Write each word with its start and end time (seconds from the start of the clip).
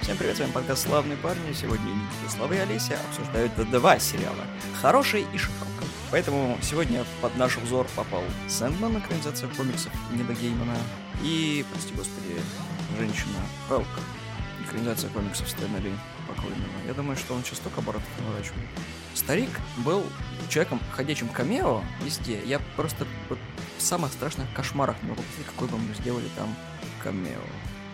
Всем 0.00 0.16
привет, 0.16 0.36
с 0.36 0.40
вами 0.40 0.52
подкаст 0.52 0.86
«Славные 0.86 1.16
парни». 1.16 1.52
Сегодня 1.52 1.92
Слава 2.28 2.52
и 2.52 2.58
Олеся 2.58 2.98
обсуждают 3.08 3.52
два 3.70 3.98
сериала 3.98 4.44
«Хороший» 4.80 5.26
и 5.34 5.36
«Шихалка». 5.38 5.84
Поэтому 6.10 6.56
сегодня 6.62 7.04
под 7.20 7.36
наш 7.36 7.56
взор 7.56 7.86
попал 7.96 8.22
Сэндман, 8.48 8.98
экранизация 8.98 9.48
комиксов 9.50 9.92
Нида 10.12 10.34
Геймана, 10.34 10.76
и, 11.22 11.64
прости 11.72 11.92
господи, 11.94 12.40
женщина 12.98 13.38
Халк, 13.68 13.88
экранизация 14.64 15.10
комиксов 15.10 15.48
Стэна 15.48 15.78
Ли 15.78 15.92
покойного. 16.28 16.70
Я 16.86 16.94
думаю, 16.94 17.16
что 17.16 17.34
он 17.34 17.42
сейчас 17.42 17.58
только 17.58 17.80
оборотов 17.80 18.08
наворачивает. 18.20 18.68
Старик 19.14 19.50
был 19.78 20.04
человеком, 20.48 20.80
ходячим 20.92 21.28
камео 21.28 21.82
везде. 22.02 22.40
Я 22.44 22.60
просто 22.76 23.06
вот, 23.28 23.38
в 23.78 23.82
самых 23.82 24.12
страшных 24.12 24.46
кошмарах 24.54 24.96
не 25.02 25.10
могу 25.10 25.22
какой 25.46 25.68
бы 25.68 25.78
мы 25.78 25.94
сделали 25.94 26.28
там 26.36 26.54
камео, 27.06 27.40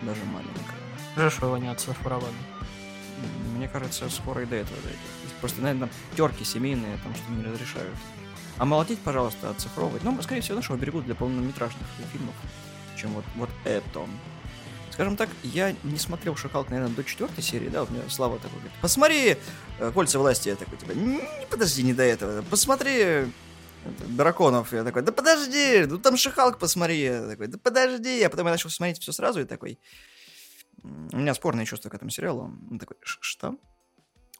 даже 0.01 0.21
маленькое. 0.25 1.29
Что 1.29 1.45
его 1.45 1.57
не 1.57 1.67
оцифровали. 1.67 2.33
Мне 3.55 3.67
кажется, 3.67 4.09
скоро 4.09 4.41
и 4.41 4.45
до 4.45 4.55
этого 4.55 4.81
дойдет. 4.81 4.99
Просто, 5.39 5.61
наверное, 5.61 5.89
терки 6.17 6.43
семейные, 6.43 6.97
там 7.03 7.13
что 7.13 7.31
не 7.31 7.43
разрешают. 7.43 7.95
А 8.57 8.65
молотить, 8.65 8.99
пожалуйста, 8.99 9.51
оцифровывать. 9.51 10.03
Ну, 10.03 10.19
скорее 10.23 10.41
всего, 10.41 10.55
нашего 10.55 10.77
берегут 10.77 11.05
для 11.05 11.13
полнометражных 11.13 11.87
фильмов, 12.11 12.33
чем 12.97 13.11
вот, 13.11 13.25
вот 13.35 13.49
это. 13.65 14.01
Скажем 14.91 15.15
так, 15.15 15.29
я 15.43 15.75
не 15.83 15.97
смотрел 15.97 16.35
Шакалк, 16.35 16.69
наверное, 16.69 16.95
до 16.95 17.03
четвертой 17.03 17.43
серии, 17.43 17.67
да, 17.67 17.81
вот 17.81 17.89
мне 17.89 18.01
Слава 18.09 18.37
такой 18.37 18.59
говорит, 18.59 18.73
посмотри 18.79 19.37
э, 19.79 19.91
«Кольца 19.91 20.19
власти», 20.19 20.49
я 20.49 20.55
такой, 20.55 20.77
типа, 20.77 20.91
не, 20.91 21.19
подожди, 21.49 21.81
не 21.81 21.93
до 21.93 22.03
этого, 22.03 22.43
посмотри 22.43 23.25
драконов, 24.07 24.73
я 24.73 24.83
такой, 24.83 25.01
да 25.01 25.11
подожди, 25.11 25.85
ну 25.87 25.97
там 25.97 26.17
Шихалк 26.17 26.59
посмотри, 26.59 27.01
я 27.01 27.27
такой, 27.27 27.47
да 27.47 27.57
подожди, 27.57 28.21
а 28.23 28.29
потом 28.29 28.47
я 28.47 28.51
начал 28.51 28.69
смотреть 28.69 28.99
все 29.01 29.11
сразу 29.11 29.41
и 29.41 29.45
такой, 29.45 29.79
у 30.83 31.17
меня 31.17 31.33
спорные 31.33 31.65
чувства 31.65 31.89
к 31.89 31.93
этому 31.93 32.11
сериалу, 32.11 32.51
он 32.69 32.79
такой, 32.79 32.97
что? 33.01 33.55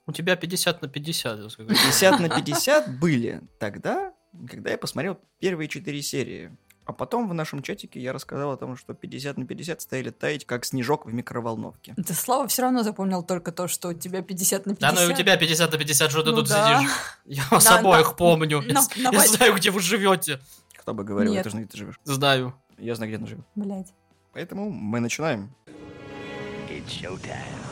У 0.06 0.12
тебя 0.12 0.36
50 0.36 0.82
на 0.82 0.90
50. 0.90 1.58
50 1.58 2.20
на 2.20 2.30
50 2.30 3.00
были 3.00 3.42
тогда, 3.58 4.14
когда 4.50 4.72
я 4.72 4.78
посмотрел 4.78 5.20
первые 5.40 5.70
четыре 5.70 6.02
серии. 6.02 6.58
А 6.86 6.92
потом 6.92 7.30
в 7.30 7.34
нашем 7.34 7.62
чатике 7.62 8.02
я 8.02 8.12
рассказал 8.12 8.52
о 8.52 8.58
том, 8.58 8.76
что 8.76 8.94
50 8.94 9.38
на 9.38 9.46
50 9.46 9.82
стояли 9.82 10.10
таять, 10.10 10.46
как 10.46 10.66
снежок 10.66 11.06
в 11.06 11.14
микроволновке. 11.14 11.96
Ты, 11.96 12.14
Слава, 12.14 12.48
все 12.48 12.64
равно 12.64 12.84
запомнил 12.84 13.24
только 13.24 13.54
то, 13.54 13.70
что 13.70 13.90
у 13.90 13.94
тебя 13.94 14.22
50 14.22 14.66
на 14.66 14.76
50. 14.76 14.96
Да, 14.96 15.00
ну 15.00 15.08
и 15.08 15.14
у 15.14 15.16
тебя 15.16 15.38
50 15.38 15.72
на 15.72 15.78
50, 15.78 16.12
что 16.12 16.24
ты 16.24 16.32
ну, 16.32 16.38
тут 16.38 16.50
да. 16.50 16.80
сидишь? 16.80 16.92
Я 17.26 17.44
вас 17.52 17.66
на, 17.66 17.80
обоих 17.80 18.10
на, 18.10 18.14
помню. 18.14 18.62
На, 18.62 18.82
я, 18.96 19.12
на, 19.12 19.14
я 19.14 19.28
знаю, 19.28 19.56
где 19.56 19.72
вы 19.72 19.80
живете. 19.80 20.40
Кто 20.76 20.94
бы 20.94 21.06
говорил, 21.06 21.32
Нет. 21.32 21.44
ты 21.44 21.50
же 21.50 21.58
где 21.58 21.68
ты 21.68 21.78
живешь. 21.78 22.00
Знаю. 22.04 22.54
Я 22.78 22.96
знаю, 22.96 23.12
где 23.12 23.24
ты 23.24 23.30
живешь. 23.30 23.46
Блять. 23.56 23.94
Поэтому 24.34 24.70
мы 24.70 25.00
начинаем. 25.00 25.56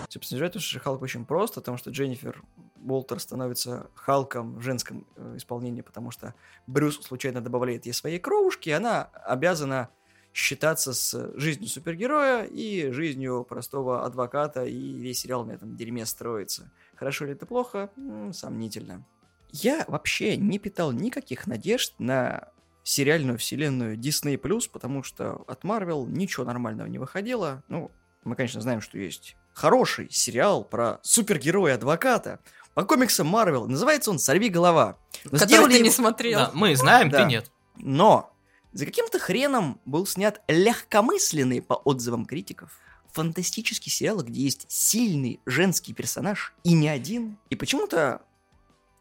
Типа, 0.07 0.25
снижать 0.25 0.55
уж 0.55 0.77
Халк 0.81 1.01
очень 1.01 1.25
просто, 1.25 1.59
потому 1.59 1.77
что 1.77 1.89
Дженнифер 1.89 2.41
Уолтер 2.85 3.19
становится 3.19 3.89
Халком 3.95 4.55
в 4.55 4.61
женском 4.61 5.05
э, 5.15 5.35
исполнении, 5.37 5.81
потому 5.81 6.11
что 6.11 6.33
Брюс 6.67 7.01
случайно 7.01 7.41
добавляет 7.41 7.85
ей 7.85 7.93
своей 7.93 8.19
кровушки, 8.19 8.69
и 8.69 8.73
она 8.73 9.03
обязана 9.25 9.89
считаться 10.33 10.93
с 10.93 11.33
жизнью 11.35 11.69
супергероя 11.69 12.43
и 12.43 12.91
жизнью 12.91 13.45
простого 13.47 14.05
адвоката, 14.05 14.65
и 14.65 14.99
весь 14.99 15.19
сериал 15.19 15.45
на 15.45 15.51
этом 15.51 15.75
дерьме 15.75 16.05
строится. 16.05 16.71
Хорошо 16.95 17.25
ли 17.25 17.33
это 17.33 17.45
плохо? 17.45 17.89
М-м, 17.97 18.33
сомнительно. 18.33 19.05
Я 19.51 19.83
вообще 19.87 20.37
не 20.37 20.59
питал 20.59 20.91
никаких 20.93 21.47
надежд 21.47 21.93
на 21.99 22.49
сериальную 22.83 23.37
вселенную 23.37 23.97
Disney+, 23.97 24.37
потому 24.69 25.03
что 25.03 25.43
от 25.47 25.63
Marvel 25.63 26.07
ничего 26.07 26.45
нормального 26.45 26.87
не 26.87 26.97
выходило. 26.97 27.63
Ну, 27.67 27.91
мы, 28.23 28.35
конечно, 28.35 28.61
знаем, 28.61 28.81
что 28.81 28.97
есть 28.97 29.35
хороший 29.53 30.09
сериал 30.09 30.63
про 30.63 30.99
супергероя-адвоката 31.03 32.39
по 32.73 32.83
комиксам 32.83 33.27
Марвел. 33.27 33.67
Называется 33.67 34.11
он 34.11 34.19
«Сорви 34.19 34.49
голова». 34.49 34.97
Но 35.25 35.37
Который 35.37 35.67
ты 35.67 35.73
его... 35.75 35.85
не 35.85 35.91
смотрел. 35.91 36.39
Да, 36.39 36.51
мы 36.53 36.75
знаем, 36.75 37.09
да. 37.09 37.19
ты 37.19 37.25
нет. 37.25 37.51
Но 37.75 38.33
за 38.73 38.85
каким-то 38.85 39.19
хреном 39.19 39.79
был 39.85 40.05
снят 40.05 40.41
легкомысленный, 40.47 41.61
по 41.61 41.73
отзывам 41.73 42.25
критиков, 42.25 42.79
фантастический 43.11 43.91
сериал, 43.91 44.23
где 44.23 44.41
есть 44.41 44.65
сильный 44.69 45.41
женский 45.45 45.93
персонаж, 45.93 46.53
и 46.63 46.73
не 46.73 46.87
один. 46.87 47.37
И 47.49 47.55
почему-то 47.55 48.21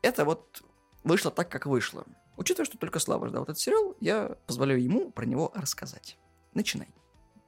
это 0.02 0.24
вот 0.24 0.62
вышло 1.04 1.30
так, 1.30 1.48
как 1.48 1.66
вышло. 1.66 2.04
Учитывая, 2.36 2.66
что 2.66 2.78
только 2.78 2.98
Слава 2.98 3.28
ждал 3.28 3.44
этот 3.44 3.58
сериал, 3.58 3.94
я 4.00 4.36
позволяю 4.46 4.82
ему 4.82 5.10
про 5.10 5.26
него 5.26 5.52
рассказать. 5.54 6.16
Начинай. 6.54 6.88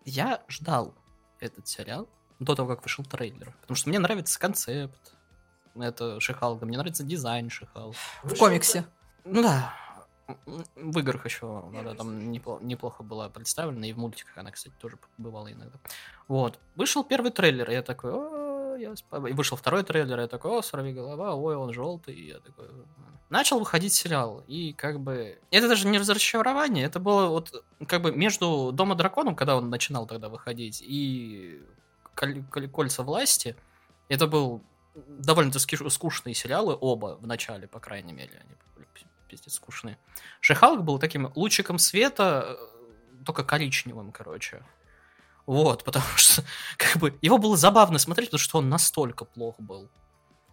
Я 0.04 0.43
ждал 0.49 0.94
этот 1.41 1.66
сериал 1.66 2.09
до 2.39 2.54
того, 2.54 2.69
как 2.69 2.83
вышел 2.83 3.04
трейлер. 3.04 3.56
Потому 3.62 3.77
что 3.77 3.89
мне 3.89 3.99
нравится 3.99 4.39
концепт. 4.39 5.16
Это 5.75 6.21
Шихалка. 6.21 6.66
Мне 6.66 6.77
нравится 6.77 7.05
дизайн 7.05 7.50
Шихалка. 7.50 7.97
В 8.22 8.37
комиксе. 8.37 8.84
Ну 9.25 9.43
да. 9.43 9.75
В 10.77 10.99
играх 10.99 11.25
еще 11.25 11.65
она 11.75 11.94
там 11.94 12.31
неплохо, 12.31 12.65
неплохо 12.65 13.03
была 13.03 13.28
представлена, 13.28 13.87
и 13.87 13.93
в 13.93 13.99
мультиках 13.99 14.38
она, 14.38 14.50
кстати, 14.50 14.75
тоже 14.81 14.97
бывала 15.19 15.53
иногда. 15.53 15.78
Вот. 16.28 16.59
Вышел 16.77 17.05
первый 17.05 17.33
трейлер, 17.33 17.71
и 17.71 17.75
я 17.75 17.83
такой, 17.83 18.12
о, 18.12 18.77
я 18.77 18.93
И 18.93 19.33
вышел 19.33 19.56
второй 19.56 19.83
трейлер, 19.83 20.19
и 20.19 20.22
я 20.22 20.28
такой, 20.28 20.59
о, 20.59 20.62
сорви 20.62 20.93
голова, 20.93 21.34
ой, 21.34 21.56
он 21.56 21.72
желтый, 21.72 22.15
и 22.15 22.28
я 22.28 22.39
такой... 22.39 22.66
Начал 23.31 23.59
выходить 23.59 23.94
сериал, 23.94 24.44
и 24.47 24.72
как 24.75 25.00
бы... 25.00 25.39
Это 25.50 25.69
даже 25.69 25.89
не 25.89 25.99
разочарование, 25.99 26.84
это 26.84 27.00
было 27.00 27.28
вот 27.28 27.65
как 27.87 28.03
бы 28.03 28.12
между 28.12 28.72
Дома 28.72 28.94
Драконом, 28.94 29.34
когда 29.34 29.56
он 29.56 29.71
начинал 29.71 30.06
тогда 30.06 30.28
выходить, 30.28 30.83
и 30.87 31.62
Кольца 32.15 33.03
власти. 33.03 33.56
Это 34.09 34.27
был 34.27 34.62
довольно-таки 34.94 35.76
скучные 35.88 36.34
сериалы, 36.34 36.76
оба 36.80 37.16
в 37.20 37.26
начале, 37.26 37.66
по 37.66 37.80
крайней 37.80 38.12
мере, 38.12 38.42
они 38.44 38.54
были 38.75 38.86
пиздец 39.28 39.54
скучные. 39.54 39.98
Шехалк 40.41 40.82
был 40.82 40.98
таким 40.98 41.32
лучиком 41.34 41.78
света, 41.78 42.56
э, 42.58 43.25
только 43.25 43.44
коричневым, 43.44 44.12
короче. 44.12 44.62
Вот, 45.47 45.84
потому 45.84 46.06
что, 46.16 46.42
как 46.76 46.97
бы, 46.98 47.19
его 47.22 47.38
было 47.38 47.56
забавно 47.56 47.98
смотреть, 47.98 48.28
потому 48.28 48.41
что 48.41 48.58
он 48.58 48.69
настолько 48.69 49.25
плох 49.25 49.58
был. 49.58 49.91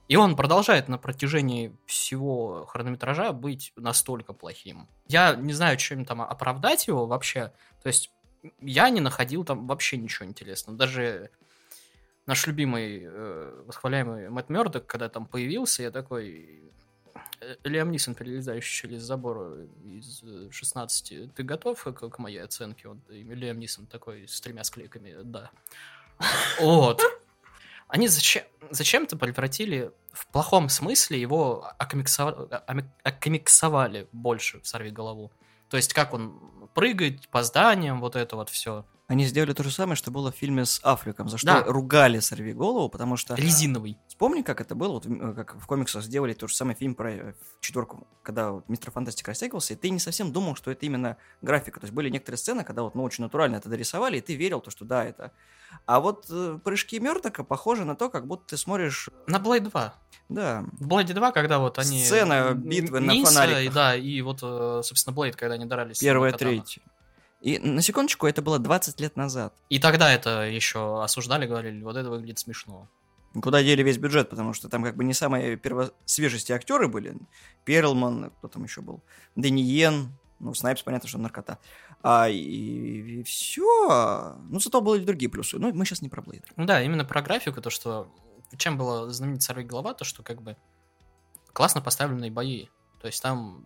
И 0.08 0.16
он 0.16 0.36
продолжает 0.36 0.88
на 0.88 0.98
протяжении 0.98 1.78
всего 1.86 2.66
хронометража 2.66 3.32
быть 3.32 3.74
настолько 3.76 4.34
плохим. 4.34 4.88
Я 5.08 5.36
не 5.36 5.54
знаю, 5.54 5.78
чем 5.78 6.04
там 6.04 6.22
оправдать 6.22 6.88
его 6.88 7.06
вообще. 7.06 7.54
То 7.84 7.88
есть 7.88 8.12
я 8.60 8.90
не 8.90 9.02
находил 9.02 9.44
там 9.44 9.68
вообще 9.68 9.98
ничего 9.98 10.26
интересного. 10.26 10.76
Даже 10.76 11.30
наш 12.30 12.46
любимый, 12.46 13.02
э, 13.04 13.64
восхваляемый 13.66 14.30
Мэтт 14.30 14.50
Мёрдок, 14.50 14.86
когда 14.86 15.10
там 15.10 15.26
появился, 15.26 15.84
я 15.84 15.92
такой... 15.92 16.62
«Э, 17.42 17.56
Лиам 17.64 17.92
Нисон, 17.92 18.14
перелезающий 18.14 18.82
через 18.82 19.02
забор 19.02 19.66
из 19.84 20.24
16. 20.52 21.34
Ты 21.34 21.44
готов 21.44 21.84
к, 21.84 22.10
к 22.10 22.20
моей 22.20 22.44
оценке? 22.44 22.90
Вот, 22.90 22.98
и 23.10 23.24
Лиам 23.24 23.60
Нисон 23.60 23.88
такой 23.88 24.28
с 24.28 24.40
тремя 24.42 24.64
склейками, 24.64 25.16
да. 25.24 25.50
Вот. 26.60 27.02
Они 27.88 28.08
зачем, 28.08 28.44
зачем-то 28.70 29.18
превратили 29.18 29.92
в 30.12 30.28
плохом 30.28 30.70
смысле 30.70 31.20
его 31.20 31.74
окомиксовали 33.04 34.08
больше 34.12 34.60
в 34.62 34.68
«Сорви 34.68 34.92
голову». 34.92 35.32
То 35.70 35.78
есть, 35.78 35.94
как 35.94 36.14
он 36.14 36.70
прыгает 36.76 37.28
по 37.30 37.42
зданиям, 37.42 38.00
вот 38.00 38.16
это 38.16 38.36
вот 38.36 38.50
все. 38.50 38.86
Они 39.10 39.26
сделали 39.26 39.54
то 39.54 39.64
же 39.64 39.72
самое, 39.72 39.96
что 39.96 40.12
было 40.12 40.32
в 40.32 40.36
фильме 40.36 40.66
с 40.66 40.80
Африком, 40.84 41.30
за 41.30 41.40
что 41.40 41.48
да. 41.48 41.64
ругали 41.64 42.20
«Сорви 42.20 42.54
голову», 42.54 42.90
потому 42.90 43.18
что... 43.18 43.34
Резиновый. 43.34 43.98
Вспомни, 44.08 44.44
как 44.44 44.62
это 44.62 44.76
было, 44.76 44.92
вот, 44.92 45.08
э, 45.08 45.34
как 45.36 45.56
в 45.56 45.66
комиксах 45.66 46.04
сделали 46.04 46.34
тот 46.34 46.52
же 46.52 46.56
самый 46.56 46.76
фильм 46.76 46.94
про 46.94 47.12
э, 47.12 47.34
четверку, 47.60 48.08
когда 48.22 48.52
вот, 48.52 48.70
Мистер 48.70 48.92
Фантастик 48.92 49.28
растягивался, 49.28 49.74
и 49.74 49.78
ты 49.78 49.90
не 49.90 49.98
совсем 49.98 50.32
думал, 50.32 50.56
что 50.56 50.70
это 50.70 50.86
именно 50.86 51.18
графика. 51.42 51.80
То 51.80 51.86
есть 51.86 51.94
были 51.96 52.12
некоторые 52.12 52.38
сцены, 52.38 52.64
когда 52.64 52.84
вот, 52.84 52.94
ну, 52.94 53.02
очень 53.02 53.24
натурально 53.24 53.56
это 53.56 53.68
дорисовали, 53.68 54.20
и 54.20 54.22
ты 54.22 54.36
верил, 54.36 54.62
то, 54.62 54.70
что 54.70 54.86
да, 54.86 55.04
это... 55.04 55.32
А 55.88 56.02
вот 56.02 56.28
э, 56.30 56.60
прыжки 56.64 57.00
Мёртока 57.00 57.44
похожи 57.44 57.86
на 57.86 57.96
то, 57.96 58.12
как 58.12 58.28
будто 58.28 58.50
ты 58.50 58.58
смотришь... 58.58 59.10
На 59.26 59.40
Блейд 59.40 59.64
2. 59.64 59.94
Да. 60.30 60.66
В 60.74 60.88
Блейде 60.88 61.16
2, 61.16 61.32
когда 61.32 61.58
вот 61.58 61.80
они... 61.80 62.06
Сцена 62.06 62.54
битвы 62.54 63.02
Ниса, 63.02 63.34
на 63.34 63.42
фонариках. 63.42 63.74
Да, 63.74 63.96
и 63.96 64.22
вот, 64.22 64.42
собственно, 64.42 65.16
Блейд, 65.16 65.36
когда 65.36 65.56
они 65.56 65.66
дрались. 65.66 65.98
Первая, 65.98 66.32
третья. 66.32 66.84
И 67.42 67.58
на 67.60 67.82
секундочку, 67.82 68.28
это 68.28 68.42
было 68.42 68.60
20 68.60 69.00
лет 69.00 69.16
назад. 69.16 69.54
И 69.70 69.80
тогда 69.80 70.12
это 70.12 70.42
еще 70.42 71.02
осуждали, 71.04 71.48
говорили, 71.48 71.82
вот 71.82 71.96
это 71.96 72.10
выглядит 72.10 72.40
смешно. 72.40 72.90
Куда 73.42 73.64
дели 73.64 73.84
весь 73.84 73.98
бюджет, 73.98 74.30
потому 74.30 74.54
что 74.54 74.70
там 74.70 74.84
как 74.84 74.96
бы 74.96 75.04
не 75.04 75.14
самые 75.14 75.56
первосвежести 75.56 76.52
актеры 76.52 76.88
были. 76.88 77.16
Перлман, 77.64 78.32
кто 78.40 78.48
там 78.48 78.64
еще 78.64 78.82
был? 78.82 79.04
Дениен, 79.36 80.12
ну, 80.40 80.54
Снайпс, 80.54 80.84
понятно, 80.84 81.08
что 81.08 81.18
наркота. 81.18 81.60
А, 82.02 82.30
и, 82.30 82.38
и 82.38 83.24
все. 83.24 84.38
Ну, 84.50 84.60
зато 84.60 84.82
были 84.82 85.04
другие 85.04 85.30
плюсы. 85.30 85.60
Но 85.60 85.72
мы 85.72 85.86
сейчас 85.86 86.02
не 86.02 86.10
про 86.10 86.22
Блейд. 86.22 86.46
Ну 86.56 86.66
да, 86.66 86.82
именно 86.82 87.06
про 87.06 87.22
графику, 87.22 87.62
то, 87.62 87.70
что... 87.70 88.12
Чем 88.58 88.78
было 88.78 89.12
знаменит 89.12 89.44
«Сорви 89.44 89.64
голова», 89.64 89.94
то, 89.94 90.04
что 90.04 90.24
как 90.24 90.42
бы 90.42 90.58
классно 91.54 91.82
поставленные 91.82 92.32
бои. 92.32 92.68
То 93.02 93.08
есть 93.08 93.22
там 93.22 93.64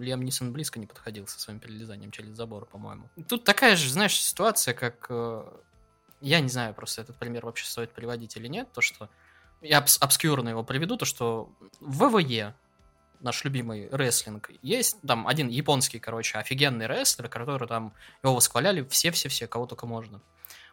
Лиам 0.00 0.22
Нисон 0.22 0.52
близко 0.52 0.78
не 0.78 0.86
подходил 0.86 1.26
со 1.26 1.38
своим 1.38 1.60
перелезанием 1.60 2.10
через 2.10 2.30
забор, 2.30 2.66
по-моему. 2.66 3.08
Тут 3.28 3.44
такая 3.44 3.76
же, 3.76 3.90
знаешь, 3.90 4.18
ситуация, 4.18 4.72
как 4.72 5.06
э, 5.10 5.44
я 6.22 6.40
не 6.40 6.48
знаю, 6.48 6.72
просто 6.72 7.02
этот 7.02 7.16
пример 7.16 7.44
вообще 7.44 7.66
стоит 7.66 7.92
приводить 7.92 8.36
или 8.36 8.46
нет, 8.46 8.72
то 8.72 8.80
что 8.80 9.10
я 9.60 9.80
обс- 9.80 9.98
обскюрно 10.00 10.48
его 10.48 10.64
приведу, 10.64 10.96
то 10.96 11.04
что 11.04 11.52
в 11.80 12.08
ВВЕ 12.08 12.54
наш 13.20 13.44
любимый 13.44 13.88
рестлинг, 13.90 14.50
есть 14.62 15.00
там 15.06 15.28
один 15.28 15.48
японский, 15.48 15.98
короче, 15.98 16.38
офигенный 16.38 16.86
рестлер, 16.86 17.28
который 17.28 17.68
там, 17.68 17.92
его 18.22 18.34
восхваляли 18.34 18.86
все-все-все, 18.88 19.46
кого 19.46 19.66
только 19.66 19.86
можно. 19.86 20.20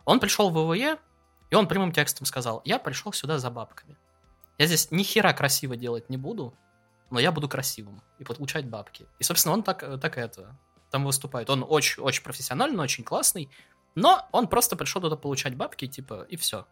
Он 0.06 0.20
пришел 0.20 0.50
в 0.50 0.54
ВВЕ, 0.54 0.98
и 1.50 1.56
он 1.56 1.68
прямым 1.68 1.92
текстом 1.92 2.26
сказал, 2.26 2.62
я 2.66 2.80
пришел 2.80 3.14
сюда 3.14 3.38
за 3.38 3.50
бабками. 3.52 3.98
Я 4.58 4.66
здесь 4.66 4.90
ни 4.92 5.04
хера 5.04 5.34
красиво 5.34 5.76
делать 5.76 6.10
не 6.10 6.18
буду, 6.18 6.54
но 7.10 7.20
я 7.20 7.32
буду 7.32 7.48
красивым 7.48 8.02
и 8.20 8.24
получать 8.24 8.66
бабки. 8.68 9.06
И, 9.20 9.24
собственно, 9.24 9.54
он 9.54 9.64
так, 9.64 10.00
так 10.00 10.18
это, 10.18 10.56
там 10.92 11.06
выступает. 11.06 11.50
Он 11.50 11.66
очень-очень 11.68 12.24
профессиональный, 12.24 12.84
очень 12.84 13.04
классный, 13.04 13.50
но 13.96 14.28
он 14.32 14.48
просто 14.48 14.76
пришел 14.76 15.02
туда 15.02 15.16
получать 15.16 15.56
бабки, 15.56 15.88
типа, 15.88 16.26
и 16.30 16.36
все. 16.36 16.66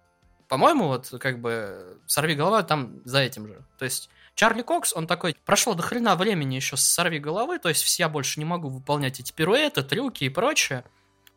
По-моему, 0.47 0.87
вот 0.87 1.13
как 1.19 1.41
бы 1.41 1.99
сорви 2.05 2.35
голова 2.35 2.63
там 2.63 3.01
за 3.03 3.19
этим 3.19 3.47
же. 3.47 3.65
То 3.77 3.85
есть 3.85 4.09
Чарли 4.33 4.61
Кокс, 4.61 4.93
он 4.93 5.07
такой, 5.07 5.35
прошло 5.45 5.73
до 5.73 5.83
хрена 5.83 6.15
времени 6.15 6.55
еще 6.55 6.77
с 6.77 6.83
сорви 6.83 7.19
головы, 7.19 7.59
то 7.59 7.69
есть 7.69 7.99
я 7.99 8.07
больше 8.07 8.39
не 8.39 8.45
могу 8.45 8.69
выполнять 8.69 9.19
эти 9.19 9.33
пируэты, 9.33 9.83
трюки 9.83 10.23
и 10.23 10.29
прочее. 10.29 10.85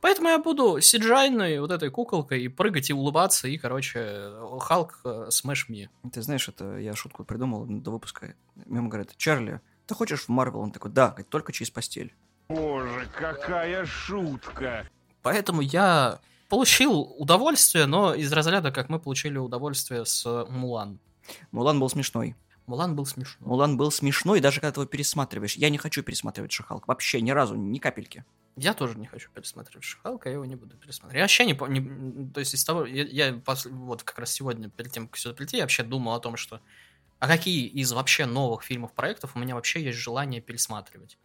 Поэтому 0.00 0.28
я 0.28 0.38
буду 0.38 0.80
сиджайной 0.80 1.60
вот 1.60 1.70
этой 1.70 1.90
куколкой 1.90 2.42
и 2.42 2.48
прыгать 2.48 2.90
и 2.90 2.94
улыбаться, 2.94 3.48
и, 3.48 3.58
короче, 3.58 4.32
Халк 4.60 5.04
смеш 5.28 5.68
мне. 5.68 5.90
Ты 6.12 6.22
знаешь, 6.22 6.48
это 6.48 6.78
я 6.78 6.94
шутку 6.94 7.24
придумал 7.24 7.66
до 7.66 7.90
выпуска. 7.90 8.34
Мимо 8.66 8.88
говорит, 8.88 9.16
Чарли, 9.16 9.60
ты 9.86 9.94
хочешь 9.94 10.22
в 10.22 10.28
Марвел? 10.28 10.60
Он 10.60 10.72
такой, 10.72 10.90
да, 10.90 11.08
говорит, 11.08 11.28
только 11.28 11.52
через 11.52 11.70
постель. 11.70 12.14
Боже, 12.48 13.08
какая 13.16 13.84
шутка! 13.84 14.88
Поэтому 15.22 15.60
я 15.60 16.20
получил 16.48 17.00
удовольствие, 17.18 17.86
но 17.86 18.14
из 18.14 18.32
разряда, 18.32 18.72
как 18.72 18.88
мы 18.88 18.98
получили 18.98 19.38
удовольствие 19.38 20.04
с 20.06 20.46
Мулан. 20.48 20.98
Мулан 21.52 21.78
был 21.78 21.88
смешной. 21.88 22.34
Мулан 22.70 22.94
был 22.94 23.04
смешной. 23.04 23.48
Мулан 23.48 23.76
был 23.76 23.90
смешной, 23.90 24.40
даже 24.40 24.60
когда 24.60 24.70
ты 24.70 24.80
его 24.80 24.88
пересматриваешь. 24.88 25.56
Я 25.56 25.70
не 25.70 25.78
хочу 25.78 26.04
пересматривать 26.04 26.52
Шахалк. 26.52 26.86
Вообще 26.86 27.20
ни 27.20 27.32
разу, 27.32 27.56
ни 27.56 27.80
капельки. 27.80 28.24
Я 28.56 28.74
тоже 28.74 28.96
не 28.96 29.08
хочу 29.08 29.28
пересматривать 29.34 29.82
Шахалка, 29.82 30.28
я 30.28 30.34
его 30.34 30.44
не 30.44 30.54
буду 30.54 30.76
пересматривать. 30.76 31.16
Я 31.16 31.22
вообще 31.22 31.46
не 31.46 31.54
помню, 31.54 32.30
то 32.32 32.38
есть 32.38 32.54
из 32.54 32.62
того, 32.62 32.86
я, 32.86 33.02
я 33.02 33.42
вот 33.64 34.04
как 34.04 34.20
раз 34.20 34.32
сегодня, 34.32 34.68
перед 34.68 34.92
тем, 34.92 35.08
как 35.08 35.16
сюда 35.16 35.34
прийти, 35.34 35.56
я 35.56 35.64
вообще 35.64 35.82
думал 35.82 36.14
о 36.14 36.20
том, 36.20 36.36
что 36.36 36.60
а 37.18 37.26
какие 37.26 37.66
из 37.66 37.90
вообще 37.90 38.24
новых 38.24 38.62
фильмов, 38.62 38.92
проектов 38.92 39.32
у 39.34 39.40
меня 39.40 39.56
вообще 39.56 39.82
есть 39.82 39.98
желание 39.98 40.40
пересматривать 40.40 41.18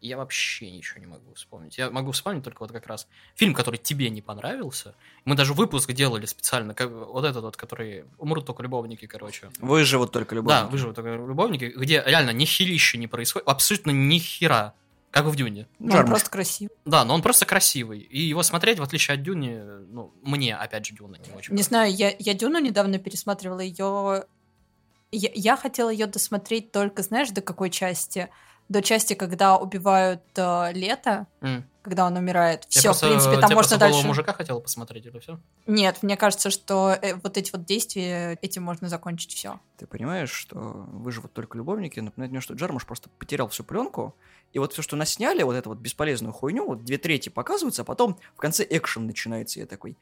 я 0.00 0.16
вообще 0.16 0.70
ничего 0.70 1.00
не 1.00 1.06
могу 1.06 1.34
вспомнить. 1.34 1.78
Я 1.78 1.90
могу 1.90 2.12
вспомнить 2.12 2.44
только 2.44 2.60
вот 2.60 2.72
как 2.72 2.86
раз 2.86 3.08
фильм, 3.34 3.54
который 3.54 3.76
тебе 3.76 4.10
не 4.10 4.22
понравился. 4.22 4.94
Мы 5.24 5.34
даже 5.34 5.54
выпуск 5.54 5.92
делали 5.92 6.26
специально, 6.26 6.74
как, 6.74 6.90
вот 6.90 7.24
этот 7.24 7.42
вот, 7.42 7.56
который 7.56 8.04
«Умрут 8.18 8.46
только 8.46 8.62
любовники», 8.62 9.06
короче. 9.06 9.50
Выживут 9.58 10.12
только 10.12 10.34
любовники. 10.34 10.62
Да, 10.62 10.68
«Выживут 10.68 10.96
только 10.96 11.14
любовники», 11.14 11.72
где 11.76 12.02
реально 12.06 12.30
ни 12.30 12.44
херища 12.44 12.98
не 12.98 13.06
происходит, 13.06 13.48
абсолютно 13.48 13.90
ни 13.90 14.18
хера. 14.18 14.74
Как 15.10 15.24
в 15.24 15.34
Дюне. 15.34 15.66
Ну, 15.78 15.96
он 15.96 16.06
просто 16.06 16.30
красивый. 16.30 16.76
Да, 16.84 17.02
но 17.04 17.14
он 17.14 17.22
просто 17.22 17.46
красивый. 17.46 18.00
И 18.00 18.20
его 18.20 18.42
смотреть, 18.42 18.78
в 18.78 18.82
отличие 18.82 19.14
от 19.14 19.22
Дюни, 19.22 19.58
ну, 19.90 20.12
мне, 20.22 20.54
опять 20.54 20.84
же, 20.84 20.94
Дюна 20.94 21.16
не 21.16 21.34
очень. 21.34 21.54
Не 21.54 21.62
знаю, 21.62 21.92
я, 21.92 22.14
я 22.18 22.34
Дюну 22.34 22.58
недавно 22.58 22.98
пересматривала, 22.98 23.60
ее... 23.60 24.26
Я, 25.10 25.30
я 25.34 25.56
хотела 25.56 25.88
ее 25.88 26.06
досмотреть 26.06 26.72
только, 26.72 27.02
знаешь, 27.02 27.30
до 27.30 27.40
какой 27.40 27.70
части? 27.70 28.28
До 28.68 28.82
части, 28.82 29.14
когда 29.14 29.56
убивают 29.56 30.22
э, 30.36 30.72
Лето, 30.72 31.26
Mm. 31.40 31.62
когда 31.82 32.04
он 32.04 32.16
умирает. 32.16 32.66
Я 32.70 32.80
Все, 32.80 32.92
в 32.92 33.00
принципе, 33.00 33.36
я 33.36 33.40
там 33.40 33.54
можно 33.54 33.76
«Голого 33.78 33.92
дальше. 33.94 34.06
мужика 34.06 34.32
хотела 34.32 34.60
посмотреть, 34.60 35.06
или 35.06 35.18
все? 35.20 35.38
Нет, 35.66 36.02
мне 36.02 36.16
кажется, 36.16 36.50
что 36.50 36.90
э, 37.00 37.14
вот 37.22 37.36
эти 37.38 37.50
вот 37.52 37.64
действия, 37.64 38.38
этим 38.42 38.62
можно 38.64 38.88
закончить 38.88 39.32
все. 39.32 39.58
Ты 39.78 39.86
понимаешь, 39.86 40.30
что 40.30 40.58
выживут 40.58 41.32
только 41.32 41.56
любовники, 41.56 42.00
напоминает 42.00 42.32
мне, 42.32 42.40
что 42.40 42.54
Джармуш 42.54 42.84
просто 42.84 43.08
потерял 43.18 43.48
всю 43.48 43.64
пленку, 43.64 44.14
и 44.52 44.58
вот 44.58 44.72
все, 44.72 44.82
что 44.82 44.96
насняли, 44.96 45.42
вот 45.44 45.54
эту 45.54 45.70
вот 45.70 45.78
бесполезную 45.78 46.32
хуйню, 46.32 46.66
вот 46.66 46.84
две 46.84 46.98
трети 46.98 47.28
показываются, 47.30 47.82
а 47.82 47.84
потом 47.84 48.18
в 48.34 48.38
конце 48.40 48.66
экшен 48.68 49.06
начинается, 49.06 49.58
и 49.58 49.62
я 49.62 49.66
такой... 49.66 49.96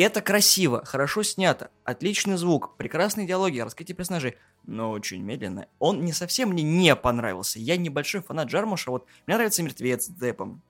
Это 0.00 0.22
красиво, 0.22 0.84
хорошо 0.84 1.24
снято, 1.24 1.70
отличный 1.82 2.36
звук, 2.36 2.76
прекрасные 2.76 3.26
диалоги, 3.26 3.58
раскрытие 3.58 3.96
персонажей, 3.96 4.36
но 4.64 4.92
очень 4.92 5.20
медленно. 5.20 5.66
Он 5.80 6.04
не 6.04 6.12
совсем 6.12 6.50
мне 6.50 6.62
не 6.62 6.94
понравился. 6.94 7.58
Я 7.58 7.76
небольшой 7.76 8.22
фанат 8.22 8.46
Джармуша, 8.46 8.92
вот 8.92 9.06
мне 9.26 9.34
нравится 9.34 9.60
«Мертвец» 9.64 10.04
с 10.04 10.08
Депом. 10.08 10.62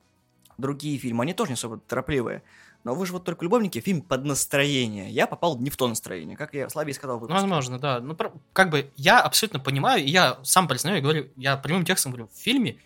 Другие 0.56 0.96
фильмы, 0.96 1.24
они 1.24 1.34
тоже 1.34 1.50
не 1.50 1.54
особо 1.54 1.78
торопливые. 1.78 2.42
Но 2.84 2.94
вы 2.94 3.04
же 3.04 3.12
вот 3.12 3.24
только 3.24 3.44
любовники, 3.44 3.80
фильм 3.80 4.00
под 4.00 4.24
настроение. 4.24 5.10
Я 5.10 5.26
попал 5.26 5.58
не 5.58 5.68
в 5.68 5.76
то 5.76 5.88
настроение, 5.88 6.36
как 6.36 6.54
я 6.54 6.70
слабее 6.70 6.94
сказал 6.94 7.18
в 7.18 7.28
Ну, 7.28 7.34
возможно, 7.34 7.78
да. 7.78 8.00
Ну, 8.00 8.16
как 8.54 8.70
бы 8.70 8.90
я 8.96 9.20
абсолютно 9.20 9.60
понимаю, 9.60 10.02
и 10.02 10.08
я 10.08 10.38
сам 10.42 10.66
признаю, 10.68 10.98
и 10.98 11.00
говорю, 11.02 11.28
я 11.36 11.58
прямым 11.58 11.84
текстом 11.84 12.12
говорю, 12.12 12.30
в 12.32 12.38
фильме, 12.38 12.78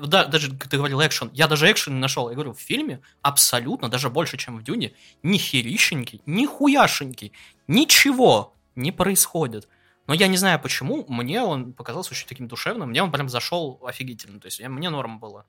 да, 0.00 0.24
даже 0.24 0.52
ты 0.52 0.76
говорил 0.76 1.00
экшен, 1.00 1.30
я 1.32 1.46
даже 1.48 1.70
экшен 1.70 1.94
не 1.94 2.00
нашел. 2.00 2.28
Я 2.28 2.34
говорю, 2.34 2.52
в 2.54 2.60
фильме 2.60 3.00
абсолютно, 3.22 3.88
даже 3.88 4.10
больше, 4.10 4.36
чем 4.36 4.58
в 4.58 4.62
Дюне, 4.62 4.92
ни 5.22 5.38
херищеньки, 5.38 6.20
ни 6.26 6.46
хуяшеньки, 6.46 7.32
ничего 7.66 8.54
не 8.74 8.92
происходит. 8.92 9.68
Но 10.06 10.14
я 10.14 10.26
не 10.26 10.36
знаю 10.36 10.58
почему, 10.60 11.04
мне 11.08 11.42
он 11.42 11.72
показался 11.72 12.12
очень 12.12 12.26
таким 12.26 12.48
душевным, 12.48 12.88
мне 12.88 13.02
он 13.02 13.12
прям 13.12 13.28
зашел 13.28 13.78
офигительно, 13.84 14.40
то 14.40 14.46
есть 14.46 14.58
я- 14.58 14.68
мне 14.68 14.88
норм 14.90 15.18
было. 15.20 15.44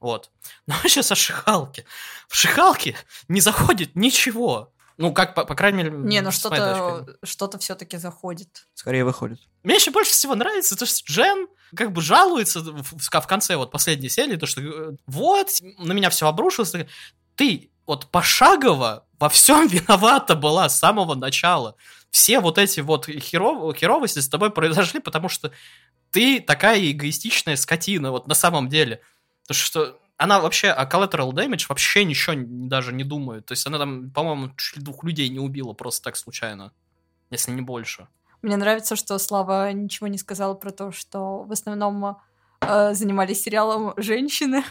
Вот. 0.00 0.30
Но 0.66 0.74
сейчас 0.84 1.12
о 1.12 1.14
Шихалке. 1.16 1.84
В 2.28 2.36
Шихалке 2.36 2.96
не 3.28 3.40
заходит 3.40 3.96
ничего. 3.96 4.72
Ну, 4.98 5.12
как, 5.12 5.34
по, 5.34 5.44
по 5.44 5.54
крайней 5.54 5.78
мере, 5.84 5.90
Не, 5.90 6.20
ну 6.20 6.30
что-то 6.30 7.06
что 7.24 7.58
все-таки 7.58 7.96
заходит. 7.96 8.66
Скорее 8.74 9.04
выходит. 9.04 9.40
Мне 9.62 9.76
еще 9.76 9.90
больше 9.90 10.12
всего 10.12 10.34
нравится 10.34 10.76
то, 10.76 10.86
что 10.86 11.00
Джен 11.10 11.48
как 11.74 11.92
бы 11.92 12.02
жалуется 12.02 12.60
в, 12.60 12.82
в- 12.82 13.08
в 13.20 13.26
конце 13.26 13.56
вот 13.56 13.70
последней 13.70 14.08
серии, 14.08 14.36
то, 14.36 14.46
что 14.46 14.60
э, 14.60 14.96
вот, 15.06 15.48
на 15.78 15.92
меня 15.92 16.10
все 16.10 16.26
обрушилось. 16.28 16.74
Ты 17.34 17.70
вот 17.86 18.10
пошагово 18.10 19.06
во 19.18 19.28
всем 19.28 19.66
виновата 19.68 20.34
была 20.34 20.68
с 20.68 20.78
самого 20.78 21.14
начала. 21.14 21.76
Все 22.10 22.40
вот 22.40 22.58
эти 22.58 22.80
вот 22.80 23.06
херов, 23.06 23.74
херовости 23.76 24.18
с 24.18 24.28
тобой 24.28 24.50
произошли, 24.50 25.00
потому 25.00 25.28
что 25.28 25.52
ты 26.10 26.40
такая 26.40 26.78
эгоистичная 26.90 27.56
скотина, 27.56 28.10
вот 28.10 28.26
на 28.26 28.34
самом 28.34 28.68
деле. 28.68 29.00
То, 29.48 29.54
что 29.54 29.98
она 30.22 30.40
вообще 30.40 30.68
о 30.68 30.84
collateral 30.86 31.32
damage 31.32 31.66
вообще 31.68 32.04
ничего 32.04 32.36
даже 32.36 32.92
не 32.92 33.02
думает. 33.02 33.46
То 33.46 33.52
есть 33.52 33.66
она 33.66 33.78
там, 33.78 34.10
по-моему, 34.10 34.54
чуть 34.56 34.76
ли 34.76 34.82
двух 34.82 35.02
людей 35.02 35.28
не 35.28 35.40
убила 35.40 35.72
просто 35.72 36.04
так 36.04 36.16
случайно. 36.16 36.72
Если 37.30 37.50
не 37.50 37.62
больше. 37.62 38.06
Мне 38.40 38.56
нравится, 38.56 38.94
что 38.94 39.18
Слава 39.18 39.72
ничего 39.72 40.06
не 40.06 40.18
сказал 40.18 40.56
про 40.56 40.70
то, 40.70 40.92
что 40.92 41.42
в 41.42 41.50
основном 41.50 42.18
э, 42.60 42.94
занимались 42.94 43.42
сериалом 43.42 43.94
женщины. 43.96 44.62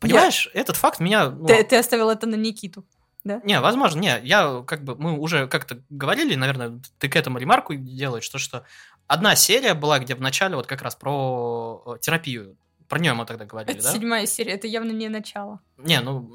Понимаешь, 0.00 0.48
этот 0.54 0.76
факт 0.76 0.98
меня... 0.98 1.30
ну, 1.30 1.46
Ты, 1.46 1.62
ты 1.62 1.76
оставил 1.76 2.10
это 2.10 2.26
на 2.26 2.34
Никиту. 2.34 2.84
Не, 3.22 3.60
возможно, 3.60 4.00
не. 4.00 4.18
Я 4.22 4.64
как 4.66 4.82
бы 4.82 4.96
мы 4.96 5.16
уже 5.16 5.46
как-то 5.46 5.82
говорили, 5.90 6.34
наверное, 6.34 6.80
ты 6.98 7.08
к 7.08 7.14
этому 7.14 7.38
ремарку 7.38 7.74
делаешь, 7.74 8.28
то 8.28 8.38
что 8.38 8.64
одна 9.06 9.36
серия 9.36 9.74
была, 9.74 9.98
где 9.98 10.14
в 10.14 10.20
начале 10.20 10.56
вот 10.56 10.66
как 10.66 10.82
раз 10.82 10.96
про 10.96 11.82
э, 11.86 11.98
терапию. 12.00 12.56
Про 12.90 12.98
нее 12.98 13.14
мы 13.14 13.24
тогда 13.24 13.44
говорили, 13.46 13.72
Это 13.78 13.84
да? 13.84 13.92
седьмая 13.92 14.26
серия, 14.26 14.52
это 14.54 14.66
явно 14.66 14.90
не 14.90 15.08
начало. 15.08 15.60
Не, 15.78 16.00
ну 16.00 16.28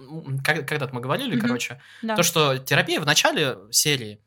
как- 0.44 0.66
когда-то 0.68 0.96
мы 0.96 1.02
говорили, 1.02 1.36
Мгм. 1.36 1.42
короче, 1.48 1.82
Да. 2.02 2.16
то 2.16 2.24
что 2.24 2.58
терапия 2.58 3.00
в 3.02 3.06
начале 3.06 3.58
серии. 3.72 4.22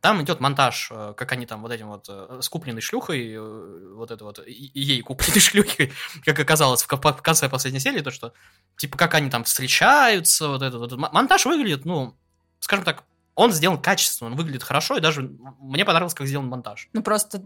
Там 0.00 0.20
идет 0.22 0.40
монтаж, 0.40 0.88
э, 0.90 1.14
как 1.16 1.30
они 1.32 1.44
там 1.46 1.62
вот 1.62 1.70
этим 1.70 1.88
вот 1.88 2.06
э, 2.08 2.40
с 2.42 2.48
купленной 2.48 2.80
шлюхой, 2.80 3.34
э, 3.34 3.92
вот 3.94 4.10
это 4.10 4.24
вот, 4.24 4.40
и 4.44 4.70
ей 4.74 5.00
купленной 5.02 5.40
шлюхой, 5.40 5.92
как 6.24 6.40
оказалось 6.40 6.82
в 6.82 6.86
ко- 6.88 6.96
в 6.96 7.22
конце 7.22 7.48
последней 7.48 7.80
серии, 7.80 8.00
то 8.00 8.10
что, 8.10 8.32
типа, 8.76 8.96
как 8.98 9.14
они 9.14 9.30
там 9.30 9.44
встречаются, 9.44 10.48
вот 10.48 10.62
это 10.62 10.78
вот. 10.78 10.92
Монтаж 10.96 11.44
выглядит, 11.46 11.84
ну, 11.84 12.16
скажем 12.58 12.84
так, 12.84 13.04
он 13.36 13.52
сделан 13.52 13.80
качественно, 13.80 14.30
он 14.30 14.36
выглядит 14.36 14.62
хорошо, 14.64 14.96
и 14.96 15.00
даже 15.00 15.30
мне 15.60 15.84
понравилось, 15.84 16.14
как 16.14 16.26
сделан 16.26 16.46
монтаж. 16.48 16.88
Ну, 16.94 17.02
просто 17.02 17.44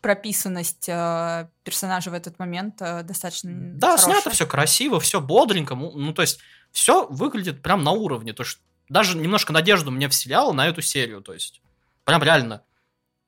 прописанность 0.00 0.88
э, 0.88 1.48
персонажа 1.64 2.10
в 2.10 2.14
этот 2.14 2.38
момент 2.38 2.80
э, 2.80 3.02
достаточно 3.02 3.50
Да, 3.52 3.96
хорошая. 3.96 4.14
снято 4.14 4.30
все 4.30 4.46
красиво, 4.46 5.00
все 5.00 5.20
бодренько, 5.20 5.74
ну, 5.74 6.12
то 6.12 6.22
есть, 6.22 6.40
все 6.72 7.06
выглядит 7.08 7.62
прям 7.62 7.82
на 7.84 7.90
уровне, 7.92 8.32
то 8.32 8.42
есть, 8.42 8.60
даже 8.88 9.16
немножко 9.16 9.52
надежду 9.52 9.90
мне 9.90 10.08
вселяло 10.08 10.52
на 10.52 10.66
эту 10.68 10.82
серию, 10.82 11.20
то 11.22 11.32
есть, 11.32 11.60
прям 12.04 12.22
реально. 12.22 12.62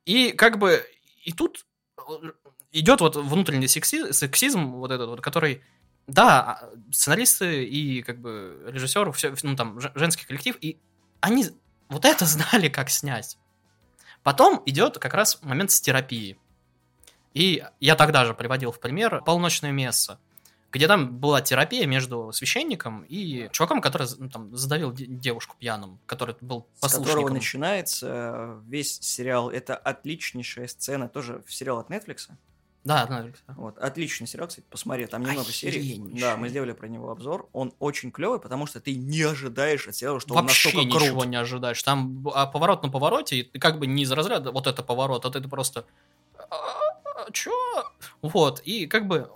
И 0.04 0.32
как 0.32 0.58
бы, 0.58 0.84
и 1.24 1.32
тут 1.32 1.64
э, 1.98 2.02
идет 2.72 3.00
вот 3.00 3.16
внутренний 3.16 3.66
секси- 3.68 4.12
сексизм, 4.12 4.72
вот 4.72 4.90
этот 4.90 5.08
вот, 5.08 5.20
который, 5.20 5.62
да, 6.06 6.40
а, 6.40 6.70
сценаристы 6.90 7.64
и 7.64 8.02
как 8.02 8.20
бы 8.20 8.62
режиссеры, 8.72 9.12
все, 9.12 9.34
ну, 9.42 9.54
там, 9.56 9.78
же- 9.80 9.92
женский 9.94 10.24
коллектив, 10.26 10.56
и 10.60 10.78
они 11.20 11.46
вот 11.88 12.04
это 12.04 12.24
знали, 12.26 12.68
как 12.68 12.90
снять. 12.90 13.36
Потом 14.22 14.62
идет 14.66 14.98
как 14.98 15.14
раз 15.14 15.42
момент 15.42 15.70
с 15.72 15.80
терапией. 15.80 16.38
И 17.34 17.64
я 17.80 17.94
тогда 17.96 18.24
же 18.24 18.34
приводил 18.34 18.72
в 18.72 18.80
пример 18.80 19.22
«Полночное 19.24 19.72
место», 19.72 20.18
где 20.70 20.86
там 20.86 21.18
была 21.18 21.40
терапия 21.42 21.86
между 21.86 22.32
священником 22.32 23.04
и 23.08 23.48
чуваком, 23.52 23.80
который 23.80 24.06
ну, 24.18 24.28
там 24.30 24.54
задавил 24.56 24.92
де- 24.92 25.06
девушку 25.06 25.54
пьяным, 25.58 25.98
который 26.06 26.34
был 26.40 26.66
С 26.76 26.80
которого 26.80 27.04
послушником. 27.04 27.34
начинается 27.34 28.06
э, 28.10 28.60
весь 28.66 28.98
сериал. 29.00 29.50
Это 29.50 29.76
отличнейшая 29.76 30.68
сцена, 30.68 31.08
тоже 31.08 31.42
сериал 31.46 31.78
от 31.78 31.90
Netflix. 31.90 32.28
Да, 32.84 33.06
да, 33.06 33.22
да. 33.22 33.54
Вот, 33.54 33.78
отличный 33.78 34.26
сериал, 34.26 34.48
кстати, 34.48 34.66
посмотри, 34.68 35.06
там 35.06 35.22
немного 35.22 35.52
серий. 35.52 36.02
Да, 36.18 36.36
мы 36.36 36.48
сделали 36.48 36.72
про 36.72 36.88
него 36.88 37.10
обзор. 37.10 37.48
Он 37.52 37.72
очень 37.78 38.10
клевый, 38.10 38.40
потому 38.40 38.66
что 38.66 38.80
ты 38.80 38.94
не 38.96 39.22
ожидаешь 39.22 39.86
от 39.86 39.94
сериала, 39.94 40.18
что 40.20 40.34
он 40.34 40.42
Вообще 40.42 40.70
настолько 40.70 40.90
крут. 40.90 41.02
ничего 41.02 41.24
не 41.24 41.36
ожидаешь. 41.36 41.80
Там 41.82 42.26
а, 42.34 42.46
поворот 42.46 42.82
на 42.82 42.88
повороте, 42.88 43.36
и 43.36 43.42
ты 43.44 43.60
как 43.60 43.78
бы 43.78 43.86
не 43.86 44.02
из 44.02 44.10
разряда 44.10 44.50
вот 44.50 44.66
это 44.66 44.82
поворот, 44.82 45.24
а 45.24 45.30
ты 45.30 45.40
просто... 45.42 45.84
«А, 47.26 47.30
Чё? 47.32 47.52
Вот, 48.22 48.60
и 48.60 48.86
как 48.86 49.06
бы... 49.06 49.30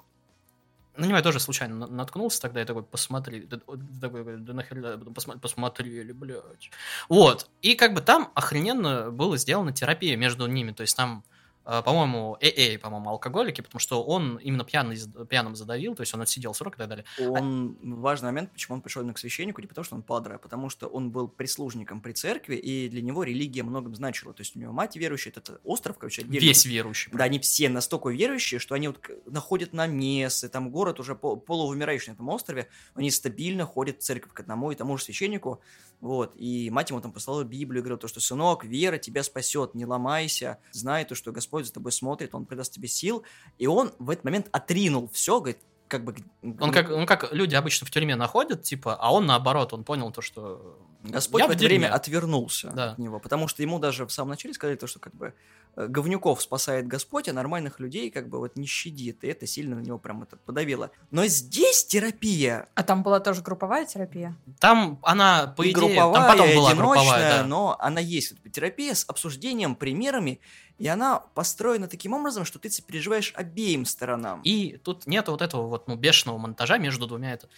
На 0.97 1.05
него 1.05 1.17
я 1.19 1.23
тоже 1.23 1.41
случайно 1.41 1.75
на- 1.75 1.87
наткнулся 1.89 2.41
тогда, 2.41 2.61
я 2.61 2.67
такой, 2.67 2.83
посмотри, 2.83 3.43
да, 3.43 3.59
такой, 4.01 4.39
да 4.39 4.53
нахер, 4.55 4.99
посмотри, 5.15 5.41
посмотрели, 5.41 6.13
блядь. 6.13 6.71
Вот, 7.11 7.51
и 7.61 7.75
как 7.75 7.93
бы 7.93 8.01
там 8.01 8.33
охрененно 8.35 9.11
было 9.11 9.37
сделана 9.37 9.73
терапия 9.73 10.17
между 10.17 10.47
ними, 10.47 10.73
то 10.73 10.81
есть 10.81 10.97
там 10.97 11.23
по-моему, 11.67 12.37
эй, 12.41 12.79
по-моему, 12.79 13.11
алкоголики, 13.11 13.61
потому 13.61 13.81
что 13.81 14.03
он 14.05 14.37
именно 14.37 14.65
пьяный, 14.65 14.97
пьяным 15.29 15.57
задавил, 15.57 15.97
то 15.97 16.03
есть 16.03 16.15
он 16.15 16.23
отсидел 16.23 16.55
срок 16.55 16.75
и 16.75 16.79
так 16.79 16.89
далее. 16.89 17.05
Он 17.19 17.77
важный 17.83 18.27
момент, 18.27 18.53
почему 18.53 18.77
он 18.77 18.83
пришел 18.83 19.03
именно 19.03 19.15
к 19.15 19.19
священнику, 19.19 19.61
не 19.61 19.67
потому 19.67 19.85
что 19.85 19.97
он 19.97 20.03
падре, 20.03 20.37
а 20.37 20.39
потому 20.39 20.69
что 20.69 20.87
он 20.87 21.11
был 21.11 21.27
прислужником 21.27 22.01
при 22.01 22.13
церкви, 22.13 22.55
и 22.55 22.89
для 22.89 23.03
него 23.03 23.25
религия 23.25 23.65
многом 23.65 23.95
значила. 23.97 24.33
То 24.33 24.43
есть 24.43 24.55
у 24.57 24.61
него 24.61 24.73
мать 24.73 24.97
верующая, 24.97 25.33
это 25.35 25.61
остров, 25.65 25.99
короче, 25.99 26.23
отдельный. 26.23 26.47
Весь 26.47 26.65
верующий. 26.65 27.11
Да, 27.13 27.25
они 27.25 27.39
все 27.41 27.69
настолько 27.69 28.11
верующие, 28.11 28.61
что 28.61 28.75
они 28.75 28.89
вот 28.89 29.01
находят 29.27 29.73
на 29.73 29.87
мессы, 29.87 30.49
там 30.49 30.71
город 30.71 31.01
уже 31.01 31.15
пол- 31.15 31.37
полувымирающий 31.37 32.13
на 32.13 32.15
этом 32.15 32.29
острове, 32.29 32.69
они 32.95 33.11
стабильно 33.11 33.67
ходят 33.67 33.99
в 33.99 34.03
церковь 34.03 34.33
к 34.33 34.41
одному 34.41 34.71
и 34.71 34.75
тому 34.75 34.97
же 34.97 35.05
священнику, 35.05 35.61
вот, 36.01 36.35
и 36.37 36.71
мать 36.71 36.91
ему 36.91 37.01
там 37.01 37.13
послала 37.13 37.45
Библию, 37.45 37.83
говорила, 37.83 37.99
то, 37.99 38.09
что, 38.09 38.21
сынок, 38.21 38.65
вера 38.65 38.99
тебя 38.99 39.23
спасет, 39.23 39.75
не 39.75 39.87
ломайся, 39.87 40.59
знай 40.73 41.05
то, 41.05 41.15
что 41.15 41.33
Господь 41.33 41.67
за 41.67 41.73
тобой 41.73 41.93
смотрит, 41.93 42.35
Он 42.35 42.45
придаст 42.45 42.73
тебе 42.73 42.89
сил, 42.89 43.25
и 43.59 43.67
он 43.67 43.93
в 43.99 44.11
этот 44.11 44.25
момент 44.25 44.49
отринул 44.53 45.09
все, 45.13 45.41
говорит, 45.41 45.59
как 45.89 46.05
бы... 46.05 46.15
Он 46.43 46.73
как, 46.73 46.89
ну, 46.89 47.07
как 47.07 47.33
люди 47.33 47.55
обычно 47.55 47.87
в 47.87 47.91
тюрьме 47.91 48.17
находят, 48.17 48.63
типа, 48.63 48.95
а 48.95 49.13
он 49.13 49.27
наоборот, 49.27 49.73
он 49.73 49.85
понял 49.85 50.11
то, 50.11 50.21
что... 50.21 50.79
Господь 51.13 51.41
я 51.41 51.47
в 51.47 51.51
это 51.51 51.59
дерьме. 51.61 51.79
время 51.79 51.95
отвернулся 51.95 52.71
Да. 52.71 52.93
от 52.93 52.99
него, 52.99 53.19
потому 53.21 53.49
что 53.49 53.63
ему 53.63 53.79
даже 53.79 54.07
в 54.07 54.13
самом 54.13 54.31
начале 54.31 54.55
сказали 54.55 54.77
то, 54.77 54.87
что 54.87 54.99
как 54.99 55.15
бы 55.15 55.35
э, 55.77 55.87
говнюков 55.89 56.41
спасает 56.43 56.87
Господь, 56.87 57.29
а 57.29 57.33
нормальных 57.33 57.81
людей 57.81 58.11
как 58.11 58.29
бы 58.29 58.39
вот 58.39 58.57
не 58.57 58.67
щадит, 58.67 59.25
и 59.25 59.29
это 59.29 59.47
сильно 59.47 59.77
на 59.77 59.81
него 59.81 59.99
прям 59.99 60.23
это 60.23 60.37
подавило. 60.37 60.91
Но 61.11 61.27
здесь 61.27 61.85
терапия 61.85 62.69
А 62.75 62.83
там 62.83 63.03
была 63.03 63.21
тоже 63.21 63.43
групповая 63.43 63.85
терапия? 63.87 64.37
Там 64.59 64.99
она, 65.03 65.47
по 65.57 65.63
и 65.63 65.73
идее, 65.73 65.75
групповая, 65.75 66.15
там 66.15 66.27
потом 66.33 66.55
была 66.55 66.75
групповая, 66.75 67.39
да. 67.39 67.47
но 67.47 67.77
она 67.79 68.01
есть. 68.01 68.33
Вот 68.33 68.53
терапия 68.53 68.95
с 68.95 69.05
обсуждением, 69.09 69.75
примерами, 69.77 70.41
и 70.79 70.89
она 70.89 71.21
построена 71.35 71.89
таким 71.89 72.13
образом, 72.13 72.45
что 72.45 72.59
ты 72.59 72.69
переживаешь 72.83 73.33
обеим 73.35 73.85
сторонам. 73.87 74.41
И 74.43 74.77
тут 74.79 75.07
нет 75.07 75.29
вот 75.29 75.41
этого 75.43 75.69
вот, 75.69 75.89
ну, 75.89 75.97
бешеного 75.97 76.39
монтажа 76.39 76.79
между 76.79 77.07
двумя. 77.07 77.33
Это, 77.33 77.49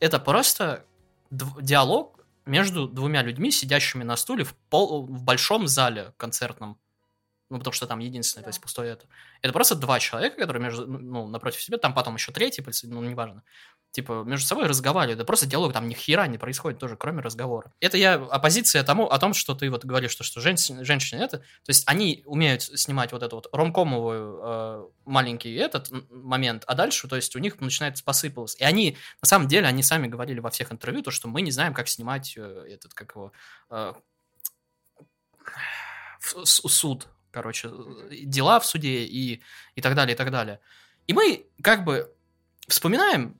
это 0.00 0.18
просто 0.20 0.84
диалог 1.30 2.21
между 2.46 2.88
двумя 2.88 3.22
людьми, 3.22 3.50
сидящими 3.50 4.04
на 4.04 4.16
стуле 4.16 4.44
в, 4.44 4.54
пол, 4.54 5.06
в 5.06 5.22
большом 5.22 5.66
зале 5.66 6.12
концертном. 6.16 6.78
Ну, 7.50 7.58
потому 7.58 7.74
что 7.74 7.86
там 7.86 7.98
единственное, 7.98 8.44
то 8.44 8.48
есть 8.48 8.60
пустое 8.60 8.92
это. 8.92 9.06
Это 9.42 9.52
просто 9.52 9.74
два 9.74 10.00
человека, 10.00 10.36
которые 10.38 10.62
между, 10.62 10.86
ну, 10.86 11.28
напротив 11.28 11.62
себя, 11.62 11.76
там 11.76 11.92
потом 11.92 12.14
еще 12.14 12.32
третий, 12.32 12.64
ну, 12.84 13.02
неважно. 13.02 13.42
Типа, 13.92 14.22
между 14.24 14.46
собой 14.46 14.66
разговаривают. 14.66 15.18
Это 15.18 15.26
просто 15.26 15.44
диалог, 15.44 15.74
там 15.74 15.86
ни 15.86 15.92
хера 15.92 16.26
не 16.26 16.38
происходит 16.38 16.78
тоже, 16.78 16.96
кроме 16.96 17.20
разговора. 17.20 17.74
Это 17.78 17.98
я 17.98 18.14
оппозиция 18.14 18.82
тому, 18.84 19.06
о 19.06 19.18
том, 19.18 19.34
что 19.34 19.54
ты 19.54 19.70
вот 19.70 19.84
говоришь, 19.84 20.12
что, 20.12 20.24
что 20.24 20.40
женщины, 20.40 20.82
женщины 20.82 21.20
это. 21.20 21.38
То 21.38 21.68
есть 21.68 21.84
они 21.86 22.22
умеют 22.24 22.62
снимать 22.62 23.12
вот 23.12 23.22
эту 23.22 23.36
вот 23.36 23.48
ромкомовую 23.52 24.40
э, 24.42 24.84
маленький 25.04 25.54
этот 25.54 25.90
момент, 26.10 26.64
а 26.66 26.74
дальше, 26.74 27.06
то 27.06 27.16
есть 27.16 27.36
у 27.36 27.38
них 27.38 27.60
начинается 27.60 28.02
посыпалось. 28.02 28.56
И 28.56 28.64
они, 28.64 28.96
на 29.20 29.28
самом 29.28 29.46
деле, 29.46 29.66
они 29.66 29.82
сами 29.82 30.06
говорили 30.06 30.40
во 30.40 30.48
всех 30.48 30.72
интервью, 30.72 31.02
то, 31.02 31.10
что 31.10 31.28
мы 31.28 31.42
не 31.42 31.50
знаем, 31.50 31.74
как 31.74 31.86
снимать 31.86 32.32
э, 32.38 32.66
этот, 32.70 32.94
как 32.94 33.14
его, 33.14 33.32
э, 33.68 33.92
суд, 36.44 37.08
короче, 37.30 37.68
э, 37.68 38.16
дела 38.22 38.58
в 38.58 38.64
суде 38.64 39.04
и, 39.04 39.42
и 39.74 39.80
так 39.82 39.94
далее, 39.94 40.14
и 40.14 40.16
так 40.16 40.30
далее. 40.30 40.60
И 41.06 41.12
мы 41.12 41.46
как 41.62 41.84
бы 41.84 42.10
вспоминаем 42.68 43.38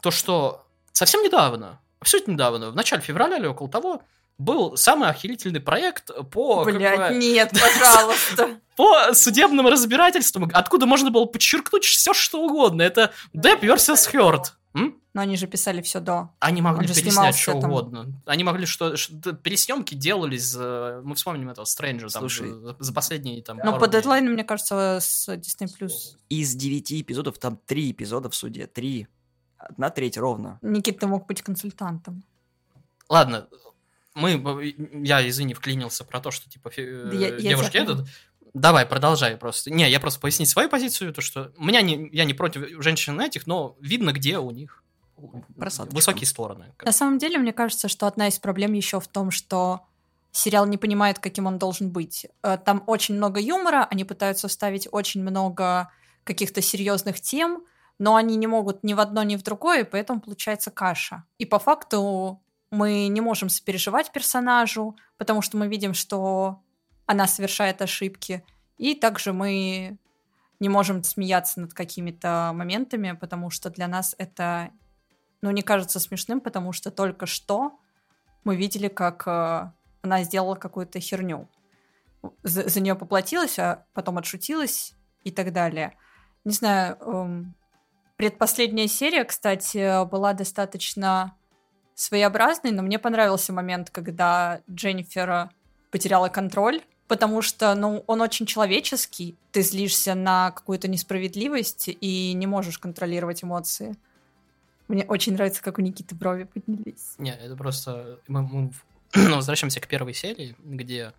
то, 0.00 0.10
что 0.10 0.66
совсем 0.92 1.22
недавно, 1.22 1.80
абсолютно 2.00 2.32
недавно, 2.32 2.70
в 2.70 2.76
начале 2.76 3.02
февраля 3.02 3.36
или 3.38 3.46
около 3.46 3.68
того, 3.68 4.02
был 4.38 4.76
самый 4.76 5.08
охерительный 5.08 5.60
проект 5.60 6.10
по, 6.30 6.64
как 6.64 6.76
Блять, 6.76 7.12
бы, 7.12 7.18
нет, 7.18 7.50
пожалуйста. 7.60 8.60
по 8.76 9.14
судебным 9.14 9.66
разбирательствам, 9.66 10.50
откуда 10.52 10.86
можно 10.86 11.10
было 11.10 11.24
подчеркнуть 11.24 11.84
все, 11.84 12.12
что 12.12 12.42
угодно. 12.42 12.82
Это 12.82 13.12
Depp 13.34 13.60
versus 13.62 14.12
Heard. 14.12 14.42
М? 14.74 15.00
Но 15.14 15.22
они 15.22 15.38
же 15.38 15.46
писали 15.46 15.80
все 15.80 16.00
до. 16.00 16.28
Они 16.38 16.60
могли 16.60 16.86
Он 16.86 16.94
переснять 16.94 17.38
что 17.38 17.52
там. 17.52 17.70
угодно. 17.70 18.12
Они 18.26 18.44
могли 18.44 18.66
что... 18.66 18.98
что- 18.98 19.32
пересъемки 19.32 19.94
делались... 19.94 20.42
за- 20.44 21.00
Мы 21.02 21.14
вспомним 21.14 21.48
этого 21.48 21.64
Стрэнджа 21.64 22.08
там, 22.08 22.20
Слушай, 22.20 22.50
за, 22.52 22.76
за 22.78 22.92
последние 22.92 23.42
там... 23.42 23.56
Но 23.56 23.72
пару 23.72 23.78
по 23.78 23.88
дедлайну, 23.88 24.30
мне 24.30 24.44
кажется, 24.44 24.98
с 25.00 25.26
Disney 25.30 25.68
Plus. 25.80 25.92
Из 26.28 26.54
девяти 26.54 27.00
эпизодов 27.00 27.38
там 27.38 27.58
три 27.64 27.92
эпизода 27.92 28.28
в 28.28 28.34
суде. 28.34 28.66
Три. 28.66 29.08
Одна 29.58 29.90
треть 29.90 30.16
ровно. 30.18 30.58
Никита 30.62 31.06
мог 31.06 31.26
быть 31.26 31.42
консультантом. 31.42 32.22
Ладно, 33.08 33.46
мы... 34.14 34.74
Я, 34.92 35.26
извини, 35.28 35.54
вклинился 35.54 36.04
про 36.04 36.20
то, 36.20 36.30
что, 36.30 36.48
типа, 36.50 36.68
фе- 36.68 37.04
Да 37.10 37.14
я- 37.16 37.28
я 37.28 37.38
девушки 37.50 37.72
тебя 37.72 37.82
этот... 37.84 38.08
Давай, 38.54 38.86
продолжай 38.86 39.36
просто. 39.36 39.70
Не, 39.70 39.90
я 39.90 40.00
просто 40.00 40.18
пояснить 40.20 40.48
свою 40.48 40.68
позицию, 40.68 41.12
то, 41.12 41.20
что... 41.20 41.52
У 41.58 41.64
меня 41.64 41.82
не... 41.82 42.08
Я 42.12 42.24
не 42.24 42.34
против 42.34 42.82
женщин 42.82 43.20
этих, 43.20 43.46
но 43.46 43.76
видно, 43.80 44.12
где 44.12 44.38
у 44.38 44.50
них 44.50 44.82
Просадочка. 45.58 45.94
высокие 45.94 46.26
стороны. 46.26 46.66
На 46.84 46.92
самом 46.92 47.18
деле, 47.18 47.38
мне 47.38 47.52
кажется, 47.52 47.88
что 47.88 48.06
одна 48.06 48.28
из 48.28 48.38
проблем 48.38 48.72
еще 48.72 49.00
в 49.00 49.08
том, 49.08 49.30
что 49.30 49.80
сериал 50.32 50.66
не 50.66 50.76
понимает, 50.78 51.18
каким 51.18 51.46
он 51.46 51.58
должен 51.58 51.90
быть. 51.90 52.26
Э, 52.42 52.58
Там 52.62 52.82
очень 52.86 53.14
много 53.16 53.40
юмора, 53.40 53.86
они 53.90 54.04
пытаются 54.04 54.48
вставить 54.48 54.88
очень 54.90 55.22
много 55.22 55.90
каких-то 56.24 56.60
серьезных 56.62 57.20
тем, 57.20 57.62
но 57.98 58.16
они 58.16 58.36
не 58.36 58.46
могут 58.46 58.84
ни 58.84 58.94
в 58.94 59.00
одно, 59.00 59.22
ни 59.22 59.36
в 59.36 59.42
другое, 59.42 59.80
и 59.80 59.84
поэтому 59.84 60.20
получается 60.20 60.70
каша. 60.70 61.24
И 61.38 61.46
по 61.46 61.58
факту 61.58 62.42
мы 62.70 63.08
не 63.08 63.20
можем 63.20 63.48
сопереживать 63.48 64.12
персонажу, 64.12 64.96
потому 65.16 65.42
что 65.42 65.56
мы 65.56 65.68
видим, 65.68 65.94
что 65.94 66.60
она 67.06 67.26
совершает 67.26 67.80
ошибки, 67.82 68.44
и 68.76 68.94
также 68.94 69.32
мы 69.32 69.98
не 70.60 70.68
можем 70.68 71.02
смеяться 71.04 71.60
над 71.60 71.74
какими-то 71.74 72.52
моментами, 72.54 73.12
потому 73.12 73.50
что 73.50 73.70
для 73.70 73.88
нас 73.88 74.14
это 74.18 74.70
ну, 75.42 75.50
не 75.50 75.62
кажется 75.62 76.00
смешным, 76.00 76.40
потому 76.40 76.72
что 76.72 76.90
только 76.90 77.26
что 77.26 77.78
мы 78.44 78.56
видели, 78.56 78.88
как 78.88 79.24
э, 79.26 79.70
она 80.02 80.22
сделала 80.22 80.54
какую-то 80.54 80.98
херню. 80.98 81.48
За, 82.42 82.68
за 82.68 82.80
нее 82.80 82.94
поплатилась, 82.94 83.58
а 83.58 83.84
потом 83.92 84.18
отшутилась 84.18 84.94
и 85.24 85.30
так 85.30 85.52
далее. 85.52 85.96
Не 86.44 86.52
знаю, 86.52 86.96
эм, 87.00 87.54
предпоследняя 88.16 88.88
серия, 88.88 89.24
кстати, 89.24 90.06
была 90.08 90.32
достаточно 90.32 91.34
своеобразной, 91.94 92.72
но 92.72 92.82
мне 92.82 92.98
понравился 92.98 93.52
момент, 93.52 93.90
когда 93.90 94.60
Дженнифер 94.70 95.50
потеряла 95.90 96.28
контроль, 96.28 96.82
потому 97.08 97.42
что, 97.42 97.74
ну, 97.74 98.04
он 98.06 98.20
очень 98.20 98.46
человеческий. 98.46 99.36
Ты 99.52 99.62
злишься 99.62 100.14
на 100.14 100.50
какую-то 100.50 100.88
несправедливость 100.88 101.88
и 101.88 102.32
не 102.34 102.46
можешь 102.46 102.78
контролировать 102.78 103.42
эмоции. 103.42 103.96
Мне 104.88 105.04
очень 105.04 105.32
нравится, 105.32 105.62
как 105.62 105.78
у 105.78 105.82
Никиты 105.82 106.14
брови 106.14 106.44
поднялись. 106.44 107.14
Не, 107.18 107.34
это 107.34 107.56
просто... 107.56 108.20
Мы, 108.28 108.42
мы 108.42 108.72
возвращаемся 109.14 109.80
к 109.80 109.88
первой 109.88 110.14
серии, 110.14 110.54
где 110.62 111.12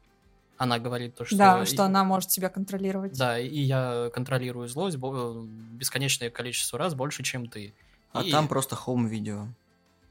она 0.58 0.80
говорит 0.80 1.16
то, 1.16 1.26
что... 1.26 1.38
да, 1.38 1.64
и- 1.64 1.66
что 1.66 1.84
она 1.84 2.04
может 2.04 2.32
себя 2.32 2.50
контролировать. 2.50 3.18
Да, 3.18 3.40
и 3.40 3.60
я 3.60 4.10
контролирую 4.14 4.68
злость 4.68 4.98
бесконечное 4.98 6.30
количество 6.30 6.78
раз 6.80 6.94
больше, 6.96 7.24
чем 7.24 7.48
ты. 7.48 7.74
А 8.14 8.24
И- 8.24 8.32
там 8.32 8.48
просто 8.48 8.76
хоум-видео. 8.76 9.48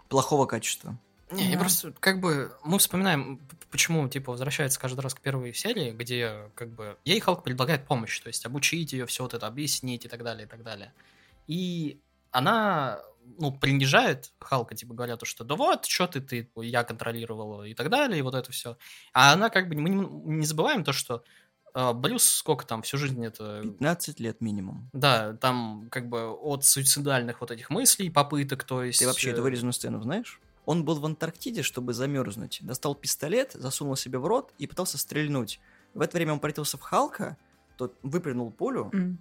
Плохого 0.08 0.46
качества. 0.46 0.96
Не, 1.32 1.46
я 1.48 1.54
Да. 1.54 1.60
просто, 1.60 1.92
как 1.98 2.20
бы, 2.20 2.52
мы 2.62 2.78
вспоминаем, 2.78 3.40
почему, 3.72 4.08
типа, 4.08 4.30
возвращается 4.30 4.78
каждый 4.78 5.00
раз 5.00 5.14
к 5.14 5.20
первой 5.20 5.52
серии, 5.52 5.90
где, 5.90 6.48
как 6.54 6.68
бы, 6.70 6.96
ей 7.04 7.18
Халк 7.18 7.42
предлагает 7.42 7.84
помощь, 7.84 8.20
то 8.20 8.28
есть 8.28 8.46
обучить 8.46 8.92
ее, 8.92 9.06
все 9.06 9.24
вот 9.24 9.34
это 9.34 9.48
объяснить 9.48 10.04
и 10.04 10.08
так 10.08 10.22
далее, 10.22 10.46
и 10.46 10.48
так 10.48 10.62
далее. 10.62 10.92
И 11.48 11.98
она, 12.30 13.00
ну, 13.38 13.52
принижает 13.52 14.32
Халка, 14.40 14.74
типа, 14.74 14.94
говоря 14.94 15.16
то, 15.16 15.26
что 15.26 15.44
да 15.44 15.54
вот, 15.54 15.86
что 15.86 16.06
ты, 16.06 16.20
ты, 16.20 16.48
я 16.56 16.84
контролировала 16.84 17.64
и 17.64 17.74
так 17.74 17.90
далее, 17.90 18.18
и 18.18 18.22
вот 18.22 18.34
это 18.34 18.50
все. 18.52 18.76
А 19.12 19.32
она, 19.32 19.50
как 19.50 19.68
бы, 19.68 19.76
мы 19.76 19.90
не, 19.90 20.06
не 20.38 20.46
забываем 20.46 20.84
то, 20.84 20.92
что 20.92 21.22
А, 21.78 21.92
Брюс 21.92 22.24
сколько 22.24 22.66
там, 22.66 22.80
всю 22.80 22.96
жизнь 22.96 23.22
это... 23.22 23.60
15 23.62 24.18
лет 24.18 24.40
минимум. 24.40 24.88
Да, 24.94 25.34
там 25.34 25.88
как 25.90 26.08
бы 26.08 26.30
от 26.30 26.64
суицидальных 26.64 27.42
вот 27.42 27.50
этих 27.50 27.68
мыслей, 27.68 28.08
попыток, 28.08 28.64
то 28.64 28.82
есть... 28.82 29.00
Ты 29.00 29.06
вообще 29.06 29.28
э, 29.28 29.32
эту 29.34 29.42
вырезанную 29.42 29.74
сцену 29.74 30.00
знаешь? 30.00 30.40
Он 30.64 30.86
был 30.86 30.98
в 30.98 31.04
Антарктиде, 31.04 31.62
чтобы 31.62 31.92
замерзнуть. 31.92 32.60
Достал 32.62 32.94
пистолет, 32.94 33.52
засунул 33.52 33.94
себе 33.94 34.18
в 34.18 34.26
рот 34.26 34.54
и 34.56 34.66
пытался 34.66 34.96
стрельнуть. 34.96 35.60
В 35.92 36.00
это 36.00 36.16
время 36.16 36.32
он 36.32 36.40
превратился 36.40 36.78
в 36.78 36.80
Халка, 36.80 37.36
тот 37.76 37.94
выплюнул 38.02 38.50
пулю. 38.50 38.88
М. 38.94 39.18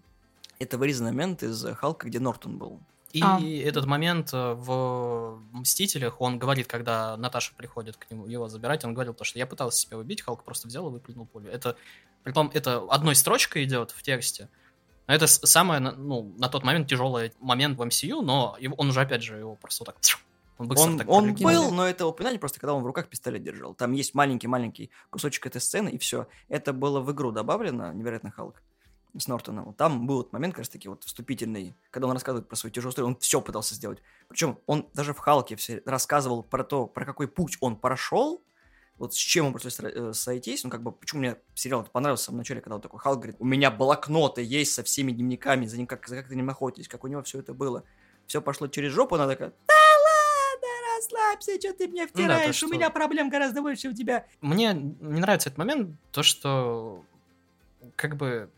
Это 0.58 0.78
вырезанный 0.78 1.12
момент 1.12 1.44
из 1.44 1.62
Халка, 1.76 2.08
где 2.08 2.22
Нортон 2.22 2.58
был. 2.58 2.80
И 3.16 3.22
А. 3.24 3.40
этот 3.70 3.86
момент 3.86 4.34
э, 4.34 4.54
в 4.56 5.40
«Мстителях», 5.54 6.20
он 6.20 6.38
говорит, 6.38 6.68
когда 6.68 7.16
Наташа 7.18 7.54
приходит 7.56 7.96
к 7.96 8.12
нему 8.12 8.28
его 8.28 8.50
забирать, 8.50 8.84
он 8.84 8.94
говорил 8.94 9.14
то, 9.14 9.24
что 9.24 9.40
я 9.40 9.46
пытался 9.48 9.80
себя 9.80 9.98
убить, 9.98 10.22
Халк 10.22 10.44
просто 10.44 10.68
взял 10.68 10.88
и 10.90 10.92
выплюнул 10.92 11.26
пулю. 11.26 11.50
Это, 11.50 11.78
притом, 12.24 12.52
это 12.54 12.84
одной 12.90 13.16
строчкой 13.16 13.64
идет 13.64 13.92
в 13.92 14.04
тексте. 14.04 14.50
Но 15.08 15.14
Это 15.14 15.28
самое, 15.28 15.80
на- 15.80 15.94
ну, 15.94 16.34
на 16.38 16.50
тот 16.50 16.64
момент 16.64 16.90
тяжелый 16.90 17.32
момент 17.40 17.78
в 17.78 17.82
MCU, 17.82 18.22
но 18.22 18.58
его- 18.60 18.76
он 18.76 18.90
уже, 18.90 19.00
опять 19.02 19.24
же, 19.24 19.38
его 19.38 19.56
просто 19.56 19.84
вот 19.86 19.96
так... 19.96 19.98
Он, 20.58 20.72
Он, 20.78 20.98
так 20.98 21.10
он 21.10 21.34
был, 21.36 21.72
но 21.72 21.86
это 21.86 22.06
упоминание 22.08 22.40
просто, 22.40 22.60
когда 22.62 22.74
он 22.74 22.84
в 22.84 22.86
руках 22.86 23.08
пистолет 23.08 23.44
держал. 23.44 23.74
Там 23.74 23.92
есть 23.94 24.14
маленький-маленький 24.14 24.90
кусочек 25.10 25.46
этой 25.48 25.60
сцены, 25.62 25.90
и 25.90 25.98
все. 25.98 26.28
Это 26.50 26.72
было 26.74 27.02
в 27.02 27.12
игру 27.12 27.32
добавлено, 27.32 27.92
невероятный 27.94 28.32
Халк 28.32 28.62
с 29.18 29.28
Нортоном. 29.28 29.74
Там 29.74 30.08
был 30.08 30.18
вот 30.18 30.34
момент, 30.34 30.54
как 30.54 30.60
раз 30.60 30.70
таки, 30.70 30.90
вот 30.90 31.04
вступительный, 31.04 31.76
когда 31.92 32.08
он 32.08 32.14
рассказывает 32.14 32.48
про 32.48 32.56
свою 32.56 32.74
тяжелую 32.74 32.92
историю, 32.92 33.08
он 33.08 33.18
все 33.18 33.42
пытался 33.42 33.76
сделать. 33.76 34.00
Причем 34.28 34.60
он 34.66 34.90
даже 34.94 35.14
в 35.14 35.18
Халке 35.20 35.56
все 35.56 35.82
рассказывал 35.86 36.44
про 36.44 36.64
то, 36.64 36.88
про 36.88 37.06
какой 37.06 37.28
путь 37.28 37.58
он 37.62 37.76
прошел, 37.78 38.44
вот 38.98 39.14
с 39.14 39.18
чем 39.18 39.48
он 39.48 39.54
пришлось 39.54 39.78
э, 39.82 40.14
сойтись, 40.14 40.64
ну, 40.64 40.70
как 40.70 40.82
бы, 40.82 40.92
почему 40.92 41.20
мне 41.20 41.36
сериал 41.54 41.84
понравился 41.84 42.24
в 42.24 42.26
самом 42.28 42.38
начале, 42.40 42.62
когда 42.62 42.76
вот 42.76 42.84
такой 42.84 43.00
Халк 43.00 43.18
говорит, 43.18 43.36
у 43.40 43.46
меня 43.46 43.70
блокноты 43.70 44.42
есть 44.42 44.74
со 44.74 44.84
всеми 44.84 45.12
дневниками, 45.12 45.66
за 45.66 45.78
ним 45.78 45.86
как, 45.88 46.08
за 46.08 46.16
как 46.18 46.28
ты 46.30 46.36
не 46.36 46.50
охотитесь, 46.50 46.88
как 46.88 47.04
у 47.04 47.08
него 47.08 47.22
все 47.24 47.40
это 47.40 47.54
было. 47.54 47.84
Все 48.28 48.42
пошло 48.42 48.68
через 48.68 48.92
жопу, 48.94 49.16
она 49.16 49.28
такая, 49.28 49.50
да 49.68 49.74
ладно, 49.74 50.68
расслабься, 50.98 51.60
что 51.60 51.74
ты 51.74 51.88
мне 51.88 52.04
Ну 52.04 52.08
да, 52.08 52.14
то, 52.14 52.14
втираешь, 52.24 52.56
что- 52.56 52.68
у 52.68 52.70
меня 52.70 52.90
проблем 52.90 53.30
гораздо 53.30 53.62
больше, 53.62 53.84
чем 53.84 53.92
у 53.92 53.96
тебя. 53.96 54.26
Мне 54.42 54.74
не 54.74 55.20
нравится 55.20 55.50
этот 55.50 55.58
момент, 55.58 56.00
то, 56.12 56.24
что 56.24 57.04
как 57.98 58.16
бы 58.16 58.50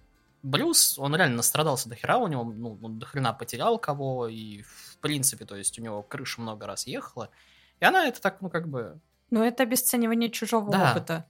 Брюс, 0.44 0.98
он 1.00 1.16
реально 1.16 1.38
настрадался 1.38 1.90
до 1.90 1.96
хера, 1.96 2.18
у 2.18 2.28
него, 2.28 2.44
ну, 2.44 2.78
он 2.82 3.00
до 3.00 3.06
хрена 3.06 3.34
потерял 3.34 3.80
кого, 3.80 4.28
и 4.28 4.62
в 4.62 4.98
принципе, 5.02 5.46
то 5.46 5.56
есть 5.56 5.78
у 5.80 5.82
него 5.82 6.04
крыша 6.04 6.42
много 6.42 6.68
раз 6.68 6.88
ехала, 6.88 7.30
и 7.80 7.86
она 7.86 8.08
это 8.08 8.22
так, 8.22 8.42
ну, 8.42 8.50
как 8.50 8.68
бы, 8.68 9.00
Ну, 9.30 9.44
это 9.44 9.64
обесценивание 9.64 10.30
чужого 10.30 10.72
Да. 10.72 10.92
опыта. 10.92 11.26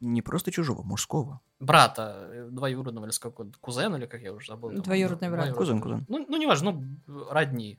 Не 0.00 0.22
просто 0.22 0.50
чужого, 0.50 0.82
мужского. 0.82 1.40
брата 1.58 2.28
э, 2.30 2.48
двоюродного 2.50 3.04
или 3.04 3.12
с 3.12 3.18
какого-то 3.18 3.58
кузена, 3.60 3.96
или 3.96 4.06
как 4.06 4.22
я 4.22 4.32
уже 4.32 4.46
забыл. 4.46 4.70
Двоюродный 4.70 5.28
брат. 5.30 5.52
Кузен, 5.54 5.78
двоюродный. 5.78 6.06
кузен. 6.06 6.06
Ну, 6.08 6.26
ну, 6.30 6.36
неважно, 6.38 6.72
ну, 7.06 7.28
родни. 7.28 7.78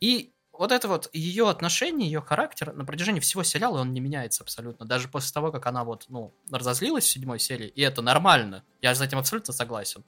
И 0.00 0.34
вот 0.58 0.72
это 0.72 0.88
вот 0.88 1.10
ее 1.12 1.48
отношение, 1.48 2.08
ее 2.08 2.20
характер 2.20 2.72
на 2.74 2.84
протяжении 2.84 3.20
всего 3.20 3.42
сериала 3.42 3.80
он 3.80 3.92
не 3.92 4.00
меняется 4.00 4.42
абсолютно. 4.42 4.86
Даже 4.86 5.08
после 5.08 5.32
того, 5.32 5.52
как 5.52 5.66
она 5.66 5.84
вот, 5.84 6.06
ну, 6.08 6.32
разозлилась 6.50 7.04
в 7.04 7.08
седьмой 7.08 7.38
серии, 7.38 7.68
и 7.68 7.82
это 7.82 8.02
нормально. 8.02 8.64
Я 8.82 8.94
с 8.94 9.00
этим 9.00 9.18
абсолютно 9.18 9.52
согласен. 9.52 10.04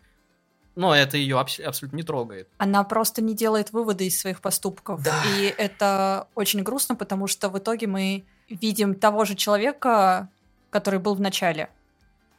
Но 0.75 0.95
это 0.95 1.17
ее 1.17 1.41
абсолютно 1.41 1.97
не 1.97 2.05
трогает. 2.05 2.49
Она 2.59 2.85
просто 2.85 3.21
не 3.21 3.35
делает 3.35 3.73
выводы 3.73 4.07
из 4.07 4.21
своих 4.21 4.41
поступков. 4.41 5.03
Да. 5.03 5.23
И 5.37 5.53
это 5.59 6.29
очень 6.37 6.63
грустно, 6.63 6.95
потому 6.95 7.27
что 7.27 7.49
в 7.49 7.59
итоге 7.59 7.89
мы 7.89 8.25
видим 8.49 8.95
того 8.95 9.25
же 9.25 9.35
человека, 9.35 10.29
который 10.71 11.01
был 11.01 11.15
в 11.15 11.21
начале. 11.21 11.71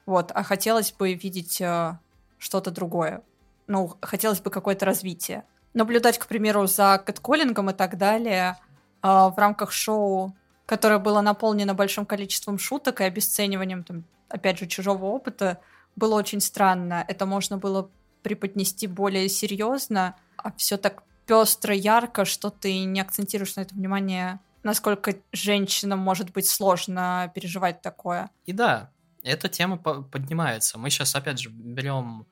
Вот, 0.05 0.31
а 0.33 0.43
хотелось 0.43 0.91
бы 0.93 1.13
видеть 1.13 1.59
э, 1.59 1.99
что-то 2.37 2.71
другое. 2.71 3.23
Ну, 3.67 3.95
хотелось 4.01 4.39
бы 4.39 4.49
какое-то 4.49 4.85
развитие. 4.85 5.43
Наблюдать, 5.73 6.17
к 6.17 6.27
примеру, 6.27 6.67
за 6.67 7.01
кэтколлингом 7.05 7.69
и 7.69 7.73
так 7.73 7.97
далее 7.97 8.57
э, 9.03 9.07
в 9.07 9.35
рамках 9.37 9.71
шоу, 9.71 10.35
которое 10.65 10.99
было 10.99 11.21
наполнено 11.21 11.73
большим 11.73 12.05
количеством 12.05 12.57
шуток 12.57 13.01
и 13.01 13.03
обесцениванием, 13.03 13.83
там, 13.83 14.03
опять 14.29 14.59
же, 14.59 14.67
чужого 14.67 15.05
опыта, 15.05 15.59
было 15.95 16.15
очень 16.15 16.41
странно. 16.41 17.05
Это 17.07 17.25
можно 17.25 17.57
было 17.57 17.89
преподнести 18.23 18.87
более 18.87 19.29
серьезно, 19.29 20.15
а 20.37 20.51
все 20.53 20.77
так 20.77 21.03
пестро, 21.25 21.73
ярко, 21.73 22.25
что 22.25 22.49
ты 22.49 22.83
не 22.85 23.01
акцентируешь 23.01 23.55
на 23.55 23.61
это 23.61 23.75
внимание, 23.75 24.39
насколько 24.63 25.15
женщинам 25.31 25.99
может 25.99 26.31
быть 26.31 26.47
сложно 26.47 27.31
переживать 27.35 27.81
такое. 27.81 28.29
И 28.45 28.53
да, 28.53 28.91
эта 29.23 29.47
тема 29.49 29.77
по- 29.77 30.01
поднимается. 30.01 30.77
Мы 30.77 30.89
сейчас, 30.89 31.15
опять 31.15 31.39
же, 31.39 31.49
берем 31.49 32.25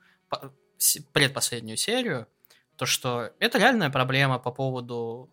предпоследнюю 1.13 1.78
серию, 1.78 2.28
то, 2.78 2.86
что 2.86 3.32
это 3.40 3.58
реальная 3.58 3.90
проблема 3.90 4.40
по 4.40 4.52
поводу... 4.52 5.30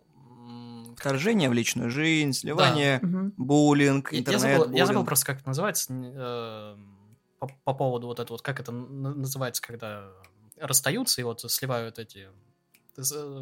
Вторжение 0.96 1.50
в 1.50 1.52
личную 1.52 1.90
жизнь, 1.90 2.32
сливание, 2.32 3.00
Мгм. 3.02 3.34
буллинг, 3.36 4.12
Я- 4.12 4.20
интернет 4.20 4.42
я, 4.42 4.58
забыл, 4.58 4.72
я 4.72 4.86
забыл 4.86 5.00
буллинг. 5.00 5.06
просто, 5.08 5.26
как 5.26 5.38
это 5.40 5.48
называется, 5.48 5.92
э, 5.92 6.76
по, 7.40 7.48
по 7.64 7.74
поводу 7.74 8.06
вот 8.06 8.20
этого, 8.20 8.34
вот 8.34 8.42
как 8.42 8.60
это 8.60 8.70
называется, 8.72 9.60
когда 9.60 10.08
расстаются 10.56 11.20
и 11.20 11.24
вот 11.24 11.40
сливают 11.50 11.98
эти, 11.98 12.28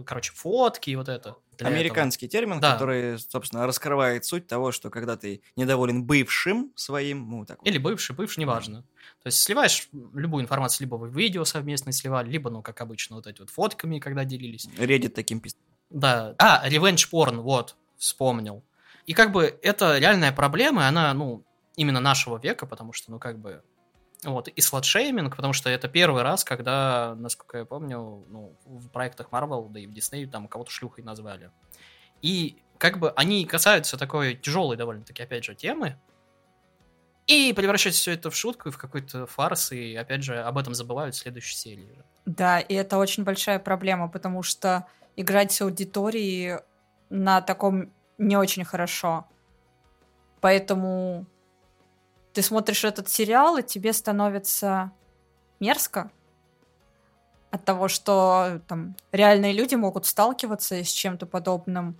короче, 0.06 0.32
фотки 0.32 0.90
и 0.90 0.96
вот 0.96 1.08
это. 1.08 1.36
Для 1.58 1.68
этого. 1.68 1.70
Американский 1.70 2.28
термин, 2.28 2.60
Да. 2.60 2.72
который, 2.72 3.18
собственно, 3.18 3.66
раскрывает 3.66 4.24
суть 4.24 4.46
того, 4.46 4.72
что 4.72 4.90
когда 4.90 5.16
ты 5.16 5.42
недоволен 5.56 6.04
бывшим 6.04 6.72
своим, 6.74 7.28
ну, 7.28 7.44
так 7.44 7.58
вот, 7.58 7.66
Или 7.68 7.78
бывший, 7.78 8.16
бывший, 8.16 8.40
неважно. 8.40 8.82
То 9.22 9.26
есть 9.26 9.38
сливаешь 9.38 9.88
любую 10.14 10.42
информацию, 10.42 10.86
либо 10.86 10.96
вы 10.96 11.08
видео 11.08 11.44
совместно 11.44 11.92
сливали, 11.92 12.30
либо, 12.30 12.50
ну, 12.50 12.62
как 12.62 12.80
обычно, 12.80 13.16
вот 13.16 13.26
эти 13.26 13.40
вот 13.40 13.50
фотками, 13.50 13.98
когда 13.98 14.24
делились. 14.24 14.66
Reddit 14.78 15.10
таким 15.10 15.40
пис... 15.40 15.56
Да. 15.90 16.34
А, 16.38 16.62
ревенж 16.68 17.08
порн, 17.10 17.40
вот, 17.40 17.76
вспомнил. 17.98 18.64
И 19.06 19.14
как 19.14 19.32
бы 19.32 19.58
это 19.62 19.98
реальная 19.98 20.32
проблема, 20.32 20.82
и 20.82 20.86
она, 20.86 21.12
ну, 21.12 21.44
именно 21.76 22.00
нашего 22.00 22.38
века, 22.38 22.66
потому 22.66 22.92
что, 22.92 23.10
ну, 23.10 23.18
как 23.18 23.38
бы, 23.38 23.62
вот, 24.24 24.48
и 24.48 24.60
сладшейминг, 24.60 25.36
потому 25.36 25.52
что 25.52 25.68
это 25.68 25.88
первый 25.88 26.22
раз, 26.22 26.44
когда, 26.44 27.14
насколько 27.16 27.58
я 27.58 27.64
помню, 27.64 28.24
ну, 28.28 28.56
в 28.64 28.88
проектах 28.88 29.28
Marvel, 29.30 29.68
да 29.70 29.80
и 29.80 29.86
в 29.86 29.90
Disney 29.90 30.26
там 30.26 30.48
кого-то 30.48 30.70
шлюхой 30.70 31.04
назвали. 31.04 31.50
И 32.20 32.62
как 32.78 32.98
бы 32.98 33.10
они 33.10 33.44
касаются 33.44 33.96
такой 33.96 34.34
тяжелой 34.34 34.76
довольно-таки, 34.76 35.22
опять 35.22 35.44
же, 35.44 35.54
темы, 35.54 35.98
и 37.26 37.52
превращают 37.52 37.94
все 37.94 38.12
это 38.12 38.30
в 38.30 38.36
шутку 38.36 38.68
и 38.68 38.72
в 38.72 38.78
какой-то 38.78 39.26
фарс, 39.26 39.72
и, 39.72 39.94
опять 39.94 40.24
же, 40.24 40.40
об 40.40 40.58
этом 40.58 40.74
забывают 40.74 41.14
в 41.14 41.18
следующей 41.18 41.56
серии. 41.56 41.98
Да, 42.26 42.58
и 42.60 42.74
это 42.74 42.98
очень 42.98 43.24
большая 43.24 43.58
проблема, 43.58 44.08
потому 44.08 44.42
что 44.42 44.86
играть 45.16 45.52
с 45.52 45.60
аудиторией 45.62 46.58
на 47.10 47.40
таком 47.40 47.92
не 48.18 48.36
очень 48.36 48.64
хорошо. 48.64 49.26
Поэтому 50.40 51.26
ты 52.32 52.42
смотришь 52.42 52.84
этот 52.84 53.08
сериал, 53.08 53.58
и 53.58 53.62
тебе 53.62 53.92
становится 53.92 54.92
мерзко 55.60 56.10
от 57.50 57.64
того, 57.64 57.88
что 57.88 58.60
там 58.66 58.96
реальные 59.12 59.52
люди 59.52 59.74
могут 59.74 60.06
сталкиваться 60.06 60.82
с 60.82 60.88
чем-то 60.88 61.26
подобным. 61.26 61.96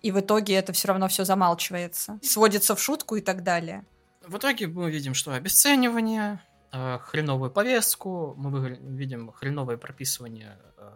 И 0.00 0.10
в 0.10 0.20
итоге 0.20 0.54
это 0.54 0.72
все 0.72 0.88
равно 0.88 1.08
все 1.08 1.24
замалчивается. 1.24 2.18
Сводится 2.22 2.74
в 2.74 2.80
шутку 2.80 3.16
и 3.16 3.20
так 3.20 3.42
далее. 3.42 3.84
В 4.24 4.36
итоге 4.36 4.68
мы 4.68 4.90
видим, 4.90 5.14
что 5.14 5.32
обесценивание, 5.32 6.40
э, 6.72 6.98
хреновую 7.02 7.50
повестку, 7.50 8.34
мы 8.36 8.78
видим 8.80 9.32
хреновое 9.32 9.76
прописывание 9.76 10.58
э, 10.76 10.90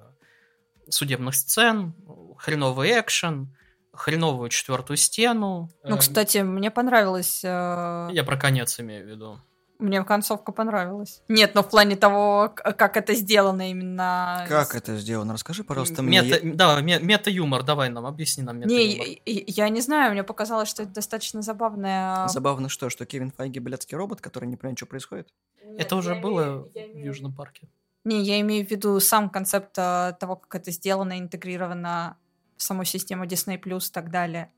судебных 0.88 1.34
сцен, 1.34 1.94
хреновый 2.38 3.00
экшен, 3.00 3.56
хреновую 3.96 4.48
четвертую 4.50 4.96
стену. 4.96 5.68
Ну, 5.84 5.96
Э, 5.96 5.98
кстати, 5.98 6.38
мне 6.38 6.70
понравилось 6.70 7.42
э, 7.44 8.08
Я 8.12 8.24
про 8.24 8.36
конец 8.36 8.78
имею 8.80 9.04
в 9.04 9.08
виду. 9.08 9.40
Мне 9.78 10.02
концовка 10.04 10.52
понравилась. 10.52 11.22
Нет, 11.28 11.54
но 11.54 11.62
в 11.62 11.68
плане 11.68 11.96
того, 11.96 12.48
как 12.54 12.96
это 12.96 13.12
сделано 13.14 13.70
именно... 13.70 14.46
Как 14.48 14.74
это 14.74 14.96
сделано? 14.96 15.34
Расскажи, 15.34 15.64
пожалуйста, 15.64 16.02
мне. 16.02 16.22
Мета, 16.22 16.40
Да, 16.42 16.80
ме- 16.80 16.98
мета-юмор, 16.98 17.62
давай 17.62 17.90
нам, 17.90 18.06
объясни 18.06 18.42
нам 18.42 18.58
Не, 18.60 18.64
мета-юмор. 18.64 19.06
я, 19.26 19.42
я 19.64 19.68
не 19.68 19.82
знаю, 19.82 20.12
мне 20.12 20.24
показалось, 20.24 20.70
что 20.70 20.84
это 20.84 20.92
достаточно 20.92 21.42
забавное... 21.42 22.26
Забавно 22.28 22.70
что, 22.70 22.88
что 22.88 23.04
Кевин 23.04 23.30
Файги 23.32 23.60
блядский 23.60 23.98
робот, 23.98 24.22
который 24.22 24.46
не 24.48 24.56
понимает, 24.56 24.78
что 24.78 24.86
происходит? 24.86 25.28
Это 25.76 25.96
уже 25.96 26.14
было 26.14 26.68
в 26.74 26.96
Южном 26.98 27.34
парке. 27.34 27.68
Не, 28.04 28.22
я 28.22 28.40
имею 28.40 28.64
в 28.66 28.70
виду 28.70 28.98
сам 29.00 29.28
концепт 29.28 29.76
э, 29.76 30.14
того, 30.18 30.36
как 30.36 30.62
это 30.62 30.70
сделано, 30.70 31.18
интегрировано 31.18 32.16
в 32.56 32.62
саму 32.62 32.84
систему 32.84 33.24
Disney+, 33.24 33.56
и 33.58 33.92
так 33.92 34.10
далее. 34.10 34.50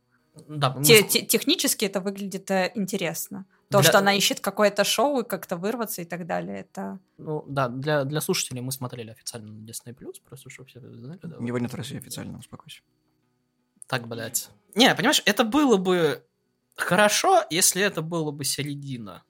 Да, 0.49 0.71
мы 0.71 0.85
Те- 0.85 1.03
технически 1.03 1.85
это 1.85 2.01
выглядит 2.01 2.49
э, 2.51 2.71
интересно. 2.77 3.45
То, 3.71 3.81
Для- 3.81 3.89
что 3.91 3.99
она 3.99 4.15
ищет 4.15 4.41
какое-то 4.41 4.85
шоу 4.85 5.21
и 5.21 5.25
как-то 5.29 5.57
вырваться 5.57 6.01
и 6.03 6.05
так 6.05 6.27
далее, 6.27 6.61
это... 6.61 7.01
ну, 7.19 7.45
да, 7.49 7.69
для, 7.69 8.05
для 8.05 8.21
слушателей 8.21 8.61
мы 8.63 8.71
смотрели 8.73 9.11
официально 9.11 9.53
на 9.53 9.65
Disney+, 9.67 9.95
просто 10.25 10.49
чтобы 10.49 10.69
все 10.69 10.81
знали. 10.81 11.19
да. 11.23 11.37
Его 11.45 11.59
нет 11.59 11.73
в 11.73 11.75
России 11.75 11.99
официально, 11.99 12.39
успокойся. 12.39 12.83
Так, 13.89 14.07
блядь. 14.07 14.49
Не, 14.75 14.95
понимаешь, 14.95 15.23
это 15.27 15.45
было 15.45 15.77
бы 15.77 16.25
хорошо, 16.77 17.43
если 17.51 17.83
это 17.83 18.01
было 18.01 18.31
бы 18.31 18.45
середина. 18.45 19.25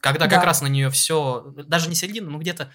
Когда 0.00 0.26
Да. 0.26 0.36
как 0.36 0.44
раз 0.44 0.60
на 0.62 0.66
нее 0.66 0.90
все, 0.90 1.52
даже 1.66 1.88
не 1.88 1.94
середина, 1.94 2.28
ну 2.30 2.38
где-то 2.38 2.70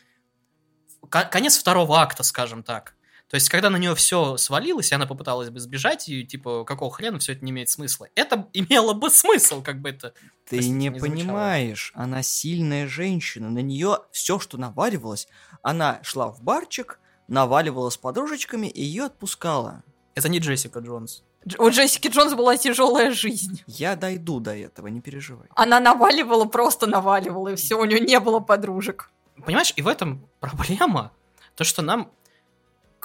ко- 1.10 1.25
конец 1.25 1.58
второго 1.58 1.99
акта, 2.01 2.23
скажем 2.23 2.63
так. 2.63 2.94
То 3.29 3.35
есть, 3.35 3.49
когда 3.49 3.69
на 3.71 3.77
нее 3.77 3.95
все 3.95 4.38
свалилось, 4.38 4.91
и 4.91 4.95
она 4.95 5.07
попыталась 5.07 5.49
бы 5.49 5.59
сбежать, 5.59 6.07
и 6.09 6.23
типа, 6.25 6.63
какого 6.63 6.91
хрена 6.91 7.17
все 7.19 7.33
это 7.33 7.43
не 7.43 7.51
имеет 7.51 7.69
смысла? 7.69 8.07
Это 8.15 8.47
имело 8.53 8.93
бы 8.93 9.09
смысл, 9.09 9.63
как 9.63 9.81
бы 9.81 9.89
это... 9.89 10.09
Ты 10.47 10.57
Простите, 10.57 10.69
не 10.69 10.89
не 10.89 10.99
звучало. 10.99 11.15
понимаешь, 11.17 11.91
она 11.95 12.21
сильная 12.21 12.88
женщина, 12.88 13.49
на 13.49 13.59
нее 13.59 13.97
все, 14.11 14.38
что 14.39 14.57
наваливалось, 14.59 15.27
она 15.63 15.99
шла 16.03 16.27
в 16.29 16.41
барчик, 16.43 16.99
наваливала 17.27 17.89
с 17.89 17.97
подружечками 17.97 18.67
и 18.67 18.83
ее 18.83 19.05
отпускала. 19.05 19.81
Это 20.13 20.29
не 20.29 20.38
Джессика 20.38 20.79
Джонс. 20.79 21.23
Дж- 21.47 21.57
У 21.57 21.69
Джессики 21.71 22.07
Джонс 22.09 22.35
была 22.35 22.55
тяжелая 22.57 23.11
жизнь. 23.11 23.63
Я 23.65 23.95
дойду 23.95 24.39
до 24.39 24.55
этого, 24.55 24.85
не 24.88 25.01
переживай. 25.01 25.47
Она 25.55 25.79
наваливала, 25.79 26.45
просто 26.45 26.85
наваливала, 26.85 27.49
и 27.49 27.55
все, 27.55 27.75
у 27.79 27.85
нее 27.85 27.99
не 27.99 28.19
было 28.19 28.39
подружек. 28.39 29.09
Понимаешь, 29.43 29.73
и 29.75 29.81
в 29.81 29.88
этом 29.88 30.27
проблема, 30.39 31.11
то, 31.55 31.63
что 31.63 31.81
нам, 31.81 32.11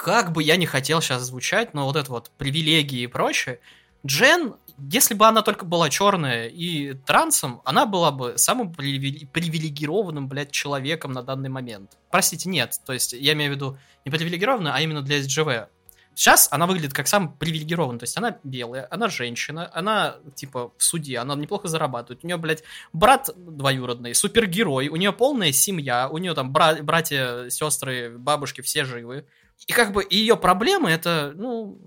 как 0.02 0.32
бы 0.32 0.42
я 0.42 0.56
не 0.56 0.64
хотел 0.64 1.02
сейчас 1.02 1.22
звучать, 1.22 1.74
но 1.74 1.84
вот 1.84 1.96
это 1.96 2.10
вот 2.10 2.30
привилегии 2.38 3.02
и 3.02 3.06
прочее, 3.06 3.60
Джен, 4.06 4.54
если 4.90 5.12
бы 5.12 5.26
она 5.26 5.42
только 5.42 5.66
была 5.66 5.90
черная 5.90 6.46
и 6.48 6.94
трансом, 6.94 7.60
она 7.66 7.84
была 7.84 8.10
бы 8.10 8.38
самым 8.38 8.72
привилегированным, 8.72 10.26
блядь, 10.26 10.52
человеком 10.52 11.12
на 11.12 11.22
данный 11.22 11.50
момент. 11.50 11.98
Простите, 12.10 12.48
нет. 12.48 12.80
То 12.86 12.94
есть 12.94 13.12
я 13.12 13.34
имею 13.34 13.52
в 13.52 13.54
виду 13.56 13.78
не 14.06 14.10
привилегированную, 14.10 14.74
а 14.74 14.80
именно 14.80 15.02
для 15.02 15.22
СЖВ. 15.22 15.68
Сейчас 16.14 16.48
она 16.50 16.66
выглядит 16.66 16.94
как 16.94 17.06
самый 17.06 17.32
привилегированный. 17.38 17.98
То 17.98 18.04
есть 18.04 18.16
она 18.16 18.38
белая, 18.42 18.88
она 18.90 19.08
женщина, 19.08 19.70
она, 19.74 20.16
типа, 20.34 20.72
в 20.78 20.82
суде, 20.82 21.18
она 21.18 21.34
неплохо 21.34 21.68
зарабатывает. 21.68 22.24
У 22.24 22.26
нее, 22.26 22.38
блядь, 22.38 22.64
брат 22.94 23.28
двоюродный, 23.36 24.14
супергерой, 24.14 24.88
у 24.88 24.96
нее 24.96 25.12
полная 25.12 25.52
семья, 25.52 26.08
у 26.08 26.16
нее 26.16 26.32
там 26.32 26.52
бра- 26.52 26.82
братья, 26.82 27.50
сестры, 27.50 28.16
бабушки, 28.16 28.62
все 28.62 28.84
живы. 28.84 29.26
И 29.66 29.73
как 29.73 29.92
бы 29.92 30.07
ее 30.09 30.37
проблемы 30.37 30.90
это, 30.90 31.33
ну, 31.37 31.79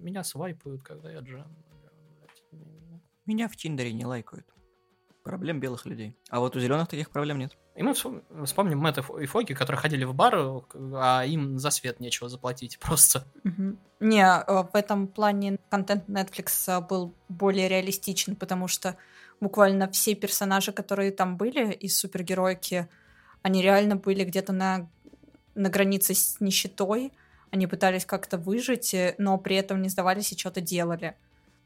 меня 0.00 0.24
свайпают, 0.24 0.82
когда 0.82 1.10
я 1.10 1.20
джем. 1.20 1.46
Меня 3.26 3.48
в 3.48 3.56
Тиндере 3.56 3.92
не 3.92 4.04
лайкают. 4.04 4.46
Проблем 5.22 5.58
белых 5.58 5.86
людей. 5.86 6.14
А 6.28 6.40
вот 6.40 6.54
у 6.54 6.60
зеленых 6.60 6.88
таких 6.88 7.10
проблем 7.10 7.38
нет. 7.38 7.56
И 7.74 7.82
мы 7.82 7.92
вспом- 7.92 8.22
вспомним 8.44 8.78
Мэтта 8.78 9.02
и 9.20 9.26
Фоки, 9.26 9.54
которые 9.54 9.80
ходили 9.80 10.04
в 10.04 10.14
бар, 10.14 10.62
а 10.94 11.24
им 11.24 11.58
за 11.58 11.70
свет 11.70 11.98
нечего 11.98 12.28
заплатить 12.28 12.78
просто. 12.78 13.24
Не, 14.00 14.22
э, 14.22 14.62
в 14.70 14.74
этом 14.74 15.08
плане 15.08 15.58
контент 15.70 16.08
Netflix 16.08 16.68
э, 16.68 16.86
был 16.86 17.14
более 17.28 17.68
реалистичен, 17.68 18.36
потому 18.36 18.68
что 18.68 18.96
буквально 19.40 19.90
все 19.90 20.14
персонажи, 20.14 20.72
которые 20.72 21.10
там 21.10 21.36
были 21.36 21.72
из 21.72 21.98
супергеройки, 21.98 22.88
они 23.42 23.62
реально 23.62 23.96
были 23.96 24.24
где-то 24.24 24.52
на, 24.52 24.90
на 25.54 25.68
границе 25.68 26.14
с 26.14 26.36
нищетой. 26.40 27.12
Они 27.50 27.66
пытались 27.66 28.04
как-то 28.04 28.36
выжить, 28.38 28.94
э, 28.94 29.14
но 29.18 29.38
при 29.38 29.56
этом 29.56 29.80
не 29.82 29.88
сдавались 29.88 30.32
и 30.32 30.38
что-то 30.38 30.60
делали. 30.60 31.14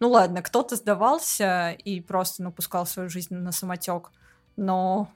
Ну 0.00 0.10
ладно, 0.10 0.42
кто-то 0.42 0.76
сдавался 0.76 1.72
и 1.72 2.00
просто 2.00 2.42
ну, 2.42 2.52
пускал 2.52 2.86
свою 2.86 3.08
жизнь 3.08 3.34
на 3.34 3.52
самотек. 3.52 4.10
Но 4.56 5.08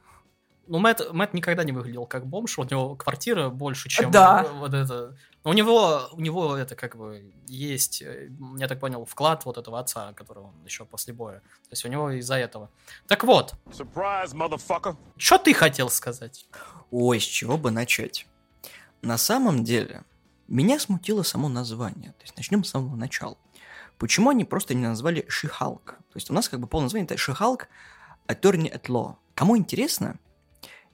Ну, 0.66 0.78
Мэтт, 0.78 1.12
Мэтт 1.12 1.34
никогда 1.34 1.64
не 1.64 1.72
выглядел 1.72 2.06
как 2.06 2.26
бомж, 2.26 2.58
у 2.58 2.64
него 2.64 2.94
квартира 2.96 3.48
больше, 3.48 3.88
чем 3.88 4.10
Да. 4.10 4.46
вот 4.54 4.74
это. 4.74 5.16
Но 5.44 5.50
у 5.50 5.54
него, 5.54 6.08
у 6.12 6.20
него 6.20 6.56
это 6.56 6.76
как 6.76 6.96
бы 6.96 7.32
есть, 7.46 8.00
э, 8.00 8.30
я 8.56 8.68
так 8.68 8.80
понял, 8.80 9.04
вклад 9.04 9.44
вот 9.44 9.58
этого 9.58 9.78
отца, 9.80 10.12
которого 10.14 10.46
он 10.46 10.64
еще 10.64 10.84
после 10.84 11.12
боя. 11.12 11.40
То 11.40 11.72
есть 11.72 11.84
у 11.84 11.88
него 11.88 12.10
из-за 12.10 12.36
этого. 12.36 12.70
Так 13.08 13.24
вот, 13.24 13.54
Surprise, 13.66 14.32
что 15.16 15.38
ты 15.38 15.52
хотел 15.52 15.90
сказать? 15.90 16.46
Ой, 16.90 17.20
с 17.20 17.24
чего 17.24 17.58
бы 17.58 17.70
начать? 17.70 18.26
На 19.02 19.18
самом 19.18 19.64
деле, 19.64 20.04
меня 20.46 20.78
смутило 20.78 21.22
само 21.22 21.48
название. 21.48 22.12
То 22.12 22.22
есть 22.22 22.36
начнем 22.36 22.62
с 22.62 22.70
самого 22.70 22.94
начала. 22.94 23.36
Почему 23.98 24.30
они 24.30 24.44
просто 24.44 24.74
не 24.74 24.86
назвали 24.86 25.24
Шихалк? 25.28 25.96
То 26.12 26.16
есть 26.16 26.30
у 26.30 26.34
нас 26.34 26.48
как 26.48 26.60
бы 26.60 26.66
полное 26.66 26.86
название 26.86 27.06
это 27.06 27.16
Шихалк 27.16 27.68
Attorney 28.28 28.72
at 28.72 28.84
Law. 28.86 29.16
Кому 29.34 29.56
интересно, 29.56 30.18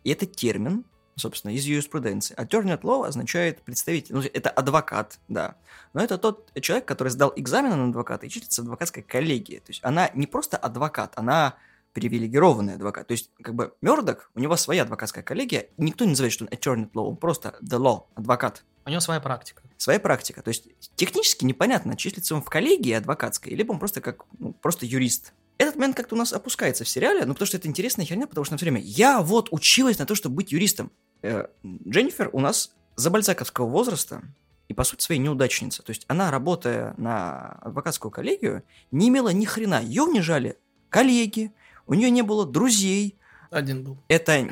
и 0.05 0.11
этот 0.11 0.35
термин, 0.37 0.85
собственно, 1.17 1.53
из 1.53 1.65
юриспруденции. 1.65 2.35
Attorney 2.37 2.79
at 2.79 2.81
Law 2.81 3.07
означает 3.07 3.63
представитель, 3.63 4.15
ну, 4.15 4.23
это 4.23 4.51
адвокат, 4.51 5.19
да. 5.29 5.57
Но 5.93 6.03
это 6.03 6.17
тот 6.17 6.51
человек, 6.61 6.87
который 6.87 7.09
сдал 7.09 7.33
экзамены 7.37 7.77
на 7.77 7.89
адвоката 7.89 8.27
и 8.27 8.31
числится 8.31 8.63
в 8.63 8.65
адвокатской 8.65 9.03
коллегии. 9.03 9.59
То 9.59 9.71
есть 9.71 9.81
она 9.83 10.11
не 10.15 10.27
просто 10.27 10.57
адвокат, 10.57 11.13
она 11.17 11.57
привилегированный 11.99 12.75
адвокат. 12.75 13.09
То 13.09 13.13
есть, 13.13 13.31
как 13.43 13.55
бы, 13.55 13.75
Мёрдок, 13.83 14.31
у 14.35 14.41
него 14.41 14.57
своя 14.57 14.83
адвокатская 14.83 15.25
коллегия, 15.25 15.69
никто 15.77 16.05
не 16.05 16.11
называет, 16.11 16.33
что 16.33 16.45
он 16.45 16.51
attorney 16.51 16.91
at 16.91 16.93
law, 16.93 17.09
он 17.09 17.17
просто 17.17 17.57
the 17.63 17.79
law, 17.79 18.05
адвокат. 18.15 18.65
У 18.87 18.91
него 18.91 19.01
своя 19.01 19.21
практика. 19.21 19.63
Своя 19.77 20.01
практика. 20.01 20.43
То 20.43 20.49
есть, 20.49 20.69
технически 20.95 21.45
непонятно, 21.45 21.97
числится 21.97 22.35
он 22.35 22.43
в 22.43 22.49
коллегии 22.49 22.93
адвокатской, 22.93 23.53
либо 23.55 23.73
он 23.73 23.79
просто 23.79 24.01
как, 24.01 24.25
ну, 24.39 24.53
просто 24.53 24.87
юрист. 24.87 25.33
Этот 25.59 25.75
момент 25.75 25.97
как-то 25.97 26.15
у 26.15 26.19
нас 26.19 26.33
опускается 26.33 26.85
в 26.85 26.89
сериале, 26.89 27.25
ну, 27.25 27.33
потому 27.33 27.47
что 27.47 27.57
это 27.57 27.67
интересная 27.67 28.07
херня, 28.07 28.27
потому 28.29 28.45
что 28.45 28.55
на 28.55 28.59
все 28.59 28.67
время 28.67 28.81
я 28.81 29.21
вот 29.21 29.49
училась 29.51 29.99
на 29.99 30.07
то, 30.07 30.15
чтобы 30.15 30.37
быть 30.37 30.53
юристом. 30.53 30.93
Э, 31.23 31.49
Дженнифер 31.65 32.31
у 32.33 32.41
нас 32.41 32.73
за 32.95 33.11
бальзаковского 33.11 33.67
возраста 33.67 34.23
и, 34.69 34.75
по 34.75 34.85
сути, 34.85 35.03
своей 35.03 35.21
неудачница. 35.21 35.83
То 35.83 35.91
есть 35.91 36.05
она, 36.09 36.31
работая 36.31 36.95
на 36.97 37.59
адвокатскую 37.63 38.13
коллегию, 38.13 38.63
не 38.91 39.09
имела 39.09 39.31
ни 39.31 39.45
хрена. 39.45 39.83
Ее 39.83 40.03
унижали 40.05 40.59
коллеги, 40.91 41.53
у 41.89 41.95
нее 41.95 42.11
не 42.11 42.23
было 42.23 42.47
друзей. 42.47 43.19
Один 43.51 43.83
был. 43.83 43.99
Это, 44.09 44.49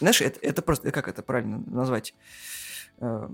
знаешь, 0.00 0.20
это, 0.22 0.38
это 0.40 0.62
просто, 0.62 0.90
как 0.92 1.08
это 1.08 1.22
правильно 1.22 1.62
назвать? 1.66 2.14
Э, 2.98 3.28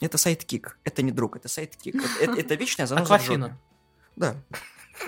Это 0.00 0.16
сайт-кик, 0.18 0.78
это 0.84 1.02
не 1.02 1.10
друг, 1.10 1.34
это 1.36 1.48
сайт-кик. 1.48 1.96
Это, 1.96 2.24
это- 2.32 2.40
это 2.40 2.54
вечная 2.54 2.86
заноза. 2.86 3.14
Аквафина. 3.14 3.58
Да. 4.14 4.36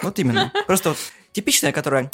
Вот 0.02 0.18
именно. 0.18 0.52
Просто 0.66 0.88
вот 0.90 0.98
типичная, 1.32 1.72
которая... 1.72 2.10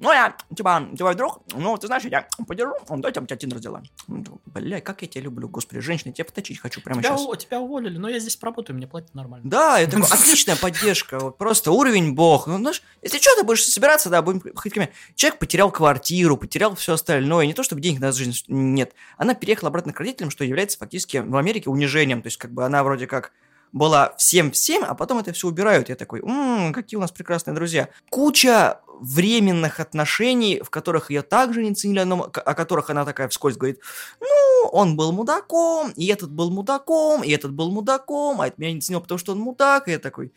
Ну, 0.00 0.10
я, 0.12 0.34
типа, 0.56 0.88
твой 0.96 1.14
друг, 1.14 1.42
ну, 1.52 1.76
ты 1.76 1.86
знаешь, 1.86 2.04
я 2.04 2.26
подержу, 2.48 2.72
он 2.88 3.02
давайте 3.02 3.20
я 3.20 3.26
тебя 3.26 3.36
тиндер. 3.36 3.82
Ну, 4.08 4.40
Бля, 4.46 4.80
как 4.80 5.02
я 5.02 5.08
тебя 5.08 5.24
люблю, 5.24 5.46
господи, 5.46 5.80
женщина, 5.80 6.12
тебя 6.14 6.24
поточить 6.24 6.58
хочу 6.58 6.80
прямо 6.80 7.02
Тебя, 7.02 7.16
сейчас. 7.18 7.26
у- 7.28 7.36
тебя 7.36 7.60
уволили, 7.60 7.98
но 7.98 8.08
я 8.08 8.18
здесь 8.18 8.34
поработаю, 8.34 8.76
мне 8.76 8.86
платят 8.86 9.14
нормально. 9.14 9.48
Да, 9.48 9.78
это 9.78 9.98
отличная 9.98 10.56
поддержка, 10.56 11.30
просто 11.30 11.70
уровень 11.72 12.14
бог. 12.14 12.46
Ну, 12.46 12.56
знаешь, 12.56 12.82
если 13.02 13.18
что, 13.18 13.36
ты 13.36 13.42
будешь 13.44 13.62
собираться, 13.64 14.08
да, 14.08 14.22
будем 14.22 14.40
ходить 14.40 14.72
ко 14.72 14.80
мне. 14.80 14.90
Человек 15.16 15.38
потерял 15.38 15.70
квартиру, 15.70 16.38
потерял 16.38 16.74
все 16.74 16.94
остальное, 16.94 17.44
не 17.44 17.52
то 17.52 17.62
чтобы 17.62 17.82
денег 17.82 18.00
на 18.00 18.10
жизнь 18.12 18.44
нет. 18.48 18.94
Она 19.18 19.34
переехала 19.34 19.68
обратно 19.68 19.92
к 19.92 20.00
родителям, 20.00 20.30
что 20.30 20.44
является 20.44 20.78
фактически 20.78 21.18
в 21.18 21.36
Америке 21.36 21.68
унижением. 21.68 22.22
То 22.22 22.28
есть, 22.28 22.38
как 22.38 22.52
бы 22.52 22.64
она 22.64 22.82
вроде 22.82 23.06
как 23.06 23.32
была 23.72 24.14
всем-всем, 24.18 24.84
а 24.84 24.94
потом 24.94 25.18
это 25.18 25.32
все 25.32 25.48
убирают. 25.48 25.88
Я 25.88 25.96
такой, 25.96 26.20
«М, 26.20 26.72
какие 26.72 26.98
у 26.98 27.00
нас 27.00 27.12
прекрасные 27.12 27.54
друзья. 27.54 27.88
Куча 28.10 28.80
временных 29.00 29.80
отношений, 29.80 30.60
в 30.62 30.70
которых 30.70 31.10
ее 31.10 31.22
также 31.22 31.62
не 31.62 31.74
ценили, 31.74 32.02
но 32.02 32.24
о 32.24 32.54
которых 32.54 32.90
она 32.90 33.04
такая 33.04 33.28
вскользь 33.28 33.56
говорит, 33.56 33.80
ну, 34.20 34.68
он 34.72 34.96
был 34.96 35.12
мудаком, 35.12 35.90
и 35.92 36.06
этот 36.06 36.30
был 36.30 36.50
мудаком, 36.50 37.22
и 37.22 37.30
этот 37.30 37.52
был 37.52 37.70
мудаком, 37.70 38.40
а 38.40 38.48
это 38.48 38.56
меня 38.58 38.74
не 38.74 38.80
ценил, 38.80 39.00
потому 39.00 39.18
что 39.18 39.32
он 39.32 39.38
мудак, 39.38 39.88
и 39.88 39.92
я 39.92 39.98
такой, 39.98 40.32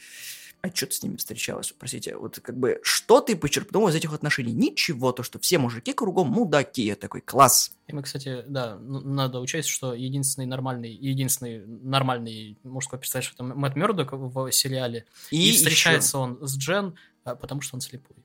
а 0.63 0.69
что 0.73 0.85
ты 0.87 0.93
с 0.93 1.03
ними 1.03 1.17
встречалась, 1.17 1.73
простите, 1.77 2.15
вот 2.15 2.39
как 2.39 2.57
бы, 2.57 2.79
что 2.83 3.19
ты 3.19 3.35
почерпнул 3.35 3.85
из 3.89 3.95
этих 3.95 4.13
отношений? 4.13 4.53
Ничего, 4.53 5.11
то, 5.11 5.21
что 5.21 5.37
все 5.37 5.57
мужики 5.57 5.91
кругом 5.91 6.29
мудаки, 6.29 6.83
я 6.83 6.95
такой, 6.95 7.19
класс. 7.19 7.73
И 7.87 7.93
мы, 7.93 8.01
кстати, 8.01 8.45
да, 8.47 8.77
надо 8.79 9.41
учесть, 9.41 9.67
что 9.67 9.93
единственный 9.93 10.45
нормальный, 10.45 10.93
единственный 10.93 11.65
нормальный 11.65 12.57
мужской 12.63 12.97
персонаж 12.97 13.33
это 13.33 13.43
Мэтт 13.43 13.75
Мёрдок 13.75 14.13
в 14.13 14.51
сериале. 14.51 15.05
И, 15.31 15.37
ещё- 15.37 15.57
встречается 15.57 16.17
он 16.17 16.39
с 16.41 16.57
Джен, 16.57 16.95
а, 17.25 17.35
потому 17.35 17.59
что 17.59 17.75
он 17.75 17.81
слепой. 17.81 18.15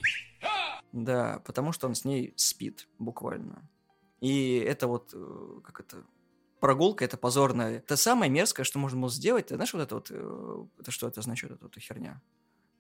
Да, 0.93 1.43
потому 1.45 1.73
что 1.73 1.89
он 1.89 1.97
с 1.97 2.05
ней 2.05 2.33
спит, 2.37 2.87
буквально. 3.01 3.69
И 4.21 4.55
это 4.59 4.87
вот, 4.87 5.11
э, 5.13 5.61
как 5.65 5.81
это, 5.81 6.05
прогулка, 6.61 7.05
это 7.05 7.17
позорная. 7.17 7.79
Это 7.79 7.97
самое 7.97 8.31
мерзкое, 8.31 8.65
что 8.65 8.79
можно 8.79 9.01
было 9.01 9.11
сделать. 9.11 9.47
Ты 9.47 9.55
знаешь, 9.55 9.73
вот 9.73 9.83
это 9.83 9.95
вот, 9.95 10.09
э, 10.11 10.65
это 10.81 10.91
что 10.91 11.09
это 11.09 11.21
означает, 11.21 11.55
это 11.55 11.65
вот 11.65 11.73
эта 11.73 11.81
херня? 11.81 12.21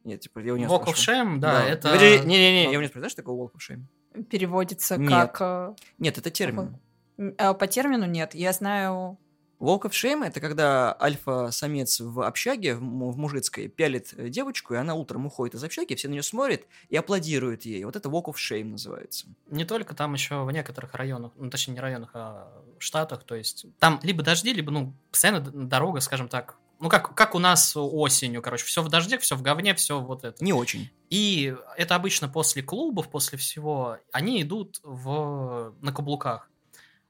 Нет, 0.04 0.20
типа, 0.20 0.38
я 0.38 0.54
у 0.54 0.56
нее 0.56 0.68
Walk 0.68 0.86
of 0.86 0.94
Shame, 0.94 1.38
да, 1.38 1.64
это... 1.64 1.90
Не-не-не, 2.24 2.66
ну, 2.66 2.72
я 2.72 2.78
у 2.78 2.80
нее 2.80 2.90
знаешь, 2.92 3.14
такое 3.14 3.34
walk 3.34 3.52
of 3.52 3.58
shame? 3.58 3.84
переводится 4.24 4.96
Нет. 4.96 5.10
как... 5.10 5.36
э, 5.40 5.74
Нет, 5.98 6.18
это 6.18 6.30
термин. 6.30 6.78
э, 7.16 7.54
По 7.54 7.66
термину 7.66 8.06
нет. 8.06 8.34
Я 8.34 8.52
знаю... 8.52 9.18
Walk 9.60 9.82
of 9.82 9.90
shame 9.90 10.24
это 10.24 10.40
когда 10.40 10.96
альфа-самец 11.00 12.00
в 12.00 12.20
общаге, 12.24 12.74
в, 12.76 12.82
му- 12.82 13.10
в 13.10 13.18
мужицкой, 13.18 13.68
пялит 13.68 14.14
э, 14.16 14.28
девочку, 14.28 14.74
и 14.74 14.76
она 14.76 14.94
утром 14.94 15.26
уходит 15.26 15.54
из 15.56 15.64
общаги, 15.64 15.94
все 15.94 16.08
на 16.08 16.12
нее 16.12 16.22
смотрят 16.22 16.62
и 16.88 16.96
аплодируют 16.96 17.62
ей. 17.62 17.84
Вот 17.84 17.96
это 17.96 18.08
walk 18.08 18.26
of 18.26 18.34
shame 18.36 18.64
называется. 18.70 19.26
Не 19.50 19.64
только 19.64 19.94
там 19.94 20.14
еще 20.14 20.44
в 20.44 20.50
некоторых 20.52 20.94
районах, 20.94 21.32
ну, 21.36 21.50
точнее, 21.50 21.74
не 21.74 21.80
районах, 21.80 22.10
а 22.14 22.52
штатах, 22.78 23.24
то 23.24 23.34
есть 23.34 23.66
там 23.78 23.98
либо 24.02 24.22
дожди, 24.22 24.52
либо, 24.52 24.70
ну, 24.70 24.92
постоянно 25.10 25.40
дорога, 25.40 26.00
скажем 26.00 26.28
так, 26.28 26.56
Ну, 26.80 26.88
как, 26.88 27.12
как 27.16 27.34
у 27.34 27.40
нас 27.40 27.72
осенью, 27.76 28.40
короче, 28.40 28.64
все 28.64 28.82
в 28.82 28.88
дожде, 28.88 29.18
все 29.18 29.34
в 29.34 29.42
говне, 29.42 29.74
все 29.74 30.00
вот 30.00 30.22
это. 30.22 30.44
Не 30.44 30.52
очень. 30.52 30.88
И 31.10 31.56
это 31.76 31.96
обычно 31.96 32.28
после 32.28 32.62
клубов, 32.62 33.08
после 33.10 33.36
всего, 33.36 33.96
они 34.12 34.40
идут 34.42 34.78
в, 34.84 35.74
на 35.80 35.92
каблуках. 35.92 36.48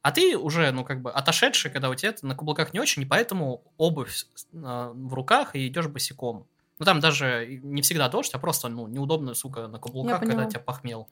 А 0.08 0.10
ты 0.10 0.38
уже, 0.38 0.70
ну, 0.72 0.86
как 0.86 1.02
бы, 1.02 1.12
отошедший, 1.12 1.70
когда 1.70 1.90
у 1.90 1.94
тебя 1.94 2.08
это 2.08 2.26
на 2.26 2.34
каблуках 2.34 2.72
не 2.72 2.80
очень, 2.80 3.02
и 3.02 3.04
поэтому 3.04 3.62
обувь 3.76 4.24
в 4.52 5.12
руках 5.12 5.54
и 5.54 5.68
идешь 5.68 5.86
босиком. 5.86 6.46
Ну, 6.78 6.86
там 6.86 7.00
даже 7.00 7.46
не 7.62 7.82
всегда 7.82 8.08
дождь, 8.08 8.32
а 8.32 8.38
просто, 8.38 8.68
ну, 8.70 8.86
неудобно, 8.86 9.34
сука, 9.34 9.68
на 9.68 9.78
каблуках, 9.78 10.20
когда 10.20 10.46
тебя 10.46 10.60
похмел. 10.60 11.10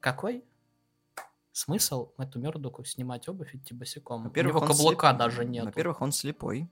Какой 0.00 0.42
смысл 1.52 2.10
эту 2.18 2.40
Мёрдоку 2.40 2.82
снимать 2.82 3.28
обувь 3.28 3.54
и 3.54 3.58
идти 3.58 3.72
босиком? 3.72 4.24
Во-первых, 4.24 4.56
у 4.56 4.58
него 4.64 4.66
каблука 4.66 5.10
слеп- 5.10 5.18
даже 5.18 5.44
нет. 5.44 5.66
Во-первых, 5.66 6.00
он 6.00 6.10
слепой. 6.10 6.68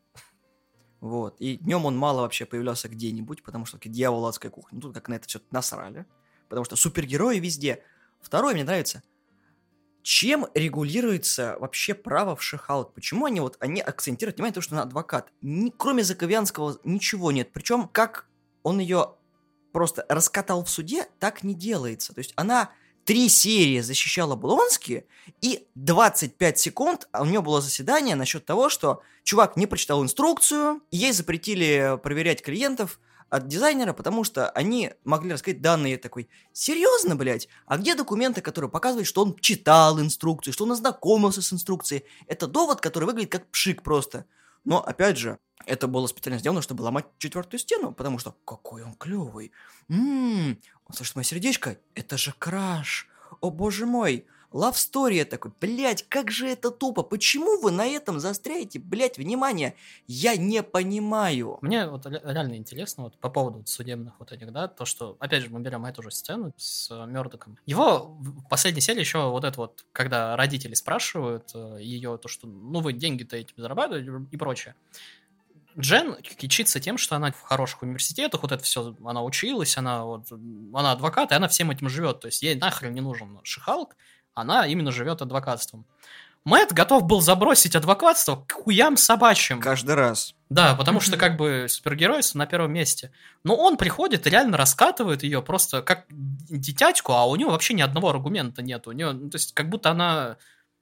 Вот. 0.98 1.40
И 1.40 1.58
днем 1.58 1.84
он 1.84 1.96
мало 1.96 2.22
вообще 2.22 2.44
появлялся 2.44 2.88
где-нибудь, 2.88 3.44
потому 3.44 3.66
что 3.66 3.78
дьявол 3.78 4.26
адской 4.26 4.50
кухни. 4.50 4.74
Ну, 4.74 4.80
тут 4.80 4.94
как 4.94 5.06
на 5.08 5.14
это 5.14 5.28
все 5.28 5.40
насрали. 5.52 6.06
Потому 6.48 6.64
что 6.64 6.74
супергерои 6.74 7.38
везде. 7.38 7.84
Второе 8.20 8.54
мне 8.54 8.64
нравится. 8.64 9.04
Чем 10.02 10.46
регулируется 10.54 11.56
вообще 11.61 11.94
право 11.94 12.34
в 12.37 12.42
Шихалк? 12.42 12.94
Почему 12.94 13.26
они 13.26 13.40
вот, 13.40 13.56
они 13.61 13.80
акцентируют 13.80 14.37
внимание 14.37 14.52
на 14.52 14.54
то, 14.54 14.61
что 14.61 14.74
она 14.74 14.82
адвокат? 14.82 15.30
Ни, 15.42 15.70
кроме 15.76 16.02
Заковянского 16.02 16.78
ничего 16.84 17.32
нет. 17.32 17.50
Причем, 17.52 17.88
как 17.88 18.26
он 18.62 18.78
ее 18.78 19.14
просто 19.72 20.06
раскатал 20.08 20.64
в 20.64 20.70
суде, 20.70 21.06
так 21.18 21.42
не 21.42 21.54
делается. 21.54 22.14
То 22.14 22.20
есть 22.20 22.32
она 22.37 22.70
три 23.04 23.28
серии 23.28 23.80
защищала 23.80 24.37
Блонски, 24.37 25.06
и 25.40 25.66
25 25.76 26.58
секунд 26.58 27.08
у 27.18 27.24
нее 27.24 27.40
было 27.40 27.61
заседание 27.61 28.16
насчет 28.16 28.44
того, 28.44 28.68
что 28.68 29.02
чувак 29.22 29.56
не 29.56 29.66
прочитал 29.66 30.02
инструкцию, 30.02 30.82
ей 30.90 31.12
запретили 31.12 31.98
проверять 32.02 32.42
клиентов 32.42 33.00
от 33.30 33.46
дизайнера, 33.46 33.92
потому 33.92 34.24
что 34.24 34.50
они 34.50 34.92
могли 35.04 35.32
раскрыть 35.32 35.60
данные 35.60 35.98
такой, 35.98 36.28
серьезно, 36.52 37.16
блядь? 37.16 37.48
А 37.66 37.76
где 37.76 37.94
документы, 37.94 38.40
которые 38.40 38.70
показывают, 38.70 39.06
что 39.06 39.22
он 39.22 39.36
читал 39.36 40.00
инструкцию, 40.00 40.52
что 40.52 40.64
он 40.64 40.72
ознакомился 40.72 41.42
с 41.42 41.52
инструкцией? 41.52 42.04
Это 42.26 42.46
довод, 42.46 42.80
который 42.80 43.04
выглядит 43.04 43.32
как 43.32 43.46
пшик 43.50 43.82
просто. 43.82 44.24
Но, 44.64 44.80
опять 44.82 45.18
же, 45.18 45.38
это 45.66 45.86
было 45.88 46.06
специально 46.06 46.38
сделано, 46.38 46.62
чтобы 46.62 46.82
ломать 46.82 47.06
четвертую 47.18 47.60
стену, 47.60 47.92
потому 47.92 48.18
что 48.18 48.34
какой 48.44 48.82
он 48.82 48.94
клевый. 48.94 49.52
Ммм, 49.88 50.58
он 50.86 50.94
слышит 50.94 51.16
мое 51.16 51.24
сердечко, 51.24 51.78
это 51.94 52.16
же 52.16 52.34
краш. 52.38 53.08
О 53.40 53.50
боже 53.50 53.86
мой, 53.86 54.26
Love 54.52 54.74
Story 54.74 55.24
такой, 55.24 55.52
блядь, 55.61 56.08
как 56.08 56.30
же 56.30 56.48
это 56.48 56.70
тупо, 56.70 57.02
почему 57.02 57.61
вы 57.61 57.70
на 57.70 57.87
этом 57.87 58.18
застряете, 58.18 58.78
блядь, 58.78 59.18
внимание, 59.18 59.74
я 60.06 60.37
не 60.37 60.62
понимаю. 60.62 61.58
Мне 61.61 61.87
вот 61.87 62.06
ре- 62.06 62.20
реально 62.24 62.56
интересно 62.56 63.04
вот 63.04 63.18
по 63.18 63.28
поводу 63.28 63.62
судебных 63.66 64.14
вот 64.18 64.32
этих, 64.32 64.52
да, 64.52 64.68
то, 64.68 64.84
что, 64.84 65.16
опять 65.20 65.42
же, 65.42 65.50
мы 65.50 65.61
берем 65.61 65.84
эту 65.84 66.02
же 66.02 66.11
сцену 66.11 66.52
с 66.56 66.90
э, 66.90 67.06
Мёрдоком. 67.06 67.58
Его 67.66 68.16
в 68.20 68.48
последней 68.48 68.80
серии 68.80 69.00
еще 69.00 69.28
вот 69.30 69.44
это 69.44 69.61
вот, 69.61 69.84
когда 69.92 70.37
родители 70.37 70.74
спрашивают 70.74 71.52
ее, 71.78 72.18
то, 72.18 72.28
что, 72.28 72.46
ну, 72.46 72.80
вы 72.80 72.92
деньги-то 72.94 73.37
эти 73.37 73.52
зарабатываете 73.56 74.11
и 74.30 74.37
прочее. 74.37 74.74
Джен 75.78 76.16
кичится 76.22 76.80
тем, 76.80 76.98
что 76.98 77.14
она 77.14 77.30
в 77.30 77.40
хороших 77.42 77.82
университетах, 77.82 78.42
вот 78.42 78.50
это 78.50 78.64
все, 78.64 78.96
она 79.04 79.22
училась, 79.22 79.76
она 79.76 80.04
вот, 80.04 80.32
она 80.32 80.92
адвокат, 80.92 81.30
и 81.30 81.34
она 81.34 81.46
всем 81.46 81.70
этим 81.70 81.88
живет. 81.88 82.20
То 82.20 82.26
есть 82.26 82.42
ей 82.42 82.56
нахрен 82.56 82.92
не 82.92 83.00
нужен 83.00 83.38
Шихалк, 83.44 83.94
она 84.40 84.66
именно 84.66 84.92
живет 84.92 85.22
адвокатством. 85.22 85.85
Мэтт 86.44 86.72
готов 86.72 87.05
был 87.05 87.20
забросить 87.20 87.77
адвокатство 87.77 88.44
к 88.46 88.53
хуям 88.53 88.96
собачьим. 88.96 89.61
Каждый 89.61 89.94
раз. 89.96 90.35
Да, 90.48 90.74
потому 90.74 91.01
что 91.01 91.18
как 91.18 91.37
бы 91.37 91.66
супергерой 91.68 92.22
на 92.33 92.46
первом 92.46 92.72
месте. 92.72 93.12
Но 93.44 93.55
он 93.55 93.77
приходит 93.77 94.27
и 94.27 94.31
реально 94.31 94.57
раскатывает 94.57 95.22
ее 95.22 95.42
просто 95.42 95.83
как 95.83 96.07
дитятьку, 96.09 97.12
а 97.12 97.27
у 97.27 97.37
него 97.37 97.51
вообще 97.51 97.74
ни 97.74 97.83
одного 97.83 98.09
аргумента 98.09 98.62
нет. 98.62 98.87
У 98.87 98.92
нее, 98.92 99.12
ну, 99.12 99.29
то 99.29 99.37
есть 99.37 99.53
как 99.53 99.68
будто 99.68 99.90
она... 99.90 100.37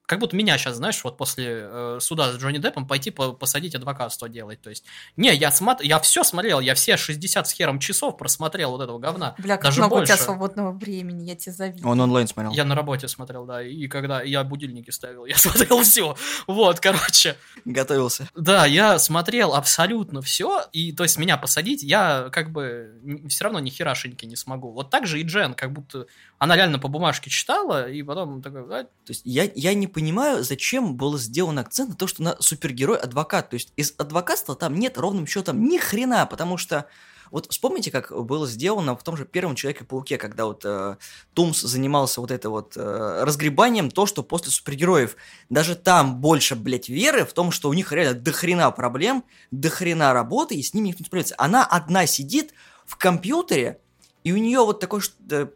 Как 0.07 0.21
будто 0.21 0.37
меня 0.37 0.57
сейчас, 0.57 0.77
знаешь, 0.77 1.03
вот 1.03 1.17
после 1.17 1.47
э, 1.69 1.99
суда 2.01 2.33
с 2.33 2.37
Джонни 2.37 2.59
Деппом 2.59 2.87
пойти 2.87 3.11
по- 3.11 3.33
посадить 3.33 3.75
адвокатство 3.75 4.29
делать. 4.29 4.61
То 4.63 4.71
есть, 4.71 4.85
не, 5.17 5.35
я, 5.35 5.51
смотр... 5.51 5.83
я 5.83 5.99
все 5.99 6.23
смотрел, 6.23 6.61
я 6.61 6.75
все 6.77 6.97
60 6.97 7.49
с 7.49 7.51
хером 7.53 7.81
часов 7.81 8.17
просмотрел 8.17 8.71
вот 8.71 8.83
этого 8.83 8.99
говна. 9.01 9.35
Бля, 9.39 9.57
как 9.57 9.65
Даже 9.65 9.81
много 9.81 9.95
у 9.95 10.05
тебя 10.05 10.15
больше. 10.15 10.23
свободного 10.25 10.71
времени, 10.73 11.25
я 11.25 11.35
тебе 11.35 11.53
завидую. 11.53 11.91
Он 11.91 12.01
онлайн 12.01 12.29
смотрел. 12.29 12.53
Я 12.53 12.65
на 12.65 12.77
работе 12.77 13.09
смотрел, 13.09 13.45
да, 13.47 13.63
и 13.63 13.89
когда 13.89 14.23
я 14.23 14.45
будильники 14.45 14.91
ставил, 14.91 15.27
я 15.27 15.37
смотрел 15.39 15.83
все. 15.83 16.17
Вот, 16.47 16.79
короче. 16.79 17.37
Готовился. 17.65 18.29
Да, 18.37 18.65
я 18.65 18.99
смотрел 19.01 19.55
абсолютно 19.55 20.23
все, 20.23 20.63
и 20.73 20.93
то 20.93 21.03
есть 21.03 21.19
меня 21.19 21.37
посадить, 21.37 21.83
я 21.83 22.29
как 22.31 22.53
бы 22.53 22.93
все 23.29 23.45
равно 23.45 23.59
ни 23.59 23.71
херашеньки 23.71 24.25
не 24.25 24.37
смогу. 24.37 24.71
Вот 24.71 24.91
так 24.91 25.07
же 25.07 25.21
и 25.21 25.25
Джен, 25.25 25.55
как 25.55 25.73
будто 25.73 26.07
она 26.39 26.55
реально 26.55 26.79
по 26.79 26.89
бумажке 26.89 27.29
читала, 27.31 27.91
и 27.91 28.03
потом 28.03 28.43
такой, 28.43 28.63
«А, 28.63 28.85
То 28.85 28.89
есть 29.09 29.23
я, 29.25 29.51
я 29.55 29.75
не 29.75 29.87
понимаю, 29.97 30.45
зачем 30.45 30.95
был 30.95 31.17
сделан 31.17 31.59
акцент 31.59 31.89
на 31.89 31.97
то, 31.97 32.07
что 32.07 32.23
она 32.23 32.37
супергерой-адвокат. 32.39 33.49
То 33.49 33.55
есть 33.55 33.73
из 33.77 33.95
адвокатства 33.97 34.55
там 34.55 34.75
нет 34.75 34.99
ровным 34.99 35.27
счетом 35.27 35.67
ни 35.67 35.79
хрена, 35.79 36.27
потому 36.27 36.59
что 36.59 36.85
вот 37.31 37.47
вспомните, 37.51 37.91
как 37.91 38.13
было 38.27 38.47
сделано 38.47 38.95
в 38.95 39.03
том 39.03 39.17
же 39.17 39.25
первом 39.25 39.55
Человеке-пауке, 39.55 40.19
когда 40.19 40.45
вот 40.45 40.67
э, 40.67 40.97
Тумс 41.33 41.63
занимался 41.63 42.21
вот 42.21 42.31
это 42.31 42.51
вот 42.51 42.75
э, 42.77 43.25
разгребанием, 43.25 43.91
то, 43.91 44.05
что 44.05 44.23
после 44.23 44.53
супергероев 44.53 45.17
даже 45.49 45.75
там 45.75 46.21
больше, 46.21 46.57
блядь, 46.57 46.91
веры 46.91 47.25
в 47.25 47.33
том, 47.33 47.51
что 47.51 47.71
у 47.71 47.73
них 47.73 47.91
реально 47.91 48.21
дохрена 48.21 48.71
проблем, 48.73 49.25
дохрена 49.51 50.13
работы, 50.13 50.57
и 50.57 50.63
с 50.63 50.75
ними 50.75 50.89
никто 50.89 51.05
не 51.05 51.07
справляется. 51.07 51.37
Она 51.39 51.65
одна 51.65 52.07
сидит 52.07 52.53
в 52.85 52.97
компьютере, 52.97 53.81
и 54.25 54.33
у 54.33 54.37
нее 54.37 54.61
вот 54.61 54.85
э, 54.85 55.01
э, 55.31 55.47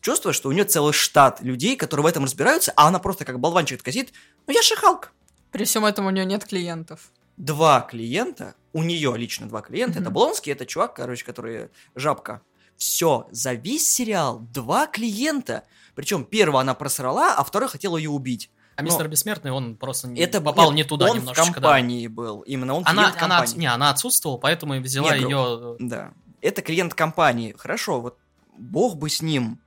чувство, 0.00 0.32
что 0.32 0.48
у 0.48 0.52
нее 0.52 0.64
целый 0.64 0.92
штат 0.92 1.40
людей, 1.42 1.76
которые 1.76 2.04
в 2.04 2.06
этом 2.06 2.24
разбираются, 2.24 2.72
а 2.76 2.88
она 2.88 2.98
просто 2.98 3.24
как 3.24 3.38
болванчик 3.40 3.82
сидит, 3.84 4.12
ну 4.46 4.52
я 4.54 4.62
шихалк. 4.62 5.12
При 5.50 5.64
всем 5.64 5.84
этом 5.84 6.06
у 6.06 6.10
нее 6.10 6.24
нет 6.24 6.44
клиентов. 6.44 7.10
Два 7.36 7.80
клиента, 7.80 8.54
у 8.72 8.82
нее 8.82 9.16
лично 9.16 9.48
два 9.48 9.62
клиента, 9.62 9.98
это 10.00 10.10
Мгм. 10.10 10.14
Блонский, 10.14 10.52
это 10.52 10.66
чувак, 10.66 10.94
короче, 10.94 11.24
который 11.24 11.68
жабка. 11.94 12.42
Все, 12.76 13.26
за 13.30 13.54
весь 13.54 13.90
сериал 13.90 14.40
два 14.52 14.86
клиента. 14.86 15.64
Причем 15.94 16.24
первого 16.24 16.60
она 16.60 16.74
просрала, 16.74 17.34
а 17.34 17.42
второй 17.44 17.68
хотел 17.68 17.96
ее 17.96 18.10
убить. 18.10 18.50
а 18.76 18.82
мистер 18.82 19.08
Бессмертный, 19.08 19.50
он 19.50 19.74
просто 19.76 20.06
не- 20.06 20.20
Это 20.20 20.40
попал 20.40 20.70
нет, 20.70 20.84
не 20.84 20.88
туда 20.88 21.06
он 21.10 21.16
немножечко. 21.18 21.42
в 21.42 21.46
да. 21.48 21.52
компании 21.54 22.06
был. 22.06 22.42
Именно 22.42 22.74
он 22.74 22.82
Она, 22.86 23.02
клиент 23.06 23.22
она, 23.22 23.36
компании. 23.38 23.58
не, 23.58 23.66
она 23.66 23.90
отсутствовала, 23.90 24.38
поэтому 24.38 24.74
и 24.76 24.78
взяла 24.78 25.16
Не, 25.16 25.22
ее... 25.24 25.76
Да. 25.80 26.12
Это 26.40 26.62
клиент 26.62 26.94
компании. 26.94 27.56
Хорошо, 27.58 28.00
вот 28.00 28.18
бог 28.58 28.96
бы 28.96 29.08
с 29.08 29.22
ним. 29.22 29.60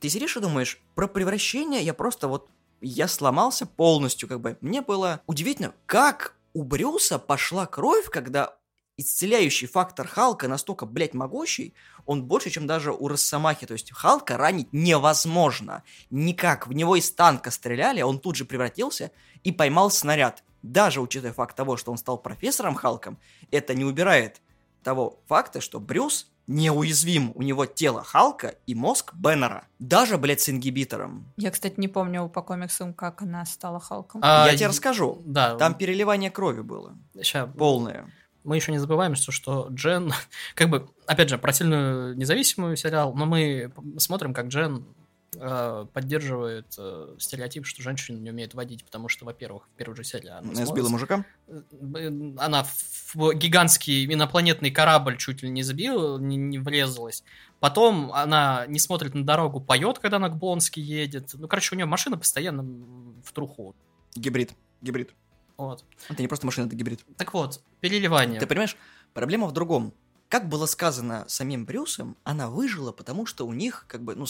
Ты 0.00 0.08
сидишь 0.08 0.36
и 0.36 0.40
думаешь, 0.40 0.80
про 0.94 1.06
превращение 1.06 1.82
я 1.82 1.94
просто 1.94 2.28
вот... 2.28 2.48
Я 2.80 3.06
сломался 3.06 3.64
полностью, 3.64 4.28
как 4.28 4.40
бы. 4.40 4.58
Мне 4.60 4.82
было 4.82 5.22
удивительно, 5.26 5.72
как 5.86 6.34
у 6.52 6.64
Брюса 6.64 7.20
пошла 7.20 7.64
кровь, 7.66 8.10
когда 8.10 8.56
исцеляющий 8.96 9.68
фактор 9.68 10.06
Халка 10.06 10.48
настолько, 10.48 10.86
блядь, 10.86 11.14
могущий, 11.14 11.74
он 12.06 12.24
больше, 12.24 12.50
чем 12.50 12.66
даже 12.66 12.92
у 12.92 13.08
Росомахи. 13.08 13.66
То 13.66 13.74
есть 13.74 13.92
Халка 13.92 14.36
ранить 14.36 14.72
невозможно. 14.72 15.82
Никак. 16.10 16.66
В 16.66 16.72
него 16.72 16.96
из 16.96 17.10
танка 17.12 17.50
стреляли, 17.50 18.02
он 18.02 18.18
тут 18.18 18.36
же 18.36 18.44
превратился 18.44 19.12
и 19.44 19.52
поймал 19.52 19.90
снаряд. 19.90 20.42
Даже 20.62 21.00
учитывая 21.00 21.32
факт 21.32 21.56
того, 21.56 21.76
что 21.76 21.90
он 21.90 21.98
стал 21.98 22.18
профессором 22.18 22.74
Халком, 22.74 23.18
это 23.50 23.74
не 23.74 23.84
убирает 23.84 24.40
того 24.82 25.20
факта, 25.26 25.60
что 25.60 25.80
Брюс 25.80 26.31
неуязвим. 26.46 27.32
У 27.34 27.42
него 27.42 27.66
тело 27.66 28.02
Халка 28.02 28.54
и 28.66 28.74
мозг 28.74 29.14
Беннера. 29.14 29.64
Даже, 29.78 30.18
блядь, 30.18 30.40
с 30.40 30.48
ингибитором. 30.48 31.26
Я, 31.36 31.50
кстати, 31.50 31.74
не 31.78 31.88
помню 31.88 32.28
по 32.28 32.42
комиксам, 32.42 32.92
как 32.94 33.22
она 33.22 33.44
стала 33.46 33.80
Халком. 33.80 34.20
А, 34.24 34.46
Я 34.48 34.56
тебе 34.56 34.68
расскажу. 34.68 35.22
Да, 35.24 35.56
Там 35.56 35.74
переливание 35.74 36.30
крови 36.30 36.60
было. 36.62 36.94
ща, 37.22 37.46
Полное. 37.46 38.06
мы 38.44 38.56
еще 38.56 38.72
не 38.72 38.78
забываем, 38.78 39.14
что, 39.14 39.32
что 39.32 39.68
Джен, 39.70 40.12
как 40.54 40.68
бы, 40.68 40.88
опять 41.06 41.28
же, 41.28 41.38
про 41.38 41.52
сильную 41.52 42.16
независимую 42.16 42.76
сериал, 42.76 43.14
но 43.14 43.24
мы 43.26 43.72
смотрим, 43.98 44.34
как 44.34 44.46
Джен 44.48 44.84
поддерживает 45.32 46.74
э, 46.78 47.16
стереотип, 47.18 47.66
что 47.66 47.82
женщина 47.82 48.18
не 48.18 48.30
умеет 48.30 48.54
водить, 48.54 48.84
потому 48.84 49.08
что, 49.08 49.24
во-первых, 49.24 49.66
в 49.66 49.76
первой 49.76 49.96
же 49.96 50.04
серии 50.04 50.28
она, 50.28 50.52
Я 50.52 50.66
сбила 50.66 50.88
мужика. 50.88 51.24
э, 51.48 52.32
она 52.38 52.64
в 52.64 53.32
гигантский 53.34 54.04
инопланетный 54.12 54.70
корабль 54.70 55.16
чуть 55.16 55.42
ли 55.42 55.48
не 55.48 55.62
забила, 55.62 56.18
не, 56.18 56.36
не 56.36 56.58
врезалась. 56.58 57.24
Потом 57.60 58.12
она 58.12 58.66
не 58.66 58.78
смотрит 58.78 59.14
на 59.14 59.24
дорогу, 59.24 59.60
поет, 59.60 59.98
когда 59.98 60.18
она 60.18 60.28
к 60.28 60.36
Блонски 60.36 60.80
едет. 60.80 61.30
Ну, 61.34 61.48
короче, 61.48 61.74
у 61.74 61.76
нее 61.76 61.86
машина 61.86 62.18
постоянно 62.18 62.62
в 62.62 63.32
труху. 63.32 63.74
Гибрид. 64.14 64.52
Гибрид. 64.82 65.14
Вот. 65.56 65.84
Это 66.08 66.20
не 66.20 66.28
просто 66.28 66.44
машина, 66.44 66.66
это 66.66 66.76
гибрид. 66.76 67.04
Так 67.16 67.32
вот, 67.34 67.62
переливание. 67.80 68.40
Ты 68.40 68.46
понимаешь, 68.46 68.76
проблема 69.14 69.46
в 69.46 69.52
другом. 69.52 69.94
Как 70.32 70.48
было 70.48 70.64
сказано 70.64 71.26
самим 71.28 71.66
Брюсом, 71.66 72.16
она 72.24 72.48
выжила, 72.48 72.90
потому 72.90 73.26
что 73.26 73.46
у 73.46 73.52
них, 73.52 73.84
как 73.86 74.02
бы, 74.02 74.14
ну, 74.14 74.24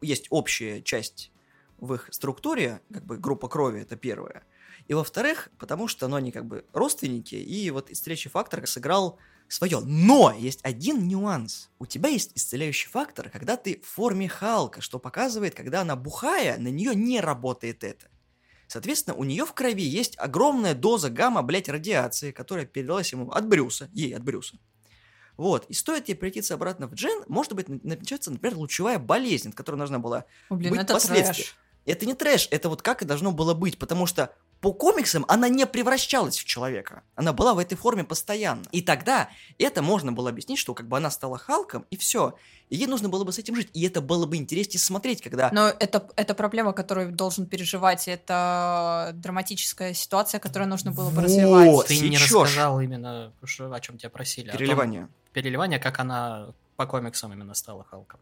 есть 0.00 0.26
общая 0.30 0.80
часть 0.80 1.30
в 1.76 1.92
их 1.92 2.08
структуре, 2.10 2.80
как 2.90 3.04
бы 3.04 3.18
группа 3.18 3.48
крови, 3.48 3.82
это 3.82 3.96
первое. 3.96 4.44
И 4.88 4.94
во-вторых, 4.94 5.50
потому 5.58 5.88
что, 5.88 6.08
ну, 6.08 6.16
они 6.16 6.32
как 6.32 6.46
бы 6.46 6.64
родственники, 6.72 7.34
и 7.34 7.70
вот 7.70 7.90
исцеляющий 7.90 8.30
фактор 8.30 8.66
сыграл 8.66 9.18
свое. 9.46 9.80
Но 9.80 10.32
есть 10.32 10.60
один 10.62 11.06
нюанс. 11.06 11.68
У 11.78 11.84
тебя 11.84 12.08
есть 12.08 12.32
исцеляющий 12.34 12.88
фактор, 12.88 13.28
когда 13.28 13.58
ты 13.58 13.82
в 13.84 13.86
форме 13.86 14.30
Халка, 14.30 14.80
что 14.80 14.98
показывает, 14.98 15.54
когда 15.54 15.82
она 15.82 15.96
бухая, 15.96 16.56
на 16.56 16.68
нее 16.68 16.94
не 16.94 17.20
работает 17.20 17.84
это. 17.84 18.06
Соответственно, 18.68 19.16
у 19.16 19.24
нее 19.24 19.44
в 19.44 19.52
крови 19.52 19.84
есть 19.84 20.14
огромная 20.16 20.74
доза 20.74 21.10
гамма, 21.10 21.42
блядь, 21.42 21.68
радиации, 21.68 22.32
которая 22.32 22.64
передалась 22.64 23.12
ему 23.12 23.30
от 23.30 23.46
Брюса, 23.46 23.90
ей 23.92 24.16
от 24.16 24.24
Брюса. 24.24 24.56
Вот, 25.36 25.66
и 25.68 25.74
стоит 25.74 26.08
ей 26.08 26.14
прийти 26.14 26.42
обратно 26.52 26.86
в 26.86 26.94
Джен, 26.94 27.24
может 27.26 27.54
быть, 27.54 27.68
начнется, 27.84 28.30
например, 28.30 28.56
лучевая 28.58 28.98
болезнь, 28.98 29.48
от 29.50 29.54
которой 29.54 29.76
нужна 29.76 29.98
была 29.98 30.24
О, 30.50 30.54
блин, 30.56 30.70
быть 30.70 30.80
это 30.82 30.94
последствия. 30.94 31.34
трэш. 31.44 31.56
Это 31.84 32.06
не 32.06 32.14
трэш, 32.14 32.48
это 32.52 32.68
вот 32.68 32.80
как 32.82 33.02
и 33.02 33.04
должно 33.04 33.32
было 33.32 33.54
быть, 33.54 33.76
потому 33.78 34.06
что 34.06 34.32
по 34.60 34.72
комиксам 34.72 35.24
она 35.26 35.48
не 35.48 35.66
превращалась 35.66 36.38
в 36.38 36.44
человека. 36.44 37.02
Она 37.16 37.32
была 37.32 37.52
в 37.54 37.58
этой 37.58 37.74
форме 37.74 38.04
постоянно. 38.04 38.62
И 38.70 38.80
тогда 38.80 39.28
это 39.58 39.82
можно 39.82 40.12
было 40.12 40.30
объяснить, 40.30 40.60
что 40.60 40.72
как 40.74 40.86
бы 40.86 40.96
она 40.96 41.10
стала 41.10 41.36
Халком, 41.36 41.84
и 41.90 41.96
все. 41.96 42.36
И 42.70 42.76
ей 42.76 42.86
нужно 42.86 43.08
было 43.08 43.24
бы 43.24 43.32
с 43.32 43.38
этим 43.40 43.56
жить. 43.56 43.70
И 43.72 43.84
это 43.84 44.00
было 44.00 44.24
бы 44.24 44.36
интереснее 44.36 44.78
смотреть, 44.78 45.20
когда... 45.20 45.50
Но 45.52 45.66
это, 45.66 46.08
это 46.14 46.34
проблема, 46.34 46.72
которую 46.72 47.10
должен 47.10 47.46
переживать. 47.46 48.06
Это 48.06 49.10
драматическая 49.14 49.94
ситуация, 49.94 50.38
которую 50.38 50.68
нужно 50.68 50.92
было 50.92 51.10
бы 51.10 51.16
Вот. 51.16 51.24
развивать. 51.24 51.86
Ты 51.88 51.98
не 52.08 52.16
рассказал 52.16 52.80
именно, 52.80 53.32
что- 53.42 53.72
о 53.72 53.80
чем 53.80 53.98
тебя 53.98 54.10
просили. 54.10 54.50
о 54.50 54.56
том- 54.56 55.08
Переливание. 55.32 55.78
переливание, 55.78 55.78
как 55.78 55.98
она 56.00 56.48
по 56.76 56.86
комиксам 56.86 57.32
именно 57.32 57.54
стала 57.54 57.84
Халком. 57.84 58.20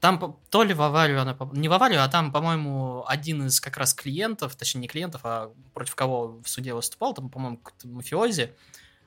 Там 0.00 0.36
то 0.50 0.64
ли 0.64 0.74
в 0.74 0.82
аварию 0.82 1.20
она... 1.20 1.36
Не 1.52 1.68
в 1.68 1.72
аварию, 1.72 2.02
а 2.02 2.08
там, 2.08 2.32
по-моему, 2.32 3.04
один 3.06 3.46
из 3.46 3.60
как 3.60 3.76
раз 3.76 3.94
клиентов, 3.94 4.56
точнее 4.56 4.80
не 4.80 4.88
клиентов, 4.88 5.20
а 5.24 5.52
против 5.74 5.94
кого 5.94 6.40
в 6.42 6.48
суде 6.48 6.74
выступал, 6.74 7.14
там, 7.14 7.28
по-моему, 7.28 7.58
какой-то 7.58 7.86
мафиози, 7.86 8.52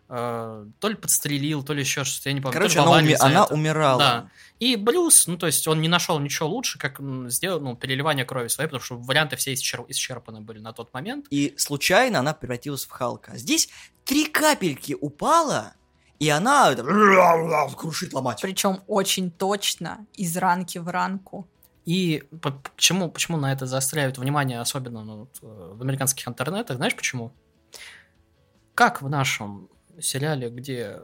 э, 0.07 0.65
то 0.79 0.87
ли 0.87 0.95
подстрелил, 0.95 1.63
то 1.63 1.73
ли 1.73 1.81
еще 1.81 2.05
что-то, 2.05 2.29
я 2.29 2.33
не 2.33 2.39
помню. 2.39 2.53
Короче, 2.53 2.79
она, 2.79 3.01
уми- 3.01 3.17
она 3.19 3.43
это. 3.43 3.53
умирала. 3.53 3.99
Да. 3.99 4.29
И 4.61 4.77
Брюс, 4.77 5.27
ну, 5.27 5.37
то 5.37 5.47
есть 5.47 5.67
он 5.67 5.81
не 5.81 5.89
нашел 5.89 6.17
ничего 6.19 6.47
лучше, 6.47 6.79
как 6.79 7.01
сделать, 7.29 7.61
ну, 7.61 7.75
переливание 7.75 8.23
крови 8.23 8.47
своей, 8.47 8.69
потому 8.69 8.81
что 8.81 8.97
варианты 8.97 9.35
все 9.35 9.51
исчер- 9.51 9.85
исчерпаны 9.89 10.39
были 10.39 10.59
на 10.59 10.71
тот 10.71 10.93
момент. 10.93 11.25
И 11.29 11.55
случайно 11.57 12.19
она 12.19 12.33
превратилась 12.33 12.85
в 12.85 12.89
Халка. 12.91 13.37
Здесь 13.37 13.67
три 14.05 14.27
капельки 14.27 14.95
упала, 14.99 15.73
и 16.19 16.29
она 16.29 16.73
крушит 17.75 18.13
ломать. 18.13 18.41
Причем 18.41 18.81
очень 18.87 19.31
точно, 19.31 20.05
из 20.13 20.35
ранки 20.37 20.77
в 20.77 20.87
ранку. 20.87 21.47
И 21.85 22.23
по- 22.41 22.51
почему, 22.51 23.11
почему 23.11 23.37
на 23.37 23.51
это 23.51 23.65
заостряют 23.65 24.17
внимание, 24.17 24.59
особенно 24.59 25.03
ну, 25.03 25.27
э, 25.41 25.73
в 25.75 25.81
американских 25.81 26.27
интернетах, 26.27 26.77
знаешь 26.77 26.95
почему? 26.95 27.31
Как 28.73 29.01
в 29.01 29.09
нашем 29.09 29.69
сериале, 29.99 30.49
где 30.49 31.03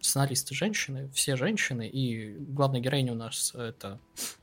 сценаристы 0.00 0.54
женщины, 0.54 1.10
все 1.12 1.36
женщины, 1.36 1.86
и 1.86 2.36
главная 2.38 2.80
героиня 2.80 3.12
у 3.12 3.16
нас 3.16 3.54
это 3.54 4.00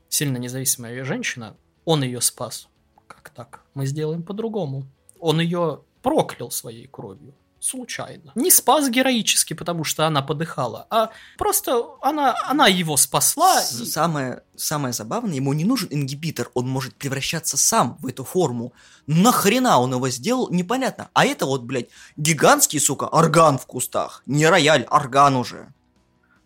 сильно 0.08 0.36
независимая 0.36 1.04
женщина, 1.04 1.56
он 1.84 2.02
ее 2.02 2.20
спас. 2.20 2.68
Как 3.06 3.30
так? 3.30 3.62
Мы 3.74 3.86
сделаем 3.86 4.22
по-другому. 4.22 4.86
Он 5.18 5.40
ее 5.40 5.82
проклял 6.02 6.50
своей 6.50 6.86
кровью. 6.86 7.34
Случайно. 7.66 8.30
Не 8.36 8.50
спас 8.50 8.88
героически, 8.88 9.54
потому 9.54 9.82
что 9.82 10.06
она 10.06 10.22
подыхала, 10.22 10.86
а 10.88 11.10
просто 11.36 11.82
она, 12.00 12.36
она 12.46 12.68
его 12.68 12.96
спасла. 12.96 13.60
С- 13.60 13.80
и- 13.80 13.86
Самое, 13.86 14.42
самое 14.54 14.92
забавное, 14.92 15.34
ему 15.34 15.52
не 15.52 15.64
нужен 15.64 15.88
ингибитор, 15.90 16.50
он 16.54 16.68
может 16.68 16.94
превращаться 16.94 17.56
сам 17.56 17.98
в 18.00 18.06
эту 18.06 18.22
форму. 18.24 18.72
Нахрена 19.08 19.78
он 19.80 19.92
его 19.94 20.08
сделал, 20.10 20.48
непонятно. 20.50 21.10
А 21.12 21.24
это 21.24 21.46
вот, 21.46 21.62
блядь, 21.62 21.88
гигантский, 22.16 22.78
сука, 22.78 23.04
орган 23.04 23.58
в 23.58 23.66
кустах. 23.66 24.22
Не 24.26 24.46
рояль, 24.46 24.86
орган 24.88 25.34
уже. 25.36 25.72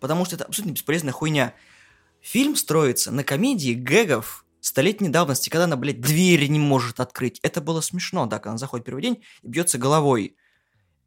Потому 0.00 0.24
что 0.24 0.36
это 0.36 0.44
абсолютно 0.46 0.72
бесполезная 0.72 1.12
хуйня. 1.12 1.52
Фильм 2.22 2.56
строится 2.56 3.10
на 3.12 3.24
комедии 3.24 3.74
гэгов 3.74 4.44
столетней 4.62 5.08
давности, 5.10 5.50
когда 5.50 5.64
она, 5.64 5.76
блядь, 5.76 6.00
дверь 6.00 6.46
не 6.48 6.58
может 6.58 7.00
открыть. 7.00 7.38
Это 7.42 7.60
было 7.60 7.80
смешно, 7.82 8.26
да, 8.26 8.38
когда 8.38 8.50
она 8.50 8.58
заходит 8.58 8.86
первый 8.86 9.02
день 9.02 9.22
и 9.42 9.48
бьется 9.48 9.76
головой. 9.78 10.36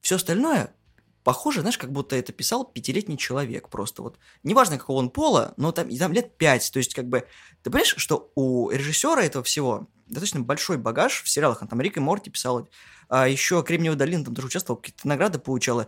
Все 0.04 0.18
остальное 0.18 0.76
похоже, 1.24 1.62
знаешь, 1.62 1.78
как 1.78 1.92
будто 1.92 2.16
это 2.16 2.34
писал 2.34 2.66
пятилетний 2.66 3.18
человек 3.18 3.70
просто 3.70 4.02
вот. 4.02 4.20
Неважно, 4.44 4.78
какого 4.78 4.98
он 4.98 5.10
пола, 5.10 5.54
но 5.58 5.72
там, 5.72 5.88
и 5.88 5.98
там 5.98 6.12
лет 6.12 6.38
пять. 6.38 6.70
То 6.72 6.80
есть, 6.80 6.94
как 6.94 7.08
бы, 7.08 7.26
ты 7.64 7.70
понимаешь, 7.70 7.96
что 7.98 8.32
у 8.36 8.70
режиссера 8.70 9.24
этого 9.24 9.44
всего 9.44 9.88
достаточно 10.08 10.42
большой 10.42 10.78
багаж 10.78 11.24
в 11.24 11.30
сериалах. 11.30 11.62
Он 11.62 11.70
там 11.70 11.80
Рик 11.80 11.96
и 11.96 12.02
Морти 12.02 12.30
писал, 12.30 12.68
а 13.08 13.28
еще 13.28 13.64
Кремниевая 13.64 13.98
долина 13.98 14.26
там 14.26 14.36
тоже 14.36 14.48
участвовал, 14.48 14.80
какие-то 14.80 15.08
награды 15.08 15.40
получала. 15.40 15.88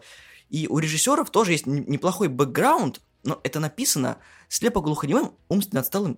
И 0.49 0.67
у 0.69 0.79
режиссеров 0.79 1.29
тоже 1.29 1.51
есть 1.51 1.65
неплохой 1.65 2.29
бэкграунд, 2.29 3.01
но 3.23 3.41
это 3.43 3.59
написано 3.59 4.17
слепо-глухонемым, 4.47 5.33
умственно 5.49 5.81
отсталым 5.81 6.17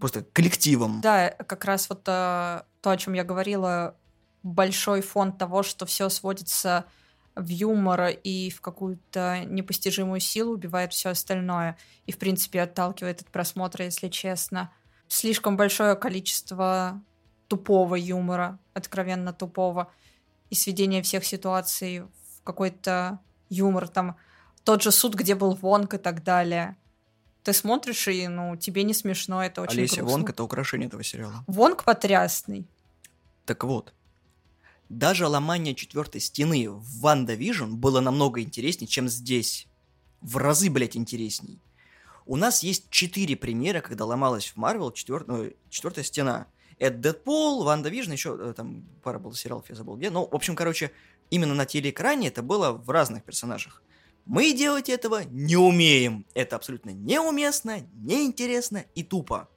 просто 0.00 0.24
коллективом. 0.24 1.00
Да, 1.00 1.30
как 1.30 1.64
раз 1.64 1.88
вот 1.88 2.00
э, 2.08 2.62
то, 2.80 2.90
о 2.90 2.96
чем 2.96 3.12
я 3.12 3.22
говорила, 3.22 3.94
большой 4.42 5.02
фон 5.02 5.32
того, 5.32 5.62
что 5.62 5.86
все 5.86 6.08
сводится 6.08 6.86
в 7.34 7.48
юмор 7.48 8.08
и 8.08 8.50
в 8.50 8.60
какую-то 8.60 9.44
непостижимую 9.46 10.20
силу, 10.20 10.54
убивает 10.54 10.92
все 10.92 11.10
остальное. 11.10 11.76
И, 12.06 12.12
в 12.12 12.18
принципе, 12.18 12.62
отталкивает 12.62 13.22
от 13.22 13.28
просмотра, 13.28 13.84
если 13.84 14.08
честно. 14.08 14.72
Слишком 15.08 15.56
большое 15.56 15.94
количество 15.96 17.02
тупого 17.48 17.94
юмора, 17.96 18.58
откровенно 18.74 19.32
тупого, 19.32 19.90
и 20.50 20.54
сведение 20.54 21.02
всех 21.02 21.24
ситуаций 21.24 22.00
в 22.00 22.42
какой-то 22.44 23.20
юмор. 23.48 23.88
Там 23.88 24.16
тот 24.64 24.82
же 24.82 24.92
суд, 24.92 25.14
где 25.14 25.34
был 25.34 25.54
Вонг 25.54 25.94
и 25.94 25.98
так 25.98 26.22
далее. 26.22 26.76
Ты 27.42 27.52
смотришь, 27.52 28.06
и, 28.08 28.28
ну, 28.28 28.56
тебе 28.56 28.84
не 28.84 28.94
смешно, 28.94 29.42
это 29.44 29.62
очень 29.62 29.78
Олеся 29.78 29.96
грустно. 29.96 30.12
Вонг 30.12 30.30
это 30.30 30.44
украшение 30.44 30.88
этого 30.88 31.02
сериала. 31.02 31.44
Вонг 31.46 31.84
потрясный. 31.84 32.68
Так 33.44 33.64
вот, 33.64 33.92
даже 34.98 35.26
ломание 35.26 35.74
четвертой 35.74 36.20
стены 36.20 36.68
в 36.68 37.00
WandaVision 37.00 37.74
было 37.74 38.00
намного 38.00 38.42
интереснее, 38.42 38.86
чем 38.86 39.08
здесь. 39.08 39.66
В 40.20 40.36
разы, 40.36 40.70
блядь, 40.70 40.96
интересней. 40.96 41.60
У 42.26 42.36
нас 42.36 42.62
есть 42.62 42.90
четыре 42.90 43.34
примера, 43.34 43.80
когда 43.80 44.04
ломалась 44.04 44.48
в 44.48 44.56
Марвел 44.56 44.92
четвертая 44.92 46.04
стена. 46.04 46.46
Это 46.78 46.98
Дэдпул, 46.98 47.64
WandaVision, 47.64 48.12
еще 48.12 48.52
там 48.52 48.84
пара 49.02 49.18
было 49.18 49.34
сериалов, 49.34 49.64
я 49.70 49.76
забыл 49.76 49.96
где. 49.96 50.10
Ну, 50.10 50.28
в 50.30 50.34
общем, 50.34 50.54
короче, 50.54 50.92
именно 51.30 51.54
на 51.54 51.64
телеэкране 51.64 52.28
это 52.28 52.42
было 52.42 52.72
в 52.72 52.90
разных 52.90 53.24
персонажах. 53.24 53.82
Мы 54.26 54.52
делать 54.52 54.88
этого 54.88 55.24
не 55.24 55.56
умеем. 55.56 56.26
Это 56.34 56.56
абсолютно 56.56 56.90
неуместно, 56.90 57.80
неинтересно 57.94 58.84
и 58.94 59.02
тупо. 59.02 59.48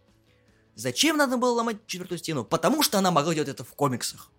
Зачем 0.75 1.17
надо 1.17 1.37
было 1.37 1.51
ломать 1.51 1.85
четвертую 1.87 2.19
стену? 2.19 2.43
Потому 2.43 2.81
что 2.81 2.97
она 2.97 3.11
могла 3.11 3.33
делать 3.33 3.49
это 3.49 3.63
в 3.63 3.73
комиксах. 3.73 4.31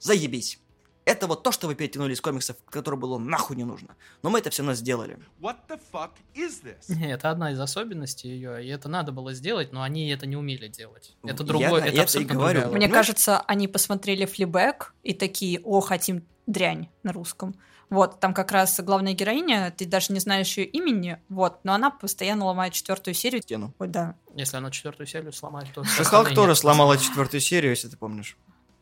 Заебись. 0.00 0.58
Это 1.04 1.28
вот 1.28 1.44
то, 1.44 1.52
что 1.52 1.68
вы 1.68 1.76
перетянули 1.76 2.14
из 2.14 2.20
комиксов, 2.20 2.56
которое 2.68 2.96
было 2.96 3.16
нахуй 3.16 3.56
не 3.56 3.62
нужно. 3.62 3.94
Но 4.22 4.30
мы 4.30 4.40
это 4.40 4.50
все 4.50 4.62
равно 4.62 4.74
сделали. 4.74 5.18
What 5.40 5.56
the 5.68 5.80
fuck 5.92 6.10
is 6.34 6.64
this? 6.64 6.92
Это 7.00 7.30
одна 7.30 7.52
из 7.52 7.60
особенностей 7.60 8.28
ее, 8.28 8.64
и 8.64 8.68
это 8.68 8.88
надо 8.88 9.12
было 9.12 9.32
сделать, 9.32 9.72
но 9.72 9.82
они 9.82 10.08
это 10.08 10.26
не 10.26 10.34
умели 10.36 10.66
делать. 10.66 11.16
Это 11.22 11.44
Я 11.44 11.46
другое, 11.46 11.70
на 11.70 11.76
это 11.76 11.86
это 11.88 11.96
и 11.96 12.00
абсолютно 12.00 12.34
говорю. 12.34 12.60
другая 12.62 12.76
Мне 12.78 12.88
Ну- 12.88 12.92
кажется, 12.94 13.40
они 13.42 13.68
посмотрели 13.68 14.24
флибэк 14.26 14.94
и 15.04 15.14
такие, 15.14 15.60
о, 15.60 15.78
хотим 15.80 16.24
дрянь 16.48 16.88
на 17.04 17.12
русском. 17.12 17.54
Вот, 17.88 18.18
там 18.18 18.34
как 18.34 18.50
раз 18.50 18.80
главная 18.80 19.12
героиня, 19.12 19.70
ты 19.70 19.86
даже 19.86 20.12
не 20.12 20.18
знаешь 20.18 20.56
ее 20.56 20.64
имени, 20.66 21.18
вот, 21.28 21.60
но 21.62 21.72
она 21.74 21.90
постоянно 21.92 22.46
ломает 22.46 22.72
четвертую 22.72 23.14
серию. 23.14 23.42
Стену. 23.42 23.72
Ой, 23.78 23.86
да, 23.86 24.16
Если 24.34 24.56
она 24.56 24.72
четвертую 24.72 25.06
серию 25.06 25.32
сломает, 25.32 25.72
то... 25.72 25.84
все 25.84 26.02
Халк 26.02 26.26
остальные 26.26 26.34
тоже 26.34 26.56
сломала 26.56 26.98
четвертую 26.98 27.40
серию, 27.40 27.70
если 27.70 27.86
ты 27.88 27.96
помнишь. 27.96 28.36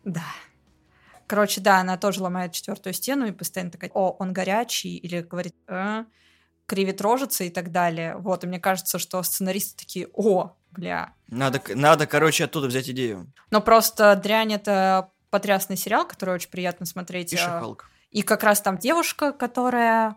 да. 0.04 0.24
Короче, 1.26 1.60
да, 1.60 1.78
она 1.78 1.96
тоже 1.96 2.22
ломает 2.22 2.52
четвертую 2.52 2.92
стену 2.92 3.26
и 3.26 3.32
постоянно 3.32 3.70
такая, 3.70 3.90
о, 3.94 4.10
он 4.18 4.32
горячий, 4.32 4.96
или 4.96 5.20
говорит, 5.20 5.54
«Э», 5.68 6.04
кривит 6.66 7.00
рожица 7.00 7.44
и 7.44 7.50
так 7.50 7.72
далее. 7.72 8.16
Вот, 8.16 8.44
и 8.44 8.46
мне 8.46 8.58
кажется, 8.58 8.98
что 8.98 9.22
сценаристы 9.22 9.76
такие, 9.76 10.08
о, 10.14 10.56
бля. 10.70 11.14
Надо, 11.28 11.60
надо, 11.74 12.06
короче, 12.06 12.44
оттуда 12.44 12.68
взять 12.68 12.88
идею. 12.90 13.32
Но 13.50 13.60
просто 13.60 14.16
«Дрянь»— 14.16 14.52
это 14.54 15.10
потрясный 15.30 15.76
сериал, 15.76 16.06
который 16.06 16.34
очень 16.34 16.50
приятно 16.50 16.86
смотреть. 16.86 17.30
Пиши 17.30 17.44
а, 17.44 17.60
Халк. 17.60 17.90
И 18.10 18.22
как 18.22 18.44
раз 18.44 18.60
там 18.60 18.78
девушка, 18.78 19.32
которая 19.32 20.16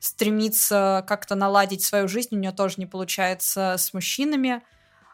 стремится 0.00 1.04
как-то 1.06 1.34
наладить 1.34 1.82
свою 1.84 2.08
жизнь, 2.08 2.34
у 2.34 2.38
нее 2.38 2.52
тоже 2.52 2.74
не 2.78 2.86
получается 2.86 3.76
с 3.78 3.92
мужчинами. 3.94 4.62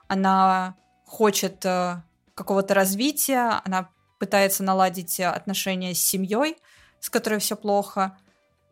Она 0.08 0.76
хочет 1.06 1.64
э, 1.64 2.02
какого-то 2.34 2.74
развития, 2.74 3.60
она 3.64 3.90
пытается 4.18 4.62
наладить 4.62 5.20
э, 5.20 5.26
отношения 5.26 5.94
с 5.94 6.00
семьей, 6.00 6.56
с 7.00 7.10
которой 7.10 7.38
все 7.38 7.56
плохо. 7.56 8.16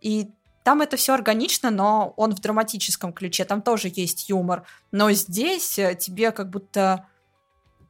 И 0.01 0.31
там 0.65 0.81
это 0.81 0.97
все 0.97 1.15
органично, 1.15 1.71
но 1.71 2.15
он 2.17 2.35
в 2.35 2.41
драматическом 2.41 3.13
ключе. 3.13 3.45
Там 3.45 3.63
тоже 3.63 3.91
есть 3.95 4.29
юмор. 4.29 4.65
Но 4.91 5.11
здесь 5.13 5.79
э, 5.79 5.95
тебе 5.95 6.33
как 6.33 6.51
будто 6.51 7.07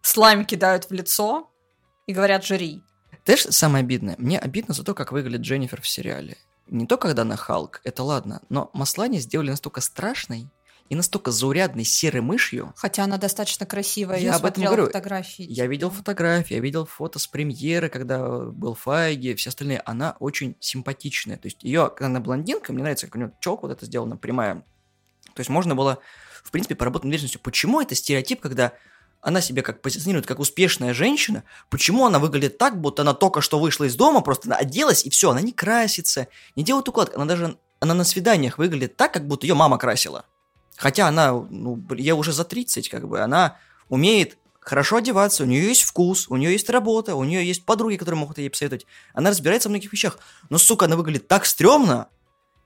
слайм 0.00 0.44
кидают 0.44 0.90
в 0.90 0.92
лицо 0.92 1.50
и 2.06 2.12
говорят 2.12 2.44
«жри». 2.44 2.82
Знаешь, 3.24 3.46
самое 3.50 3.82
обидное? 3.82 4.16
Мне 4.18 4.38
обидно 4.38 4.74
за 4.74 4.82
то, 4.82 4.94
как 4.94 5.12
выглядит 5.12 5.42
Дженнифер 5.42 5.80
в 5.80 5.88
сериале. 5.88 6.36
Не 6.66 6.86
то, 6.86 6.96
когда 6.96 7.22
она 7.22 7.36
Халк, 7.36 7.80
это 7.84 8.02
ладно, 8.02 8.42
но 8.48 8.70
Маслани 8.72 9.18
сделали 9.18 9.50
настолько 9.50 9.80
страшной 9.80 10.48
и 10.92 10.94
настолько 10.94 11.30
заурядной 11.30 11.84
серой 11.84 12.20
мышью. 12.20 12.74
Хотя 12.76 13.04
она 13.04 13.16
достаточно 13.16 13.64
красивая, 13.64 14.18
Я 14.18 14.32
я, 14.32 14.34
об 14.36 14.44
этом 14.44 14.62
говорю. 14.62 14.84
фотографии. 14.84 15.46
Я 15.48 15.66
видел 15.66 15.88
фотографии, 15.88 16.52
я 16.52 16.60
видел 16.60 16.84
фото 16.84 17.18
с 17.18 17.26
премьеры, 17.26 17.88
когда 17.88 18.40
был 18.40 18.74
Файги, 18.74 19.34
все 19.34 19.48
остальные. 19.48 19.80
Она 19.86 20.16
очень 20.20 20.54
симпатичная. 20.60 21.38
То 21.38 21.46
есть 21.46 21.62
ее, 21.62 21.88
когда 21.88 22.08
она 22.08 22.20
блондинка, 22.20 22.74
мне 22.74 22.82
нравится, 22.82 23.06
как 23.06 23.14
у 23.14 23.18
нее 23.20 23.32
челка 23.40 23.68
вот 23.68 23.72
это 23.72 23.86
сделана 23.86 24.18
прямая. 24.18 24.66
То 25.32 25.40
есть 25.40 25.48
можно 25.48 25.74
было, 25.74 25.98
в 26.44 26.50
принципе, 26.50 26.74
поработать 26.74 27.04
над 27.04 27.12
внешностью. 27.12 27.40
Почему 27.40 27.80
это 27.80 27.94
стереотип, 27.94 28.42
когда 28.42 28.74
она 29.22 29.40
себя 29.40 29.62
как 29.62 29.80
позиционирует 29.80 30.26
как 30.26 30.40
успешная 30.40 30.92
женщина, 30.92 31.44
почему 31.70 32.04
она 32.04 32.18
выглядит 32.18 32.58
так, 32.58 32.78
будто 32.78 33.00
она 33.00 33.14
только 33.14 33.40
что 33.40 33.58
вышла 33.58 33.84
из 33.84 33.96
дома, 33.96 34.20
просто 34.20 34.54
оделась 34.54 35.06
и 35.06 35.08
все, 35.08 35.30
она 35.30 35.40
не 35.40 35.52
красится, 35.52 36.28
не 36.54 36.62
делает 36.62 36.86
укладку, 36.86 37.16
она 37.16 37.24
даже 37.24 37.56
она 37.80 37.94
на 37.94 38.04
свиданиях 38.04 38.58
выглядит 38.58 38.96
так, 38.98 39.14
как 39.14 39.26
будто 39.26 39.46
ее 39.46 39.54
мама 39.54 39.78
красила. 39.78 40.26
Хотя 40.82 41.06
она, 41.06 41.30
ну, 41.30 41.80
ей 41.96 42.10
уже 42.10 42.32
за 42.32 42.44
30, 42.44 42.88
как 42.88 43.06
бы, 43.06 43.20
она 43.20 43.56
умеет 43.88 44.36
хорошо 44.58 44.96
одеваться, 44.96 45.44
у 45.44 45.46
нее 45.46 45.68
есть 45.68 45.82
вкус, 45.82 46.26
у 46.28 46.34
нее 46.34 46.50
есть 46.50 46.68
работа, 46.70 47.14
у 47.14 47.22
нее 47.22 47.46
есть 47.46 47.64
подруги, 47.64 47.96
которые 47.96 48.18
могут 48.18 48.38
ей 48.38 48.50
посоветовать. 48.50 48.84
Она 49.14 49.30
разбирается 49.30 49.68
в 49.68 49.70
многих 49.70 49.92
вещах. 49.92 50.18
Но, 50.50 50.58
сука, 50.58 50.86
она 50.86 50.96
выглядит 50.96 51.28
так 51.28 51.46
стрёмно. 51.46 52.08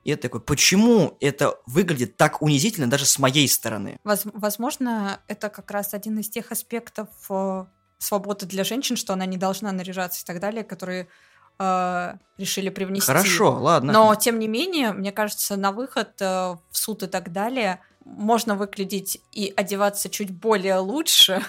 И 0.03 0.09
я 0.09 0.17
такой, 0.17 0.41
почему 0.41 1.15
это 1.19 1.59
выглядит 1.67 2.17
так 2.17 2.41
унизительно 2.41 2.89
даже 2.89 3.05
с 3.05 3.19
моей 3.19 3.47
стороны? 3.47 3.99
Воз- 4.03 4.25
возможно, 4.33 5.19
это 5.27 5.49
как 5.49 5.69
раз 5.69 5.93
один 5.93 6.17
из 6.17 6.27
тех 6.27 6.51
аспектов 6.51 7.09
э, 7.29 7.65
свободы 7.99 8.47
для 8.47 8.63
женщин, 8.63 8.95
что 8.95 9.13
она 9.13 9.27
не 9.27 9.37
должна 9.37 9.71
наряжаться 9.71 10.23
и 10.23 10.25
так 10.25 10.39
далее, 10.39 10.63
которые 10.63 11.07
э, 11.59 12.13
решили 12.39 12.69
привнести. 12.69 13.05
Хорошо, 13.05 13.59
ладно. 13.59 13.93
Но, 13.93 14.15
тем 14.15 14.39
не 14.39 14.47
менее, 14.47 14.91
мне 14.91 15.11
кажется, 15.11 15.55
на 15.55 15.71
выход 15.71 16.19
э, 16.19 16.25
в 16.25 16.59
суд 16.71 17.03
и 17.03 17.07
так 17.07 17.31
далее 17.31 17.79
можно 18.15 18.55
выглядеть 18.55 19.21
и 19.31 19.53
одеваться 19.55 20.09
чуть 20.09 20.31
более 20.31 20.77
лучше. 20.77 21.41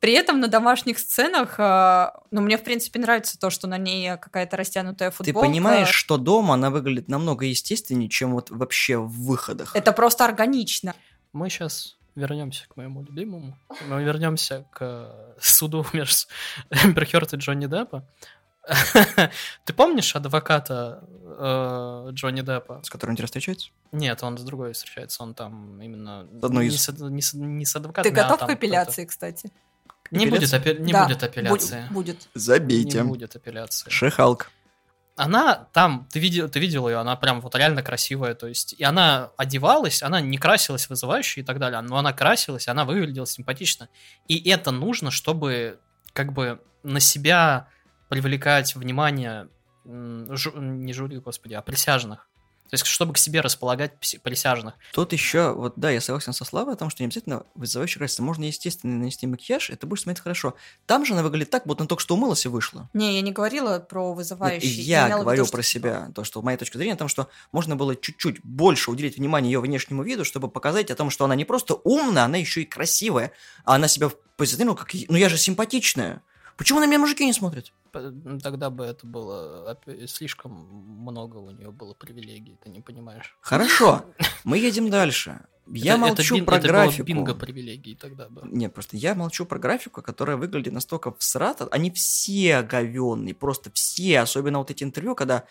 При 0.00 0.12
этом 0.12 0.40
на 0.40 0.48
домашних 0.48 0.98
сценах, 0.98 1.58
э, 1.58 2.10
ну, 2.30 2.40
мне, 2.40 2.58
в 2.58 2.64
принципе, 2.64 2.98
нравится 2.98 3.38
то, 3.38 3.50
что 3.50 3.66
на 3.66 3.78
ней 3.78 4.16
какая-то 4.16 4.56
растянутая 4.56 5.10
Ты 5.10 5.16
футболка. 5.16 5.48
понимаешь, 5.48 5.88
что 5.88 6.16
дома 6.16 6.54
она 6.54 6.70
выглядит 6.70 7.08
намного 7.08 7.46
естественнее, 7.46 8.08
чем 8.08 8.32
вот 8.32 8.50
вообще 8.50 8.98
в 8.98 9.10
выходах. 9.10 9.74
Это 9.74 9.92
просто 9.92 10.24
органично. 10.24 10.94
Мы 11.32 11.48
сейчас 11.48 11.96
вернемся 12.14 12.68
к 12.68 12.76
моему 12.76 13.02
любимому. 13.02 13.56
Мы 13.88 14.02
вернемся 14.02 14.66
к 14.72 14.78
э, 14.80 15.34
суду 15.40 15.86
между 15.92 16.26
Эмбер 16.70 17.04
и 17.04 17.36
Джонни 17.36 17.66
Деппа. 17.66 18.06
Ты 19.64 19.72
помнишь 19.72 20.14
адвоката 20.14 21.02
э, 21.24 22.08
Джонни 22.12 22.42
Деппа? 22.42 22.80
С 22.84 22.90
которым 22.90 23.16
тебя 23.16 23.26
встречаются? 23.26 23.70
Нет, 23.90 24.22
он 24.22 24.38
с 24.38 24.42
другой 24.42 24.72
встречается, 24.72 25.22
он 25.22 25.34
там 25.34 25.80
именно 25.82 26.20
одной 26.42 26.68
не, 26.68 26.74
из. 26.74 26.82
с, 26.82 26.88
не, 26.92 27.22
с, 27.22 27.34
не 27.34 27.64
с 27.64 27.72
Ты 27.72 27.78
адвокатами, 27.78 28.18
а 28.18 28.22
готов 28.22 28.38
там 28.40 28.48
к 28.48 28.52
апелляции, 28.52 29.04
кстати? 29.04 29.50
Не 30.10 30.26
будет, 30.26 30.52
Апелляция? 30.52 30.60
апе- 30.60 30.80
не 30.80 30.92
Да, 30.92 31.06
будет 31.06 31.22
бу- 31.22 31.26
апелляции. 31.26 31.84
Будет. 31.90 32.28
Забейте. 32.34 32.98
Не 33.00 33.04
будет 33.08 33.34
апелляции. 33.34 33.90
Шехалк. 33.90 34.50
Она 35.16 35.68
там, 35.72 36.06
ты 36.10 36.20
видел, 36.20 36.48
ты 36.48 36.58
видел 36.58 36.88
ее, 36.88 36.96
она 36.98 37.16
прям 37.16 37.40
вот 37.40 37.54
реально 37.54 37.82
красивая, 37.82 38.34
то 38.34 38.46
есть, 38.46 38.74
и 38.78 38.82
она 38.84 39.30
одевалась, 39.36 40.02
она 40.02 40.20
не 40.22 40.38
красилась 40.38 40.88
вызывающе 40.88 41.42
и 41.42 41.44
так 41.44 41.58
далее, 41.58 41.80
но 41.82 41.98
она 41.98 42.12
красилась, 42.14 42.66
она 42.68 42.84
выглядела 42.86 43.26
симпатично. 43.26 43.88
И 44.26 44.48
это 44.48 44.70
нужно, 44.70 45.10
чтобы 45.10 45.78
как 46.14 46.32
бы 46.32 46.60
на 46.82 46.98
себя 47.00 47.68
привлекать 48.12 48.74
внимание 48.76 49.48
жу- 49.86 50.58
не 50.60 50.92
жюри, 50.92 51.16
господи, 51.18 51.54
а 51.54 51.62
присяжных. 51.62 52.28
То 52.68 52.74
есть, 52.74 52.84
чтобы 52.86 53.14
к 53.14 53.18
себе 53.18 53.40
располагать 53.40 53.92
пси- 54.00 54.18
присяжных. 54.20 54.74
Тут 54.92 55.12
еще, 55.14 55.52
вот 55.54 55.74
да, 55.76 55.90
я 55.90 56.00
согласен 56.02 56.34
со 56.34 56.44
Славой 56.44 56.74
о 56.74 56.76
том, 56.76 56.90
что 56.90 57.02
не 57.02 57.06
обязательно 57.06 57.44
вызывающе 57.54 57.98
краситься. 57.98 58.22
Можно, 58.22 58.44
естественно, 58.44 58.98
нанести 58.98 59.26
макияж, 59.26 59.70
это 59.70 59.86
будет 59.86 60.00
смотреться 60.00 60.22
хорошо. 60.24 60.54
Там 60.86 61.06
же 61.06 61.14
она 61.14 61.22
выглядит 61.22 61.48
так, 61.50 61.66
будто 61.66 61.82
она 61.82 61.88
только 61.88 62.02
что 62.02 62.14
умылась 62.16 62.44
и 62.44 62.48
вышла. 62.48 62.88
Не, 62.92 63.14
я 63.14 63.20
не 63.22 63.32
говорила 63.32 63.78
про 63.78 64.08
Нет, 64.08 64.16
вызывающий. 64.16 64.68
я 64.82 65.06
имела 65.08 65.20
в 65.20 65.22
говорю 65.24 65.42
виду, 65.44 65.52
про 65.52 65.62
что- 65.62 65.70
себя. 65.72 66.10
То, 66.14 66.24
что 66.24 66.42
моя 66.42 66.58
точка 66.58 66.76
зрения 66.76 66.94
о 66.94 66.98
том, 66.98 67.08
что 67.08 67.28
можно 67.50 67.76
было 67.76 67.96
чуть-чуть 67.96 68.40
больше 68.44 68.90
уделить 68.90 69.16
внимание 69.16 69.50
ее 69.52 69.60
внешнему 69.60 70.02
виду, 70.02 70.24
чтобы 70.26 70.48
показать 70.48 70.90
о 70.90 70.94
том, 70.96 71.08
что 71.08 71.24
она 71.24 71.34
не 71.34 71.46
просто 71.46 71.74
умная, 71.74 72.24
она 72.24 72.36
еще 72.36 72.60
и 72.62 72.66
красивая. 72.66 73.32
А 73.64 73.74
она 73.76 73.88
себя 73.88 74.10
позиционировала 74.36 74.76
как... 74.78 74.90
Ну 75.08 75.16
я 75.16 75.30
же 75.30 75.38
симпатичная. 75.38 76.22
Почему 76.58 76.80
на 76.80 76.86
меня 76.86 76.98
мужики 76.98 77.24
не 77.26 77.32
смотрят? 77.32 77.72
Тогда 77.92 78.70
бы 78.70 78.84
это 78.84 79.06
было 79.06 79.72
опя- 79.72 80.06
слишком 80.06 80.52
много 80.52 81.36
у 81.38 81.50
нее 81.50 81.70
было 81.70 81.94
привилегий, 81.94 82.56
ты 82.62 82.70
не 82.70 82.80
понимаешь. 82.80 83.36
Хорошо, 83.40 84.04
мы 84.44 84.58
едем 84.58 84.90
дальше. 84.90 85.40
Я 85.68 85.94
Это- 85.94 86.06
это 86.06 86.16
молчу 86.16 86.34
бин- 86.36 86.44
про 86.44 86.56
это 86.56 86.68
графику. 86.68 87.06
бинго 87.06 87.34
привилегий 87.34 87.94
тогда 87.94 88.28
бы. 88.28 88.42
Нет, 88.44 88.74
просто 88.74 88.96
я 88.96 89.14
молчу 89.14 89.46
про 89.46 89.58
графику, 89.58 90.02
которая 90.02 90.36
выглядит 90.36 90.72
настолько 90.72 91.12
всрато. 91.18 91.68
Они 91.70 91.90
все 91.92 92.62
говенные, 92.62 93.34
просто 93.34 93.70
все, 93.72 94.20
особенно 94.20 94.58
вот 94.58 94.70
эти 94.70 94.82
интервью, 94.82 95.14
когда 95.14 95.44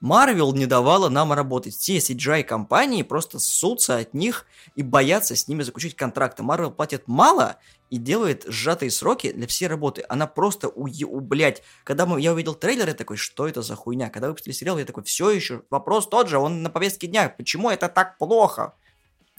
Марвел 0.00 0.52
не 0.52 0.66
давала 0.66 1.08
нам 1.08 1.32
работать. 1.32 1.74
Все 1.74 1.98
CGI-компании 1.98 3.02
просто 3.02 3.38
ссутся 3.38 3.96
от 3.96 4.12
них 4.14 4.46
и 4.74 4.82
боятся 4.82 5.34
с 5.36 5.48
ними 5.48 5.62
заключить 5.62 5.96
контракты. 5.96 6.42
Марвел 6.42 6.70
платит 6.70 7.08
мало 7.08 7.56
и 7.90 7.96
делает 7.96 8.44
сжатые 8.46 8.90
сроки 8.90 9.32
для 9.32 9.46
всей 9.46 9.66
работы. 9.66 10.04
Она 10.08 10.26
просто 10.26 10.68
уе... 10.68 11.04
у- 11.06 11.20
блядь. 11.20 11.62
Когда 11.84 12.06
мы... 12.06 12.20
я 12.20 12.32
увидел 12.32 12.54
трейлер, 12.54 12.88
я 12.88 12.94
такой, 12.94 13.16
что 13.16 13.48
это 13.48 13.62
за 13.62 13.76
хуйня? 13.76 14.10
Когда 14.10 14.28
выпустили 14.28 14.52
сериал, 14.52 14.78
я 14.78 14.84
такой, 14.84 15.04
все 15.04 15.30
еще, 15.30 15.62
вопрос 15.70 16.08
тот 16.08 16.28
же, 16.28 16.38
он 16.38 16.62
на 16.62 16.70
повестке 16.70 17.06
дня. 17.06 17.28
Почему 17.28 17.70
это 17.70 17.88
так 17.88 18.18
плохо? 18.18 18.74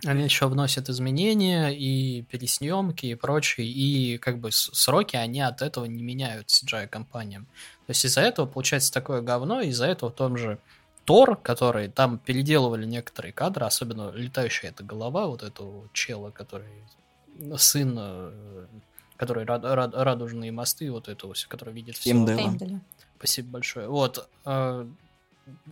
Они 0.03 0.23
еще 0.23 0.47
вносят 0.47 0.89
изменения 0.89 1.69
и 1.69 2.21
пересъемки 2.23 3.05
и 3.05 3.15
прочее, 3.15 3.67
и 3.67 4.17
как 4.17 4.39
бы 4.39 4.51
сроки 4.51 5.15
они 5.15 5.41
от 5.41 5.61
этого 5.61 5.85
не 5.85 6.03
меняют 6.03 6.49
CGI 6.49 6.87
компаниям. 6.87 7.45
То 7.87 7.91
есть 7.91 8.03
из-за 8.05 8.21
этого 8.21 8.45
получается 8.45 8.91
такое 8.91 9.21
говно, 9.21 9.61
из-за 9.61 9.85
этого 9.85 10.09
в 10.09 10.15
том 10.15 10.37
же 10.37 10.59
Тор, 11.05 11.37
который 11.37 11.87
там 11.87 12.17
переделывали 12.17 12.85
некоторые 12.85 13.31
кадры, 13.31 13.65
особенно 13.65 14.11
летающая 14.11 14.71
эта 14.71 14.83
голова 14.83 15.27
вот 15.27 15.43
этого 15.43 15.87
чела, 15.93 16.31
который 16.31 16.83
сын, 17.57 17.95
э, 17.97 18.65
который 19.15 19.45
рад- 19.45 19.63
рад- 19.63 19.93
радужные 19.93 20.51
мосты, 20.51 20.91
вот 20.91 21.07
этого 21.07 21.35
все, 21.35 21.47
который 21.47 21.73
видит 21.73 21.95
все. 21.95 22.09
Спасибо 23.17 23.49
большое. 23.49 23.87
Вот. 23.87 24.27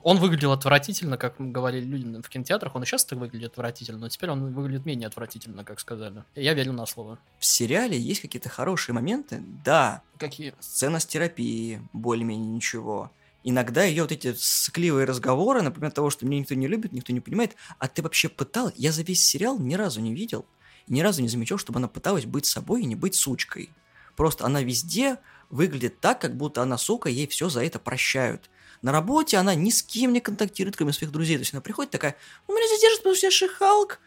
Он 0.03 0.17
выглядел 0.17 0.51
отвратительно, 0.51 1.17
как 1.17 1.35
говорили 1.39 1.85
люди 1.85 2.21
в 2.21 2.29
кинотеатрах. 2.29 2.75
Он 2.75 2.83
и 2.83 2.85
сейчас 2.85 3.05
так 3.05 3.17
выглядит 3.19 3.51
отвратительно, 3.51 3.99
но 3.99 4.09
теперь 4.09 4.29
он 4.29 4.53
выглядит 4.53 4.85
менее 4.85 5.07
отвратительно, 5.07 5.63
как 5.63 5.79
сказали. 5.79 6.23
Я 6.35 6.53
верю 6.53 6.73
на 6.73 6.85
слово. 6.85 7.17
В 7.39 7.45
сериале 7.45 7.97
есть 7.97 8.21
какие-то 8.21 8.49
хорошие 8.49 8.93
моменты, 8.93 9.41
да, 9.63 10.01
Какие? 10.17 10.53
сцена 10.59 10.99
с 10.99 11.05
терапией, 11.05 11.81
более-менее 11.93 12.53
ничего. 12.53 13.11
Иногда 13.43 13.83
ее 13.83 14.03
вот 14.03 14.11
эти 14.11 14.33
сыкливые 14.33 15.05
разговоры, 15.05 15.61
например, 15.61 15.91
того, 15.91 16.09
что 16.09 16.25
меня 16.25 16.39
никто 16.39 16.55
не 16.55 16.67
любит, 16.67 16.93
никто 16.93 17.11
не 17.11 17.19
понимает, 17.19 17.55
а 17.77 17.87
ты 17.87 18.01
вообще 18.01 18.29
пыталась? 18.29 18.73
Я 18.77 18.91
за 18.91 19.03
весь 19.03 19.25
сериал 19.25 19.59
ни 19.59 19.75
разу 19.75 19.99
не 19.99 20.13
видел, 20.13 20.45
ни 20.87 21.01
разу 21.01 21.21
не 21.21 21.27
замечал, 21.27 21.57
чтобы 21.57 21.79
она 21.79 21.87
пыталась 21.87 22.25
быть 22.25 22.45
собой 22.45 22.83
и 22.83 22.85
не 22.85 22.95
быть 22.95 23.15
сучкой. 23.15 23.69
Просто 24.15 24.45
она 24.45 24.61
везде 24.61 25.17
выглядит 25.49 25.99
так, 25.99 26.21
как 26.21 26.37
будто 26.37 26.61
она 26.61 26.77
сука, 26.77 27.09
ей 27.09 27.27
все 27.27 27.49
за 27.49 27.63
это 27.65 27.79
прощают. 27.79 28.49
На 28.83 28.91
работе 28.91 29.37
она 29.37 29.55
ни 29.55 29.71
с 29.71 29.81
кем 29.81 30.13
не 30.13 30.19
контактирует, 30.19 30.75
кроме 30.77 30.93
своих 30.93 31.11
друзей. 31.11 31.37
То 31.37 31.41
есть 31.41 31.53
она 31.53 31.61
приходит 31.61 31.91
такая, 31.91 32.15
у 32.47 32.53
меня 32.53 32.67
здесь 32.67 32.81
держит, 32.81 32.99
потому 32.99 33.15
что 33.15 33.25
я 33.27 33.31
шихалк. 33.31 33.99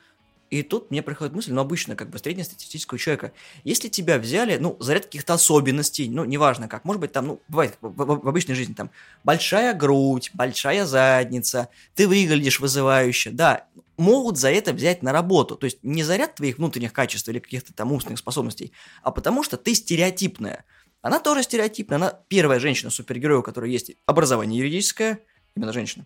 И 0.49 0.63
тут 0.63 0.93
мне 0.93 1.03
приходит 1.03 1.35
мысль, 1.35 1.53
ну, 1.53 1.61
обычно, 1.61 1.97
как 1.97 2.09
бы, 2.09 2.19
среднестатистического 2.19 3.01
человека, 3.01 3.33
если 3.65 3.89
тебя 3.89 4.17
взяли, 4.19 4.59
ну, 4.59 4.77
за 4.79 4.95
ряд 4.95 5.07
каких-то 5.07 5.35
особенностей, 5.35 6.09
ну, 6.09 6.25
неважно 6.25 6.69
как, 6.69 6.85
может 6.85 7.01
быть, 7.01 7.11
там, 7.11 7.27
ну, 7.27 7.43
бывает 7.49 7.77
в, 7.81 7.89
в- 7.89 8.25
в 8.25 8.29
обычной 8.29 8.55
жизни, 8.55 8.73
там, 8.75 8.93
большая 9.25 9.75
грудь, 9.75 10.31
большая 10.35 10.87
задница, 10.87 11.69
ты 11.97 12.07
выглядишь 12.07 12.61
вызывающе, 12.61 13.31
да, 13.31 13.67
могут 13.97 14.39
за 14.39 14.51
это 14.53 14.73
взять 14.73 15.03
на 15.03 15.13
работу, 15.13 15.57
то 15.57 15.65
есть 15.65 15.79
не 15.83 16.05
за 16.05 16.15
ряд 16.17 16.37
твоих 16.37 16.59
внутренних 16.59 16.93
качеств 16.93 17.29
или 17.29 17.41
каких-то 17.41 17.73
там 17.73 17.91
умственных 17.91 18.21
способностей, 18.21 18.73
а 19.03 19.11
потому 19.11 19.43
что 19.43 19.57
ты 19.57 19.75
стереотипная. 19.75 20.65
Она 21.07 21.21
тоже 21.21 21.45
стереотипная, 21.45 21.99
она 21.99 22.11
первая 22.27 22.59
женщина-супергерой, 22.59 23.39
у 23.39 23.43
которой 23.45 23.71
есть 23.71 23.93
образование 24.07 24.59
юридическое, 24.59 25.21
именно 25.55 25.73
женщина, 25.73 26.05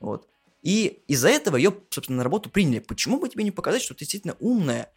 вот. 0.00 0.26
И 0.62 1.04
из-за 1.06 1.28
этого 1.28 1.56
ее, 1.56 1.72
собственно, 1.88 2.18
на 2.18 2.24
работу 2.24 2.50
приняли. 2.50 2.80
Почему 2.80 3.20
бы 3.20 3.28
тебе 3.28 3.44
не 3.44 3.52
показать, 3.52 3.80
что 3.80 3.94
ты 3.94 4.00
действительно 4.00 4.34
умная? 4.40 4.90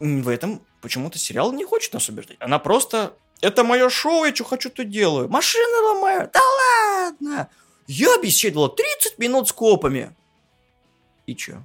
В 0.00 0.28
этом 0.28 0.60
почему-то 0.82 1.18
сериал 1.18 1.50
не 1.52 1.64
хочет 1.64 1.94
нас 1.94 2.10
убеждать. 2.10 2.36
Она 2.40 2.58
просто... 2.58 3.16
Это 3.40 3.64
мое 3.64 3.88
шоу, 3.88 4.26
я 4.26 4.34
что 4.34 4.44
хочу, 4.44 4.68
то 4.68 4.84
делаю. 4.84 5.30
Машины 5.30 5.78
ломаю. 5.86 6.30
Да 6.30 6.40
ладно! 6.40 7.48
Я 7.86 8.20
беседовала 8.20 8.68
30 8.68 9.18
минут 9.18 9.48
с 9.48 9.52
копами. 9.52 10.14
И 11.24 11.34
чё? 11.34 11.62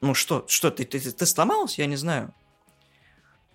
Ну 0.00 0.14
что, 0.14 0.44
что, 0.48 0.72
ты, 0.72 0.84
ты, 0.84 0.98
ты 0.98 1.26
сломалась? 1.26 1.78
Я 1.78 1.86
не 1.86 1.96
знаю. 1.96 2.34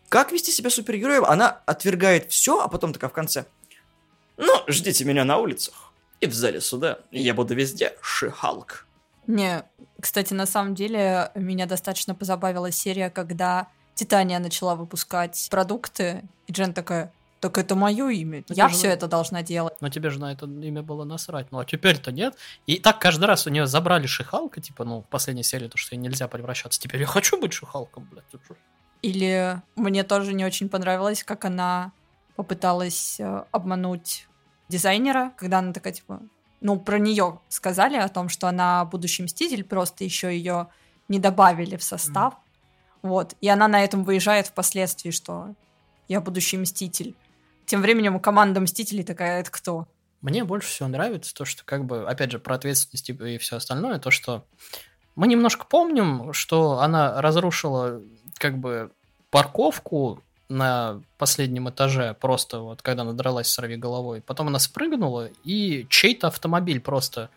Как 0.09 0.31
вести 0.31 0.51
себя 0.51 0.69
супергероем? 0.69 1.23
Она 1.25 1.61
отвергает 1.65 2.31
все, 2.31 2.59
а 2.59 2.67
потом 2.67 2.93
такая 2.93 3.09
в 3.09 3.13
конце. 3.13 3.45
Ну, 4.37 4.63
ждите 4.67 5.05
меня 5.05 5.23
на 5.23 5.37
улицах 5.37 5.91
и 6.19 6.27
в 6.27 6.33
зале 6.33 6.61
суда. 6.61 6.99
Я 7.11 7.33
буду 7.33 7.55
везде 7.55 7.93
Ши-Халк. 8.01 8.85
Не, 9.27 9.63
кстати, 9.99 10.33
на 10.33 10.45
самом 10.45 10.73
деле 10.73 11.31
меня 11.35 11.65
достаточно 11.67 12.15
позабавила 12.15 12.71
серия, 12.71 13.09
когда 13.09 13.67
Титания 13.93 14.39
начала 14.39 14.75
выпускать 14.75 15.47
продукты, 15.51 16.23
и 16.47 16.51
Джен 16.51 16.73
такая, 16.73 17.13
так 17.39 17.57
это 17.57 17.75
мое 17.75 18.09
имя, 18.09 18.43
Ну, 18.49 18.55
я 18.55 18.67
все 18.69 18.87
это 18.87 19.07
должна 19.07 19.43
делать. 19.43 19.75
Но 19.81 19.89
тебе 19.89 20.09
же 20.09 20.19
на 20.19 20.31
это 20.31 20.45
имя 20.45 20.81
было 20.81 21.03
насрать. 21.03 21.51
Ну 21.51 21.59
а 21.59 21.65
теперь-то 21.65 22.11
нет. 22.11 22.35
И 22.65 22.79
так 22.79 22.99
каждый 22.99 23.25
раз 23.25 23.45
у 23.45 23.49
нее 23.49 23.67
забрали 23.67 24.07
Шихалка, 24.07 24.61
типа, 24.61 24.83
ну, 24.83 25.01
в 25.01 25.05
последней 25.05 25.43
серии, 25.43 25.67
то, 25.67 25.77
что 25.77 25.95
ей 25.95 26.01
нельзя 26.01 26.27
превращаться. 26.27 26.79
Теперь 26.79 27.01
я 27.01 27.07
хочу 27.07 27.39
быть 27.39 27.53
Шихалком, 27.53 28.09
блядь. 28.11 28.25
Или 29.01 29.61
мне 29.75 30.03
тоже 30.03 30.33
не 30.33 30.45
очень 30.45 30.69
понравилось, 30.69 31.23
как 31.23 31.45
она 31.45 31.91
попыталась 32.35 33.19
э, 33.19 33.43
обмануть 33.51 34.27
дизайнера, 34.67 35.33
когда 35.37 35.59
она 35.59 35.73
такая, 35.73 35.93
типа, 35.93 36.21
ну, 36.61 36.79
про 36.79 36.99
нее 36.99 37.39
сказали 37.49 37.95
о 37.95 38.09
том, 38.09 38.29
что 38.29 38.47
она 38.47 38.83
будущий 38.85 39.23
мститель, 39.23 39.63
просто 39.63 40.03
еще 40.03 40.35
ее 40.35 40.67
не 41.07 41.19
добавили 41.19 41.77
в 41.77 41.83
состав. 41.83 42.35
Вот. 43.01 43.35
И 43.41 43.47
она 43.47 43.67
на 43.67 43.83
этом 43.83 44.03
выезжает 44.03 44.47
впоследствии, 44.47 45.11
что 45.11 45.53
я 46.07 46.21
будущий 46.21 46.57
мститель. 46.57 47.15
Тем 47.65 47.81
временем 47.81 48.19
команда 48.19 48.59
мстителей 48.59 49.03
такая, 49.03 49.41
это 49.41 49.51
кто? 49.51 49.87
Мне 50.21 50.43
больше 50.43 50.67
всего 50.67 50.89
нравится 50.89 51.33
то, 51.33 51.45
что, 51.45 51.63
как 51.63 51.85
бы, 51.85 52.09
опять 52.09 52.31
же, 52.31 52.39
про 52.39 52.55
ответственность 52.55 53.09
и 53.09 53.37
все 53.37 53.55
остальное, 53.55 53.99
то, 53.99 54.11
что 54.11 54.45
мы 55.19 55.27
немножко 55.27 55.65
помним, 55.65 56.31
что 56.31 56.79
она 56.79 57.21
разрушила, 57.21 58.01
как 58.37 58.57
бы, 58.57 58.89
парковку 59.31 60.23
на 60.47 61.01
последнем 61.17 61.69
этаже, 61.69 62.13
просто 62.13 62.61
вот 62.61 62.81
когда 62.81 63.01
она 63.01 63.11
дралась 63.11 63.51
сорви 63.51 63.75
головой. 63.75 64.21
Потом 64.21 64.47
она 64.47 64.59
спрыгнула, 64.59 65.29
и 65.43 65.85
чей-то 65.89 66.27
автомобиль 66.27 66.79
просто 66.79 67.29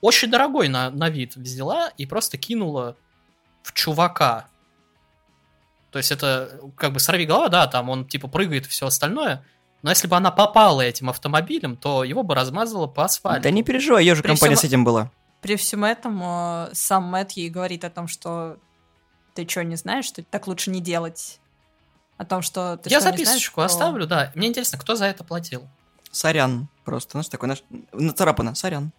очень 0.00 0.30
дорогой 0.30 0.68
на, 0.68 0.88
на 0.88 1.10
вид 1.10 1.36
взяла 1.36 1.90
и 1.98 2.06
просто 2.06 2.38
кинула 2.38 2.96
в 3.62 3.74
чувака. 3.74 4.46
То 5.92 5.98
есть 5.98 6.10
это 6.10 6.58
как 6.76 6.94
бы 6.94 6.98
сорви 6.98 7.26
голова, 7.26 7.50
да, 7.50 7.66
там 7.66 7.90
он 7.90 8.06
типа 8.06 8.28
прыгает 8.28 8.64
и 8.64 8.70
все 8.70 8.86
остальное, 8.86 9.44
но 9.82 9.90
если 9.90 10.08
бы 10.08 10.16
она 10.16 10.30
попала 10.30 10.80
этим 10.80 11.10
автомобилем, 11.10 11.76
то 11.76 12.04
его 12.04 12.22
бы 12.22 12.34
размазало 12.34 12.86
по 12.86 13.04
асфальту. 13.04 13.42
Да 13.42 13.50
не 13.50 13.62
переживай, 13.62 14.02
ее 14.02 14.14
же 14.14 14.22
При 14.22 14.28
компания 14.28 14.56
всем- 14.56 14.66
с 14.66 14.72
этим 14.72 14.84
была. 14.84 15.10
При 15.40 15.56
всем 15.56 15.84
этом 15.84 16.20
э, 16.22 16.70
сам 16.72 17.04
Мэтт 17.04 17.32
ей 17.32 17.48
говорит 17.48 17.84
о 17.84 17.90
том, 17.90 18.08
что 18.08 18.58
ты 19.34 19.48
что, 19.48 19.62
не 19.62 19.76
знаешь, 19.76 20.04
что 20.06 20.22
так 20.24 20.46
лучше 20.46 20.70
не 20.70 20.80
делать? 20.80 21.40
О 22.16 22.24
том, 22.24 22.42
что 22.42 22.76
ты 22.76 22.90
Я 22.90 22.98
что, 23.00 23.10
не 23.10 23.16
знаешь, 23.18 23.28
записочку 23.28 23.60
что- 23.60 23.64
оставлю, 23.66 24.06
да. 24.06 24.32
Мне 24.34 24.48
интересно, 24.48 24.78
кто 24.78 24.96
за 24.96 25.04
это 25.06 25.22
платил. 25.22 25.68
Сорян. 26.10 26.68
Просто, 26.84 27.12
знаешь, 27.12 27.28
такой 27.28 27.48
наш... 27.48 27.62
Нацарапано, 27.92 28.54
сорян. 28.56 28.92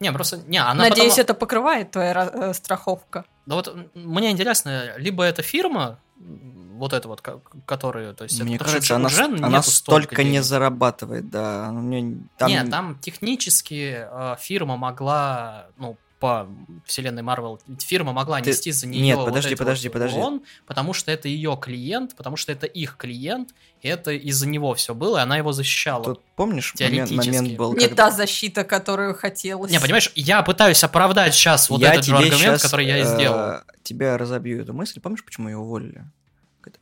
Не, 0.00 0.10
просто, 0.12 0.38
не, 0.38 0.58
она 0.58 0.88
Надеюсь, 0.88 1.12
потом- 1.12 1.22
это 1.24 1.34
покрывает 1.34 1.90
твоя 1.92 2.12
э, 2.32 2.52
страховка. 2.54 3.24
Да 3.46 3.54
вот 3.54 3.94
мне 3.94 4.30
интересно, 4.30 4.96
либо 4.98 5.22
эта 5.22 5.42
фирма, 5.42 5.98
вот 6.18 6.92
эта 6.92 7.08
вот, 7.08 7.20
ко- 7.20 7.40
которая, 7.64 8.12
то 8.12 8.24
есть... 8.24 8.40
Мне 8.42 8.56
это- 8.56 8.64
кажется, 8.64 8.96
она, 8.96 9.08
она 9.42 9.62
столько 9.62 10.22
не 10.22 10.32
денег. 10.32 10.44
зарабатывает, 10.44 11.30
да. 11.30 11.68
У 11.70 11.80
неё 11.80 12.18
там- 12.38 12.48
Нет, 12.48 12.70
там 12.70 12.98
технически 13.00 14.06
э, 14.10 14.36
фирма 14.38 14.76
могла, 14.76 15.66
ну, 15.78 15.96
по 16.18 16.48
вселенной 16.86 17.22
Марвел, 17.22 17.60
фирма 17.78 18.12
могла 18.12 18.40
Ты- 18.40 18.48
нести 18.50 18.72
за 18.72 18.86
нее 18.86 19.02
Нет, 19.02 19.16
вот 19.16 19.26
подожди, 19.26 19.50
вот 19.54 19.58
подожди. 19.92 20.18
урон, 20.18 20.42
потому 20.66 20.94
что 20.94 21.12
это 21.12 21.28
ее 21.28 21.58
клиент, 21.60 22.16
потому 22.16 22.36
что 22.36 22.52
это 22.52 22.66
их 22.66 22.96
клиент, 22.96 23.54
и 23.82 23.88
это 23.88 24.12
из-за 24.12 24.46
него 24.48 24.72
все 24.74 24.94
было, 24.94 25.18
и 25.18 25.20
она 25.20 25.36
его 25.36 25.52
защищала. 25.52 26.02
Тут, 26.04 26.22
помнишь, 26.34 26.74
момент, 26.80 27.10
момент 27.10 27.56
был, 27.58 27.74
Не 27.74 27.88
когда- 27.88 28.10
та 28.10 28.10
защита, 28.16 28.64
которую 28.64 29.14
хотелось. 29.14 29.70
Не, 29.70 29.78
понимаешь, 29.78 30.10
я 30.14 30.42
пытаюсь 30.42 30.82
оправдать 30.82 31.34
сейчас 31.34 31.68
вот 31.68 31.80
Я 31.82 31.92
этот 31.92 32.06
же 32.06 32.14
аргумент, 32.16 32.40
щас, 32.40 32.62
который 32.62 32.86
я 32.86 32.98
и 32.98 33.02
э, 33.02 33.14
сделал. 33.14 33.60
Тебя 33.82 34.16
разобью 34.16 34.62
эту 34.62 34.72
мысль. 34.72 35.00
Помнишь, 35.00 35.24
почему 35.24 35.48
ее 35.50 35.58
уволили? 35.58 36.04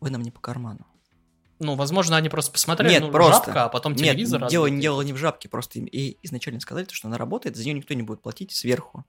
Вы 0.01 0.11
нам 0.11 0.23
не 0.23 0.31
по 0.31 0.41
карману. 0.41 0.87
Ну, 1.61 1.77
возможно, 1.77 2.17
они 2.17 2.29
просто 2.29 2.51
посмотрели, 2.53 2.93
Нет, 2.95 3.03
ну, 3.03 3.11
просто. 3.13 3.47
жабка, 3.47 3.65
а 3.65 3.69
потом 3.69 3.93
Нет, 3.93 4.01
телевизор 4.13 4.49
дело, 4.49 4.65
разбитый. 4.67 4.83
дело 4.83 5.01
не 5.03 5.13
в 5.13 5.17
жабке, 5.17 5.49
просто 5.49 5.79
им 5.79 5.85
и 5.87 6.17
изначально 6.23 6.61
сказали, 6.61 6.87
что 6.91 7.07
она 7.09 7.17
работает, 7.17 7.57
за 7.57 7.65
нее 7.65 7.75
никто 7.75 7.95
не 7.95 8.03
будет 8.03 8.23
платить 8.23 8.53
сверху. 8.53 9.05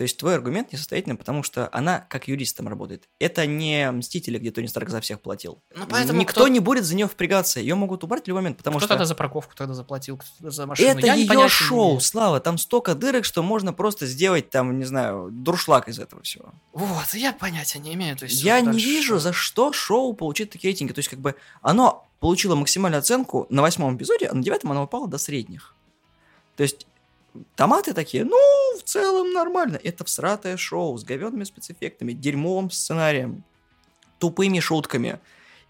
То 0.00 0.04
есть 0.04 0.16
твой 0.16 0.34
аргумент 0.34 0.72
несостоятельный, 0.72 1.14
потому 1.14 1.42
что 1.42 1.68
она 1.72 2.06
как 2.08 2.26
юрист 2.26 2.56
там 2.56 2.68
работает. 2.68 3.06
Это 3.18 3.44
не 3.44 3.90
Мстители, 3.90 4.38
где 4.38 4.50
Тони 4.50 4.64
Старк 4.66 4.88
за 4.88 5.02
всех 5.02 5.20
платил. 5.20 5.58
Ну, 5.76 5.84
поэтому 5.86 6.18
Никто 6.18 6.40
кто- 6.40 6.48
не 6.48 6.58
будет 6.58 6.86
за 6.86 6.94
нее 6.94 7.06
впрягаться. 7.06 7.60
Ее 7.60 7.74
могут 7.74 8.02
убрать 8.02 8.24
в 8.24 8.28
любой 8.28 8.40
момент, 8.40 8.56
потому 8.56 8.78
Кто 8.78 8.86
что 8.86 8.94
тогда 8.94 9.04
за 9.04 9.14
парковку 9.14 9.54
тогда 9.54 9.74
заплатил, 9.74 10.16
кто 10.16 10.48
за 10.50 10.64
машину? 10.64 10.88
это 10.88 11.06
Я 11.06 11.16
не 11.16 11.24
ее 11.24 11.36
не 11.42 11.48
шоу, 11.48 11.88
имею. 11.88 12.00
Слава. 12.00 12.40
Там 12.40 12.56
столько 12.56 12.94
дырок, 12.94 13.26
что 13.26 13.42
можно 13.42 13.74
просто 13.74 14.06
сделать 14.06 14.48
там, 14.48 14.78
не 14.78 14.86
знаю, 14.86 15.28
дуршлаг 15.30 15.86
из 15.90 15.98
этого 15.98 16.22
всего. 16.22 16.54
Вот, 16.72 17.12
я 17.12 17.34
понятия 17.34 17.78
не 17.78 17.92
имею. 17.92 18.16
То 18.16 18.24
есть 18.24 18.42
Я 18.42 18.60
вот 18.62 18.72
не 18.72 18.80
вижу, 18.80 19.18
за 19.18 19.34
что 19.34 19.70
шоу 19.74 20.14
получит 20.14 20.48
такие 20.48 20.70
рейтинги. 20.70 20.94
То 20.94 21.00
есть, 21.00 21.10
как 21.10 21.18
бы, 21.18 21.34
оно 21.60 22.08
получило 22.20 22.54
максимальную 22.54 23.00
оценку 23.00 23.46
на 23.50 23.60
восьмом 23.60 23.98
эпизоде, 23.98 24.28
а 24.28 24.34
на 24.34 24.42
девятом 24.42 24.72
оно 24.72 24.84
упало 24.84 25.06
до 25.08 25.18
средних. 25.18 25.74
То 26.56 26.62
есть, 26.62 26.86
томаты 27.56 27.94
такие, 27.94 28.24
ну, 28.24 28.78
в 28.78 28.82
целом 28.82 29.32
нормально. 29.32 29.78
Это 29.82 30.04
всратое 30.04 30.56
шоу 30.56 30.96
с 30.96 31.04
говенными 31.04 31.44
спецэффектами, 31.44 32.12
дерьмовым 32.12 32.70
сценарием, 32.70 33.44
тупыми 34.18 34.60
шутками. 34.60 35.18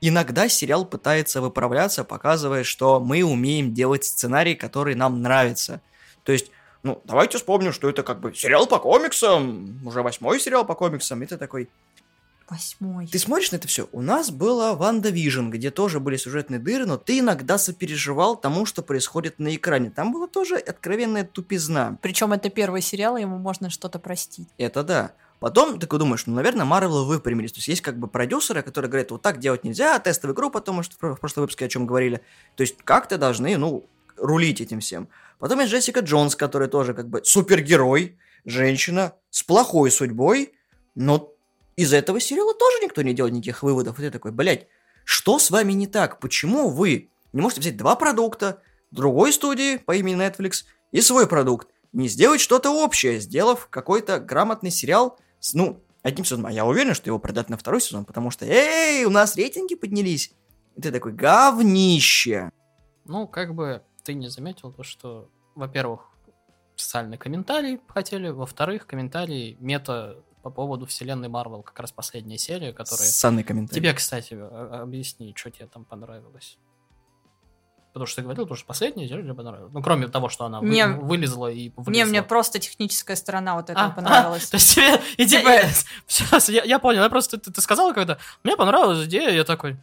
Иногда 0.00 0.48
сериал 0.48 0.86
пытается 0.86 1.40
выправляться, 1.40 2.04
показывая, 2.04 2.64
что 2.64 3.00
мы 3.00 3.22
умеем 3.22 3.74
делать 3.74 4.04
сценарий, 4.04 4.54
который 4.54 4.94
нам 4.94 5.22
нравится. 5.22 5.80
То 6.24 6.32
есть, 6.32 6.50
ну, 6.82 7.02
давайте 7.04 7.38
вспомним, 7.38 7.72
что 7.72 7.88
это 7.88 8.02
как 8.02 8.20
бы 8.20 8.34
сериал 8.34 8.66
по 8.66 8.78
комиксам, 8.78 9.86
уже 9.86 10.02
восьмой 10.02 10.40
сериал 10.40 10.64
по 10.64 10.74
комиксам, 10.74 11.22
и 11.22 11.26
ты 11.26 11.36
такой, 11.36 11.68
Восьмой. 12.50 13.06
ты 13.06 13.18
смотришь 13.18 13.52
на 13.52 13.56
это 13.56 13.68
все? 13.68 13.88
У 13.92 14.02
нас 14.02 14.30
было 14.32 14.74
WandaVision, 14.74 15.50
где 15.50 15.70
тоже 15.70 16.00
были 16.00 16.16
сюжетные 16.16 16.58
дыры, 16.58 16.84
но 16.84 16.96
ты 16.96 17.20
иногда 17.20 17.58
сопереживал 17.58 18.36
тому, 18.36 18.66
что 18.66 18.82
происходит 18.82 19.38
на 19.38 19.54
экране. 19.54 19.90
Там 19.90 20.12
была 20.12 20.26
тоже 20.26 20.56
откровенная 20.56 21.24
тупизна. 21.24 21.96
Причем 22.02 22.32
это 22.32 22.50
первый 22.50 22.82
сериал, 22.82 23.16
ему 23.16 23.38
можно 23.38 23.70
что-то 23.70 24.00
простить. 24.00 24.48
Это 24.58 24.82
да. 24.82 25.12
Потом 25.38 25.74
ты 25.74 25.80
такой 25.80 26.00
думаешь, 26.00 26.26
ну, 26.26 26.34
наверное, 26.34 26.66
Марвел 26.66 27.06
выпрямились. 27.06 27.52
То 27.52 27.58
есть 27.58 27.68
есть 27.68 27.80
как 27.82 27.98
бы 27.98 28.08
продюсеры, 28.08 28.62
которые 28.62 28.90
говорят, 28.90 29.10
вот 29.12 29.22
так 29.22 29.38
делать 29.38 29.64
нельзя, 29.64 29.94
а 29.94 30.00
тестовый 30.00 30.34
групп, 30.34 30.56
о 30.56 30.60
том, 30.60 30.82
что 30.82 31.14
в 31.14 31.20
прошлом 31.20 31.42
выпуске 31.42 31.64
о 31.64 31.68
чем 31.68 31.86
говорили. 31.86 32.20
То 32.56 32.62
есть 32.62 32.76
как-то 32.84 33.16
должны, 33.16 33.56
ну, 33.56 33.86
рулить 34.16 34.60
этим 34.60 34.80
всем. 34.80 35.08
Потом 35.38 35.60
есть 35.60 35.72
Джессика 35.72 36.00
Джонс, 36.00 36.36
которая 36.36 36.68
тоже 36.68 36.94
как 36.94 37.08
бы 37.08 37.22
супергерой, 37.24 38.18
женщина 38.44 39.14
с 39.30 39.42
плохой 39.42 39.90
судьбой, 39.90 40.52
но 40.94 41.32
из 41.80 41.94
этого 41.94 42.20
сериала 42.20 42.52
тоже 42.52 42.76
никто 42.82 43.00
не 43.00 43.14
делает 43.14 43.34
никаких 43.34 43.62
выводов. 43.62 43.98
И 43.98 44.02
ты 44.02 44.10
такой, 44.10 44.32
блядь, 44.32 44.66
что 45.04 45.38
с 45.38 45.50
вами 45.50 45.72
не 45.72 45.86
так? 45.86 46.20
Почему 46.20 46.68
вы 46.68 47.10
не 47.32 47.40
можете 47.40 47.62
взять 47.62 47.78
два 47.78 47.96
продукта 47.96 48.62
другой 48.90 49.32
студии 49.32 49.78
по 49.78 49.96
имени 49.96 50.18
Netflix 50.18 50.64
и 50.92 51.00
свой 51.00 51.26
продукт? 51.26 51.68
Не 51.92 52.08
сделать 52.08 52.42
что-то 52.42 52.70
общее, 52.70 53.18
сделав 53.18 53.68
какой-то 53.68 54.20
грамотный 54.20 54.70
сериал 54.70 55.18
с, 55.38 55.54
ну, 55.54 55.82
одним 56.02 56.26
сезоном. 56.26 56.46
А 56.46 56.52
я 56.52 56.66
уверен, 56.66 56.92
что 56.92 57.08
его 57.08 57.18
продать 57.18 57.48
на 57.48 57.56
второй 57.56 57.80
сезон, 57.80 58.04
потому 58.04 58.30
что, 58.30 58.44
эй, 58.44 59.06
у 59.06 59.10
нас 59.10 59.34
рейтинги 59.36 59.74
поднялись. 59.74 60.34
И 60.76 60.82
ты 60.82 60.92
такой, 60.92 61.12
говнище. 61.12 62.50
Ну, 63.06 63.26
как 63.26 63.54
бы 63.54 63.82
ты 64.04 64.12
не 64.12 64.28
заметил 64.28 64.70
то, 64.70 64.82
что, 64.82 65.30
во-первых, 65.54 66.10
социальный 66.76 67.16
комментарий 67.16 67.80
хотели, 67.88 68.28
во-вторых, 68.28 68.86
комментарий 68.86 69.56
мета 69.60 70.22
по 70.42 70.50
поводу 70.50 70.86
вселенной 70.86 71.28
Марвел, 71.28 71.62
как 71.62 71.78
раз 71.80 71.92
последняя 71.92 72.38
серия, 72.38 72.72
которая... 72.72 73.06
Ссаный 73.08 73.42
комментарий. 73.44 73.80
Тебе, 73.80 73.92
кстати, 73.92 74.34
а- 74.34 74.80
объясни, 74.82 75.34
что 75.36 75.50
тебе 75.50 75.66
там 75.66 75.84
понравилось. 75.84 76.56
Потому 77.92 78.06
что 78.06 78.16
ты 78.16 78.22
говорил, 78.22 78.44
потому 78.44 78.56
что 78.56 78.66
последняя 78.66 79.08
серия 79.08 79.22
тебе 79.24 79.34
понравилась. 79.34 79.72
Ну, 79.72 79.82
кроме 79.82 80.06
того, 80.08 80.28
что 80.28 80.44
она 80.44 80.60
вы- 80.60 80.68
Мне- 80.68 80.86
вылезла 80.86 81.48
и 81.50 81.64
Не, 81.64 81.72
вылезла. 81.76 82.08
мне 82.10 82.22
просто 82.22 82.58
техническая 82.60 83.16
сторона 83.16 83.56
вот 83.56 83.68
этого 83.68 83.86
А, 83.86 83.90
понравилась. 83.90 84.46
а, 84.46 84.50
то 84.52 84.54
есть 84.56 84.74
тебе 84.74 85.00
идея... 85.18 85.40
Типа- 85.62 85.68
Сейчас, 86.06 86.48
я, 86.48 86.62
я 86.62 86.78
понял, 86.78 87.02
я 87.02 87.10
просто... 87.10 87.36
Ты, 87.38 87.52
ты 87.52 87.60
сказала 87.60 87.92
когда... 87.92 88.18
Мне 88.44 88.56
понравилась 88.56 89.04
идея, 89.06 89.30
я 89.30 89.44
такой... 89.44 89.76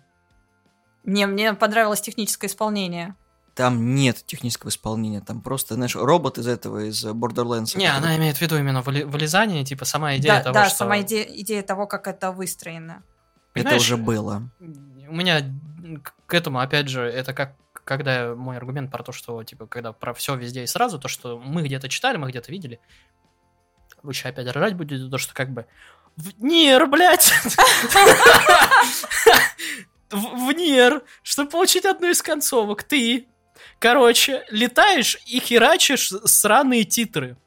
Не, 1.03 1.26
мне 1.28 1.53
понравилось 1.53 2.01
техническое 2.01 2.47
исполнение. 2.47 3.16
Там 3.58 3.95
нет 3.95 4.24
технического 4.24 4.70
исполнения, 4.70 5.20
там 5.20 5.41
просто, 5.41 5.74
знаешь, 5.74 5.95
робот 5.95 6.38
из 6.38 6.45
этого, 6.45 6.86
из 6.86 7.03
Borderlands. 7.03 7.76
Не, 7.76 7.88
который- 7.88 7.97
она 7.97 8.16
имеет 8.18 8.38
в 8.38 8.41
виду 8.41 8.55
именно 8.55 8.84
вылезание, 8.84 9.66
типа 9.66 9.84
сама 9.84 10.16
идея 10.18 10.36
да, 10.36 10.43
того, 10.43 10.53
да, 10.53 10.66
что... 10.66 10.78
сама 10.78 11.01
идея, 11.01 11.24
идея 11.24 11.64
того, 11.64 11.88
как 11.88 12.08
это 12.08 12.32
выстроено. 12.32 13.01
Это 13.55 13.64
Понимаешь, 13.64 13.82
уже 13.82 13.97
было. 13.97 14.51
У 14.60 15.16
меня 15.16 15.41
к- 16.03 16.34
этому, 16.36 16.60
опять 16.60 16.88
же, 16.88 17.01
это 17.01 17.34
как 17.34 17.55
когда 17.84 18.36
мой 18.36 18.58
аргумент 18.58 18.91
про 18.91 19.01
то, 19.01 19.12
что, 19.12 19.43
типа, 19.43 19.66
когда 19.66 19.91
про 19.91 20.14
все 20.14 20.36
везде 20.36 20.64
и 20.64 20.68
сразу, 20.68 20.99
то, 20.99 21.08
что 21.08 21.39
мы 21.39 21.64
где-то 21.64 21.89
читали, 21.89 22.18
мы 22.18 22.30
где-то 22.30 22.51
видели, 22.51 22.80
еще 24.08 24.30
опять 24.30 24.47
ржать 24.55 24.76
будете, 24.76 25.10
то, 25.10 25.18
что 25.18 25.34
как 25.34 25.49
бы 25.49 25.66
в 26.16 26.43
НИР, 26.43 26.86
блядь! 26.86 27.34
В 30.10 30.47
в 30.47 30.53
НИР, 30.53 31.03
чтобы 31.22 31.49
получить 31.49 31.84
одну 31.86 32.10
из 32.10 32.22
концовок, 32.22 32.84
ты, 32.84 33.28
короче, 33.80 34.45
летаешь 34.49 35.17
и 35.25 35.39
херачишь 35.39 36.11
сраные 36.25 36.84
титры. 36.84 37.38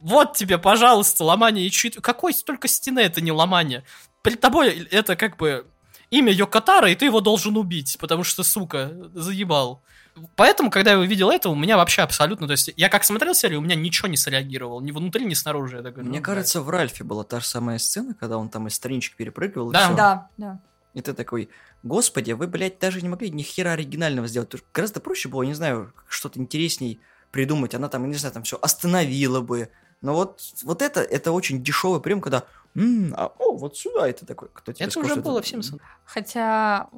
Вот 0.00 0.36
тебе, 0.36 0.58
пожалуйста, 0.58 1.24
ломание 1.24 1.66
и 1.66 1.70
чит. 1.70 1.96
Какой 2.00 2.32
столько 2.32 2.68
стены 2.68 3.00
это 3.00 3.20
не 3.20 3.32
ломание? 3.32 3.84
Перед 4.22 4.40
тобой 4.40 4.86
это 4.90 5.16
как 5.16 5.36
бы 5.36 5.66
имя 6.10 6.32
Йокатара, 6.32 6.90
и 6.90 6.94
ты 6.94 7.06
его 7.06 7.20
должен 7.20 7.56
убить, 7.56 7.96
потому 8.00 8.24
что, 8.24 8.42
сука, 8.42 8.92
заебал. 9.14 9.82
Поэтому, 10.36 10.70
когда 10.70 10.92
я 10.92 10.98
увидел 10.98 11.30
это, 11.30 11.48
у 11.48 11.54
меня 11.54 11.76
вообще 11.76 12.02
абсолютно... 12.02 12.46
То 12.46 12.52
есть, 12.52 12.70
я 12.76 12.88
как 12.88 13.04
смотрел 13.04 13.34
серию, 13.34 13.60
у 13.60 13.62
меня 13.62 13.76
ничего 13.76 14.08
не 14.08 14.16
среагировал. 14.16 14.80
Ни 14.80 14.90
внутри, 14.90 15.24
ни 15.24 15.34
снаружи. 15.34 15.76
Я 15.76 15.82
такой, 15.82 16.02
Мне 16.02 16.18
ну, 16.18 16.24
кажется, 16.24 16.60
в 16.60 16.68
Ральфе 16.70 17.04
была 17.04 17.24
та 17.24 17.40
же 17.40 17.46
самая 17.46 17.78
сцена, 17.78 18.14
когда 18.14 18.36
он 18.36 18.48
там 18.48 18.66
из 18.66 18.74
страничек 18.74 19.16
перепрыгивал. 19.16 19.70
Да. 19.70 19.92
Да, 19.92 20.28
да. 20.36 20.60
И 20.98 21.00
ты 21.00 21.14
такой, 21.14 21.48
господи, 21.84 22.32
вы, 22.32 22.48
блядь, 22.48 22.78
даже 22.80 23.00
не 23.02 23.08
могли 23.08 23.30
ни 23.30 23.42
хера 23.42 23.72
оригинального 23.72 24.26
сделать. 24.26 24.48
Тут 24.48 24.64
Гораздо 24.74 24.98
проще 25.00 25.28
было, 25.28 25.44
не 25.44 25.54
знаю, 25.54 25.92
что-то 26.08 26.40
интересней 26.40 26.98
придумать. 27.30 27.74
Она 27.74 27.88
там, 27.88 28.08
не 28.10 28.16
знаю, 28.16 28.32
там 28.34 28.42
все 28.42 28.58
остановила 28.60 29.40
бы. 29.40 29.68
Но 30.00 30.14
вот, 30.14 30.40
вот 30.64 30.82
это, 30.82 31.00
это 31.00 31.30
очень 31.32 31.62
дешевый 31.62 32.00
прием, 32.00 32.20
когда, 32.20 32.44
«М, 32.74 33.14
а, 33.16 33.26
о, 33.38 33.56
вот 33.56 33.76
сюда 33.76 34.08
это 34.08 34.26
такой. 34.26 34.48
Кто 34.52 34.72
тебе 34.72 34.86
Это 34.86 34.92
сказал, 34.92 35.12
уже 35.12 35.20
было 35.20 35.40
в 35.42 35.46
Симпсонах. 35.46 35.82
Хотя 36.04 36.88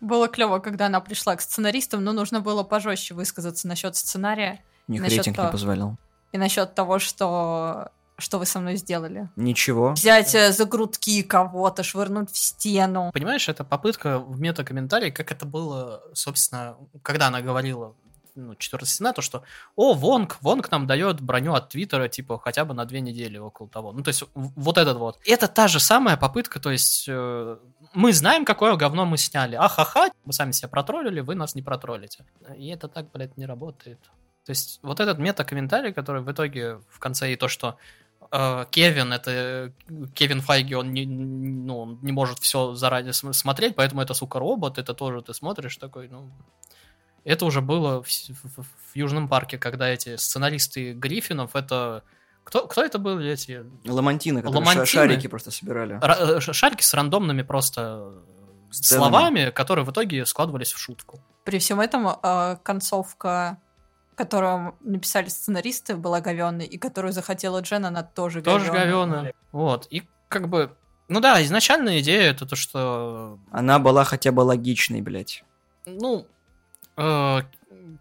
было 0.00 0.28
клево, 0.28 0.58
когда 0.58 0.86
она 0.86 1.00
пришла 1.00 1.36
к 1.36 1.40
сценаристам, 1.40 2.04
но 2.04 2.12
нужно 2.12 2.40
было 2.40 2.62
пожестче 2.62 3.14
высказаться 3.14 3.66
насчет 3.68 3.96
сценария 3.96 4.62
У 4.88 4.92
них 4.92 5.00
насчет 5.02 5.18
рейтинг 5.18 5.36
не 5.36 5.42
того- 5.42 5.52
позволял. 5.52 5.98
и 6.32 6.38
насчет 6.38 6.74
того, 6.74 6.98
что 6.98 7.90
что 8.18 8.38
вы 8.38 8.46
со 8.46 8.60
мной 8.60 8.76
сделали. 8.76 9.28
Ничего. 9.36 9.92
Взять 9.92 10.34
э, 10.34 10.52
за 10.52 10.64
грудки 10.64 11.22
кого-то, 11.22 11.82
швырнуть 11.82 12.30
в 12.30 12.36
стену. 12.36 13.10
Понимаешь, 13.12 13.48
это 13.48 13.64
попытка 13.64 14.18
в 14.18 14.40
мета-комментарии, 14.40 15.10
как 15.10 15.32
это 15.32 15.44
было, 15.44 16.02
собственно, 16.14 16.76
когда 17.02 17.28
она 17.28 17.42
говорила, 17.42 17.94
ну, 18.36 18.54
четвертая 18.54 18.86
стена, 18.86 19.12
то, 19.12 19.22
что, 19.22 19.42
о, 19.76 19.94
Вонг, 19.94 20.38
Вонг 20.42 20.70
нам 20.70 20.86
дает 20.86 21.20
броню 21.20 21.54
от 21.54 21.70
Твиттера, 21.70 22.08
типа, 22.08 22.38
хотя 22.38 22.64
бы 22.64 22.74
на 22.74 22.84
две 22.84 23.00
недели 23.00 23.38
около 23.38 23.68
того. 23.68 23.92
Ну, 23.92 24.02
то 24.02 24.08
есть, 24.08 24.24
вот 24.34 24.78
этот 24.78 24.98
вот. 24.98 25.18
Это 25.24 25.48
та 25.48 25.68
же 25.68 25.80
самая 25.80 26.16
попытка, 26.16 26.60
то 26.60 26.70
есть, 26.70 27.06
э, 27.08 27.56
мы 27.94 28.12
знаем, 28.12 28.44
какое 28.44 28.76
говно 28.76 29.06
мы 29.06 29.16
сняли. 29.16 29.56
Ахаха, 29.56 30.10
мы 30.24 30.32
сами 30.32 30.52
себя 30.52 30.68
протроллили, 30.68 31.20
вы 31.20 31.34
нас 31.34 31.54
не 31.54 31.62
протроллите. 31.62 32.24
И 32.56 32.68
это 32.68 32.88
так, 32.88 33.10
блядь, 33.10 33.36
не 33.36 33.46
работает. 33.46 33.98
То 34.44 34.50
есть, 34.50 34.78
вот 34.82 35.00
этот 35.00 35.18
мета-комментарий, 35.18 35.92
который 35.92 36.22
в 36.22 36.30
итоге 36.30 36.78
в 36.88 36.98
конце 36.98 37.32
и 37.32 37.36
то, 37.36 37.48
что 37.48 37.78
Кевин, 38.70 39.12
это 39.12 39.30
э, 39.30 39.70
Кевин 40.14 40.40
Файги, 40.40 40.74
он 40.74 40.92
не, 40.92 41.06
ну, 41.06 41.78
он 41.78 41.98
не 42.02 42.12
может 42.12 42.38
все 42.40 42.74
заранее 42.74 43.12
см- 43.12 43.34
смотреть, 43.36 43.74
поэтому 43.76 44.02
это, 44.02 44.14
сука, 44.14 44.38
робот, 44.38 44.78
это 44.78 44.94
тоже 44.94 45.22
ты 45.22 45.32
смотришь 45.34 45.76
такой, 45.76 46.08
ну... 46.08 46.30
Это 47.24 47.44
уже 47.44 47.60
было 47.60 48.02
в, 48.02 48.06
в- 48.06 48.62
в 48.62 48.94
Южном 48.96 49.28
парке, 49.28 49.58
когда 49.58 49.88
эти 49.88 50.16
сценаристы 50.16 50.92
Гриффинов, 50.92 51.56
это... 51.56 52.02
Кто, 52.44 52.68
кто 52.68 52.84
это 52.84 52.98
были 53.00 53.32
эти? 53.32 53.64
Ламантины, 53.84 54.40
которые 54.40 54.58
Ламантины? 54.60 54.86
шарики 54.86 55.26
просто 55.26 55.50
собирали. 55.50 55.96
Ра- 55.96 56.36
э, 56.36 56.40
шарики 56.52 56.82
с 56.82 56.94
рандомными 56.94 57.42
просто 57.42 58.22
Сценами. 58.70 59.08
словами, 59.10 59.50
которые 59.50 59.84
в 59.84 59.90
итоге 59.90 60.24
складывались 60.26 60.72
в 60.72 60.78
шутку. 60.78 61.20
При 61.44 61.58
всем 61.58 61.80
этом 61.80 62.06
э, 62.22 62.56
концовка, 62.62 63.58
которую 64.16 64.74
написали 64.80 65.28
сценаристы, 65.28 65.94
была 65.94 66.20
говенной, 66.20 66.64
и 66.64 66.78
которую 66.78 67.12
захотела 67.12 67.60
Джен, 67.60 67.86
она 67.86 68.02
тоже 68.02 68.42
Тоже 68.42 68.72
говёная. 68.72 69.34
Вот. 69.52 69.86
И 69.90 70.02
как 70.28 70.48
бы... 70.48 70.74
Ну 71.08 71.20
да, 71.20 71.42
изначальная 71.44 72.00
идея 72.00 72.30
это 72.32 72.46
то, 72.46 72.56
что 72.56 73.38
Она 73.52 73.78
была 73.78 74.02
хотя 74.04 74.32
бы 74.32 74.40
логичной, 74.40 75.02
блядь. 75.02 75.44
ну, 75.84 76.26
э, 76.96 77.42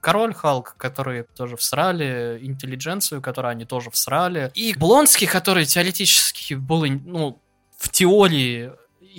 Король 0.02 0.34
Халк, 0.34 0.76
который 0.78 1.24
тоже 1.24 1.58
всрали, 1.58 2.40
интеллигенцию, 2.42 3.22
которую 3.22 3.52
они 3.52 3.66
тоже 3.66 3.92
всрали, 3.92 4.52
и 4.56 4.74
Блонский, 4.76 5.28
который 5.28 5.66
теоретически 5.66 6.56
был, 6.56 6.86
ну, 6.86 7.40
в 7.78 7.90
теории 7.90 8.72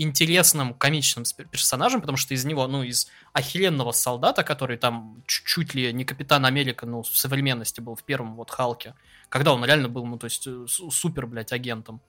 интересным 0.03 0.75
комичным 0.75 1.25
персонажем, 1.51 2.01
потому 2.01 2.17
что 2.19 2.35
из 2.35 2.45
него, 2.45 2.67
ну, 2.67 2.83
из 2.83 3.09
охеренного 3.33 3.93
солдата, 3.93 4.43
который 4.43 4.77
там 4.77 5.23
чуть- 5.27 5.75
ли 5.75 5.93
не 5.93 6.05
Капитан 6.05 6.45
Америка, 6.47 6.87
ну, 6.87 7.03
в 7.03 7.17
современности 7.19 7.81
был 7.81 7.95
в 7.95 8.03
первом 8.03 8.37
вот 8.37 8.51
Халке, 8.51 8.95
когда 9.29 9.53
он 9.53 9.65
реально 9.65 9.89
был, 9.89 10.05
ну, 10.07 10.19
то 10.19 10.27
есть 10.27 10.47
э, 10.47 10.67
су- 10.69 10.91
супер, 10.91 11.27
блядь, 11.27 11.53
агентом. 11.53 12.01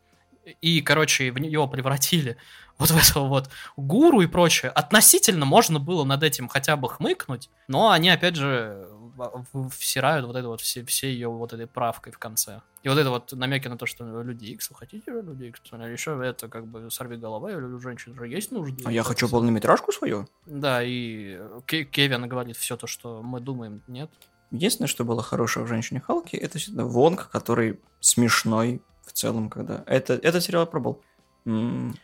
И, 0.62 0.82
короче, 0.82 1.32
в 1.32 1.38
него 1.40 1.68
превратили 1.68 2.38
вот 2.78 2.90
в 2.92 2.98
этого 2.98 3.28
вот 3.28 3.50
гуру 3.76 4.22
и 4.22 4.28
прочее. 4.28 4.72
Относительно 4.72 5.46
можно 5.46 5.80
было 5.80 6.04
над 6.06 6.24
этим 6.24 6.48
хотя 6.48 6.76
бы 6.78 6.88
хмыкнуть, 6.90 7.50
но 7.68 7.90
они, 7.92 8.10
опять 8.10 8.36
же, 8.36 8.88
всирают 9.72 10.26
вот 10.26 10.36
это 10.36 10.48
вот 10.48 10.62
все, 10.62 10.84
все 10.86 11.12
ее 11.12 11.30
вот 11.30 11.54
этой 11.54 11.68
правкой 11.68 12.12
в 12.14 12.18
конце. 12.20 12.62
И 12.84 12.90
вот 12.90 12.98
это 12.98 13.10
вот 13.10 13.34
намеки 13.34 13.68
на 13.68 13.78
то, 13.78 13.86
что 13.86 14.22
люди 14.22 14.46
Икс, 14.46 14.70
вы 14.70 14.76
хотите 14.76 15.12
люди 15.12 15.46
Икс? 15.46 15.62
Или 15.72 15.92
еще 15.92 16.20
это 16.24 16.48
как 16.48 16.68
бы 16.68 16.90
сорви 16.92 17.18
голова, 17.18 17.52
или 17.52 17.60
у 17.62 17.80
женщин 17.80 18.16
же 18.16 18.28
есть 18.28 18.52
нужды. 18.52 18.84
А 18.86 18.92
я 18.92 19.04
хочу 19.04 19.28
что- 19.28 19.36
полнометражку 19.38 19.92
свою. 19.92 20.28
Да, 20.46 20.82
и 20.84 21.40
Ке- 21.66 21.84
Кевин 21.86 22.28
говорит 22.30 22.56
все 22.58 22.78
то, 22.78 22.88
что 22.88 23.22
мы 23.22 23.40
думаем, 23.40 23.82
нет. 23.88 24.10
Единственное, 24.52 24.88
что 24.88 25.04
было 25.04 25.22
хорошего 25.22 25.66
в 25.66 25.68
«Женщине 25.68 26.00
Халке», 26.00 26.38
это 26.38 26.58
всегда 26.58 26.86
Вонг, 26.86 27.30
который 27.30 27.80
смешной 28.00 28.82
в 29.06 29.12
целом, 29.12 29.50
когда... 29.50 29.84
Это, 29.86 30.14
этот 30.14 30.42
сериал 30.42 30.64
я 30.64 30.66
пробовал. 30.68 31.02
М, 31.46 31.96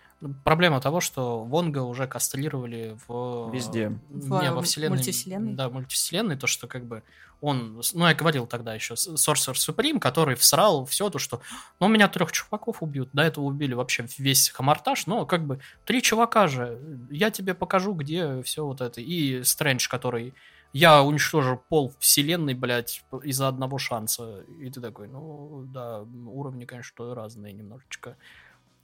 Проблема 0.44 0.80
того, 0.80 1.00
что 1.00 1.44
Вонга 1.44 1.80
уже 1.80 2.08
кастрировали 2.08 2.98
в... 3.08 3.50
Везде. 3.54 3.90
В, 4.10 4.42
не, 4.42 4.52
во 4.52 4.62
вселенной. 4.62 4.98
мультивселенной? 4.98 5.54
Да, 5.54 5.70
мультивселенной, 5.70 6.38
то, 6.38 6.48
что 6.48 6.68
как 6.68 6.86
бы 6.86 7.04
он, 7.42 7.82
ну, 7.94 8.08
я 8.08 8.14
говорил 8.14 8.48
тогда 8.48 8.74
еще, 8.74 8.94
Sorcerer 8.94 9.54
Supreme, 9.54 10.00
который 10.00 10.36
всрал 10.36 10.86
все 10.86 11.10
то, 11.10 11.20
что, 11.20 11.42
ну, 11.82 11.90
меня 11.90 12.08
трех 12.08 12.32
чуваков 12.32 12.82
убьют, 12.82 13.10
до 13.12 13.24
этого 13.24 13.44
убили 13.44 13.74
вообще 13.74 14.08
весь 14.18 14.50
хамартаж, 14.50 15.08
но 15.08 15.26
как 15.26 15.46
бы 15.46 15.60
три 15.86 16.02
чувака 16.02 16.48
же, 16.48 16.80
я 17.12 17.32
тебе 17.32 17.54
покажу, 17.54 17.94
где 17.94 18.42
все 18.44 18.66
вот 18.66 18.80
это. 18.80 19.02
И 19.02 19.44
Стрэндж, 19.44 19.90
который 19.90 20.34
я 20.72 21.04
уничтожу 21.04 21.62
пол 21.70 21.94
вселенной, 22.00 22.54
блядь, 22.54 23.04
из-за 23.24 23.48
одного 23.48 23.78
шанса. 23.78 24.46
И 24.60 24.70
ты 24.72 24.82
такой, 24.82 25.08
ну, 25.08 25.66
да, 25.68 26.02
уровни, 26.02 26.66
конечно, 26.66 27.14
разные 27.14 27.54
немножечко. 27.54 28.16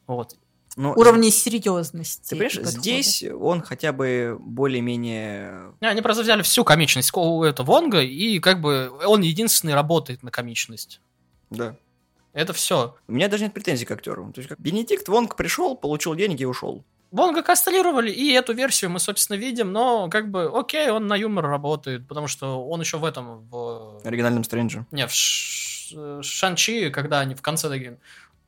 Вот. 0.06 0.36
Ну, 0.82 0.94
Уровни 0.94 1.30
серьезности. 1.30 2.30
Ты 2.30 2.36
понимаешь, 2.36 2.56
подхода. 2.56 2.80
здесь 2.80 3.24
он 3.38 3.62
хотя 3.62 3.92
бы 3.92 4.38
более-менее... 4.40 5.74
Не, 5.82 5.88
Они 5.88 6.02
просто 6.02 6.24
взяли 6.24 6.42
всю 6.42 6.64
комичность 6.64 7.12
у 7.14 7.44
этого 7.44 7.68
Вонга, 7.68 8.02
и 8.02 8.40
как 8.40 8.62
бы 8.62 8.90
он 9.06 9.20
единственный 9.22 9.74
работает 9.74 10.24
на 10.24 10.32
комичность. 10.32 11.02
Да. 11.50 11.76
Это 12.32 12.54
все. 12.54 12.96
У 13.10 13.12
меня 13.12 13.28
даже 13.28 13.44
нет 13.44 13.54
претензий 13.54 13.84
к 13.86 13.92
актеру. 13.92 14.32
То 14.34 14.40
есть, 14.40 14.48
как 14.48 14.58
Бенедикт 14.58 15.10
Вонг 15.10 15.36
пришел, 15.36 15.76
получил 15.76 16.16
деньги 16.16 16.44
и 16.44 16.46
ушел. 16.46 16.86
Вонга 17.12 17.44
кастрировали, 17.44 18.10
и 18.10 18.32
эту 18.32 18.54
версию 18.54 18.92
мы, 18.92 19.00
собственно, 19.00 19.36
видим, 19.36 19.74
но 19.74 20.08
как 20.10 20.32
бы, 20.32 20.50
окей, 20.58 20.90
он 20.92 21.08
на 21.08 21.16
юмор 21.16 21.46
работает, 21.48 22.08
потому 22.08 22.28
что 22.28 22.66
он 22.66 22.80
еще 22.80 23.00
в 23.00 23.04
этом, 23.04 23.50
в... 23.50 24.00
Оригинальным 24.06 24.46
Стрэнджем. 24.46 24.88
Не, 24.92 25.08
в 25.08 25.12
Ш- 25.12 26.22
Шанчи, 26.22 26.90
когда 26.90 27.20
они 27.20 27.36
в 27.36 27.42
конце 27.42 27.68
такие, 27.68 27.98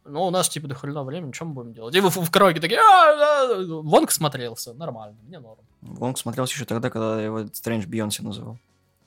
ну, 0.05 0.23
у 0.27 0.31
нас, 0.31 0.49
типа, 0.49 0.67
до 0.67 0.75
хрена 0.75 1.03
времени, 1.03 1.31
что 1.31 1.45
мы 1.45 1.53
будем 1.53 1.73
делать? 1.73 1.95
И 1.95 1.99
вы 1.99 2.09
в, 2.09 2.15
в 2.17 2.31
караоке 2.31 2.59
такие, 2.59 2.79
«А, 2.79 3.15
да». 3.55 3.65
Вонг 3.81 4.11
смотрелся, 4.11 4.73
нормально, 4.73 5.17
мне 5.27 5.39
норм. 5.39 5.59
Вонг 5.81 6.17
смотрелся 6.17 6.53
еще 6.53 6.65
тогда, 6.65 6.89
когда 6.89 7.21
его 7.21 7.47
Стрэндж 7.53 7.85
Бейонсе 7.87 8.23
называл. 8.23 8.57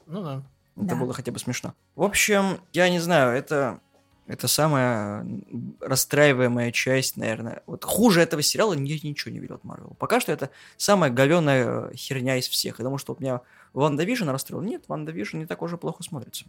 Ну 0.07 0.23
да. 0.23 0.43
Это 0.77 0.87
Да. 0.87 0.97
было 0.97 1.13
хотя 1.13 1.31
бы 1.33 1.39
смешно. 1.39 1.75
В 1.97 2.03
общем, 2.03 2.61
я 2.73 2.89
не 2.89 2.99
знаю, 3.01 3.37
это... 3.37 3.81
Это 4.27 4.49
самая 4.49 5.27
расстраиваемая 5.81 6.73
часть, 6.73 7.19
наверное. 7.19 7.63
Вот 7.67 7.85
хуже 7.85 8.23
этого 8.23 8.41
сериала 8.41 8.73
я 8.73 8.81
ничего 8.81 9.31
не 9.31 9.39
видел 9.39 9.57
от 9.57 9.65
Марвел. 9.65 9.95
Пока 9.99 10.19
что 10.19 10.33
это 10.33 10.49
самая 10.79 11.11
говеная 11.11 11.93
херня 11.95 12.37
из 12.37 12.49
всех. 12.49 12.79
Я 12.79 12.85
думаю, 12.85 12.97
что 12.97 13.13
у 13.13 13.17
меня 13.21 13.43
WandaVision 13.75 14.31
расстроил. 14.31 14.63
Нет, 14.63 14.85
WandaVision 14.89 15.39
не 15.41 15.47
так 15.47 15.61
уже 15.61 15.77
плохо 15.77 16.03
смотрится. 16.03 16.47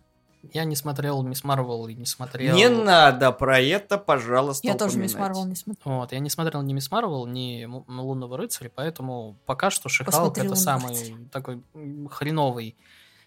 Я 0.54 0.66
не 0.66 0.76
смотрел 0.76 1.22
Мисс 1.24 1.44
Марвел 1.44 1.88
и 1.88 1.94
не 1.94 2.06
смотрел... 2.06 2.56
Не 2.56 2.70
надо 2.70 3.32
про 3.32 3.60
это, 3.60 3.98
пожалуйста, 3.98 4.68
Я 4.68 4.76
тоже 4.76 4.98
Мисс 4.98 5.12
упоминать. 5.12 5.30
Марвел 5.36 5.50
не 5.50 5.56
смотрю. 5.56 5.82
Вот, 5.86 6.12
я 6.12 6.20
не 6.20 6.30
смотрел 6.30 6.62
ни 6.62 6.74
Мисс 6.74 6.92
Марвел, 6.92 7.26
ни 7.26 7.66
Лунного 7.66 8.38
рыцаря, 8.38 8.72
поэтому 8.74 9.38
пока 9.46 9.70
что 9.70 9.90
Шихалк 9.90 10.38
это 10.38 10.42
«Лунного 10.42 10.56
самый 10.56 10.90
рыцаря». 10.90 11.16
такой 11.32 11.64
хреновый 12.12 12.76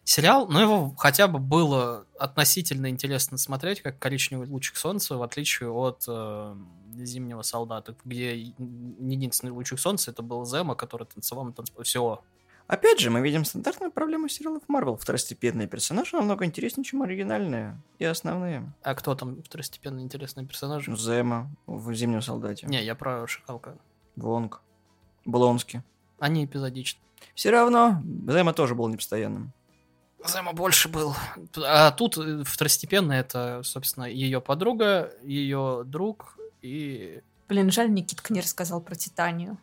сериал, 0.05 0.49
но 0.49 0.61
его 0.61 0.95
хотя 0.97 1.29
бы 1.29 1.39
было 1.39 2.07
относительно 2.19 2.89
интересно 2.89 3.37
смотреть, 3.37 3.83
как 3.83 3.99
«Коричневый 3.99 4.49
лучик 4.49 4.77
солнца», 4.77 5.17
в 5.17 5.23
отличие 5.23 5.71
от 5.71 6.05
э, 6.09 6.57
«Зимнего 6.95 7.43
солдата», 7.43 7.95
где 8.05 8.35
единственный 8.39 9.51
лучик 9.51 9.79
солнца 9.79 10.11
это 10.11 10.23
был 10.23 10.47
Зема, 10.47 10.75
который 10.75 11.07
танцевал 11.07 11.45
на 11.45 11.53
танцполе. 11.53 11.85
Все. 11.85 12.23
Опять 12.69 13.01
же, 13.01 13.09
мы 13.09 13.23
видим 13.23 13.47
стандартную 13.47 13.91
проблему 13.91 14.29
сериалов 14.29 14.63
Марвел. 14.69 14.97
Второстепенные 14.97 15.67
персонажи 15.67 16.15
намного 16.15 16.45
интереснее, 16.45 16.85
чем 16.85 17.03
оригинальные 17.03 17.81
и 17.99 18.05
основные. 18.05 18.71
А 18.83 18.95
кто 18.95 19.15
там 19.15 19.43
второстепенно 19.43 20.01
интересный 20.01 20.47
персонаж? 20.47 20.87
Ну, 20.87 20.95
Зема 20.95 21.51
в 21.67 21.95
«Зимнем 21.95 22.21
солдате». 22.21 22.67
Не, 22.67 22.85
я 22.85 22.95
про 22.95 23.27
Шихалка. 23.27 23.79
Вонг. 24.17 24.61
Блонски. 25.25 25.83
Они 26.19 26.45
эпизодичны. 26.45 27.01
Все 27.35 27.49
равно 27.51 28.03
Зема 28.27 28.53
тоже 28.53 28.75
был 28.75 28.87
непостоянным. 28.89 29.55
Сэма 30.23 30.53
больше 30.53 30.91
был. 30.91 31.15
А 31.57 31.91
тут 31.93 32.19
э, 32.19 32.43
второстепенно 32.45 33.13
это, 33.13 33.63
собственно, 33.63 34.05
ее 34.05 34.43
подруга, 34.43 35.15
ее 35.23 35.85
друг 35.87 36.37
и... 36.61 37.23
Блин, 37.49 37.71
жаль, 37.71 37.91
Никитка 37.91 38.35
не 38.35 38.43
рассказал 38.43 38.83
про 38.83 38.95
Титанию. 38.95 39.57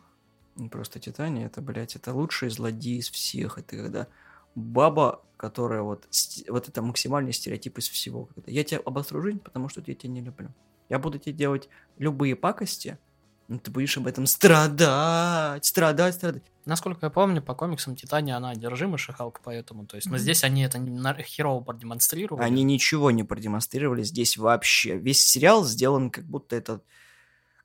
Ну, 0.56 0.68
Просто 0.68 0.98
Титания, 0.98 1.46
это, 1.46 1.60
блядь, 1.60 1.96
это 1.96 2.12
лучший 2.14 2.50
злодей 2.50 2.98
из 2.98 3.10
всех. 3.10 3.58
Это 3.58 3.76
когда 3.76 4.06
баба, 4.54 5.22
которая 5.36 5.82
вот... 5.82 6.08
Вот 6.48 6.68
это 6.68 6.82
максимальный 6.82 7.32
стереотип 7.32 7.78
из 7.78 7.88
всего. 7.88 8.26
Когда 8.34 8.50
я 8.50 8.64
тебя 8.64 8.80
обостру 8.84 9.20
жизнь, 9.20 9.38
потому 9.38 9.68
что 9.68 9.82
я 9.86 9.94
тебя 9.94 10.12
не 10.12 10.22
люблю. 10.22 10.48
Я 10.88 10.98
буду 10.98 11.18
тебе 11.18 11.34
делать 11.34 11.68
любые 11.98 12.36
пакости, 12.36 12.98
но 13.48 13.58
ты 13.58 13.70
будешь 13.70 13.96
об 13.96 14.06
этом 14.06 14.26
страдать, 14.26 15.64
страдать, 15.64 16.14
страдать. 16.14 16.42
Насколько 16.64 17.06
я 17.06 17.10
помню, 17.10 17.42
по 17.42 17.54
комиксам 17.54 17.94
Титания 17.94 18.36
она 18.36 18.50
одержима 18.50 18.98
Шихалка, 18.98 19.40
поэтому, 19.44 19.86
то 19.86 19.96
есть, 19.96 20.08
но 20.10 20.18
здесь 20.18 20.42
они 20.42 20.62
это 20.62 20.78
не 20.78 21.22
херово 21.22 21.62
продемонстрировали. 21.62 22.44
Они 22.44 22.64
ничего 22.64 23.12
не 23.12 23.22
продемонстрировали 23.22 24.02
здесь 24.02 24.36
вообще. 24.36 24.96
Весь 24.96 25.22
сериал 25.22 25.64
сделан 25.64 26.10
как 26.10 26.24
будто 26.24 26.56
это 26.56 26.80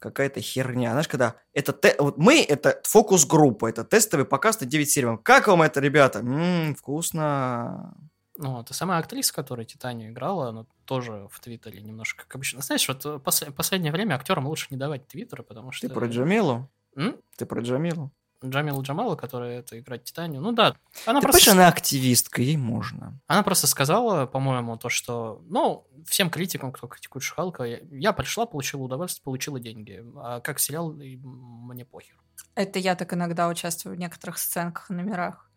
какая-то 0.01 0.41
херня. 0.41 0.91
Знаешь, 0.91 1.07
когда 1.07 1.35
это 1.53 1.71
те- 1.73 1.95
вот 1.99 2.17
мы 2.17 2.41
это 2.43 2.81
фокус-группа, 2.83 3.67
это 3.67 3.83
тестовый 3.85 4.25
показ 4.25 4.59
на 4.59 4.65
9 4.67 4.89
серий. 4.89 5.17
Как 5.23 5.47
вам 5.47 5.61
это, 5.61 5.79
ребята? 5.79 6.19
М, 6.19 6.75
вкусно. 6.75 7.93
Ну, 8.37 8.53
вот, 8.55 8.71
и 8.71 8.73
сама 8.73 8.97
актриса, 8.97 9.33
которая 9.33 9.65
Титанию 9.65 10.11
играла, 10.11 10.49
она 10.49 10.65
тоже 10.85 11.27
в 11.31 11.39
Твиттере 11.39 11.81
немножко, 11.81 12.23
как 12.23 12.35
обычно. 12.35 12.61
Знаешь, 12.61 12.87
вот 12.87 13.05
э, 13.05 13.19
пос- 13.23 13.51
последнее 13.51 13.91
время 13.91 14.15
актерам 14.15 14.47
лучше 14.47 14.67
не 14.71 14.77
давать 14.77 15.07
Твиттера, 15.07 15.43
потому 15.43 15.71
что... 15.71 15.87
Ты 15.87 15.93
про 15.93 16.07
Джамилу? 16.07 16.67
М? 16.95 17.17
Ты 17.37 17.45
про 17.45 17.61
Джамилу? 17.61 18.11
Джамила 18.43 18.81
Джамала, 18.81 19.15
которая 19.15 19.59
это 19.59 19.79
играет 19.79 20.03
Титанию. 20.03 20.41
Ну 20.41 20.51
да, 20.51 20.75
она 21.05 21.21
Ты 21.21 21.27
просто... 21.27 21.51
она 21.51 21.67
активистка, 21.67 22.41
ей 22.41 22.57
можно. 22.57 23.19
Она 23.27 23.43
просто 23.43 23.67
сказала, 23.67 24.25
по-моему, 24.25 24.77
то, 24.77 24.89
что, 24.89 25.41
ну, 25.47 25.87
всем 26.07 26.29
критикам, 26.29 26.71
кто 26.71 26.87
критикует 26.87 27.23
Шихалка, 27.23 27.63
я, 27.63 27.79
я 27.91 28.13
пришла, 28.13 28.45
получила 28.45 28.81
удовольствие, 28.81 29.23
получила 29.23 29.59
деньги. 29.59 30.03
А 30.15 30.39
как 30.39 30.59
сериал, 30.59 30.91
мне 30.91 31.85
похер. 31.85 32.15
Это 32.55 32.79
я 32.79 32.95
так 32.95 33.13
иногда 33.13 33.47
участвую 33.47 33.95
в 33.95 33.99
некоторых 33.99 34.37
сценках 34.37 34.89
и 34.89 34.93
номерах. 34.93 35.50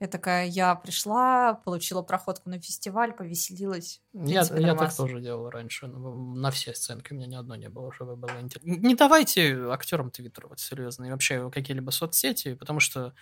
Я 0.00 0.06
такая, 0.06 0.46
я 0.46 0.74
пришла, 0.76 1.54
получила 1.64 2.02
проходку 2.02 2.50
на 2.50 2.60
фестиваль, 2.60 3.12
повеселилась. 3.12 4.00
Я, 4.12 4.42
принципе, 4.44 4.62
я 4.62 4.74
так 4.76 4.94
тоже 4.94 5.20
делал 5.20 5.50
раньше. 5.50 5.88
На 5.88 6.50
все 6.50 6.72
сценки 6.74 7.12
у 7.12 7.16
меня 7.16 7.26
ни 7.26 7.34
одной 7.34 7.58
не 7.58 7.68
было, 7.68 7.92
чтобы 7.92 8.14
было 8.14 8.40
интересно. 8.40 8.70
Не 8.70 8.94
давайте 8.94 9.56
актерам 9.70 10.10
твиттеровать, 10.10 10.60
серьезно, 10.60 11.06
и 11.06 11.10
вообще 11.10 11.50
какие-либо 11.50 11.90
соцсети, 11.90 12.54
потому 12.54 12.80
что... 12.80 13.12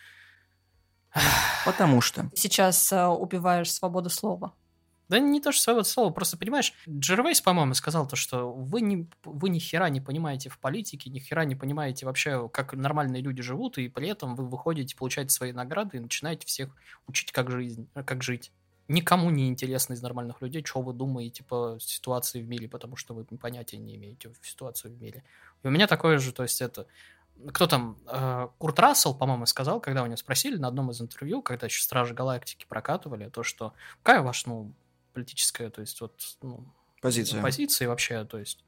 Потому 1.65 2.03
что. 2.03 2.31
Сейчас 2.35 2.93
э, 2.93 3.07
убиваешь 3.07 3.73
свободу 3.73 4.11
слова. 4.11 4.53
Да 5.09 5.21
не 5.21 5.41
то, 5.41 5.53
что 5.53 5.63
свое 5.63 5.85
слово, 5.85 6.11
просто, 6.11 6.37
понимаешь, 6.37 6.73
Джервейс, 6.89 7.41
по-моему, 7.41 7.75
сказал 7.75 8.09
то, 8.09 8.17
что 8.17 8.53
вы 8.53 8.81
ни, 8.81 9.09
вы 9.25 9.51
ни 9.51 9.59
хера 9.59 9.89
не 9.89 10.01
понимаете 10.01 10.49
в 10.49 10.59
политике, 10.59 11.11
ни 11.11 11.21
хера 11.21 11.45
не 11.45 11.55
понимаете 11.55 12.07
вообще, 12.07 12.49
как 12.49 12.75
нормальные 12.75 13.23
люди 13.23 13.43
живут, 13.43 13.79
и 13.79 13.89
при 13.89 14.09
этом 14.09 14.35
вы 14.35 14.47
выходите, 14.47 14.97
получаете 14.97 15.31
свои 15.31 15.53
награды 15.53 15.99
и 15.99 16.01
начинаете 16.01 16.47
всех 16.47 16.71
учить, 17.07 17.31
как, 17.31 17.51
жизнь, 17.51 17.89
как 17.95 18.23
жить. 18.23 18.51
Никому 18.89 19.31
не 19.31 19.49
интересно 19.49 19.95
из 19.95 20.03
нормальных 20.03 20.41
людей, 20.43 20.65
что 20.65 20.81
вы 20.81 20.93
думаете 20.93 21.43
по 21.43 21.77
ситуации 21.81 22.41
в 22.41 22.49
мире, 22.49 22.69
потому 22.69 22.97
что 22.97 23.15
вы 23.15 23.25
понятия 23.25 23.79
не 23.79 23.97
имеете 23.97 24.29
в 24.29 24.47
ситуации 24.47 24.89
в 24.89 25.01
мире. 25.01 25.25
И 25.63 25.67
у 25.67 25.71
меня 25.71 25.87
такое 25.87 26.19
же, 26.19 26.33
то 26.33 26.43
есть 26.43 26.61
это... 26.61 26.87
Кто 27.53 27.67
там? 27.67 27.99
э, 28.07 28.49
Курт 28.59 28.79
Рассел, 28.79 29.15
по-моему, 29.15 29.45
сказал, 29.45 29.81
когда 29.81 30.03
у 30.03 30.07
него 30.07 30.17
спросили 30.17 30.57
на 30.57 30.69
одном 30.69 30.91
из 30.91 31.03
интервью, 31.03 31.43
когда 31.43 31.67
еще 31.67 31.83
Стражи 31.83 32.15
Галактики 32.15 32.65
прокатывали, 32.67 33.29
то, 33.29 33.43
что 33.43 33.75
какая 34.03 34.23
ваша, 34.23 34.49
ну, 34.49 34.73
политическая, 35.17 35.71
то 35.71 35.81
есть 35.81 35.99
вот, 36.03 36.13
ну, 36.43 36.63
Позиция. 37.01 37.41
позиции 37.41 37.87
вообще, 37.87 38.23
то 38.27 38.39
есть 38.39 38.63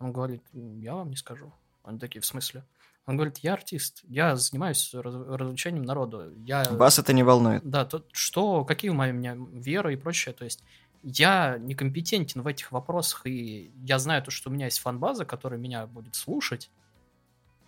он 0.00 0.12
говорит, 0.12 0.42
я 0.52 0.96
вам 0.96 1.10
не 1.10 1.16
скажу. 1.16 1.52
Они 1.84 2.00
такие, 2.00 2.20
в 2.20 2.26
смысле? 2.26 2.64
Он 3.06 3.16
говорит, 3.16 3.38
я 3.38 3.52
артист, 3.52 4.00
я 4.08 4.34
занимаюсь 4.34 4.92
раз- 4.92 5.14
развлечением 5.14 5.84
народа, 5.84 6.32
я... 6.38 6.64
Вас 6.64 6.98
это 6.98 7.12
не 7.12 7.22
волнует. 7.22 7.62
Да, 7.62 7.84
то, 7.84 8.04
что, 8.10 8.64
какие 8.64 8.90
у 8.90 8.94
меня 8.94 9.36
веры 9.52 9.92
и 9.92 9.96
прочее, 9.96 10.34
то 10.34 10.44
есть 10.44 10.64
я 11.04 11.58
некомпетентен 11.58 12.42
в 12.42 12.46
этих 12.48 12.72
вопросах, 12.72 13.26
и 13.26 13.70
я 13.84 14.00
знаю 14.00 14.20
то, 14.24 14.32
что 14.32 14.50
у 14.50 14.52
меня 14.52 14.64
есть 14.64 14.80
фан-база, 14.80 15.24
которая 15.24 15.60
меня 15.60 15.86
будет 15.86 16.16
слушать, 16.16 16.70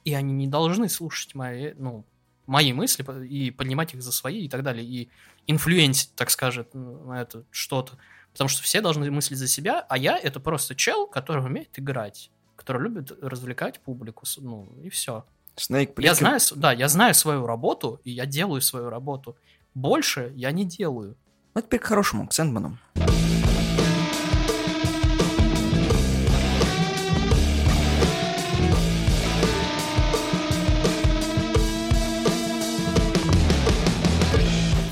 и 0.04 0.14
они 0.14 0.32
не 0.32 0.48
должны 0.48 0.88
слушать 0.88 1.36
мои, 1.36 1.74
ну, 1.74 2.04
мои 2.46 2.72
мысли 2.72 3.04
и 3.24 3.52
понимать 3.52 3.94
их 3.94 4.02
за 4.02 4.10
свои 4.10 4.46
и 4.46 4.48
так 4.48 4.64
далее, 4.64 4.84
и 4.84 5.10
инфлюенсить, 5.46 6.12
так 6.16 6.30
скажет, 6.30 6.74
на 6.74 7.20
это 7.20 7.44
что-то. 7.52 7.98
Потому 8.36 8.48
что 8.48 8.62
все 8.62 8.82
должны 8.82 9.10
мыслить 9.10 9.38
за 9.38 9.48
себя, 9.48 9.80
а 9.88 9.96
я 9.96 10.18
это 10.18 10.40
просто 10.40 10.74
чел, 10.74 11.06
который 11.06 11.42
умеет 11.42 11.78
играть, 11.78 12.30
который 12.54 12.82
любит 12.82 13.10
развлекать 13.22 13.80
публику, 13.80 14.26
ну, 14.36 14.68
и 14.82 14.90
все. 14.90 15.24
Снейк 15.56 15.98
Я 15.98 16.12
знаю, 16.12 16.38
да, 16.54 16.70
я 16.72 16.88
знаю 16.88 17.14
свою 17.14 17.46
работу, 17.46 17.98
и 18.04 18.10
я 18.10 18.26
делаю 18.26 18.60
свою 18.60 18.90
работу. 18.90 19.38
Больше 19.72 20.34
я 20.36 20.52
не 20.52 20.66
делаю. 20.66 21.16
Ну, 21.54 21.62
теперь 21.62 21.80
к 21.80 21.84
хорошему, 21.84 22.28
к 22.28 22.34
Сэндману. 22.34 22.76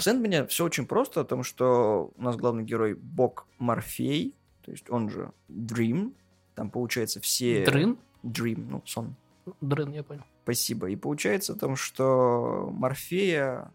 В 0.04 0.06
Сэндмане 0.06 0.46
все 0.48 0.66
очень 0.66 0.84
просто, 0.84 1.22
потому 1.22 1.44
что 1.44 2.12
у 2.14 2.22
нас 2.22 2.36
главный 2.36 2.62
герой 2.62 2.92
Бог 2.92 3.46
Морфей, 3.56 4.34
то 4.60 4.70
есть 4.70 4.90
он 4.90 5.08
же 5.08 5.32
Dream, 5.48 6.12
там 6.54 6.68
получается 6.68 7.22
все... 7.22 7.64
Дрын? 7.64 7.96
Dream, 8.22 8.66
ну, 8.68 8.82
сон. 8.84 9.14
Дрын, 9.62 9.94
я 9.94 10.02
понял. 10.02 10.24
Спасибо. 10.42 10.90
И 10.90 10.96
получается 10.96 11.54
о 11.54 11.56
том, 11.56 11.74
что 11.74 12.68
Морфея 12.70 13.72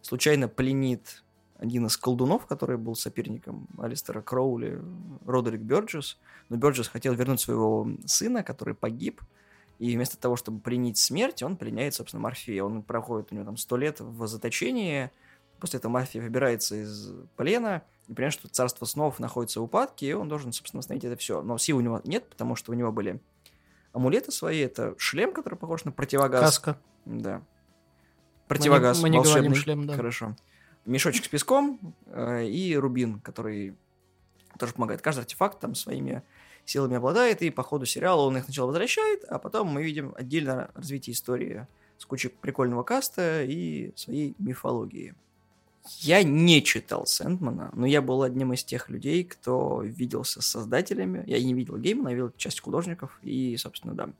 случайно 0.00 0.46
пленит 0.46 1.24
один 1.56 1.86
из 1.86 1.96
колдунов, 1.96 2.46
который 2.46 2.76
был 2.76 2.94
соперником 2.94 3.66
Алистера 3.78 4.22
Кроули, 4.22 4.80
Родерик 5.26 5.62
Бёрджес. 5.62 6.20
Но 6.50 6.56
Бёрджес 6.56 6.86
хотел 6.86 7.14
вернуть 7.14 7.40
своего 7.40 7.88
сына, 8.06 8.44
который 8.44 8.74
погиб, 8.74 9.22
и 9.80 9.92
вместо 9.96 10.16
того, 10.18 10.36
чтобы 10.36 10.60
пленить 10.60 10.98
смерть, 10.98 11.42
он 11.42 11.56
пленяет, 11.56 11.94
собственно, 11.94 12.22
Морфея. 12.22 12.62
Он 12.62 12.84
проходит 12.84 13.32
у 13.32 13.34
него 13.34 13.44
там 13.44 13.56
сто 13.56 13.76
лет 13.76 13.98
в 13.98 14.24
заточении. 14.28 15.10
После 15.60 15.78
этого 15.78 15.92
Морфей 15.92 16.20
выбирается 16.20 16.76
из 16.76 17.10
плена 17.36 17.82
и 18.06 18.14
понимает, 18.14 18.32
что 18.32 18.48
царство 18.48 18.84
снов 18.84 19.18
находится 19.18 19.60
в 19.60 19.64
упадке, 19.64 20.08
и 20.08 20.12
он 20.12 20.28
должен, 20.28 20.52
собственно, 20.52 20.78
восстановить 20.78 21.04
это 21.04 21.16
все. 21.16 21.42
Но 21.42 21.58
сил 21.58 21.78
у 21.78 21.80
него 21.80 22.00
нет, 22.04 22.28
потому 22.28 22.54
что 22.54 22.72
у 22.72 22.74
него 22.74 22.92
были 22.92 23.20
амулеты 23.92 24.30
свои. 24.30 24.60
Это 24.60 24.94
шлем, 24.98 25.32
который 25.32 25.56
похож 25.56 25.84
на 25.84 25.92
противогаз. 25.92 26.40
Каска. 26.40 26.78
Да. 27.04 27.42
Противогаз 28.46 29.02
мы 29.02 29.08
не 29.08 29.18
говорим 29.18 29.52
волшебный. 29.52 29.56
шлем, 29.56 29.86
да. 29.86 29.96
Хорошо. 29.96 30.36
Мешочек 30.84 31.24
с 31.24 31.28
песком 31.28 31.94
э, 32.06 32.46
и 32.46 32.76
рубин, 32.76 33.20
который 33.20 33.76
тоже 34.58 34.72
помогает. 34.74 35.02
Каждый 35.02 35.20
артефакт 35.20 35.60
там 35.60 35.74
своими 35.74 36.22
силами 36.64 36.96
обладает, 36.96 37.42
и 37.42 37.50
по 37.50 37.62
ходу 37.62 37.84
сериала 37.84 38.22
он 38.22 38.36
их 38.36 38.44
сначала 38.44 38.68
возвращает, 38.68 39.24
а 39.24 39.38
потом 39.38 39.68
мы 39.68 39.82
видим 39.82 40.14
отдельно 40.16 40.70
развитие 40.74 41.14
истории 41.14 41.66
с 41.98 42.04
кучей 42.04 42.28
прикольного 42.28 42.84
каста 42.84 43.42
и 43.42 43.92
своей 43.96 44.34
мифологии. 44.38 45.14
Я 45.96 46.22
не 46.22 46.62
читал 46.62 47.06
Сэндмана, 47.06 47.70
но 47.74 47.86
я 47.86 48.02
был 48.02 48.22
одним 48.22 48.52
из 48.52 48.64
тех 48.64 48.88
людей, 48.88 49.24
кто 49.24 49.82
виделся 49.82 50.40
с 50.42 50.46
создателями. 50.46 51.24
Я 51.26 51.42
не 51.42 51.54
видел 51.54 51.76
Геймана, 51.76 52.08
я 52.08 52.14
видел 52.14 52.32
часть 52.36 52.60
художников. 52.60 53.18
И, 53.22 53.56
собственно, 53.56 53.94
да, 53.94 54.10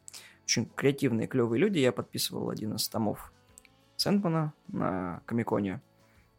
очень 0.45 0.67
креативные, 0.67 1.27
клевые 1.27 1.61
люди. 1.61 1.79
Я 1.79 1.93
подписывал 1.93 2.51
один 2.51 2.75
из 2.75 2.89
томов 2.89 3.33
Сэндмана 3.97 4.53
на 4.69 5.23
Комиконе. 5.27 5.81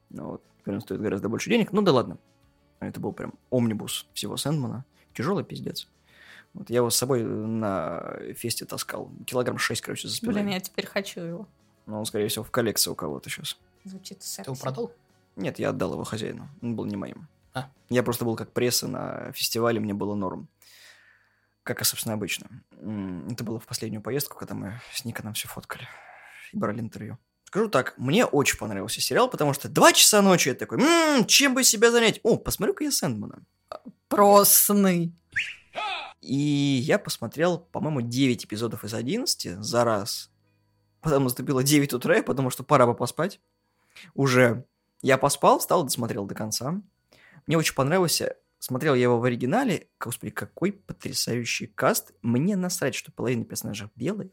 Ну, 0.10 0.32
вот, 0.32 0.44
теперь 0.60 0.76
он 0.76 0.82
стоит 0.82 1.02
гораздо 1.02 1.30
больше 1.30 1.50
денег. 1.50 1.72
Ну 1.72 1.82
да 1.82 1.94
ладно. 1.94 2.18
Это 2.80 3.00
был 3.00 3.14
прям 3.14 3.34
омнибус 3.50 4.08
всего 4.14 4.38
Сэндмана. 4.38 4.86
Тяжелый 5.14 5.44
пиздец. 5.44 5.88
Вот 6.54 6.70
я 6.70 6.78
его 6.78 6.90
с 6.90 6.96
собой 6.96 7.24
на 7.24 8.18
фесте 8.36 8.66
таскал. 8.66 9.12
Килограмм 9.26 9.58
6, 9.58 9.82
короче, 9.82 10.08
за 10.08 10.16
спиной. 10.16 10.36
Блин, 10.36 10.48
я 10.48 10.60
теперь 10.60 10.88
хочу 10.88 11.22
его. 11.22 11.48
Но 11.86 12.00
он, 12.00 12.06
скорее 12.06 12.28
всего, 12.28 12.44
в 12.44 12.52
коллекции 12.52 12.90
у 12.90 12.96
кого-то 12.96 13.30
сейчас. 13.30 13.58
Звучит 13.84 14.24
секси. 14.24 14.46
Ты 14.46 14.52
его 14.52 14.60
продал? 14.60 14.92
Нет, 15.40 15.58
я 15.58 15.70
отдал 15.70 15.94
его 15.94 16.04
хозяину. 16.04 16.50
Он 16.62 16.76
был 16.76 16.86
не 16.86 16.98
моим. 16.98 17.28
А. 17.54 17.72
Я 17.90 18.04
просто 18.04 18.26
был 18.26 18.36
как 18.36 18.52
пресса 18.52 18.88
на 18.88 19.32
фестивале, 19.32 19.80
мне 19.80 19.94
было 19.94 20.16
норм. 20.16 20.50
Как 21.64 21.82
и, 21.82 21.84
собственно, 21.86 22.14
обычно. 22.14 22.48
Это 23.32 23.44
было 23.44 23.60
в 23.60 23.66
последнюю 23.66 24.02
поездку, 24.02 24.38
когда 24.38 24.54
мы 24.54 24.82
с 24.94 25.06
Никоном 25.06 25.34
все 25.34 25.48
фоткали 25.48 25.88
и 26.52 26.58
брали 26.58 26.80
интервью. 26.82 27.18
Скажу 27.46 27.70
так, 27.70 27.98
мне 27.98 28.26
очень 28.26 28.58
понравился 28.58 29.02
сериал, 29.02 29.30
потому 29.30 29.54
что 29.54 29.70
два 29.70 29.94
часа 29.94 30.22
ночи 30.22 30.50
я 30.50 30.56
такой, 30.56 30.80
«М, 30.82 31.26
чем 31.26 31.54
бы 31.56 31.64
себя 31.64 31.90
занять? 31.92 32.20
О, 32.24 32.38
посмотрю-ка 32.38 32.84
я 32.84 32.92
Сэндмана. 32.92 33.44
Про 34.08 34.44
сны. 34.46 35.14
И 36.22 36.36
я 36.36 37.00
посмотрел, 37.00 37.60
по-моему, 37.60 38.02
9 38.02 38.46
эпизодов 38.46 38.84
из 38.84 38.94
11 38.94 39.64
за 39.64 39.84
раз. 39.84 40.32
Потом 41.02 41.24
наступило 41.24 41.64
9 41.64 41.94
утра, 41.94 42.18
я 42.18 42.24
подумал, 42.24 42.52
что 42.52 42.64
пора 42.64 42.86
бы 42.86 42.94
поспать. 42.94 43.40
Уже 44.14 44.66
Я 45.02 45.18
поспал, 45.18 45.60
встал, 45.60 45.84
досмотрел 45.84 46.26
до 46.26 46.36
конца. 46.36 46.82
Мне 47.48 47.58
очень 47.58 47.76
понравился. 47.76 48.36
Смотрел 48.60 48.96
я 48.96 49.04
его 49.04 49.20
в 49.20 49.24
оригинале. 49.24 49.88
Господи, 50.00 50.32
какой 50.32 50.74
потрясающий 50.74 51.68
каст. 51.68 52.12
Мне 52.22 52.56
насрать, 52.58 52.96
что 52.96 53.12
половина 53.12 53.46
персонажей 53.46 53.90
белые. 53.96 54.32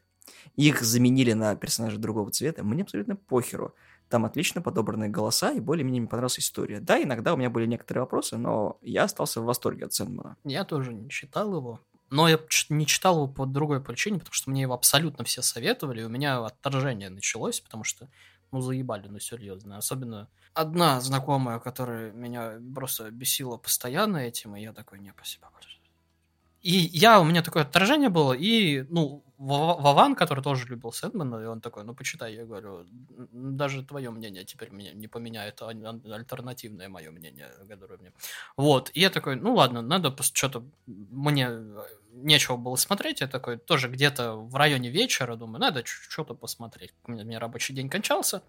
Их 0.57 0.83
заменили 0.83 1.33
на 1.33 1.55
персонажей 1.55 1.99
другого 1.99 2.31
цвета. 2.33 2.65
Мне 2.65 2.83
абсолютно 2.83 3.15
похеру. 3.15 3.75
Там 4.09 4.25
отлично 4.25 4.63
подобранные 4.63 5.11
голоса, 5.11 5.53
и 5.53 5.61
более-менее 5.61 6.03
мне 6.03 6.09
понравилась 6.09 6.39
история. 6.39 6.81
Да, 6.81 7.03
иногда 7.03 7.35
у 7.35 7.37
меня 7.37 7.51
были 7.51 7.67
некоторые 7.67 8.03
вопросы, 8.03 8.37
но 8.37 8.79
я 8.83 9.05
остался 9.05 9.41
в 9.41 9.45
восторге 9.45 9.87
от 9.87 9.95
Сэндмана. 9.95 10.37
Я 10.45 10.65
тоже 10.65 10.93
не 10.93 11.09
читал 11.11 11.55
его. 11.57 11.81
Но 12.11 12.29
я 12.29 12.39
не 12.69 12.87
читал 12.87 13.17
его 13.17 13.29
по 13.29 13.47
другой 13.47 13.83
причине, 13.83 14.19
потому 14.19 14.33
что 14.33 14.51
мне 14.51 14.63
его 14.63 14.75
абсолютно 14.75 15.25
все 15.25 15.43
советовали, 15.43 16.03
и 16.03 16.05
у 16.05 16.09
меня 16.09 16.45
отторжение 16.45 17.11
началось, 17.11 17.61
потому 17.61 17.83
что, 17.83 18.09
ну, 18.53 18.61
заебали, 18.61 19.09
ну, 19.09 19.19
серьезно. 19.19 19.77
Особенно 19.79 20.29
одна 20.55 21.01
знакомая, 21.01 21.59
которая 21.59 22.13
меня 22.13 22.61
просто 22.75 23.11
бесила 23.11 23.57
постоянно 23.57 24.19
этим, 24.19 24.57
и 24.57 24.63
я 24.63 24.73
такой, 24.73 25.01
не, 25.01 25.13
спасибо. 25.13 25.51
И 26.67 26.91
я, 26.93 27.21
у 27.21 27.25
меня 27.25 27.43
такое 27.43 27.63
отторжение 27.63 28.09
было, 28.09 28.33
и, 28.33 28.83
ну, 28.91 29.23
Ва- 29.39 29.77
Вован, 29.77 30.17
который 30.17 30.43
тоже 30.43 30.67
любил 30.67 30.91
Сэндмана, 30.91 31.37
и 31.41 31.47
он 31.47 31.61
такой, 31.61 31.85
ну, 31.85 31.95
почитай, 31.95 32.35
я 32.35 32.45
говорю, 32.45 32.81
«Н- 32.81 33.57
даже 33.57 33.85
твое 33.85 34.11
мнение 34.11 34.45
теперь 34.45 34.71
меня 34.71 34.93
не 34.93 35.07
поменяет, 35.07 35.63
а 35.63 35.69
а- 35.69 36.15
альтернативное 36.15 36.89
мое 36.89 37.13
мнение, 37.13 37.53
которое 37.69 37.99
мне... 37.99 38.13
Вот, 38.57 38.91
и 38.95 39.01
я 39.01 39.11
такой, 39.11 39.37
ну, 39.37 39.55
ладно, 39.55 39.81
надо 39.81 40.13
что-то... 40.21 40.65
Мне 40.87 41.47
э, 41.51 41.83
нечего 42.15 42.57
было 42.57 42.75
смотреть, 42.75 43.21
я 43.21 43.29
такой 43.29 43.59
тоже 43.59 43.89
где-то 43.89 44.35
в 44.35 44.57
районе 44.57 44.91
вечера, 44.91 45.37
думаю, 45.37 45.61
надо 45.61 45.83
что-то 45.85 46.35
посмотреть. 46.35 46.93
У 47.05 47.13
меня, 47.13 47.23
у 47.23 47.27
меня 47.27 47.39
рабочий 47.39 47.75
день 47.75 47.89
кончался. 47.89 48.43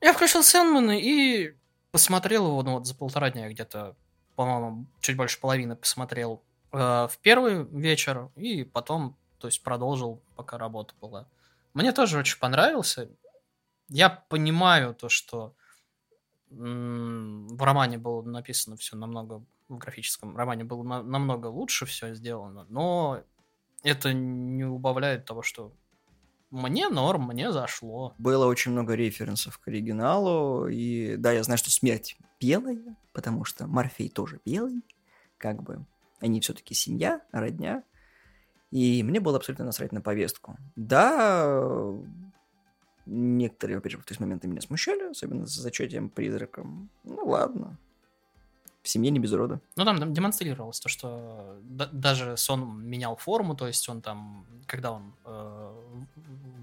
Я 0.00 0.12
включил 0.12 0.44
Сэндмана 0.44 1.00
и 1.00 1.54
посмотрел 1.90 2.46
его, 2.46 2.62
ну, 2.62 2.74
вот 2.74 2.86
за 2.86 2.94
полтора 2.94 3.30
дня 3.30 3.48
где-то, 3.48 3.96
по-моему, 4.36 4.86
чуть 5.00 5.16
больше 5.16 5.40
половины 5.40 5.74
посмотрел 5.74 6.42
в 6.72 7.12
первый 7.22 7.64
вечер, 7.64 8.30
и 8.36 8.64
потом, 8.64 9.16
то 9.38 9.48
есть, 9.48 9.62
продолжил, 9.62 10.20
пока 10.34 10.58
работа 10.58 10.94
была. 11.00 11.26
Мне 11.74 11.92
тоже 11.92 12.18
очень 12.18 12.38
понравился. 12.38 13.08
Я 13.88 14.10
понимаю 14.10 14.94
то, 14.94 15.08
что 15.08 15.54
в 16.50 17.62
романе 17.62 17.98
было 17.98 18.22
написано 18.22 18.76
все 18.76 18.96
намного, 18.96 19.44
в 19.68 19.78
графическом 19.78 20.36
романе 20.36 20.64
было 20.64 20.82
на- 20.82 21.02
намного 21.02 21.48
лучше 21.48 21.86
все 21.86 22.14
сделано, 22.14 22.66
но 22.68 23.22
это 23.82 24.12
не 24.12 24.64
убавляет 24.64 25.24
того, 25.24 25.42
что 25.42 25.72
мне 26.50 26.88
норм, 26.88 27.26
мне 27.26 27.52
зашло. 27.52 28.14
Было 28.18 28.46
очень 28.46 28.72
много 28.72 28.94
референсов 28.94 29.58
к 29.58 29.68
оригиналу, 29.68 30.68
и 30.68 31.16
да, 31.16 31.32
я 31.32 31.42
знаю, 31.42 31.58
что 31.58 31.70
смерть 31.70 32.16
белая, 32.40 32.96
потому 33.12 33.44
что 33.44 33.66
Морфей 33.66 34.08
тоже 34.08 34.40
белый, 34.44 34.82
как 35.38 35.62
бы 35.62 35.84
они 36.20 36.40
все-таки 36.40 36.74
семья, 36.74 37.20
родня, 37.32 37.82
и 38.70 39.02
мне 39.02 39.20
было 39.20 39.36
абсолютно 39.36 39.64
насрать 39.64 39.92
на 39.92 40.00
повестку. 40.00 40.56
Да, 40.74 41.92
некоторые, 43.06 43.78
опять 43.78 43.92
же, 43.92 43.98
то 43.98 44.10
есть 44.10 44.20
моменты 44.20 44.48
меня 44.48 44.60
смущали, 44.60 45.10
особенно 45.10 45.46
с 45.46 45.54
зачетием 45.54 46.08
призраком. 46.10 46.88
Ну 47.04 47.24
ладно, 47.24 47.78
в 48.82 48.88
семье 48.88 49.10
не 49.10 49.18
без 49.20 49.32
рода. 49.32 49.60
Ну, 49.76 49.84
там 49.84 49.96
дем- 49.98 50.12
демонстрировалось 50.12 50.80
то, 50.80 50.88
что 50.88 51.58
да- 51.62 51.88
даже 51.92 52.36
Сон 52.36 52.84
менял 52.84 53.16
форму, 53.16 53.54
то 53.54 53.66
есть 53.66 53.88
он 53.88 54.00
там, 54.02 54.44
когда 54.66 54.92
он 54.92 55.12
э, 55.24 55.72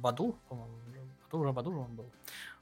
в- 0.02 0.08
аду, 0.08 0.36
по-моему, 0.50 0.74
уже 1.32 1.52
в 1.52 1.60
аду 1.60 1.72
же 1.72 1.80
он 1.80 1.96
был, 1.96 2.06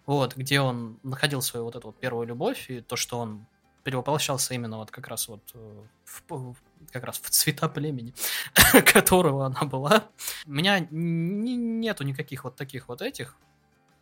вот, 0.06 0.36
где 0.36 0.62
он 0.62 0.98
находил 1.04 1.42
свою 1.42 1.66
вот 1.66 1.76
эту 1.76 1.88
вот 1.90 1.98
первую 1.98 2.26
любовь, 2.28 2.70
и 2.70 2.82
то, 2.82 2.96
что 2.96 3.20
он 3.20 3.46
перевоплощался 3.84 4.54
именно 4.54 4.78
вот 4.78 4.92
как 4.92 5.08
раз 5.08 5.28
вот 5.28 5.42
э, 5.54 5.84
в, 6.06 6.56
как 6.92 7.04
раз 7.04 7.20
в 7.20 7.30
цвета 7.30 7.68
племени, 7.70 8.14
которого 8.94 9.46
она 9.46 9.64
была. 9.64 10.06
У 10.46 10.52
меня 10.52 10.80
не- 10.92 11.56
нету 11.56 12.04
никаких 12.04 12.44
вот 12.44 12.56
таких 12.56 12.88
вот 12.88 13.02
этих, 13.02 13.36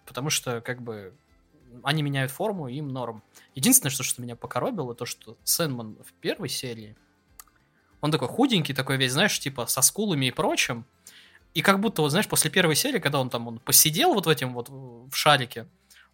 потому 0.05 0.30
что 0.30 0.61
как 0.61 0.82
бы 0.82 1.13
они 1.84 2.01
меняют 2.01 2.32
форму, 2.32 2.67
им 2.67 2.89
норм. 2.89 3.23
Единственное, 3.55 3.91
что, 3.91 4.03
что 4.03 4.21
меня 4.21 4.36
покоробило, 4.36 4.95
то, 4.95 5.05
что 5.05 5.38
Сэндман 5.43 5.97
в 6.03 6.13
первой 6.13 6.49
серии, 6.49 6.95
он 8.01 8.11
такой 8.11 8.27
худенький, 8.27 8.73
такой 8.73 8.97
весь, 8.97 9.11
знаешь, 9.11 9.39
типа 9.39 9.65
со 9.67 9.82
скулами 9.82 10.27
и 10.27 10.32
прочим, 10.32 10.86
и 11.53 11.61
как 11.61 11.80
будто, 11.80 12.01
вот, 12.01 12.09
знаешь, 12.09 12.27
после 12.27 12.49
первой 12.51 12.75
серии, 12.75 12.99
когда 12.99 13.19
он 13.19 13.30
там 13.30 13.47
он 13.47 13.59
посидел 13.59 14.13
вот 14.13 14.25
в 14.25 14.30
этим 14.30 14.53
вот 14.53 14.69
в 14.69 15.13
шарике, 15.13 15.67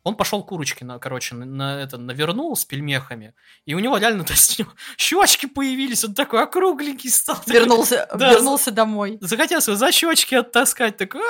он 0.06 0.16
пошел 0.16 0.44
курочки, 0.44 0.84
на, 0.84 1.00
короче, 1.00 1.36
на, 1.36 1.46
на 1.46 1.82
это 1.82 1.98
навернул 1.98 2.56
с 2.56 2.64
пельмехами, 2.64 3.34
и 3.66 3.74
у 3.74 3.80
него 3.80 3.98
реально, 3.98 4.24
то 4.26 4.34
есть, 4.34 4.62
щечки 4.98 5.48
появились, 5.48 6.06
он 6.06 6.14
такой 6.14 6.44
округленький 6.44 7.10
стал. 7.10 7.38
Вернулся, 7.48 8.08
Да, 8.14 8.32
вернулся 8.32 8.72
домой. 8.72 9.18
захотелось 9.20 9.68
его 9.68 9.76
за 9.76 9.92
щечки 9.92 10.36
оттаскать, 10.36 10.96
такой! 10.96 11.22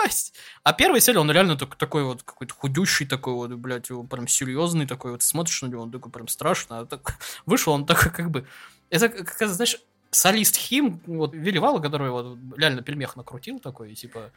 А 0.63 0.73
первая 0.73 0.99
серия, 0.99 1.19
он 1.19 1.31
реально 1.31 1.57
так- 1.57 1.75
такой 1.75 2.03
вот 2.03 2.21
какой-то 2.23 2.53
худющий 2.53 3.07
такой 3.07 3.33
вот, 3.33 3.51
блядь, 3.53 3.89
его 3.89 4.03
прям 4.03 4.27
серьезный 4.27 4.85
такой 4.85 5.11
вот, 5.11 5.23
смотришь 5.23 5.61
на 5.61 5.67
него, 5.67 5.81
он 5.83 5.91
такой 5.91 6.11
прям 6.11 6.27
страшно, 6.27 6.79
а 6.79 6.85
так 6.85 7.17
вышел 7.45 7.71
он 7.73 7.85
такой 7.85 8.11
как 8.11 8.29
бы, 8.29 8.45
это, 8.89 9.07
как, 9.09 9.47
знаешь, 9.47 9.77
солист 10.11 10.57
Хим, 10.57 10.99
вот, 11.07 11.33
Веливала, 11.33 11.79
который 11.79 12.09
вот 12.11 12.37
реально 12.57 12.81
пельмех 12.81 13.15
накрутил 13.15 13.59
такой, 13.59 13.95
типа, 13.95 14.31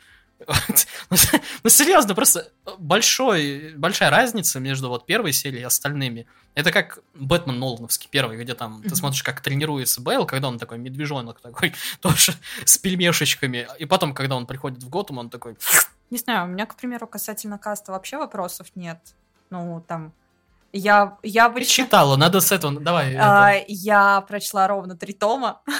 ну, 1.11 1.71
серьезно, 1.71 2.15
просто 2.15 2.51
большой, 2.79 3.75
большая 3.77 4.11
разница 4.11 4.61
между 4.61 4.89
вот 4.89 5.07
первой 5.07 5.33
серией 5.33 5.63
и 5.63 5.65
остальными. 5.65 6.27
Это 6.55 6.73
как 6.73 7.01
Бэтмен 7.15 7.59
Нолановский 7.59 8.09
первый, 8.11 8.37
где 8.39 8.55
там 8.55 8.83
ты 8.83 8.95
смотришь, 8.95 9.23
как 9.23 9.41
тренируется 9.41 10.01
Бейл, 10.01 10.27
когда 10.27 10.49
он 10.49 10.59
такой 10.59 10.79
медвежонок 10.79 11.41
такой, 11.41 11.75
тоже 12.01 12.35
с 12.65 12.79
пельмешечками. 12.79 13.69
И 13.79 13.85
потом, 13.85 14.15
когда 14.15 14.37
он 14.37 14.47
приходит 14.47 14.83
в 14.83 14.89
Готэм, 14.89 15.19
он 15.19 15.31
такой... 15.31 15.57
Не 16.11 16.19
знаю, 16.19 16.47
у 16.47 16.49
меня, 16.49 16.67
к 16.67 16.75
примеру, 16.77 17.07
касательно 17.07 17.59
каста 17.59 17.93
вообще 17.93 18.17
вопросов 18.17 18.69
нет. 18.75 18.99
Ну, 19.51 19.85
там, 19.87 20.13
я, 20.73 21.17
я 21.23 21.47
обычно... 21.47 21.85
Читала, 21.85 22.17
надо 22.17 22.41
с 22.41 22.53
этого... 22.53 22.81
Давай. 22.81 23.15
А, 23.17 23.53
это, 23.53 23.65
я 23.69 24.21
прочла 24.23 24.69
ровно 24.69 24.97
три 24.97 25.13
тома. 25.13 25.63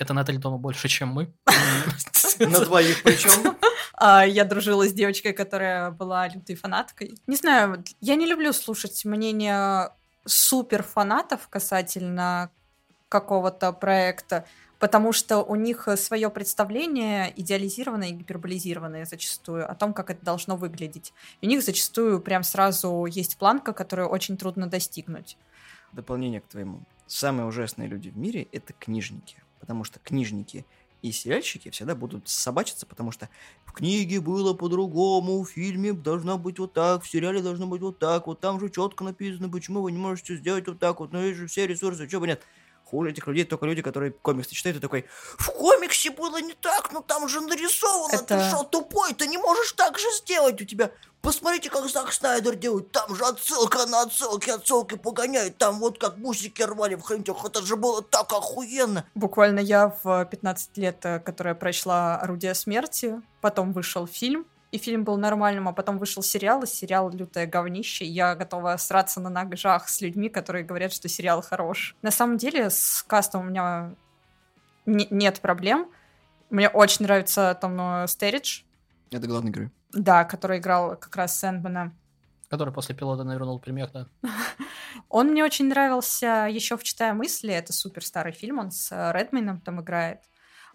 это 0.00 0.14
Наталья 0.14 0.40
дома 0.40 0.56
больше, 0.56 0.88
чем 0.88 1.10
мы. 1.10 1.32
На 2.38 2.60
двоих 2.64 3.02
причем. 3.02 3.54
А, 3.94 4.24
Я 4.26 4.44
дружила 4.46 4.88
с 4.88 4.94
девочкой, 4.94 5.34
которая 5.34 5.90
была 5.90 6.26
лютой 6.26 6.56
фанаткой. 6.56 7.18
Не 7.26 7.36
знаю, 7.36 7.84
я 8.00 8.16
не 8.16 8.26
люблю 8.26 8.52
слушать 8.54 9.04
мнение 9.04 9.90
супер 10.24 10.82
фанатов 10.82 11.48
касательно 11.48 12.50
какого-то 13.10 13.72
проекта, 13.72 14.46
потому 14.78 15.12
что 15.12 15.42
у 15.42 15.54
них 15.54 15.86
свое 15.96 16.30
представление 16.30 17.30
идеализированное 17.38 18.08
и 18.08 18.12
гиперболизированное 18.12 19.04
зачастую 19.04 19.70
о 19.70 19.74
том, 19.74 19.92
как 19.92 20.08
это 20.08 20.24
должно 20.24 20.56
выглядеть. 20.56 21.12
И 21.42 21.46
у 21.46 21.50
них 21.50 21.62
зачастую 21.62 22.20
прям 22.22 22.42
сразу 22.42 23.04
есть 23.04 23.36
планка, 23.36 23.74
которую 23.74 24.08
очень 24.08 24.38
трудно 24.38 24.66
достигнуть. 24.66 25.36
Дополнение 25.92 26.40
к 26.40 26.46
твоему. 26.46 26.80
Самые 27.06 27.46
ужасные 27.46 27.86
люди 27.86 28.08
в 28.08 28.16
мире— 28.16 28.46
это 28.52 28.72
книжники. 28.72 29.36
Потому 29.60 29.84
что 29.84 29.98
книжники 30.00 30.64
и 31.02 31.12
сериальщики 31.12 31.70
всегда 31.70 31.94
будут 31.94 32.28
собачиться, 32.28 32.86
потому 32.86 33.10
что 33.12 33.28
в 33.64 33.72
книге 33.72 34.20
было 34.20 34.54
по-другому, 34.54 35.42
в 35.42 35.50
фильме 35.50 35.92
должна 35.92 36.36
быть 36.36 36.58
вот 36.58 36.72
так, 36.72 37.02
в 37.04 37.08
сериале 37.10 37.40
должно 37.42 37.66
быть 37.66 37.80
вот 37.80 37.98
так, 37.98 38.26
вот 38.26 38.40
там 38.40 38.60
же 38.60 38.68
четко 38.70 39.04
написано, 39.04 39.48
почему 39.48 39.80
вы 39.82 39.92
не 39.92 39.98
можете 39.98 40.36
сделать 40.36 40.66
вот 40.68 40.78
так 40.78 41.00
вот, 41.00 41.12
но 41.12 41.22
есть 41.22 41.38
же 41.38 41.46
все 41.46 41.66
ресурсы, 41.66 42.08
чего 42.08 42.20
бы 42.22 42.26
нет. 42.26 42.42
Хуже 42.90 43.10
этих 43.10 43.26
людей 43.28 43.44
только 43.44 43.66
люди, 43.66 43.82
которые 43.82 44.10
комиксы 44.10 44.52
читают, 44.52 44.78
и 44.78 44.80
такой, 44.80 45.06
в 45.38 45.46
комиксе 45.46 46.10
было 46.10 46.40
не 46.40 46.54
так, 46.54 46.92
но 46.92 47.00
там 47.00 47.28
же 47.28 47.40
нарисовано, 47.40 48.18
ты 48.18 48.34
Это- 48.34 48.48
что, 48.48 48.64
тупой, 48.64 49.14
ты 49.14 49.28
не 49.28 49.38
можешь 49.38 49.72
так 49.72 49.98
же 49.98 50.10
сделать, 50.12 50.60
у 50.60 50.64
тебя 50.64 50.90
Посмотрите, 51.22 51.68
как 51.68 51.86
Зак 51.88 52.12
Снайдер 52.12 52.56
делает. 52.56 52.92
Там 52.92 53.14
же 53.14 53.24
отсылка 53.24 53.84
на 53.86 54.02
отсылки, 54.02 54.48
отсылки 54.48 54.96
погоняет. 54.96 55.58
Там 55.58 55.78
вот 55.78 55.98
как 55.98 56.18
бусики 56.18 56.62
рвали 56.62 56.94
в 56.94 57.02
хрентях. 57.02 57.44
Это 57.44 57.60
же 57.62 57.76
было 57.76 58.02
так 58.02 58.32
охуенно. 58.32 59.04
Буквально 59.14 59.60
я 59.60 59.94
в 60.02 60.24
15 60.24 60.78
лет, 60.78 61.04
э, 61.04 61.20
которая 61.20 61.54
прочла 61.54 62.16
«Орудие 62.16 62.54
смерти», 62.54 63.20
потом 63.42 63.72
вышел 63.72 64.06
фильм, 64.06 64.46
и 64.72 64.78
фильм 64.78 65.04
был 65.04 65.16
нормальным, 65.16 65.68
а 65.68 65.72
потом 65.72 65.98
вышел 65.98 66.22
сериал, 66.22 66.62
и 66.62 66.66
сериал 66.66 67.10
«Лютое 67.10 67.46
говнище», 67.46 68.04
и 68.04 68.08
я 68.08 68.34
готова 68.36 68.76
сраться 68.76 69.20
на 69.20 69.28
ножах 69.30 69.88
с 69.88 70.00
людьми, 70.00 70.28
которые 70.28 70.64
говорят, 70.64 70.92
что 70.92 71.08
сериал 71.08 71.42
хорош. 71.42 71.96
На 72.02 72.10
самом 72.10 72.36
деле 72.36 72.70
с 72.70 73.02
кастом 73.06 73.40
у 73.42 73.44
меня 73.50 73.94
не- 74.86 75.08
нет 75.10 75.40
проблем. 75.40 75.88
Мне 76.50 76.68
очень 76.68 77.04
нравится 77.04 77.56
Том 77.60 77.78
э, 77.80 78.06
Стеридж, 78.06 78.62
Это 79.10 79.26
главный 79.26 79.50
герой. 79.50 79.70
да, 79.92 80.24
который 80.24 80.58
играл 80.58 80.96
как 80.96 81.14
раз 81.16 81.36
Сэндмана. 81.38 81.92
Который 82.48 82.72
после 82.74 82.94
пилота 82.96 83.22
навернул 83.24 83.60
пельмех, 83.60 83.92
да. 83.92 84.06
Он 85.08 85.28
мне 85.28 85.44
очень 85.44 85.68
нравился 85.68 86.48
еще 86.50 86.76
в 86.76 86.82
«Читая 86.82 87.14
мысли». 87.14 87.52
Это 87.52 87.72
супер 87.72 88.04
старый 88.04 88.32
фильм, 88.32 88.58
он 88.58 88.70
с 88.72 88.90
э, 88.92 89.12
Редмейном 89.12 89.60
там 89.60 89.80
играет. 89.80 90.20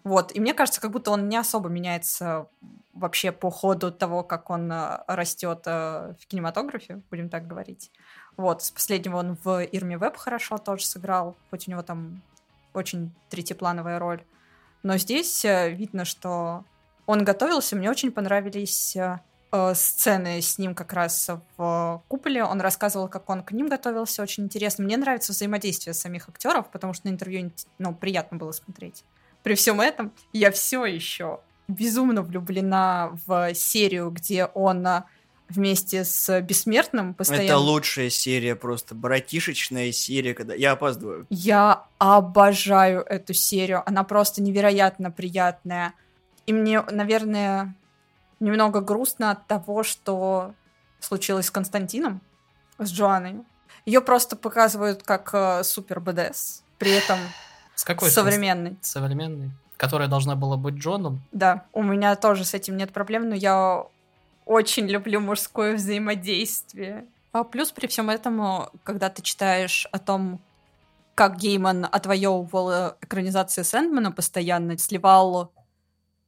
Вот, 0.06 0.30
и 0.36 0.38
мне 0.38 0.54
кажется, 0.54 0.80
как 0.80 0.92
будто 0.92 1.10
он 1.10 1.28
не 1.28 1.36
особо 1.36 1.68
меняется 1.68 2.46
вообще 2.94 3.32
по 3.32 3.50
ходу 3.50 3.90
того, 3.90 4.22
как 4.22 4.50
он 4.50 4.70
э, 4.70 5.02
растет 5.08 5.62
э, 5.66 6.14
в 6.20 6.28
кинематографе, 6.28 7.02
будем 7.10 7.28
так 7.28 7.48
говорить. 7.48 7.90
Вот, 8.36 8.62
с 8.62 8.70
последнего 8.70 9.16
он 9.16 9.36
в 9.42 9.64
Ирме 9.64 9.98
Веб 9.98 10.16
хорошо 10.16 10.58
тоже 10.58 10.86
сыграл, 10.86 11.36
хоть 11.50 11.66
у 11.66 11.72
него 11.72 11.82
там 11.82 12.22
очень 12.72 13.12
третьеплановая 13.30 13.98
роль. 13.98 14.22
Но 14.84 14.96
здесь 14.96 15.44
э, 15.44 15.70
видно, 15.70 16.04
что 16.04 16.64
он 17.06 17.24
готовился, 17.24 17.74
мне 17.74 17.90
очень 17.90 18.12
понравились 18.12 18.94
э, 18.94 19.18
э, 19.50 19.74
сцены 19.74 20.40
с 20.40 20.56
ним 20.56 20.76
как 20.76 20.92
раз 20.92 21.30
в 21.56 22.04
куполе. 22.06 22.44
Он 22.44 22.60
рассказывал, 22.60 23.08
как 23.08 23.28
он 23.28 23.42
к 23.42 23.50
ним 23.50 23.66
готовился, 23.66 24.22
очень 24.22 24.44
интересно. 24.44 24.84
Мне 24.84 24.98
нравится 24.98 25.32
взаимодействие 25.32 25.94
самих 25.94 26.28
актеров, 26.28 26.70
потому 26.70 26.92
что 26.92 27.08
на 27.08 27.10
интервью 27.10 27.50
ну, 27.80 27.92
приятно 27.92 28.36
было 28.38 28.52
смотреть. 28.52 29.02
При 29.46 29.54
всем 29.54 29.80
этом 29.80 30.12
я 30.32 30.50
все 30.50 30.84
еще 30.86 31.38
безумно 31.68 32.22
влюблена 32.22 33.12
в 33.26 33.54
серию, 33.54 34.10
где 34.10 34.46
он 34.46 34.84
э, 34.84 35.04
вместе 35.48 36.04
с 36.04 36.40
Бессмертным 36.40 37.14
постоянно... 37.14 37.44
Это 37.44 37.58
лучшая 37.58 38.10
серия, 38.10 38.56
просто 38.56 38.96
братишечная 38.96 39.92
серия, 39.92 40.34
когда... 40.34 40.52
Я 40.52 40.72
опаздываю. 40.72 41.28
Я 41.30 41.84
обожаю 41.98 43.02
эту 43.02 43.34
серию, 43.34 43.84
она 43.88 44.02
просто 44.02 44.42
невероятно 44.42 45.12
приятная. 45.12 45.94
И 46.46 46.52
мне, 46.52 46.82
наверное, 46.82 47.76
немного 48.40 48.80
грустно 48.80 49.30
от 49.30 49.46
того, 49.46 49.84
что 49.84 50.54
случилось 50.98 51.46
с 51.46 51.50
Константином, 51.52 52.20
с 52.78 52.90
Джоанной. 52.90 53.44
Ее 53.84 54.00
просто 54.00 54.34
показывают 54.34 55.04
как 55.04 55.30
э, 55.32 55.62
супер 55.62 56.00
БДС, 56.00 56.64
при 56.78 56.90
этом 56.90 57.20
С 57.76 57.84
какой 57.84 58.10
современный. 58.10 58.76
Современный. 58.80 59.52
Которая 59.76 60.08
должна 60.08 60.34
была 60.34 60.56
быть 60.56 60.74
Джоном. 60.74 61.22
Да, 61.30 61.66
у 61.72 61.82
меня 61.82 62.16
тоже 62.16 62.44
с 62.44 62.54
этим 62.54 62.76
нет 62.76 62.92
проблем, 62.92 63.28
но 63.28 63.34
я 63.34 63.84
очень 64.46 64.86
люблю 64.86 65.20
мужское 65.20 65.76
взаимодействие. 65.76 67.06
А 67.32 67.44
плюс 67.44 67.70
при 67.72 67.86
всем 67.86 68.08
этом, 68.08 68.70
когда 68.82 69.10
ты 69.10 69.20
читаешь 69.20 69.86
о 69.92 69.98
том, 69.98 70.40
как 71.14 71.36
Гейман 71.36 71.86
отвоевывал 71.90 72.70
э, 72.70 72.94
экранизации 73.02 73.62
Сэндмана 73.62 74.10
постоянно, 74.10 74.78
сливал 74.78 75.52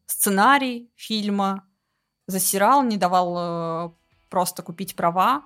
сценарий 0.07 0.91
фильма, 0.97 1.65
засирал, 2.27 2.83
не 2.83 2.97
давал 2.97 3.37
э, 3.39 3.91
просто 4.29 4.63
купить 4.63 4.97
права. 4.97 5.45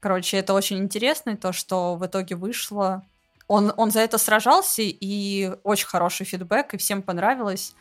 Короче, 0.00 0.36
это 0.36 0.54
очень 0.54 0.78
интересно, 0.78 1.30
и 1.30 1.36
то, 1.36 1.52
что 1.52 1.96
в 1.96 2.06
итоге 2.06 2.36
вышло. 2.36 3.04
Он, 3.48 3.72
он 3.76 3.90
за 3.90 4.00
это 4.00 4.18
сражался, 4.18 4.82
и 4.82 5.52
очень 5.64 5.86
хороший 5.86 6.26
фидбэк, 6.26 6.74
и 6.74 6.76
всем 6.76 7.02
понравилось. 7.02 7.74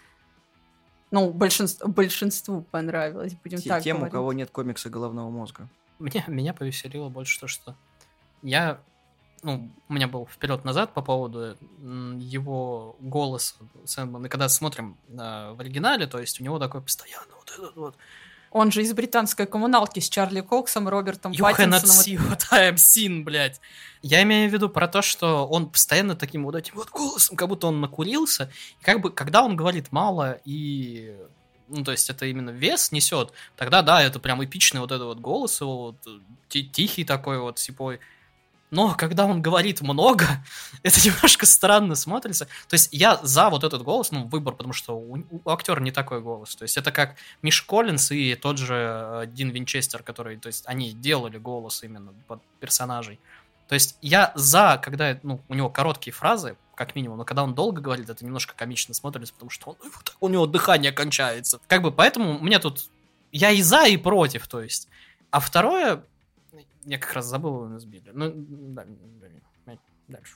Ну, 1.12 1.32
большинству, 1.32 1.88
большинству 1.90 2.62
понравилось, 2.62 3.34
будем 3.44 3.60
Те- 3.60 3.70
так 3.70 3.84
Тем, 3.84 3.98
у 3.98 4.00
говорить. 4.00 4.14
кого 4.14 4.34
нет 4.34 4.50
комикса 4.50 4.90
головного 4.90 5.30
мозга. 5.30 5.68
Мне, 6.00 6.24
меня 6.28 6.54
повеселило 6.54 7.10
больше 7.10 7.40
то, 7.40 7.48
что 7.48 7.76
я... 8.42 8.80
Ну, 9.44 9.70
у 9.88 9.94
меня 9.94 10.08
был 10.08 10.26
вперед-назад 10.26 10.94
по 10.94 11.02
поводу 11.02 11.56
его 11.80 12.96
голоса 13.00 13.56
Сэндмана. 13.86 14.26
И 14.26 14.30
когда 14.30 14.50
смотрим 14.50 14.98
э, 15.10 15.14
в 15.54 15.60
оригинале, 15.60 16.08
то 16.08 16.20
есть 16.20 16.42
у 16.42 16.44
него 16.44 16.58
такой 16.60 16.82
постоянно 16.82 17.34
вот 17.38 17.52
этот 17.52 17.76
вот 17.76 17.96
Он 18.52 18.72
же 18.72 18.82
из 18.82 18.94
британской 18.94 19.46
коммуналки 19.46 20.00
с 20.00 20.10
Чарли 20.10 20.42
Коксом, 20.42 20.88
Робертом 20.88 21.32
You 21.32 21.40
cannot 21.40 21.82
Паттинсоном. 21.82 21.82
see 21.82 22.18
what 22.30 22.46
I 22.52 22.72
am 22.72 22.76
seen, 22.76 23.24
блядь. 23.24 23.60
Я 24.02 24.24
имею 24.24 24.50
в 24.50 24.54
виду 24.54 24.70
про 24.70 24.88
то, 24.88 25.02
что 25.02 25.48
он 25.48 25.70
постоянно 25.70 26.16
таким 26.16 26.44
вот 26.44 26.56
этим 26.56 26.76
вот 26.76 26.90
голосом, 26.90 27.36
как 27.36 27.48
будто 27.48 27.68
он 27.68 27.82
накурился. 27.82 28.52
И 28.80 28.84
как 28.84 29.02
бы, 29.02 29.12
когда 29.12 29.44
он 29.44 29.56
говорит 29.56 29.92
мало 29.92 30.40
и... 30.46 31.16
Ну, 31.70 31.84
то 31.84 31.92
есть 31.92 32.10
это 32.10 32.26
именно 32.26 32.52
вес 32.52 32.94
несет, 32.94 33.34
тогда, 33.58 33.82
да, 33.82 34.02
это 34.02 34.20
прям 34.20 34.42
эпичный 34.42 34.80
вот 34.80 34.94
этот 34.94 35.06
вот 35.06 35.20
голос 35.20 35.60
его, 35.60 35.78
вот, 35.78 35.98
ти- 36.48 36.64
тихий 36.66 37.04
такой 37.04 37.40
вот, 37.40 37.60
сипой. 37.60 38.00
Но 38.70 38.96
когда 38.96 39.26
он 39.26 39.42
говорит 39.42 39.82
много, 39.82 40.26
это 40.84 41.00
немножко 41.06 41.46
странно 41.46 41.96
смотрится. 41.96 42.46
То 42.68 42.74
есть 42.74 42.90
я 42.92 43.20
за 43.24 43.50
вот 43.50 43.64
этот 43.64 43.84
голос, 43.84 44.12
ну, 44.12 44.28
выбор, 44.28 44.56
потому 44.56 44.74
что 44.74 44.98
у, 44.98 45.18
у 45.32 45.50
актера 45.50 45.80
не 45.80 45.92
такой 45.92 46.22
голос. 46.22 46.56
То 46.56 46.64
есть 46.64 46.78
это 46.78 46.92
как 46.92 47.16
Миш 47.42 47.62
Коллинз 47.62 48.12
и 48.12 48.36
тот 48.36 48.58
же 48.58 48.76
э, 48.76 49.26
Дин 49.28 49.50
Винчестер, 49.50 50.04
который, 50.04 50.38
то 50.38 50.48
есть 50.48 50.64
они 50.68 50.92
делали 50.92 51.38
голос 51.38 51.84
именно 51.84 52.14
под 52.28 52.42
персонажей. 52.60 53.20
То 53.68 53.74
есть 53.74 53.98
я 54.02 54.32
за, 54.36 54.80
когда 54.82 55.18
ну, 55.24 55.42
у 55.50 55.54
него 55.54 55.70
короткие 55.70 56.14
фразы, 56.14 56.58
как 56.76 56.96
минимум, 56.96 57.18
но 57.18 57.26
когда 57.26 57.44
он 57.44 57.56
долго 57.56 57.82
говорит, 57.82 58.10
это 58.10 58.24
немножко 58.24 58.54
комично 58.56 58.94
смотрится, 58.94 59.34
потому 59.34 59.50
что 59.50 59.72
он, 59.72 59.76
ну, 59.84 59.92
у 60.22 60.30
него 60.30 60.46
дыхание 60.46 60.92
кончается. 60.92 61.60
Как 61.68 61.82
бы 61.82 61.92
поэтому 61.92 62.40
мне 62.40 62.60
тут 62.60 62.90
я 63.32 63.52
и 63.52 63.62
за, 63.62 63.86
и 63.88 63.98
против, 63.98 64.48
то 64.48 64.62
есть. 64.62 64.88
А 65.32 65.40
второе, 65.40 66.04
я 66.86 66.98
как 66.98 67.14
раз 67.14 67.26
забыл 67.26 67.66
его 67.66 67.80
сбили. 67.80 68.12
Ну, 68.14 68.32
да, 68.36 68.86
дальше. 70.08 70.36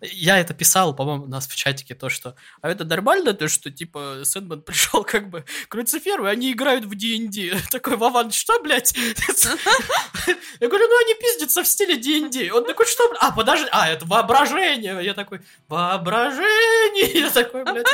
Я 0.00 0.38
это 0.38 0.54
писал, 0.54 0.94
по-моему, 0.94 1.24
у 1.24 1.28
нас 1.28 1.46
в 1.46 1.54
чатике, 1.54 1.94
то, 1.94 2.08
что... 2.08 2.34
А 2.62 2.68
это 2.68 2.84
нормально, 2.84 3.34
то, 3.34 3.48
что, 3.48 3.70
типа, 3.70 4.20
Сэндман 4.24 4.62
пришел 4.66 5.04
как 5.04 5.30
бы 5.30 5.44
к 5.68 5.74
Люциферу, 5.74 6.26
и 6.26 6.30
они 6.30 6.52
играют 6.52 6.84
в 6.84 6.94
D&D. 6.94 7.58
Такой, 7.70 7.96
Вован, 7.96 8.30
что, 8.30 8.60
блядь? 8.62 8.92
Я 10.60 10.68
говорю, 10.68 10.86
ну 10.88 10.98
они 11.04 11.14
пиздятся 11.20 11.62
в 11.62 11.68
стиле 11.68 11.96
D&D. 11.96 12.50
Он 12.52 12.64
такой, 12.64 12.86
что, 12.86 13.12
А, 13.20 13.30
подожди, 13.32 13.66
а, 13.72 13.88
это 13.88 14.06
воображение. 14.06 15.04
Я 15.04 15.14
такой, 15.14 15.40
воображение. 15.68 17.20
Я 17.20 17.30
такой, 17.30 17.64
блядь, 17.64 17.86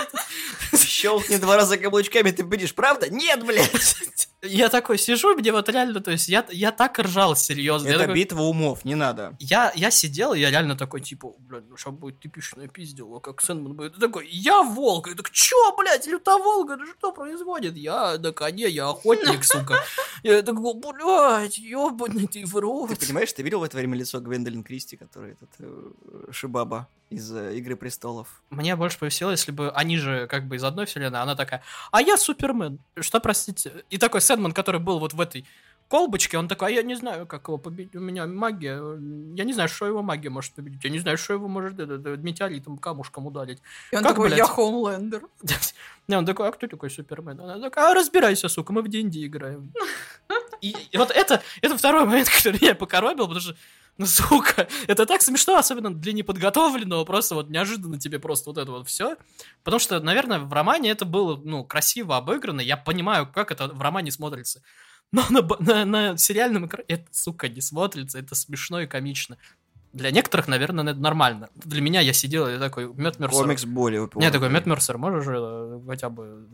Щелкни 0.79 1.37
два 1.37 1.57
раза 1.57 1.77
каблучками, 1.79 2.31
ты 2.31 2.45
будешь, 2.45 2.75
правда? 2.75 3.09
Нет, 3.09 3.45
блядь! 3.45 4.29
Я 4.43 4.69
такой 4.71 4.97
сижу, 4.99 5.35
мне 5.35 5.53
вот 5.53 5.69
реально, 5.69 6.01
то 6.01 6.11
есть 6.11 6.29
я, 6.29 6.47
я 6.51 6.73
так 6.73 6.99
ржал 6.99 7.37
серьезно. 7.37 7.89
Это 7.89 7.99
такой- 8.01 8.15
битва 8.15 8.43
умов, 8.43 8.85
не 8.85 8.95
надо. 8.95 9.37
я, 9.39 9.71
я 9.75 9.91
сидел, 9.91 10.33
и 10.33 10.41
я 10.41 10.51
реально 10.51 10.77
такой, 10.77 11.01
типа, 11.03 11.35
блядь, 11.41 11.69
ну 11.69 11.77
сейчас 11.81 11.95
будет 11.95 12.21
типичное 12.21 12.69
пиздило, 12.69 13.21
как 13.21 13.41
Сэндман 13.41 13.75
будет. 13.75 13.97
И 13.97 14.01
такой, 14.01 14.29
я 14.29 14.63
волк. 14.63 15.09
Я 15.09 15.15
так, 15.15 15.31
чё, 15.31 15.77
блядь, 15.77 16.07
лютоволк? 16.07 16.71
Это 16.71 16.87
что 16.87 17.13
происходит? 17.13 17.77
Я 17.77 18.19
на 18.19 18.33
коне, 18.33 18.69
я 18.69 18.91
охотник, 18.91 19.45
сука. 19.45 19.83
Я 20.23 20.43
такой, 20.43 20.75
блядь, 20.75 21.59
ёбаный 21.59 22.27
ты 22.27 22.45
в 22.45 22.55
рот. 22.57 22.91
Ты 22.91 23.07
понимаешь, 23.07 23.33
ты 23.33 23.43
видел 23.43 23.61
в 23.61 23.63
это 23.63 23.77
время 23.77 23.97
лицо 23.97 24.21
Гвендолин 24.21 24.63
Кристи, 24.63 24.97
который 24.97 25.33
этот 25.33 25.51
э, 25.59 26.31
Шибаба 26.31 26.89
из 27.11 27.33
э, 27.33 27.57
Игры 27.57 27.77
престолов? 27.77 28.43
Мне 28.51 28.77
больше 28.77 28.99
повесело, 28.99 29.31
если 29.31 29.53
бы 29.53 29.71
они 29.71 29.97
же 29.97 30.27
как 30.29 30.47
бы 30.47 30.57
из 30.57 30.65
одной 30.65 30.87
вселенной, 30.87 31.21
она 31.21 31.35
такая, 31.35 31.63
а 31.91 32.03
я 32.03 32.17
Супермен. 32.17 32.79
Что, 32.99 33.21
простите? 33.21 33.85
И 33.91 33.99
такой 33.99 34.21
Сэндман, 34.21 34.53
который 34.53 34.81
был 34.81 34.99
вот 34.99 35.15
в 35.15 35.21
этой 35.21 35.47
колбочке, 35.91 36.39
он 36.39 36.47
такой, 36.47 36.69
а 36.69 36.71
я 36.71 36.83
не 36.83 36.95
знаю, 36.95 37.27
как 37.27 37.49
его 37.49 37.59
победить, 37.59 37.97
у 37.97 38.01
меня 38.01 38.27
магия, 38.27 38.77
я 39.35 39.45
не 39.45 39.53
знаю, 39.53 39.69
что 39.69 39.87
его 39.87 40.03
магия 40.03 40.31
может 40.31 40.55
победить, 40.55 40.85
я 40.85 40.91
не 40.91 41.01
знаю, 41.01 41.19
что 41.19 41.35
его 41.35 41.49
может 41.49 41.81
это, 41.81 41.95
это, 41.95 42.17
метеоритом, 42.17 42.79
камушком 42.79 43.27
ударить. 43.27 43.59
И 43.91 43.97
он 43.97 44.03
Как, 44.03 44.13
такой, 44.13 44.29
блядь? 44.29 44.39
я 44.39 44.47
Хоумлендер. 44.47 45.23
Не, 46.09 46.17
он 46.17 46.27
такой, 46.27 46.49
а 46.49 46.53
кто 46.53 46.69
такой 46.69 46.91
Супермен? 46.91 47.41
Она 47.41 47.59
такая, 47.59 47.91
а 47.91 47.95
разбирайся, 47.95 48.49
сука, 48.49 48.73
мы 48.73 48.83
в 48.83 48.89
D&D 48.89 49.27
играем. 49.27 49.73
И, 50.61 50.77
и 50.91 50.99
вот 50.99 51.11
это, 51.11 51.43
это 51.63 51.77
второй 51.79 52.05
момент, 52.05 52.29
который 52.37 52.61
меня 52.61 52.75
покоробил, 52.75 53.25
потому 53.25 53.41
что, 53.41 53.57
ну, 53.97 54.07
сука, 54.07 54.69
это 54.87 55.07
так 55.07 55.23
смешно, 55.23 55.57
особенно 55.57 55.93
для 55.93 56.13
неподготовленного, 56.13 57.05
просто 57.05 57.35
вот 57.35 57.49
неожиданно 57.49 57.99
тебе 57.99 58.19
просто 58.19 58.51
вот 58.51 58.59
это 58.59 58.71
вот 58.71 58.87
все. 58.87 59.17
Потому 59.65 59.81
что, 59.81 59.99
наверное, 60.01 60.39
в 60.39 60.53
романе 60.53 60.91
это 60.91 61.07
было, 61.07 61.41
ну, 61.43 61.65
красиво 61.65 62.17
обыграно, 62.17 62.61
я 62.61 62.77
понимаю, 62.77 63.27
как 63.27 63.51
это 63.51 63.69
в 63.69 63.81
романе 63.81 64.13
смотрится. 64.13 64.63
Но 65.13 65.25
на, 65.31 65.43
на, 65.61 65.85
на 65.85 66.17
сериальном 66.17 66.67
экране 66.67 66.87
это, 66.89 67.07
сука, 67.11 67.49
не 67.49 67.61
смотрится, 67.61 68.19
это 68.19 68.35
смешно 68.35 68.81
и 68.81 68.87
комично. 68.87 69.37
Для 69.93 70.13
некоторых, 70.13 70.47
наверное, 70.47 70.85
это 70.93 71.01
нормально. 71.01 71.49
Для 71.57 71.81
меня 71.81 72.01
я 72.01 72.13
сидел 72.13 72.47
и 72.47 72.59
такой, 72.59 72.87
Мэтт 72.87 73.19
Мерсер. 73.19 73.43
Комикс 73.43 73.65
более 73.65 74.03
упорный. 74.03 74.27
Не, 74.27 74.33
такой, 74.33 74.49
Мэтт 74.49 74.67
Мерсер, 74.67 74.99
можешь 74.99 75.27
э, 75.29 75.81
хотя 75.85 76.11
бы 76.11 76.47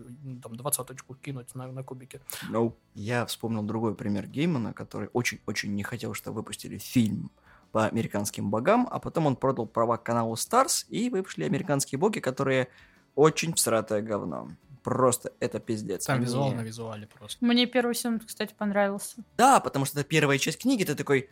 там 0.42 0.56
двадцаточку 0.56 1.14
кинуть 1.16 1.54
на, 1.54 1.66
на 1.66 1.82
кубике? 1.82 2.22
No. 2.50 2.72
Я 2.94 3.26
вспомнил 3.26 3.62
другой 3.62 3.94
пример 3.94 4.26
Геймана, 4.26 4.72
который 4.72 5.10
очень-очень 5.12 5.74
не 5.74 5.82
хотел, 5.82 6.14
чтобы 6.14 6.36
выпустили 6.36 6.78
фильм 6.78 7.30
по 7.72 7.84
американским 7.86 8.50
богам, 8.50 8.88
а 8.90 8.98
потом 9.00 9.26
он 9.26 9.36
продал 9.36 9.66
права 9.66 9.98
каналу 9.98 10.34
Stars, 10.34 10.86
и 10.88 11.10
вышли 11.10 11.44
американские 11.44 11.98
боги, 11.98 12.20
которые 12.20 12.68
очень 13.16 13.52
всратое 13.52 14.00
говно. 14.00 14.50
Просто 14.86 15.32
это 15.40 15.58
пиздец. 15.58 16.06
Там 16.06 16.18
Они- 16.18 16.26
визуал 16.26 16.52
на 16.52 16.60
визуале 16.60 17.08
просто. 17.08 17.44
Мне 17.44 17.66
первый 17.66 17.96
сезон, 17.96 18.20
кстати, 18.20 18.54
понравился. 18.56 19.16
Да, 19.36 19.58
потому 19.58 19.84
что 19.84 19.98
это 19.98 20.08
первая 20.08 20.38
часть 20.38 20.60
книги, 20.60 20.84
ты 20.84 20.94
такой, 20.94 21.28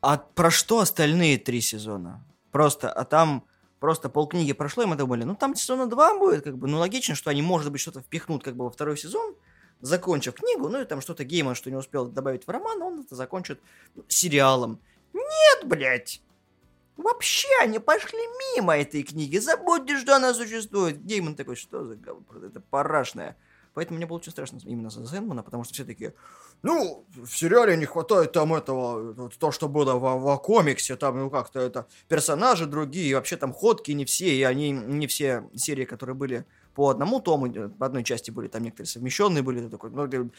а 0.00 0.18
про 0.18 0.52
что 0.52 0.78
остальные 0.78 1.38
три 1.38 1.60
сезона? 1.60 2.24
Просто, 2.52 2.92
а 2.92 3.04
там 3.04 3.44
просто 3.80 4.08
полкниги 4.08 4.52
прошло, 4.52 4.84
и 4.84 4.86
мы 4.86 4.94
думали, 4.94 5.24
ну 5.24 5.34
там 5.34 5.56
сезона 5.56 5.88
два 5.88 6.16
будет, 6.16 6.44
как 6.44 6.56
бы, 6.58 6.68
ну 6.68 6.78
логично, 6.78 7.16
что 7.16 7.28
они, 7.28 7.42
может 7.42 7.72
быть, 7.72 7.80
что-то 7.80 8.02
впихнут 8.02 8.44
как 8.44 8.54
бы 8.54 8.66
во 8.66 8.70
второй 8.70 8.96
сезон, 8.96 9.34
закончив 9.80 10.34
книгу, 10.34 10.68
ну 10.68 10.80
и 10.80 10.84
там 10.84 11.00
что-то 11.00 11.24
Гейман, 11.24 11.56
что 11.56 11.70
не 11.70 11.76
успел 11.76 12.06
добавить 12.06 12.46
в 12.46 12.48
роман, 12.48 12.80
он 12.82 13.00
это 13.00 13.16
закончит 13.16 13.58
ну, 13.96 14.04
сериалом. 14.06 14.78
Нет, 15.12 15.66
блядь! 15.66 16.22
Вообще 16.96 17.48
они 17.60 17.78
пошли 17.78 18.20
мимо 18.54 18.76
этой 18.76 19.02
книги. 19.02 19.38
Забудьте, 19.38 19.98
что 19.98 20.16
она 20.16 20.32
существует. 20.34 21.04
Гейман 21.04 21.34
такой, 21.34 21.56
что 21.56 21.84
за 21.84 21.96
говно? 21.96 22.24
Это 22.46 22.60
парашное. 22.60 23.36
Поэтому 23.76 23.98
мне 23.98 24.06
было 24.06 24.16
очень 24.16 24.32
страшно 24.32 24.58
именно 24.64 24.88
за 24.88 25.04
Зенмана, 25.04 25.42
потому 25.42 25.62
что 25.62 25.74
все 25.74 25.84
такие, 25.84 26.14
ну, 26.62 27.04
в 27.14 27.28
сериале 27.28 27.76
не 27.76 27.84
хватает 27.84 28.32
там 28.32 28.54
этого, 28.54 29.30
то, 29.38 29.52
что 29.52 29.68
было 29.68 29.96
в, 29.96 30.18
в 30.18 30.36
комиксе, 30.38 30.96
там, 30.96 31.18
ну, 31.18 31.28
как-то 31.28 31.60
это 31.60 31.86
персонажи 32.08 32.64
другие, 32.64 33.10
и 33.10 33.14
вообще 33.14 33.36
там 33.36 33.52
ходки 33.52 33.92
не 33.92 34.06
все, 34.06 34.34
и 34.34 34.42
они 34.44 34.70
не 34.70 35.06
все 35.06 35.44
серии, 35.54 35.84
которые 35.84 36.16
были 36.16 36.46
по 36.74 36.88
одному 36.88 37.20
тому, 37.20 37.52
по 37.68 37.84
одной 37.84 38.02
части 38.02 38.30
были, 38.30 38.48
там 38.48 38.62
некоторые 38.62 38.88
совмещенные 38.88 39.42
были, 39.42 39.68
такой, 39.68 39.90
ну, 39.90 40.30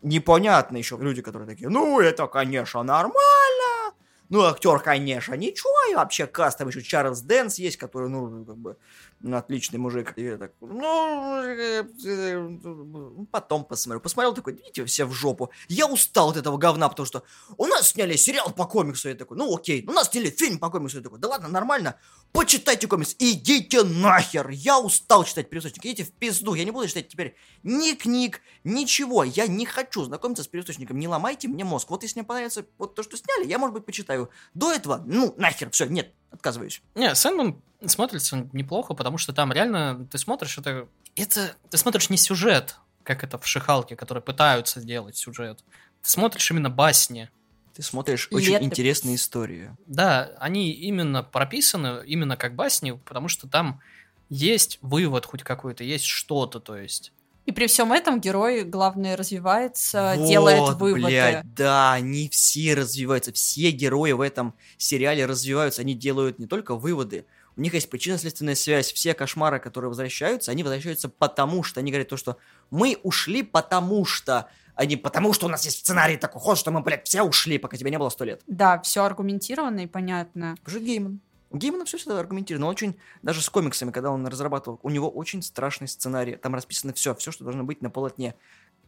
непонятно 0.00 0.78
еще 0.78 0.96
люди, 0.96 1.20
которые 1.20 1.46
такие, 1.46 1.68
ну, 1.68 2.00
это, 2.00 2.26
конечно, 2.28 2.82
нормально, 2.82 3.69
ну, 4.30 4.44
актер, 4.44 4.78
конечно, 4.80 5.34
ничего, 5.34 5.90
и 5.90 5.94
вообще 5.94 6.26
каст, 6.26 6.58
там 6.58 6.68
еще 6.68 6.82
Чарльз 6.82 7.20
Дэнс 7.20 7.58
есть, 7.58 7.76
который, 7.76 8.08
ну, 8.08 8.44
как 8.44 8.56
бы, 8.56 8.76
отличный 9.22 9.78
мужик. 9.78 10.14
И 10.16 10.24
я 10.24 10.38
так, 10.38 10.52
ну, 10.60 11.42
э, 11.42 11.84
потом 13.30 13.64
посмотрю. 13.64 14.00
Посмотрел 14.00 14.34
такой, 14.34 14.54
идите 14.54 14.84
все 14.84 15.04
в 15.04 15.12
жопу. 15.12 15.50
Я 15.68 15.86
устал 15.86 16.30
от 16.30 16.36
этого 16.36 16.56
говна, 16.56 16.88
потому 16.88 17.06
что 17.06 17.22
у 17.56 17.66
нас 17.66 17.88
сняли 17.90 18.16
сериал 18.16 18.50
по 18.50 18.66
комиксу. 18.66 19.08
Я 19.08 19.14
такой, 19.14 19.36
ну 19.36 19.54
окей. 19.54 19.84
У 19.86 19.92
нас 19.92 20.10
сняли 20.10 20.30
фильм 20.30 20.58
по 20.58 20.70
комиксу. 20.70 20.98
Я 20.98 21.02
такой, 21.02 21.18
да 21.18 21.28
ладно, 21.28 21.48
нормально. 21.48 21.96
Почитайте 22.32 22.86
комикс. 22.86 23.16
Идите 23.18 23.82
нахер. 23.82 24.48
Я 24.50 24.78
устал 24.78 25.24
читать 25.24 25.50
пересточник. 25.50 25.84
Идите 25.84 26.04
в 26.04 26.12
пизду. 26.12 26.54
Я 26.54 26.64
не 26.64 26.70
буду 26.70 26.88
читать 26.88 27.08
теперь 27.08 27.34
ни 27.62 27.94
книг, 27.94 28.40
ничего. 28.64 29.24
Я 29.24 29.46
не 29.46 29.66
хочу 29.66 30.04
знакомиться 30.04 30.44
с 30.44 30.48
пересточником. 30.48 30.98
Не 30.98 31.08
ломайте 31.08 31.48
мне 31.48 31.64
мозг. 31.64 31.90
Вот 31.90 32.02
если 32.02 32.20
мне 32.20 32.26
понравится 32.26 32.64
вот 32.78 32.94
то, 32.94 33.02
что 33.02 33.16
сняли, 33.16 33.46
я, 33.46 33.58
может 33.58 33.74
быть, 33.74 33.84
почитаю. 33.84 34.30
До 34.54 34.72
этого, 34.72 35.02
ну, 35.06 35.34
нахер, 35.36 35.70
все, 35.70 35.86
нет, 35.86 36.14
отказываюсь. 36.30 36.82
Не, 36.94 37.14
Сэндман 37.14 37.60
смотрится 37.86 38.48
неплохо, 38.52 38.94
потому 38.94 39.18
что 39.18 39.32
там 39.32 39.52
реально 39.52 40.06
ты 40.10 40.18
смотришь 40.18 40.58
это... 40.58 40.88
Это... 41.16 41.54
Ты 41.70 41.78
смотришь 41.78 42.10
не 42.10 42.16
сюжет, 42.16 42.76
как 43.02 43.24
это 43.24 43.38
в 43.38 43.46
Шихалке, 43.46 43.96
которые 43.96 44.22
пытаются 44.22 44.80
делать 44.80 45.16
сюжет. 45.16 45.64
Ты 46.02 46.10
смотришь 46.10 46.50
именно 46.50 46.70
басни. 46.70 47.30
Ты 47.74 47.82
смотришь 47.82 48.28
очень 48.30 48.52
Летопись. 48.52 48.66
интересные 48.66 49.16
истории. 49.16 49.76
Да, 49.86 50.32
они 50.38 50.72
именно 50.72 51.22
прописаны, 51.22 52.02
именно 52.04 52.36
как 52.36 52.54
басни, 52.54 52.92
потому 52.92 53.28
что 53.28 53.48
там 53.48 53.80
есть 54.28 54.78
вывод 54.82 55.26
хоть 55.26 55.42
какой-то, 55.42 55.84
есть 55.84 56.04
что-то, 56.04 56.60
то 56.60 56.76
есть. 56.76 57.12
И 57.46 57.52
при 57.52 57.66
всем 57.66 57.92
этом 57.92 58.20
герой, 58.20 58.64
главное, 58.64 59.16
развивается, 59.16 60.14
делает 60.16 60.60
Вот, 60.60 60.78
выводы. 60.78 61.06
блядь, 61.06 61.54
да, 61.54 61.92
они 61.92 62.28
все 62.28 62.74
развиваются, 62.74 63.32
все 63.32 63.70
герои 63.70 64.12
в 64.12 64.20
этом 64.20 64.54
сериале 64.76 65.26
развиваются, 65.26 65.82
они 65.82 65.94
делают 65.94 66.38
не 66.38 66.46
только 66.46 66.76
выводы, 66.76 67.24
у 67.56 67.60
них 67.60 67.74
есть 67.74 67.90
причинно-следственная 67.90 68.54
связь, 68.54 68.92
все 68.92 69.14
кошмары, 69.14 69.58
которые 69.58 69.88
возвращаются, 69.88 70.50
они 70.50 70.62
возвращаются 70.62 71.08
потому 71.08 71.62
что, 71.62 71.80
они 71.80 71.90
говорят 71.90 72.08
то, 72.08 72.16
что 72.16 72.36
мы 72.70 72.98
ушли 73.02 73.42
потому 73.42 74.04
что, 74.04 74.48
а 74.74 74.86
не 74.86 74.96
потому 74.96 75.32
что 75.32 75.46
у 75.46 75.48
нас 75.48 75.64
есть 75.64 75.78
сценарий 75.78 76.16
такой 76.16 76.40
ход, 76.40 76.58
что 76.58 76.70
мы, 76.70 76.80
блядь, 76.80 77.06
все 77.06 77.22
ушли, 77.22 77.58
пока 77.58 77.76
тебя 77.76 77.90
не 77.90 77.98
было 77.98 78.10
сто 78.10 78.24
лет. 78.24 78.42
Да, 78.46 78.80
все 78.80 79.04
аргументированно 79.04 79.80
и 79.80 79.86
понятно. 79.86 80.56
Уже 80.66 80.80
Гейман. 80.80 81.20
У 81.50 81.56
Геймана 81.56 81.84
все 81.84 81.98
всегда 81.98 82.18
аргументировано. 82.18 82.66
Он 82.66 82.72
очень, 82.72 82.96
даже 83.22 83.42
с 83.42 83.50
комиксами, 83.50 83.90
когда 83.90 84.10
он 84.10 84.26
разрабатывал, 84.26 84.78
у 84.82 84.90
него 84.90 85.10
очень 85.10 85.42
страшный 85.42 85.88
сценарий. 85.88 86.36
Там 86.36 86.54
расписано 86.54 86.92
все, 86.92 87.14
все, 87.16 87.32
что 87.32 87.44
должно 87.44 87.64
быть 87.64 87.82
на 87.82 87.90
полотне. 87.90 88.36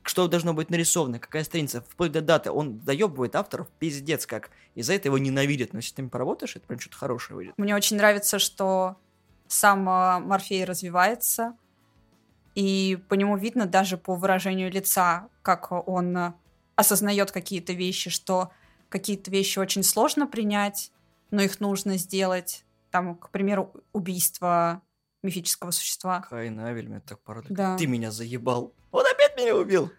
Что 0.05 0.27
должно 0.29 0.55
быть 0.55 0.71
нарисовано, 0.71 1.19
какая 1.19 1.45
страница, 1.45 1.85
вплоть 1.89 2.13
до 2.13 2.21
даты. 2.21 2.51
Он 2.51 2.79
доебывает 2.79 3.37
авторов 3.37 3.69
пиздец 3.79 4.27
как. 4.27 4.51
И 4.75 4.83
за 4.83 4.95
это 4.95 5.09
его 5.09 5.19
ненавидят. 5.19 5.73
Но 5.73 5.79
если 5.79 5.91
ты 5.91 5.95
с 5.97 5.99
ним 5.99 6.11
поработаешь, 6.11 6.57
это 6.57 6.67
прям 6.67 6.79
что-то 6.79 6.97
хорошее 6.97 7.37
выйдет. 7.37 7.55
Мне 7.57 7.75
очень 7.75 7.97
нравится, 7.97 8.39
что 8.39 8.97
сам 9.49 9.89
а, 9.89 10.19
Морфей 10.19 10.65
развивается, 10.65 11.57
и 12.55 12.99
по 13.09 13.15
нему 13.15 13.37
видно 13.37 13.67
даже 13.67 13.97
по 13.97 14.15
выражению 14.15 14.71
лица, 14.71 15.29
как 15.43 15.73
он 15.73 16.17
а, 16.17 16.35
осознает 16.77 17.31
какие-то 17.33 17.73
вещи, 17.73 18.11
что 18.11 18.51
какие-то 18.89 19.31
вещи 19.31 19.59
очень 19.59 19.83
сложно 19.83 20.27
принять, 20.27 20.91
но 21.33 21.43
их 21.43 21.59
нужно 21.59 21.97
сделать. 21.97 22.65
Там, 22.91 23.17
к 23.17 23.31
примеру, 23.31 23.73
убийство 23.93 24.83
мифического 25.23 25.71
существа. 25.73 26.21
Кайн 26.21 26.61
Авель 26.61 26.87
меня 26.87 27.01
так 27.01 27.19
порадует. 27.21 27.55
Да. 27.55 27.77
Ты 27.77 27.87
меня 27.87 28.11
заебал. 28.11 28.73
Он 28.93 29.05
опять 29.07 29.37
меня 29.37 29.57
убил. 29.57 29.91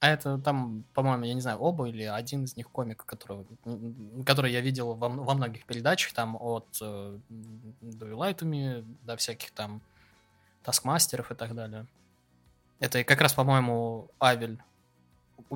А 0.00 0.10
это 0.10 0.38
там, 0.38 0.84
по-моему, 0.92 1.24
я 1.24 1.34
не 1.34 1.40
знаю, 1.40 1.58
оба 1.58 1.88
или 1.88 2.02
один 2.02 2.44
из 2.44 2.56
них 2.56 2.68
комик, 2.68 3.04
которого, 3.04 3.46
м, 3.64 4.24
который 4.24 4.50
я 4.50 4.60
видел 4.60 4.94
во, 4.94 5.08
во 5.08 5.34
многих 5.34 5.64
передачах, 5.64 6.12
там 6.12 6.36
от 6.40 6.66
э, 6.80 7.18
Дуэлайтами 7.80 8.84
до 9.02 9.16
всяких 9.16 9.52
там 9.52 9.80
таскмастеров 10.64 11.30
и 11.30 11.34
так 11.34 11.54
далее. 11.54 11.86
Это 12.80 12.98
и 12.98 13.04
как 13.04 13.20
раз, 13.20 13.34
по-моему, 13.34 14.10
Авель. 14.20 14.60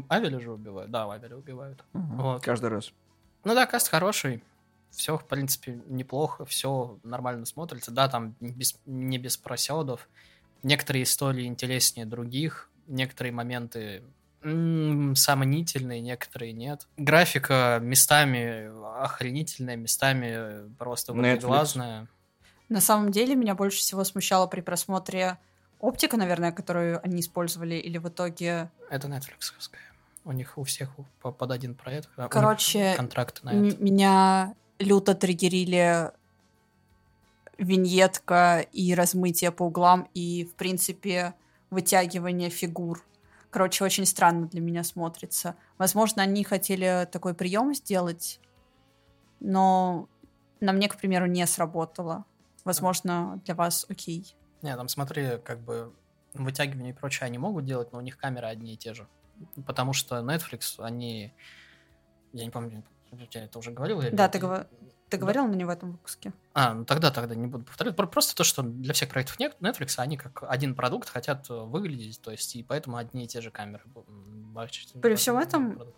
Авеля 0.09 0.39
же 0.39 0.53
убивают? 0.53 0.91
Да, 0.93 1.11
Авеля 1.13 1.37
убивают. 1.37 1.83
Вот. 1.93 2.43
Каждый 2.43 2.69
раз. 2.69 2.93
Ну 3.45 3.55
да, 3.55 3.67
каст 3.67 3.89
хороший. 3.89 4.45
Все, 4.91 5.17
в 5.17 5.27
принципе, 5.27 5.81
неплохо, 5.87 6.45
все 6.45 6.99
нормально 7.03 7.45
смотрится. 7.47 7.91
Да, 7.91 8.09
там 8.09 8.35
не 8.41 8.53
без, 8.53 8.79
не 8.87 9.19
без 9.19 9.37
проседов. 9.37 10.09
Некоторые 10.63 11.05
истории 11.05 11.47
интереснее 11.47 12.05
других, 12.07 12.69
некоторые 12.87 13.33
моменты 13.33 14.03
м, 14.43 15.15
сомнительные, 15.15 16.01
некоторые 16.01 16.53
нет. 16.53 16.87
Графика 16.97 17.79
местами 17.83 18.71
охренительная, 19.03 19.77
местами 19.77 20.69
просто 20.79 21.13
выглазная. 21.13 22.09
На 22.69 22.81
самом 22.81 23.11
деле 23.13 23.35
меня 23.35 23.55
больше 23.55 23.79
всего 23.79 24.05
смущало 24.05 24.47
при 24.47 24.61
просмотре 24.61 25.39
оптика, 25.81 26.17
наверное, 26.17 26.53
которую 26.53 27.03
они 27.05 27.21
использовали, 27.21 27.77
или 27.77 27.99
в 27.99 28.09
итоге... 28.09 28.71
Это 28.91 29.09
Netflix. 29.09 29.53
У 30.25 30.33
них 30.33 30.59
у 30.59 30.65
всех 30.65 30.91
по- 31.21 31.33
под 31.33 31.51
один 31.51 31.75
проект. 31.75 32.11
а 32.17 32.29
Короче, 32.29 32.95
контракты 32.97 33.41
на 33.45 33.55
М- 33.55 33.69
это. 33.69 33.83
меня 33.83 34.55
люто 34.79 35.15
триггерили 35.15 36.13
виньетка 37.59 38.61
и 38.73 38.95
размытие 38.95 39.51
по 39.51 39.65
углам, 39.65 40.09
и, 40.15 40.45
в 40.45 40.55
принципе, 40.55 41.35
вытягивание 41.71 42.51
фигур. 42.51 43.05
Короче, 43.51 43.85
очень 43.85 44.07
странно 44.07 44.47
для 44.47 44.61
меня 44.61 44.85
смотрится. 44.85 45.57
Возможно, 45.79 46.23
они 46.23 46.45
хотели 46.45 47.09
такой 47.11 47.35
прием 47.35 47.75
сделать, 47.75 48.41
но 49.41 50.09
на 50.61 50.73
мне, 50.73 50.89
к 50.89 50.97
примеру, 50.97 51.27
не 51.27 51.47
сработало. 51.47 52.25
Возможно, 52.65 53.41
для 53.45 53.55
вас 53.55 53.87
окей. 53.89 54.35
Не, 54.63 54.77
там 54.77 54.89
смотри, 54.89 55.39
как 55.45 55.61
бы 55.61 55.93
вытягивание 56.35 56.91
и 56.93 56.97
прочее 56.97 57.27
они 57.27 57.39
могут 57.39 57.65
делать, 57.65 57.93
но 57.93 57.99
у 57.99 58.03
них 58.03 58.19
камеры 58.19 58.47
одни 58.47 58.75
и 58.75 58.77
те 58.77 58.95
же. 58.95 59.07
Потому 59.67 59.93
что 59.93 60.19
Netflix, 60.19 60.75
они... 60.79 61.33
Я 62.33 62.45
не 62.45 62.51
помню, 62.51 62.83
я 63.33 63.45
это 63.45 63.59
уже 63.59 63.71
говорил? 63.71 64.01
Да, 64.13 64.29
ты, 64.29 64.39
гова- 64.39 64.67
ты 65.09 65.17
Да. 65.17 65.19
говорил 65.19 65.47
мне 65.47 65.65
в 65.67 65.69
этом 65.69 65.93
выпуске? 65.93 66.33
А, 66.55 66.75
ну 66.75 66.85
тогда, 66.85 67.11
тогда 67.11 67.35
не 67.35 67.47
буду 67.47 67.65
повторять. 67.65 67.97
Про- 67.97 68.07
Просто 68.07 68.35
то, 68.35 68.45
что 68.45 68.63
для 68.63 68.93
всех 68.95 69.09
проектов 69.09 69.39
нет 69.39 69.57
Netflix, 69.61 69.95
они 69.99 70.17
как 70.17 70.43
один 70.49 70.75
продукт 70.75 71.09
хотят 71.09 71.49
э, 71.51 71.55
выглядеть, 71.55 72.21
то 72.21 72.31
есть 72.31 72.57
и 72.57 72.63
поэтому 72.63 72.97
одни 72.97 73.25
и 73.25 73.27
те 73.27 73.41
же 73.41 73.51
камеры. 73.51 73.83
При 75.03 75.15
всем 75.15 75.39
этом- 75.39 75.77
продукт. 75.77 75.97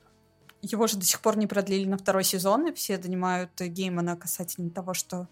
Его 0.63 0.87
же 0.87 0.99
до 0.99 1.07
сих 1.07 1.21
пор 1.21 1.39
не 1.39 1.47
продлили 1.47 1.89
на 1.89 1.97
второй 1.97 2.23
сезон, 2.23 2.67
и 2.69 2.72
все 2.75 2.99
донимают 2.99 3.51
Геймана 3.59 4.17
касательно 4.17 4.71
того, 4.71 4.93
что 4.93 5.26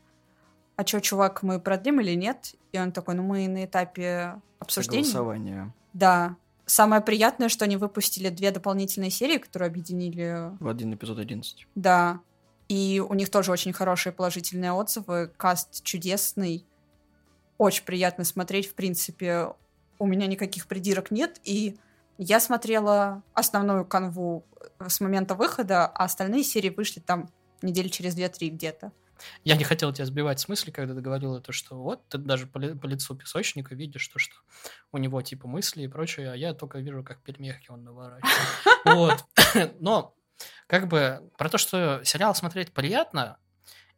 а 0.77 0.85
чё, 0.85 1.01
чувак, 1.01 1.43
мы 1.43 1.61
продлим 1.61 2.01
или 2.01 2.15
нет? 2.15 2.55
И 2.73 2.78
он 2.78 2.93
такой, 2.93 3.15
ну 3.15 3.23
мы 3.24 3.47
на 3.48 3.65
этапе 3.66 4.40
обсуждения. 4.59 5.05
Согласование. 5.05 5.74
Да. 5.93 6.36
Самое 6.69 7.01
приятное, 7.01 7.49
что 7.49 7.65
они 7.65 7.78
выпустили 7.78 8.28
две 8.28 8.51
дополнительные 8.51 9.11
серии, 9.11 9.39
которые 9.39 9.69
объединили, 9.69 10.53
В 10.61 10.69
один 10.69 10.93
эпизод 10.95 11.19
11. 11.19 11.66
да. 11.74 12.20
И 12.69 13.03
у 13.09 13.15
них 13.15 13.31
тоже 13.31 13.51
очень 13.51 13.73
хорошие 13.73 14.12
положительные 14.12 14.73
отзывы. 14.73 15.32
Каст 15.39 15.82
чудесный. 15.82 16.66
Очень 17.57 17.85
приятно 17.85 18.24
смотреть, 18.24 18.66
в 18.69 18.74
принципе. 18.74 19.55
У 19.99 20.07
меня 20.07 20.27
никаких 20.27 20.66
придирок 20.66 21.11
нет, 21.11 21.40
и 21.45 21.78
я 22.19 22.39
смотрела 22.40 23.23
основную 23.32 23.86
канву 23.86 24.45
э, 24.78 24.89
с 24.90 25.01
момента 25.01 25.35
выхода, 25.35 25.86
а 25.86 26.05
остальные 26.05 26.45
серии 26.45 26.69
вышли 26.69 27.01
там 27.01 27.31
недели 27.62 27.89
через 27.89 28.15
2-3 28.15 28.51
где-то. 28.51 28.93
Я 29.45 29.57
не 29.57 29.65
хотел 29.65 29.93
тебя 29.93 30.05
сбивать 30.07 30.40
с 30.40 30.49
мысли, 30.49 30.70
когда 30.70 30.95
ты 30.95 31.01
говорила 31.01 31.40
то, 31.40 31.53
что 31.53 31.77
вот 31.82 32.09
ты 32.09 32.19
даже 32.19 32.47
по, 32.47 32.59
ли- 32.59 32.74
по 32.74 32.86
лицу 32.86 33.15
песочника 33.16 33.74
видишь 33.74 34.07
то, 34.09 34.19
что 34.19 34.36
у 34.93 34.99
него 34.99 35.20
типа 35.23 35.49
мысли 35.49 35.82
и 35.82 35.89
прочее, 35.89 36.31
а 36.32 36.36
я 36.36 36.55
только 36.55 36.78
вижу, 36.78 37.03
как 37.03 37.23
пельмехи 37.23 37.70
он 37.70 37.85
наворачивает. 37.85 38.35
Вот. 38.85 39.24
Но 39.81 40.15
как 40.66 40.89
бы 40.89 41.31
про 41.36 41.49
то, 41.49 41.59
что 41.59 42.01
сериал 42.05 42.35
смотреть 42.35 42.73
приятно, 42.73 43.39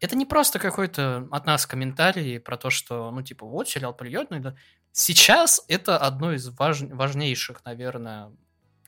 это 0.00 0.16
не 0.16 0.24
просто 0.24 0.58
какой-то 0.58 1.28
от 1.30 1.44
нас 1.46 1.66
комментарий 1.66 2.40
про 2.40 2.56
то, 2.56 2.70
что, 2.70 3.10
ну, 3.10 3.22
типа, 3.22 3.44
вот, 3.46 3.68
сериал 3.68 3.94
приятный, 3.94 4.40
да. 4.40 4.56
Сейчас 4.92 5.62
это 5.68 5.98
одно 5.98 6.32
из 6.32 6.48
важ- 6.48 6.88
важнейших, 6.94 7.64
наверное, 7.64 8.32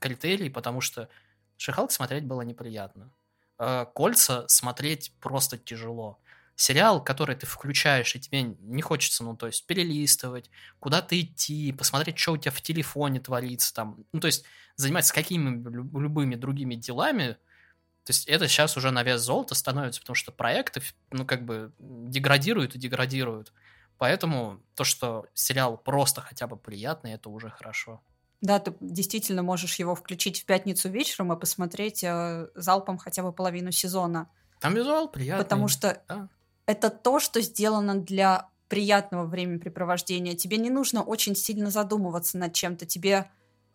критерий, 0.01 0.49
потому 0.49 0.81
что 0.81 1.09
Шихалк 1.59 1.93
смотреть 1.93 2.25
было 2.25 2.41
неприятно. 2.43 3.13
Э, 3.59 3.87
Кольца 3.95 4.45
смотреть 4.49 5.15
просто 5.21 5.59
тяжело. 5.59 6.19
сериал, 6.57 7.03
который 7.03 7.35
ты 7.37 7.47
включаешь, 7.47 8.15
и 8.15 8.21
тебе 8.21 8.43
не 8.43 8.83
хочется, 8.83 9.25
ну, 9.25 9.37
то 9.37 9.47
есть, 9.47 9.67
перелистывать, 9.67 10.51
куда-то 10.81 11.19
идти, 11.21 11.73
посмотреть, 11.73 12.19
что 12.19 12.33
у 12.33 12.37
тебя 12.37 12.53
в 12.53 12.61
телефоне 12.63 13.21
творится 13.21 13.75
там, 13.75 14.05
ну, 14.13 14.21
то 14.21 14.27
есть, 14.27 14.45
заниматься 14.77 15.15
какими 15.15 15.49
любыми 15.99 16.35
другими 16.37 16.75
делами, 16.77 17.39
то 18.05 18.11
есть 18.11 18.27
это 18.29 18.49
сейчас 18.49 18.77
уже 18.77 18.91
на 18.91 19.03
вес 19.05 19.21
золота 19.21 19.55
становится, 19.55 20.01
потому 20.01 20.17
что 20.17 20.33
проекты, 20.33 20.83
ну, 21.13 21.25
как 21.27 21.45
бы 21.45 21.73
деградируют 21.79 22.75
и 22.75 22.79
деградируют. 22.79 23.53
Поэтому 23.99 24.63
то, 24.75 24.85
что 24.85 25.27
сериал 25.35 25.79
просто 25.79 26.21
хотя 26.21 26.47
бы 26.49 26.57
приятный, 26.57 27.13
это 27.13 27.29
уже 27.31 27.51
хорошо. 27.51 28.03
Да, 28.43 28.59
ты 28.59 28.75
действительно 28.81 29.43
можешь 29.43 29.79
его 29.79 29.95
включить 29.95 30.43
в 30.43 30.45
пятницу 30.45 30.91
вечером 30.91 31.33
и 31.33 31.39
посмотреть 31.39 32.03
э, 32.03 32.49
залпом 32.57 32.99
хотя 32.99 33.23
бы 33.23 33.33
половину 33.33 33.71
сезона. 33.71 34.29
Там 34.61 34.75
визуал 34.75 35.09
приятный. 35.09 35.45
Потому 35.45 35.69
что 35.69 36.03
да. 36.09 36.29
это 36.67 36.91
то, 36.91 37.21
что 37.21 37.41
сделано 37.41 37.95
для 37.95 38.49
приятного 38.69 39.27
времяпрепровождения. 39.27 40.35
Тебе 40.35 40.57
не 40.57 40.71
нужно 40.71 41.03
очень 41.03 41.37
сильно 41.37 41.71
задумываться 41.71 42.37
над 42.37 42.53
чем-то. 42.53 42.85
Тебе 42.85 43.31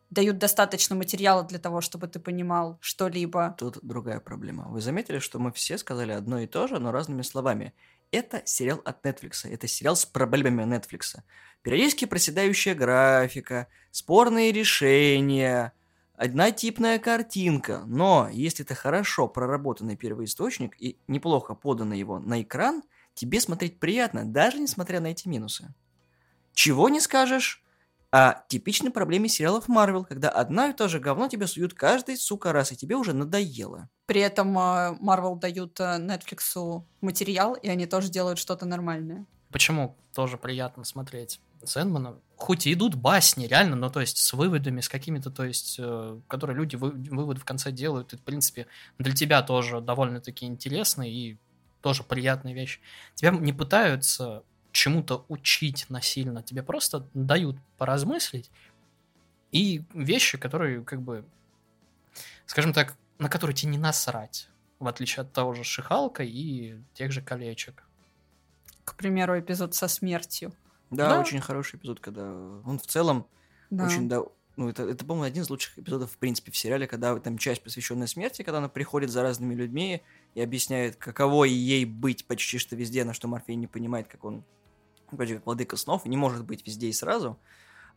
дают 0.10 0.38
достаточно 0.38 0.95
материала 0.95 1.44
для 1.44 1.60
того, 1.60 1.81
чтобы 1.81 2.07
ты 2.07 2.19
понимал 2.19 2.77
что-либо. 2.81 3.56
Тут 3.57 3.80
другая 3.81 4.19
проблема. 4.19 4.68
Вы 4.68 4.81
заметили, 4.81 5.19
что 5.19 5.39
мы 5.39 5.52
все 5.52 5.77
сказали 5.77 6.11
одно 6.11 6.39
и 6.39 6.48
то 6.48 6.68
же, 6.68 6.80
но 6.80 6.91
разными 6.91 7.22
словами. 7.22 7.73
Это 8.12 8.42
сериал 8.46 8.82
от 8.86 9.06
Netflix. 9.06 9.50
Это 9.50 9.68
сериал 9.68 9.96
с 9.96 10.06
проблемами 10.06 10.64
Netflix. 10.64 11.20
Периодически 11.62 12.06
проседающая 12.06 12.74
графика, 12.74 13.68
спорные 13.92 14.52
решения, 14.52 15.74
однотипная 16.16 17.00
картинка. 17.00 17.84
Но 17.86 18.30
если 18.32 18.64
это 18.64 18.76
хорошо 18.76 19.28
проработанный 19.28 19.98
первоисточник 19.98 20.80
и 20.80 20.98
неплохо 21.08 21.54
подано 21.56 21.94
его 21.94 22.20
на 22.20 22.42
экран, 22.42 22.84
тебе 23.14 23.42
смотреть 23.42 23.80
приятно, 23.80 24.26
даже 24.26 24.60
несмотря 24.60 25.00
на 25.00 25.08
эти 25.08 25.28
минусы. 25.28 25.74
Чего 26.54 26.90
не 26.90 27.02
скажешь 27.02 27.64
о 28.12 28.36
типичной 28.48 28.92
проблеме 28.92 29.28
сериалов 29.28 29.68
Марвел, 29.68 30.06
когда 30.06 30.30
одна 30.30 30.70
и 30.70 30.74
то 30.74 30.88
же 30.88 31.00
говно 31.00 31.28
тебе 31.28 31.48
суют 31.48 31.74
каждый, 31.74 32.18
сука, 32.18 32.54
раз, 32.54 32.72
и 32.72 32.78
тебе 32.78 32.96
уже 32.96 33.14
надоело. 33.14 33.90
При 34.06 34.22
этом 34.22 34.48
Марвел 34.48 35.36
дают 35.36 35.80
э, 35.80 35.98
Netflix 36.00 36.84
материал, 37.02 37.54
и 37.56 37.68
они 37.68 37.86
тоже 37.86 38.10
делают 38.10 38.40
что-то 38.40 38.66
нормальное. 38.66 39.26
Почему 39.52 39.98
тоже 40.14 40.38
приятно 40.38 40.84
смотреть 40.84 41.40
Сэндмана? 41.64 42.20
Хоть 42.36 42.68
и 42.68 42.74
идут 42.74 42.96
басни, 42.96 43.46
реально, 43.46 43.76
но 43.76 43.90
то 43.90 44.02
есть 44.02 44.18
с 44.18 44.34
выводами, 44.34 44.82
с 44.82 44.90
какими-то, 44.90 45.30
то 45.30 45.44
есть, 45.44 45.76
э, 45.80 46.20
которые 46.28 46.56
люди 46.56 46.76
вы, 46.76 46.92
выводы 46.92 47.40
в 47.42 47.46
конце 47.46 47.72
делают, 47.72 48.14
и, 48.14 48.18
в 48.18 48.22
принципе, 48.22 48.68
для 48.98 49.14
тебя 49.14 49.42
тоже 49.42 49.82
довольно-таки 49.82 50.46
интересно 50.46 51.10
и 51.10 51.38
тоже 51.82 52.04
приятная 52.04 52.54
вещь. 52.54 52.80
Тебя 53.16 53.32
не 53.32 53.54
пытаются 53.54 54.44
чему-то 54.78 55.26
учить 55.28 55.88
насильно, 55.90 56.44
тебе 56.44 56.62
просто 56.62 57.08
дают 57.16 57.58
поразмыслить, 57.80 58.52
и 59.52 59.84
вещи, 59.91 60.38
которые, 60.38 60.84
как 60.84 61.02
бы, 61.02 61.26
скажем 62.45 62.74
так, 62.74 62.95
на 63.18 63.28
которые 63.28 63.56
тебе 63.56 63.72
не 63.72 63.80
насрать, 63.80 64.49
в 64.78 64.88
отличие 64.88 65.22
от 65.22 65.34
того 65.34 65.56
же 65.56 65.64
Шихалка 65.64 66.24
и 66.24 66.76
тех 66.94 67.12
же 67.12 67.24
колечек. 67.24 67.84
К 68.86 68.95
примеру, 68.95 69.40
эпизод 69.40 69.74
со 69.74 69.88
смертью. 69.88 70.54
Да, 70.91 71.10
да. 71.10 71.22
очень 71.22 71.41
хороший 71.41 71.78
эпизод, 71.78 71.99
когда 71.99 72.24
он 72.64 72.78
в 72.78 72.86
целом 72.86 73.26
Да. 73.72 73.86
очень, 73.86 74.08
да, 74.08 74.22
ну, 74.58 74.70
это, 74.70 74.84
это, 74.84 75.04
по-моему, 75.04 75.24
один 75.24 75.41
из 75.41 75.49
лучших 75.49 75.80
эпизодов, 75.80 76.12
в 76.12 76.18
принципе, 76.18 76.52
в 76.52 76.58
сериале, 76.58 76.86
когда 76.86 77.18
там 77.20 77.40
часть, 77.40 77.64
посвященная 77.64 78.08
смерти, 78.08 78.44
когда 78.44 78.60
она 78.60 78.70
приходит 78.70 79.10
за 79.10 79.24
разными 79.24 79.56
людьми 79.56 80.04
и 80.36 80.41
объясняет, 80.41 80.98
каково 80.98 81.45
ей 81.45 81.84
быть 81.86 82.28
почти 82.28 82.60
что 82.60 82.76
везде, 82.76 83.04
на 83.04 83.14
что 83.14 83.28
Морфей 83.28 83.56
не 83.56 83.68
понимает, 83.68 84.08
как 84.08 84.24
он 84.24 84.44
вроде 85.12 85.36
как 85.36 85.46
владыка 85.46 85.78
снов, 85.78 86.06
не 86.06 86.18
может 86.18 86.46
быть 86.46 86.66
везде 86.66 86.88
и 86.88 86.94
сразу. 86.94 87.38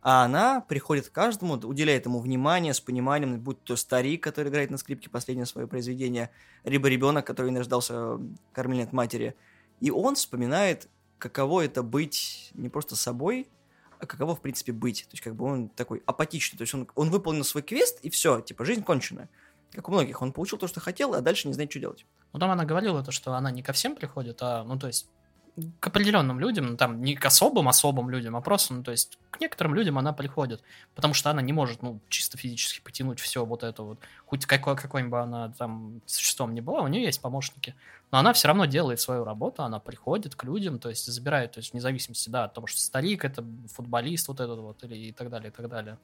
А 0.01 0.23
она 0.23 0.61
приходит 0.61 1.09
к 1.09 1.11
каждому, 1.11 1.53
уделяет 1.53 2.05
ему 2.05 2.19
внимание, 2.19 2.73
с 2.73 2.81
пониманием, 2.81 3.39
будь 3.39 3.63
то 3.63 3.75
старик, 3.75 4.23
который 4.23 4.49
играет 4.49 4.71
на 4.71 4.77
скрипке 4.77 5.09
последнее 5.09 5.45
свое 5.45 5.67
произведение, 5.67 6.31
либо 6.63 6.87
ребенок, 6.87 7.25
который 7.27 7.51
не 7.51 7.59
рождался 7.59 8.17
от 8.55 8.93
матери. 8.93 9.35
И 9.79 9.91
он 9.91 10.15
вспоминает, 10.15 10.89
каково 11.19 11.65
это 11.65 11.83
быть 11.83 12.51
не 12.55 12.69
просто 12.69 12.95
собой, 12.95 13.47
а 13.99 14.07
каково, 14.07 14.35
в 14.35 14.41
принципе, 14.41 14.71
быть. 14.71 15.03
То 15.03 15.13
есть, 15.13 15.23
как 15.23 15.35
бы 15.35 15.45
он 15.45 15.69
такой 15.69 16.01
апатичный. 16.07 16.57
То 16.57 16.63
есть, 16.63 16.73
он, 16.73 16.87
он 16.95 17.11
выполнил 17.11 17.43
свой 17.43 17.61
квест, 17.61 17.99
и 18.01 18.09
все, 18.09 18.41
типа, 18.41 18.65
жизнь 18.65 18.83
кончена. 18.83 19.29
Как 19.71 19.87
у 19.87 19.91
многих. 19.91 20.21
Он 20.23 20.33
получил 20.33 20.57
то, 20.57 20.67
что 20.67 20.79
хотел, 20.79 21.13
а 21.13 21.21
дальше 21.21 21.47
не 21.47 21.53
знает, 21.53 21.69
что 21.69 21.79
делать. 21.79 22.05
Ну, 22.33 22.39
там 22.39 22.49
она 22.49 22.65
говорила 22.65 23.03
то, 23.03 23.11
что 23.11 23.35
она 23.35 23.51
не 23.51 23.61
ко 23.61 23.73
всем 23.73 23.95
приходит, 23.95 24.39
а, 24.41 24.63
ну, 24.63 24.79
то 24.79 24.87
есть, 24.87 25.07
к 25.79 25.87
определенным 25.87 26.39
людям, 26.39 26.65
ну, 26.67 26.77
там, 26.77 27.01
не 27.01 27.15
к 27.15 27.25
особым-особым 27.25 28.09
людям, 28.09 28.35
а 28.37 28.41
просто, 28.41 28.73
ну, 28.73 28.83
то 28.83 28.91
есть, 28.91 29.19
к 29.29 29.39
некоторым 29.41 29.75
людям 29.75 29.97
она 29.97 30.13
приходит, 30.13 30.61
потому 30.95 31.13
что 31.13 31.29
она 31.29 31.41
не 31.41 31.51
может, 31.51 31.81
ну, 31.81 31.99
чисто 32.07 32.37
физически 32.37 32.81
потянуть 32.81 33.19
все 33.19 33.45
вот 33.45 33.63
это 33.63 33.83
вот, 33.83 33.99
хоть 34.25 34.45
какой, 34.45 34.77
какой-нибудь 34.77 35.19
она 35.19 35.49
там 35.49 36.01
существом 36.05 36.53
не 36.53 36.61
была, 36.61 36.81
у 36.81 36.87
нее 36.87 37.03
есть 37.03 37.21
помощники, 37.21 37.75
но 38.11 38.19
она 38.19 38.31
все 38.31 38.47
равно 38.47 38.65
делает 38.65 39.01
свою 39.01 39.25
работу, 39.25 39.63
она 39.63 39.79
приходит 39.79 40.35
к 40.35 40.43
людям, 40.45 40.79
то 40.79 40.89
есть, 40.89 41.05
забирает, 41.05 41.51
то 41.51 41.59
есть, 41.59 41.73
вне 41.73 41.81
зависимости, 41.81 42.29
да, 42.29 42.45
от 42.45 42.53
того, 42.53 42.67
что 42.67 42.79
старик, 42.79 43.25
это 43.25 43.43
футболист 43.73 44.29
вот 44.29 44.39
этот 44.39 44.59
вот, 44.59 44.83
или 44.83 44.95
и 44.95 45.11
так 45.11 45.29
далее, 45.29 45.49
и 45.49 45.53
так 45.53 45.67
далее. 45.67 45.97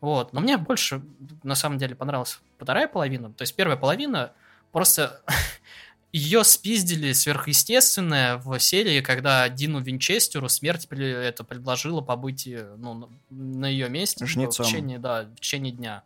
Вот, 0.00 0.32
но 0.32 0.40
мне 0.40 0.56
больше, 0.56 1.02
на 1.42 1.54
самом 1.54 1.78
деле, 1.78 1.94
понравилась 1.94 2.40
вторая 2.58 2.88
половина, 2.88 3.32
то 3.32 3.42
есть, 3.42 3.54
первая 3.54 3.76
половина 3.76 4.32
просто 4.72 5.22
ее 6.16 6.44
спиздили 6.44 7.12
сверхъестественное 7.12 8.38
в 8.38 8.58
серии, 8.58 9.02
когда 9.02 9.48
Дину 9.50 9.80
Винчестеру 9.80 10.48
смерть 10.48 10.86
это 10.90 11.44
предложила 11.44 12.00
побыть 12.00 12.46
э, 12.46 12.74
ну, 12.78 13.10
на- 13.28 13.66
ее 13.66 13.90
месте 13.90 14.20
типа, 14.20 14.26
в 14.26 14.30
Жнецом. 14.30 14.66
течение, 14.66 14.98
да, 14.98 15.24
в 15.24 15.40
течение 15.40 15.72
дня. 15.72 16.02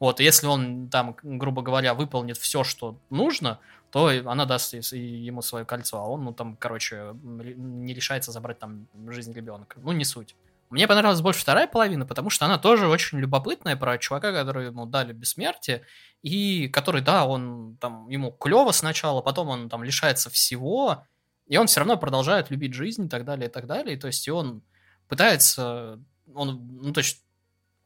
Вот, 0.00 0.20
если 0.20 0.46
он 0.46 0.88
там, 0.88 1.16
грубо 1.22 1.60
говоря, 1.60 1.92
выполнит 1.94 2.38
все, 2.38 2.64
что 2.64 2.96
нужно, 3.10 3.58
то 3.90 4.08
она 4.08 4.46
даст 4.46 4.72
ему 4.72 5.42
свое 5.42 5.66
кольцо, 5.66 5.98
а 5.98 6.06
он, 6.08 6.24
ну, 6.24 6.32
там, 6.32 6.56
короче, 6.56 7.14
не 7.22 7.92
решается 7.92 8.32
забрать 8.32 8.58
там 8.58 8.86
жизнь 9.08 9.34
ребенка. 9.34 9.78
Ну, 9.82 9.92
не 9.92 10.06
суть. 10.06 10.34
Мне 10.72 10.88
понравилась 10.88 11.20
больше 11.20 11.42
вторая 11.42 11.66
половина, 11.66 12.06
потому 12.06 12.30
что 12.30 12.46
она 12.46 12.56
тоже 12.56 12.88
очень 12.88 13.18
любопытная 13.18 13.76
про 13.76 13.98
чувака, 13.98 14.32
который 14.32 14.68
ему 14.68 14.86
дали 14.86 15.12
бессмертие, 15.12 15.82
и 16.22 16.66
который, 16.68 17.02
да, 17.02 17.26
он 17.26 17.76
там, 17.78 18.08
ему 18.08 18.32
клево 18.32 18.72
сначала, 18.72 19.20
потом 19.20 19.48
он 19.50 19.68
там 19.68 19.84
лишается 19.84 20.30
всего, 20.30 21.04
и 21.46 21.58
он 21.58 21.66
все 21.66 21.80
равно 21.80 21.98
продолжает 21.98 22.50
любить 22.50 22.72
жизнь 22.72 23.04
и 23.04 23.08
так 23.10 23.26
далее, 23.26 23.50
и 23.50 23.52
так 23.52 23.66
далее. 23.66 23.96
И, 23.96 24.00
то 24.00 24.06
есть, 24.06 24.26
и 24.26 24.30
он 24.30 24.62
пытается, 25.08 26.00
он, 26.34 26.66
ну, 26.80 26.90
то 26.94 27.00
есть, 27.00 27.22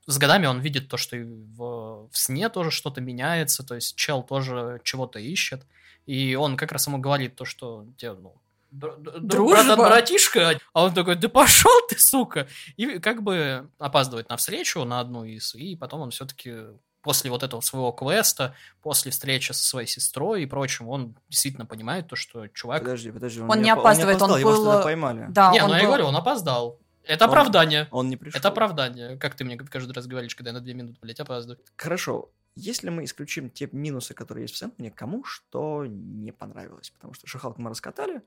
с 0.07 0.17
годами 0.17 0.47
он 0.47 0.61
видит 0.61 0.89
то, 0.89 0.97
что 0.97 1.17
и 1.17 1.25
в, 1.25 2.09
в 2.09 2.17
сне 2.17 2.49
тоже 2.51 2.71
что-то 2.71 3.01
меняется, 3.01 3.67
то 3.67 3.75
есть 3.75 3.97
чел 3.97 4.23
тоже 4.23 4.81
чего-то 4.85 5.19
ищет, 5.19 5.67
и 6.07 6.37
он 6.37 6.57
как 6.57 6.71
раз 6.71 6.87
ему 6.87 6.99
говорит 6.99 7.35
то, 7.35 7.45
что 7.45 7.85
тебе, 7.97 8.13
ну, 8.13 8.37
Дружба. 8.77 9.65
брат- 9.65 9.79
братишка, 9.79 10.59
а 10.73 10.85
он 10.85 10.95
такой, 10.95 11.17
да 11.17 11.29
пошел 11.29 11.73
ты, 11.89 11.99
сука, 11.99 12.47
и 12.77 12.99
как 12.99 13.23
бы 13.23 13.71
опаздывает 13.79 14.29
на 14.29 14.37
встречу 14.37 14.85
на 14.85 15.01
одну 15.01 15.25
из, 15.25 15.55
и 15.55 15.77
потом 15.77 16.01
он 16.01 16.11
все-таки 16.11 16.55
после 17.03 17.31
вот 17.31 17.43
этого 17.45 17.61
своего 17.61 17.93
квеста, 17.93 18.55
после 18.83 19.13
встречи 19.13 19.53
со 19.53 19.63
своей 19.65 19.87
сестрой 19.87 20.43
и 20.43 20.47
прочим, 20.47 20.89
он 20.89 21.15
действительно 21.29 21.65
понимает 21.65 22.09
то, 22.09 22.17
что 22.17 22.49
чувак... 22.49 22.83
Подожди, 22.83 23.13
подожди. 23.13 23.41
Он 23.41 23.63
не 23.63 23.71
опаздывает, 23.71 24.17
он 24.17 24.23
опоздал, 24.33 24.39
его 24.39 24.51
был, 24.51 24.57
что-то 24.57 24.81
э, 24.81 24.83
поймали. 24.83 25.27
Да, 25.29 25.53
не, 25.53 25.63
он 25.63 25.69
ну 25.71 25.75
я 25.77 25.81
был- 25.83 25.87
говорю, 25.87 26.07
он 26.07 26.17
опоздал. 26.17 26.81
Это 27.05 27.25
Он- 27.27 27.31
оправдание. 27.31 27.87
Он 27.93 28.09
не 28.09 28.17
пришел. 28.17 28.37
Это 28.39 28.49
оправдание. 28.49 29.17
Как 29.19 29.37
ты 29.37 29.45
мне 29.45 29.57
каждый 29.57 29.93
раз 29.93 30.09
говоришь, 30.09 30.35
когда 30.35 30.51
я 30.51 30.55
на 30.55 30.61
две 30.61 30.75
минуты, 30.75 30.99
блядь, 31.01 31.21
опаздываю. 31.21 31.61
Хорошо. 31.77 32.29
Если 32.57 32.89
мы 32.89 33.05
исключим 33.05 33.51
те 33.51 33.69
минусы, 33.71 34.13
которые 34.13 34.45
есть 34.45 34.55
в 34.55 34.57
Сэндмане, 34.57 34.91
кому 34.91 35.23
что 35.23 35.85
не 35.87 36.33
понравилось? 36.33 36.91
Потому 36.91 37.15
что 37.15 37.27
Шихалку 37.29 37.61
мы 37.63 37.71
раскатали. 37.71 38.23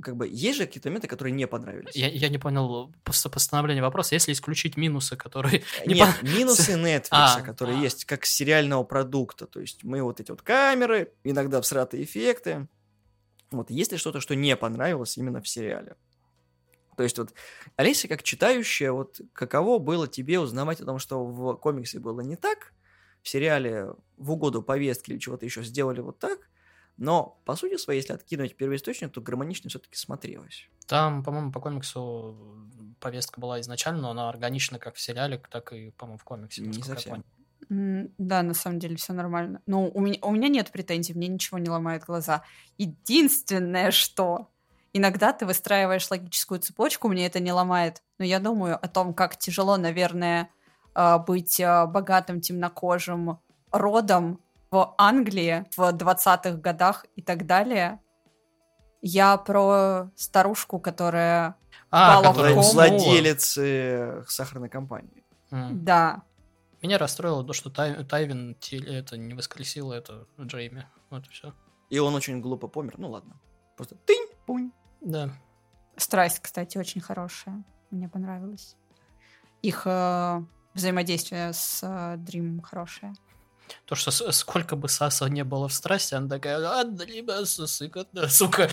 Как 0.00 0.16
бы 0.16 0.28
есть 0.28 0.58
же 0.58 0.66
какие-то 0.66 0.88
моменты, 0.88 1.08
которые 1.08 1.32
не 1.32 1.46
понравились. 1.46 1.96
Я, 1.96 2.08
я 2.08 2.28
не 2.28 2.38
понял 2.38 2.92
пос- 3.04 3.28
постановление 3.28 3.82
вопроса. 3.82 4.14
Если 4.14 4.32
исключить 4.32 4.76
минусы, 4.76 5.16
которые... 5.16 5.64
не 5.86 5.94
Нет, 5.94 6.08
пон- 6.08 6.38
минусы 6.38 6.72
Netflix, 6.76 7.08
А, 7.10 7.40
которые 7.42 7.78
а. 7.78 7.80
есть 7.82 8.04
как 8.04 8.24
сериального 8.24 8.84
продукта. 8.84 9.46
То 9.46 9.60
есть 9.60 9.82
мы 9.82 10.02
вот 10.02 10.20
эти 10.20 10.30
вот 10.30 10.42
камеры, 10.42 11.12
иногда 11.24 11.60
всратые 11.60 12.04
эффекты. 12.04 12.68
Вот 13.50 13.70
есть 13.70 13.92
ли 13.92 13.98
что-то, 13.98 14.20
что 14.20 14.36
не 14.36 14.56
понравилось 14.56 15.16
именно 15.16 15.40
в 15.40 15.48
сериале? 15.48 15.96
То 16.96 17.04
есть 17.04 17.16
вот 17.16 17.32
Олеся, 17.76 18.08
как 18.08 18.22
читающая, 18.24 18.90
вот 18.90 19.20
каково 19.32 19.78
было 19.78 20.08
тебе 20.08 20.40
узнавать 20.40 20.80
о 20.80 20.84
том, 20.84 20.98
что 20.98 21.24
в 21.24 21.54
комиксе 21.54 22.00
было 22.00 22.20
не 22.22 22.34
так, 22.36 22.72
в 23.22 23.28
сериале 23.28 23.94
в 24.16 24.32
угоду 24.32 24.62
повестки 24.62 25.10
или 25.12 25.18
чего-то 25.18 25.44
еще 25.44 25.62
сделали 25.62 26.00
вот 26.00 26.18
так, 26.18 26.50
но, 26.98 27.40
по 27.44 27.54
сути 27.54 27.76
своей, 27.76 28.00
если 28.00 28.12
откинуть 28.12 28.56
первоисточник, 28.56 29.12
то 29.12 29.20
гармонично 29.20 29.70
все-таки 29.70 29.96
смотрелось. 29.96 30.68
Там, 30.86 31.22
по-моему, 31.22 31.52
по 31.52 31.60
комиксу 31.60 32.36
повестка 32.98 33.40
была 33.40 33.60
изначально, 33.60 34.02
но 34.02 34.10
она 34.10 34.28
органична 34.28 34.80
как 34.80 34.96
в 34.96 35.00
сериале, 35.00 35.40
так 35.50 35.72
и, 35.72 35.90
по-моему, 35.90 36.18
в 36.18 36.24
комиксе. 36.24 36.62
Не 36.62 36.82
совсем. 36.82 37.24
Да, 37.68 38.42
на 38.42 38.54
самом 38.54 38.80
деле 38.80 38.96
все 38.96 39.12
нормально. 39.12 39.62
Ну, 39.66 39.90
у 39.94 40.00
меня, 40.00 40.18
у 40.22 40.32
меня 40.32 40.48
нет 40.48 40.72
претензий, 40.72 41.14
мне 41.14 41.28
ничего 41.28 41.58
не 41.58 41.70
ломает 41.70 42.04
глаза. 42.04 42.42
Единственное, 42.78 43.92
что 43.92 44.50
иногда 44.92 45.32
ты 45.32 45.46
выстраиваешь 45.46 46.10
логическую 46.10 46.60
цепочку, 46.60 47.08
мне 47.08 47.26
это 47.26 47.38
не 47.38 47.52
ломает. 47.52 48.02
Но 48.18 48.24
я 48.24 48.40
думаю 48.40 48.76
о 48.76 48.88
том, 48.88 49.14
как 49.14 49.36
тяжело, 49.36 49.76
наверное, 49.76 50.50
а, 50.94 51.18
быть 51.18 51.60
а, 51.60 51.86
богатым 51.86 52.40
темнокожим 52.40 53.38
родом 53.70 54.40
в 54.70 54.94
Англии 54.98 55.64
в 55.76 55.80
20-х 55.80 56.52
годах 56.58 57.06
и 57.16 57.22
так 57.22 57.46
далее. 57.46 58.00
Я 59.00 59.36
про 59.36 60.10
старушку, 60.16 60.78
которая... 60.80 61.56
А, 61.90 62.14
Баллов 62.20 62.36
который 62.36 62.54
ком. 62.54 62.60
уснула. 62.60 62.86
Владелец 62.88 63.56
э, 63.58 64.24
сахарной 64.26 64.68
компании. 64.68 65.24
М. 65.50 65.84
Да, 65.84 66.22
Меня 66.82 66.98
расстроило 66.98 67.42
то, 67.44 67.52
что 67.52 67.70
Тай- 67.70 68.04
Тайвин 68.04 68.56
это 68.70 69.16
не 69.16 69.34
воскресила 69.34 69.94
это 69.94 70.26
Джейми. 70.40 70.86
Вот 71.10 71.26
и 71.26 71.30
все. 71.30 71.54
И 71.90 71.98
он 71.98 72.14
очень 72.14 72.40
глупо 72.42 72.68
помер. 72.68 72.94
Ну 72.98 73.10
ладно. 73.10 73.40
Просто 73.76 73.94
тынь, 73.94 74.28
пунь. 74.46 74.72
Да. 75.00 75.30
Страсть, 75.96 76.40
кстати, 76.40 76.76
очень 76.76 77.00
хорошая. 77.00 77.64
Мне 77.90 78.08
понравилось. 78.08 78.76
Их 79.62 79.82
э, 79.86 80.42
взаимодействие 80.74 81.52
с 81.52 81.80
э, 81.82 82.16
Дрим 82.18 82.60
хорошее. 82.60 83.14
То, 83.86 83.94
что 83.94 84.10
сколько 84.10 84.76
бы 84.76 84.88
Саса 84.88 85.26
не 85.26 85.44
было 85.44 85.68
в 85.68 85.72
страсти, 85.72 86.14
она 86.14 86.28
такая, 86.28 86.58
ладно, 86.58 87.02
ребят, 87.02 87.46
сыкотно, 87.48 88.28
сука. 88.28 88.68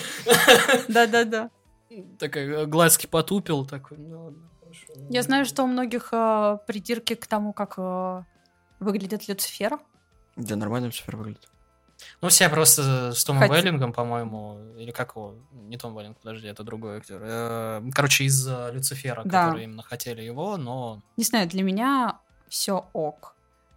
Да-да-да. 0.87 1.49
Такая, 2.19 2.63
э, 2.63 2.65
глазки 2.65 3.05
потупил, 3.07 3.65
такой, 3.65 3.97
ну 3.97 4.25
ладно, 4.25 4.49
хорошо. 4.59 5.07
Я 5.09 5.21
знаю, 5.23 5.45
что 5.45 5.63
у 5.63 5.67
многих 5.67 6.09
э, 6.11 6.57
придирки 6.67 7.15
к 7.15 7.27
тому, 7.27 7.53
как 7.53 7.75
э, 7.77 8.23
выглядит 8.79 9.27
Люцифер. 9.27 9.79
Да, 10.35 10.55
нормально 10.55 10.89
все 10.89 11.03
выглядит. 11.07 11.47
Ну, 12.21 12.27
все 12.27 12.49
просто 12.49 13.13
с 13.13 13.23
Томом 13.23 13.47
Хоть- 13.47 13.57
Веллингом, 13.57 13.93
по-моему, 13.93 14.59
или 14.77 14.91
как 14.91 15.15
его, 15.15 15.35
не 15.53 15.77
Том 15.77 15.97
Веллинг, 15.97 16.17
подожди, 16.17 16.47
это 16.47 16.63
другой 16.63 16.97
актер. 16.97 17.83
Короче, 17.93 18.25
из 18.25 18.45
Люцифера, 18.47 19.21
Да. 19.23 19.45
которые 19.45 19.63
именно 19.65 19.83
хотели 19.83 20.21
его, 20.21 20.57
но 20.57 21.01
Не 21.15 21.23
знаю, 21.23 21.47
для 21.47 21.63
меня 21.63 22.19
все 22.49 22.85
ок. 22.93 23.34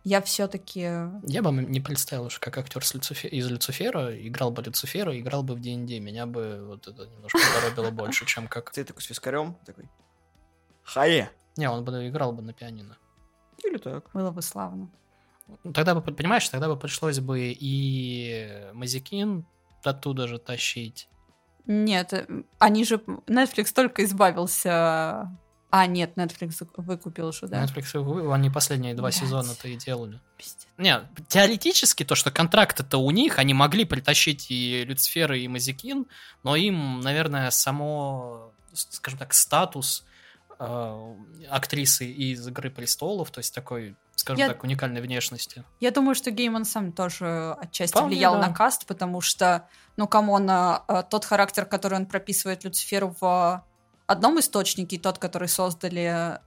Я 0.08 0.22
все-таки... 0.22 0.80
я 0.80 1.42
бы 1.42 1.52
не 1.52 1.80
представил, 1.80 2.30
что 2.30 2.40
как 2.40 2.56
актер 2.56 2.82
с 2.82 2.94
Люцифе- 2.94 3.28
из 3.28 3.50
Люцифера 3.50 4.16
играл 4.26 4.50
бы 4.50 4.62
Люцифера, 4.62 5.18
играл 5.20 5.42
бы 5.42 5.54
в 5.54 5.60
D&D. 5.60 6.00
Меня 6.00 6.24
бы 6.24 6.64
вот 6.66 6.88
это 6.88 7.06
немножко 7.06 7.38
коробило 7.54 7.90
больше, 7.90 8.24
чем 8.24 8.48
как... 8.48 8.70
Ты 8.70 8.84
такой 8.84 9.02
с 9.02 9.10
вискарем, 9.10 9.58
такой. 9.66 9.84
Хае. 10.82 11.30
Не, 11.58 11.68
он 11.68 11.84
бы 11.84 12.08
играл 12.08 12.32
бы 12.32 12.40
на 12.40 12.54
пианино. 12.54 12.96
Или 13.62 13.76
так. 13.76 14.08
Было 14.14 14.30
бы 14.30 14.40
славно. 14.40 14.88
Ну, 15.62 15.72
Тогда 15.74 15.94
бы, 15.94 16.00
понимаешь, 16.00 16.48
тогда 16.48 16.68
бы 16.68 16.78
пришлось 16.78 17.18
бы 17.18 17.54
и 17.60 18.70
Мазикин 18.72 19.44
оттуда 19.84 20.26
же 20.26 20.38
тащить. 20.38 21.10
Нет, 21.66 22.14
э, 22.14 22.26
они 22.58 22.84
же... 22.86 22.96
Netflix 23.26 23.74
только 23.74 24.02
избавился... 24.04 25.36
А, 25.70 25.86
нет, 25.86 26.12
Netflix 26.16 26.66
выкупил 26.76 27.28
уже, 27.28 27.46
да? 27.46 27.62
Netflix, 27.64 27.98
вы- 27.98 28.32
они 28.32 28.48
последние 28.48 28.94
два 28.94 29.10
сезона-то 29.10 29.68
и 29.68 29.76
делали. 29.76 30.18
Пиздец. 30.38 30.66
Не, 30.78 31.00
теоретически 31.28 32.04
то, 32.04 32.14
что 32.14 32.30
контракты-то 32.30 32.98
у 32.98 33.10
них, 33.10 33.38
они 33.38 33.52
могли 33.52 33.84
притащить 33.84 34.50
и 34.50 34.84
Люцифера, 34.84 35.36
и 35.36 35.46
Мазикин, 35.46 36.06
но 36.42 36.56
им, 36.56 37.00
наверное, 37.00 37.50
само, 37.50 38.52
скажем 38.72 39.18
так, 39.18 39.34
статус 39.34 40.04
э, 40.60 41.14
актрисы 41.50 42.10
из 42.10 42.46
«Игры 42.48 42.70
престолов», 42.70 43.30
то 43.30 43.38
есть 43.38 43.54
такой, 43.54 43.94
скажем 44.16 44.40
Я- 44.40 44.48
так, 44.48 44.64
уникальной 44.64 45.00
внешности. 45.00 45.64
Я 45.80 45.90
думаю, 45.92 46.14
что 46.14 46.30
Гейман 46.30 46.64
сам 46.64 46.92
тоже 46.92 47.52
отчасти 47.60 47.92
Вполне, 47.92 48.16
влиял 48.16 48.34
да. 48.34 48.48
на 48.48 48.54
каст, 48.54 48.86
потому 48.86 49.20
что, 49.20 49.68
ну, 49.96 50.08
come 50.08 50.31
on, 50.31 50.48
а, 50.50 50.82
а, 50.88 51.02
тот 51.04 51.24
характер, 51.24 51.64
который 51.64 51.94
он 51.98 52.06
прописывает 52.06 52.64
Люциферу 52.64 53.14
в 53.20 53.64
одном 54.08 54.40
источнике, 54.40 54.98
тот, 54.98 55.18
который 55.18 55.48
создали 55.48 56.40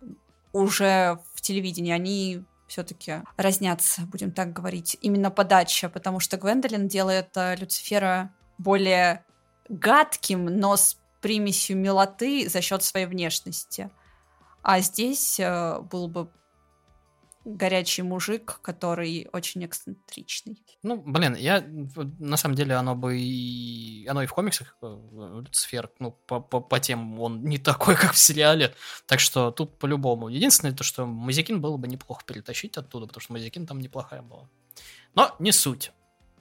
уже 0.52 1.20
в 1.34 1.42
телевидении, 1.42 1.94
они 1.94 2.44
все-таки 2.68 3.22
разнятся, 3.38 4.02
будем 4.04 4.32
так 4.32 4.52
говорить. 4.54 4.98
Именно 5.02 5.32
подача, 5.32 5.90
потому 5.90 6.20
что 6.20 6.38
Гвендолин 6.38 6.88
делает 6.88 7.30
а, 7.36 7.56
Люцифера 7.56 8.34
более 8.58 9.26
гадким, 9.70 10.46
но 10.46 10.76
с 10.76 10.98
примесью 11.22 11.78
милоты 11.78 12.50
за 12.50 12.62
счет 12.62 12.84
своей 12.84 13.06
внешности. 13.06 13.90
А 14.64 14.80
здесь 14.80 15.40
э, 15.40 15.80
был 15.80 16.08
бы 16.08 16.30
горячий 17.45 18.03
мужик, 18.03 18.59
который 18.61 19.27
очень 19.34 19.65
эксцентричный. 19.65 20.63
Ну, 20.84 20.97
блин, 20.97 21.35
я 21.35 21.63
на 22.19 22.38
самом 22.38 22.55
деле 22.55 22.76
оно 22.76 22.95
бы 22.95 23.18
и 23.18 24.05
оно 24.07 24.23
и 24.23 24.26
в 24.27 24.34
комиксах 24.34 24.77
э, 24.81 25.41
Люцифер, 25.45 25.89
ну 25.99 26.11
по, 26.11 26.39
по, 26.39 26.59
по 26.59 26.80
тем 26.80 27.19
он 27.19 27.43
не 27.43 27.57
такой, 27.57 27.95
как 27.99 28.13
в 28.13 28.18
сериале, 28.18 28.73
так 29.05 29.19
что 29.19 29.51
тут 29.51 29.77
по-любому. 29.77 30.30
Единственное 30.30 30.76
то, 30.76 30.84
что 30.84 31.05
Мазикин 31.05 31.61
было 31.61 31.77
бы 31.77 31.88
неплохо 31.88 32.23
перетащить 32.26 32.77
оттуда, 32.77 33.07
потому 33.07 33.22
что 33.22 33.34
Мазикин 33.34 33.65
там 33.65 33.80
неплохая 33.80 34.22
была. 34.22 34.49
Но 35.15 35.35
не 35.39 35.51
суть. 35.51 35.91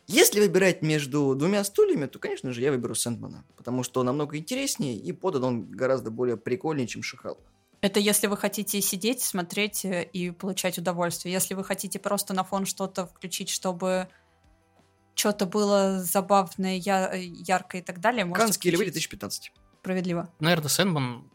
Если 0.07 0.41
выбирать 0.41 0.83
между 0.83 1.37
двумя 1.37 1.63
стульями, 1.63 2.07
то, 2.07 2.19
конечно 2.19 2.53
же, 2.53 2.63
я 2.63 2.73
выберу 2.73 2.97
Сэндмана. 2.97 3.45
Потому 3.57 3.85
что 3.85 4.01
он 4.01 4.07
намного 4.07 4.37
интереснее 4.37 4.97
и 4.97 5.13
подан 5.13 5.45
он 5.45 5.71
гораздо 5.71 6.11
более 6.11 6.37
прикольнее, 6.37 6.89
чем 6.89 7.05
Шихал. 7.05 7.39
Это 7.81 7.99
если 7.99 8.27
вы 8.27 8.37
хотите 8.37 8.81
сидеть, 8.81 9.23
смотреть 9.23 9.85
э, 9.85 10.05
и 10.05 10.31
получать 10.31 10.79
удовольствие. 10.79 11.33
Если 11.33 11.55
вы 11.55 11.65
хотите 11.65 11.99
просто 11.99 12.35
на 12.35 12.45
фон 12.45 12.67
что-то 12.67 13.07
включить, 13.07 13.49
чтобы 13.49 14.09
что-то 15.15 15.47
было 15.47 16.03
забавное, 16.03 16.77
я- 16.77 17.13
яркое 17.15 17.81
и 17.81 17.85
так 17.85 18.01
далее, 18.01 18.25
можете 18.25 18.47
Канские 18.47 18.73
львы 18.73 18.85
включить. 18.85 19.09
2015. 19.09 19.53
Справедливо. 19.81 20.29
Наверное, 20.41 20.69
Сэндман 20.69 21.31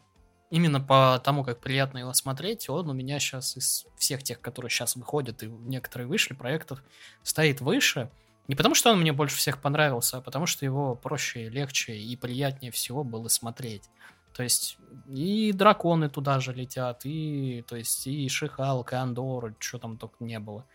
именно 0.50 0.80
по 0.80 1.20
тому, 1.24 1.42
как 1.44 1.60
приятно 1.60 1.98
его 1.98 2.12
смотреть, 2.12 2.68
он 2.68 2.88
у 2.88 2.92
меня 2.92 3.18
сейчас 3.18 3.56
из 3.56 3.86
всех 3.96 4.22
тех, 4.22 4.40
которые 4.40 4.70
сейчас 4.70 4.94
выходят, 4.96 5.42
и 5.42 5.46
некоторые 5.48 6.06
вышли 6.06 6.34
проектов, 6.34 6.82
стоит 7.24 7.60
выше. 7.60 8.10
Не 8.46 8.54
потому, 8.54 8.76
что 8.76 8.92
он 8.92 9.00
мне 9.00 9.12
больше 9.12 9.36
всех 9.36 9.60
понравился, 9.60 10.18
а 10.18 10.20
потому, 10.20 10.46
что 10.46 10.64
его 10.64 10.94
проще, 10.94 11.48
легче 11.48 11.96
и 11.96 12.14
приятнее 12.14 12.70
всего 12.70 13.02
было 13.02 13.26
смотреть. 13.26 13.90
То 14.36 14.42
есть 14.42 14.76
и 15.08 15.50
драконы 15.52 16.10
туда 16.10 16.40
же 16.40 16.52
летят, 16.52 17.06
и, 17.06 17.64
то 17.66 17.74
есть, 17.74 18.06
и 18.06 18.28
Шихалк, 18.28 18.92
и 18.92 18.96
Андор, 18.96 19.54
что 19.58 19.78
там 19.78 19.96
только 19.96 20.22
не 20.22 20.38
было. 20.38 20.66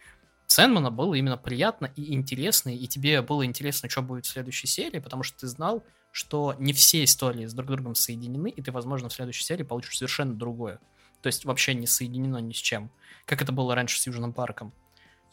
Сэндмана 0.47 0.89
было 0.89 1.13
именно 1.13 1.37
приятно 1.37 1.91
и 1.95 2.15
интересно, 2.15 2.69
и 2.69 2.87
тебе 2.87 3.21
было 3.21 3.45
интересно, 3.45 3.87
что 3.87 4.01
будет 4.01 4.25
в 4.25 4.29
следующей 4.29 4.65
серии, 4.65 4.97
потому 4.97 5.21
что 5.21 5.41
ты 5.41 5.47
знал, 5.47 5.83
что 6.11 6.55
не 6.57 6.73
все 6.73 7.03
истории 7.03 7.45
с 7.45 7.53
друг 7.53 7.69
другом 7.69 7.93
соединены, 7.93 8.49
и 8.49 8.63
ты, 8.63 8.71
возможно, 8.71 9.09
в 9.09 9.13
следующей 9.13 9.43
серии 9.43 9.63
получишь 9.63 9.97
совершенно 9.97 10.33
другое. 10.33 10.79
То 11.21 11.27
есть 11.27 11.45
вообще 11.45 11.75
не 11.75 11.85
соединено 11.85 12.37
ни 12.37 12.53
с 12.53 12.57
чем. 12.57 12.89
Как 13.25 13.43
это 13.43 13.51
было 13.51 13.75
раньше 13.75 14.01
с 14.01 14.07
Южным 14.07 14.33
парком. 14.33 14.73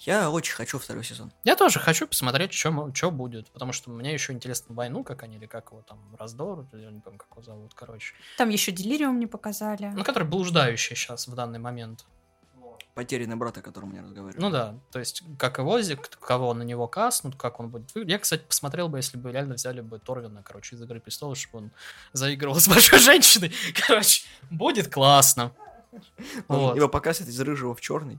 Я 0.00 0.30
очень 0.30 0.54
хочу 0.54 0.78
второй 0.78 1.02
сезон. 1.04 1.32
Я 1.44 1.56
тоже 1.56 1.80
хочу 1.80 2.06
посмотреть, 2.06 2.52
что 2.52 3.10
будет, 3.10 3.50
потому 3.50 3.72
что 3.72 3.90
мне 3.90 4.12
еще 4.12 4.32
интересно 4.32 4.74
войну, 4.74 5.02
как 5.02 5.24
они, 5.24 5.36
или 5.36 5.46
как 5.46 5.70
его 5.72 5.82
там, 5.82 5.98
раздор, 6.16 6.66
я 6.72 6.90
не 6.90 7.00
помню, 7.00 7.18
как 7.18 7.28
его 7.32 7.42
зовут, 7.42 7.74
короче. 7.74 8.14
Там 8.36 8.48
еще 8.48 8.70
Делириум 8.70 9.18
не 9.18 9.26
показали. 9.26 9.86
Ну, 9.94 10.04
который 10.04 10.24
блуждающий 10.28 10.94
сейчас 10.94 11.26
в 11.26 11.34
данный 11.34 11.58
момент. 11.58 12.04
Потерянный 12.94 13.36
брат, 13.36 13.56
о 13.58 13.62
котором 13.62 13.94
я 13.94 14.02
разговаривал. 14.02 14.42
Ну 14.42 14.50
да, 14.50 14.74
то 14.90 14.98
есть 14.98 15.22
как 15.38 15.58
его, 15.58 15.78
кого 16.20 16.52
на 16.54 16.64
него 16.64 16.88
каснут, 16.88 17.36
как 17.36 17.60
он 17.60 17.68
будет 17.68 17.94
выглядеть. 17.94 18.12
Я, 18.12 18.18
кстати, 18.18 18.42
посмотрел 18.42 18.88
бы, 18.88 18.98
если 18.98 19.16
бы 19.16 19.30
реально 19.30 19.54
взяли 19.54 19.80
бы 19.80 20.00
Торвина, 20.00 20.42
короче, 20.42 20.74
из 20.74 20.82
Игры 20.82 21.00
Престолов, 21.00 21.38
чтобы 21.38 21.64
он 21.64 21.70
заигрывал 22.12 22.58
с 22.58 22.66
большой 22.68 22.98
женщиной. 22.98 23.52
Короче, 23.86 24.24
будет 24.50 24.92
классно. 24.92 25.52
Он 26.48 26.58
Вот. 26.58 26.76
Его 26.76 26.88
показывают 26.88 27.32
из 27.32 27.40
рыжего 27.40 27.74
в 27.74 27.80
черный. 27.80 28.18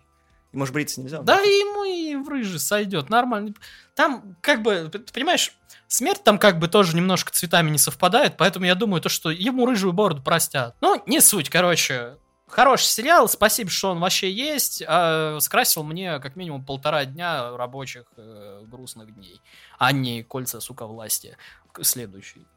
И 0.51 0.57
может 0.57 0.73
бриться 0.73 0.99
нельзя. 1.01 1.21
Да 1.21 1.41
и 1.41 1.47
ему 1.47 1.84
и 1.84 2.15
в 2.15 2.27
рыжий 2.27 2.59
сойдет, 2.59 3.09
нормально. 3.09 3.53
Там, 3.95 4.35
как 4.41 4.63
бы, 4.63 4.89
ты 4.91 4.99
понимаешь, 5.13 5.53
смерть 5.88 6.23
там 6.23 6.39
как 6.39 6.57
бы 6.59 6.67
тоже 6.67 6.95
немножко 6.95 7.31
цветами 7.31 7.69
не 7.69 7.77
совпадает, 7.77 8.35
поэтому 8.38 8.65
я 8.65 8.76
думаю, 8.76 9.01
то, 9.01 9.09
что 9.09 9.30
ему 9.30 9.65
рыжую 9.65 9.93
бороду 9.93 10.21
простят. 10.23 10.76
Ну, 10.81 11.01
не 11.05 11.21
суть, 11.21 11.49
короче. 11.49 12.17
Хороший 12.47 12.85
сериал, 12.85 13.30
спасибо, 13.30 13.69
что 13.69 13.91
он 13.91 13.99
вообще 13.99 14.31
есть. 14.31 14.84
а 14.88 15.38
скрасил 15.39 15.84
мне 15.84 16.17
как 16.19 16.35
минимум 16.35 16.65
полтора 16.65 17.05
дня 17.05 17.55
рабочих 17.55 18.05
э, 18.17 18.63
грустных 18.65 19.13
дней, 19.13 19.39
а 19.77 19.91
не 19.91 20.23
кольца, 20.23 20.59
сука, 20.59 20.88
власти. 20.88 21.38
Следующий. 21.80 22.47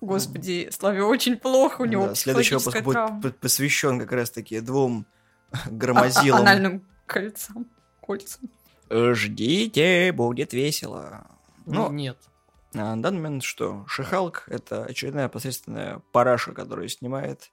Господи, 0.00 0.68
Славе 0.72 1.02
очень 1.02 1.36
плохо, 1.36 1.82
у 1.82 1.84
него 1.84 2.06
Да, 2.08 2.14
следующий 2.14 2.54
выпуск 2.54 2.80
будет 2.82 2.94
травма. 2.94 3.20
п- 3.20 3.30
посвящен 3.32 3.98
как 4.00 4.12
раз-таки 4.12 4.60
двум 4.60 5.04
А- 5.52 5.56
а- 5.66 5.70
громозилам. 5.70 6.40
Анальным 6.40 6.86
кольцам. 7.06 7.70
Кольцам. 8.00 8.50
Ждите, 8.90 10.12
будет 10.12 10.52
весело. 10.52 11.26
Ну, 11.66 11.90
нет. 11.90 12.18
на 12.72 12.96
данный 13.00 13.20
момент 13.20 13.42
что? 13.42 13.84
Шихалк— 13.88 14.44
это 14.48 14.84
очередная 14.84 15.28
посредственная 15.28 16.00
параша, 16.12 16.52
которую 16.52 16.88
снимает 16.88 17.50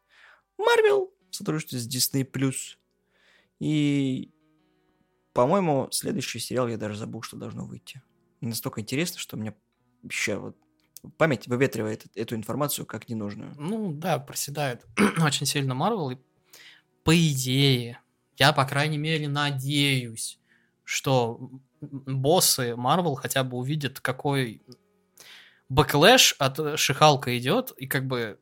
Марвел 0.57 1.11
в 1.29 1.35
сотрудничестве 1.35 1.79
с 1.79 1.87
Disney+. 1.87 2.51
И 3.59 4.31
По-моему, 5.33 5.87
следующий 5.91 6.39
сериал 6.39 6.67
я 6.67 6.77
даже 6.77 6.95
забыл, 6.97 7.21
что 7.21 7.37
должно 7.37 7.65
выйти. 7.65 8.01
Настолько 8.41 8.81
интересно, 8.81 9.19
что 9.19 9.37
мне 9.37 9.55
вообще 10.01 10.35
вот 10.35 10.57
память 11.17 11.47
выветривает 11.47 12.05
эту 12.15 12.35
информацию 12.35 12.85
как 12.85 13.07
ненужную. 13.07 13.53
Ну 13.57 13.93
да, 13.93 14.19
проседает 14.19 14.85
очень 15.23 15.45
сильно 15.45 15.73
Марвел. 15.73 16.11
И 16.11 16.17
по 17.03 17.15
идее, 17.15 17.99
я, 18.41 18.53
по 18.53 18.65
крайней 18.65 18.97
мере, 18.97 19.29
надеюсь, 19.29 20.39
что 20.83 21.51
боссы 21.79 22.75
Марвел 22.75 23.13
хотя 23.13 23.43
бы 23.43 23.57
увидят, 23.57 23.99
какой 23.99 24.63
backlash 25.69 26.37
от 26.39 26.79
She-Hulk 26.79 27.31
а 27.31 27.37
идет, 27.37 27.69
и 27.77 27.85
как 27.85 28.07
бы 28.07 28.39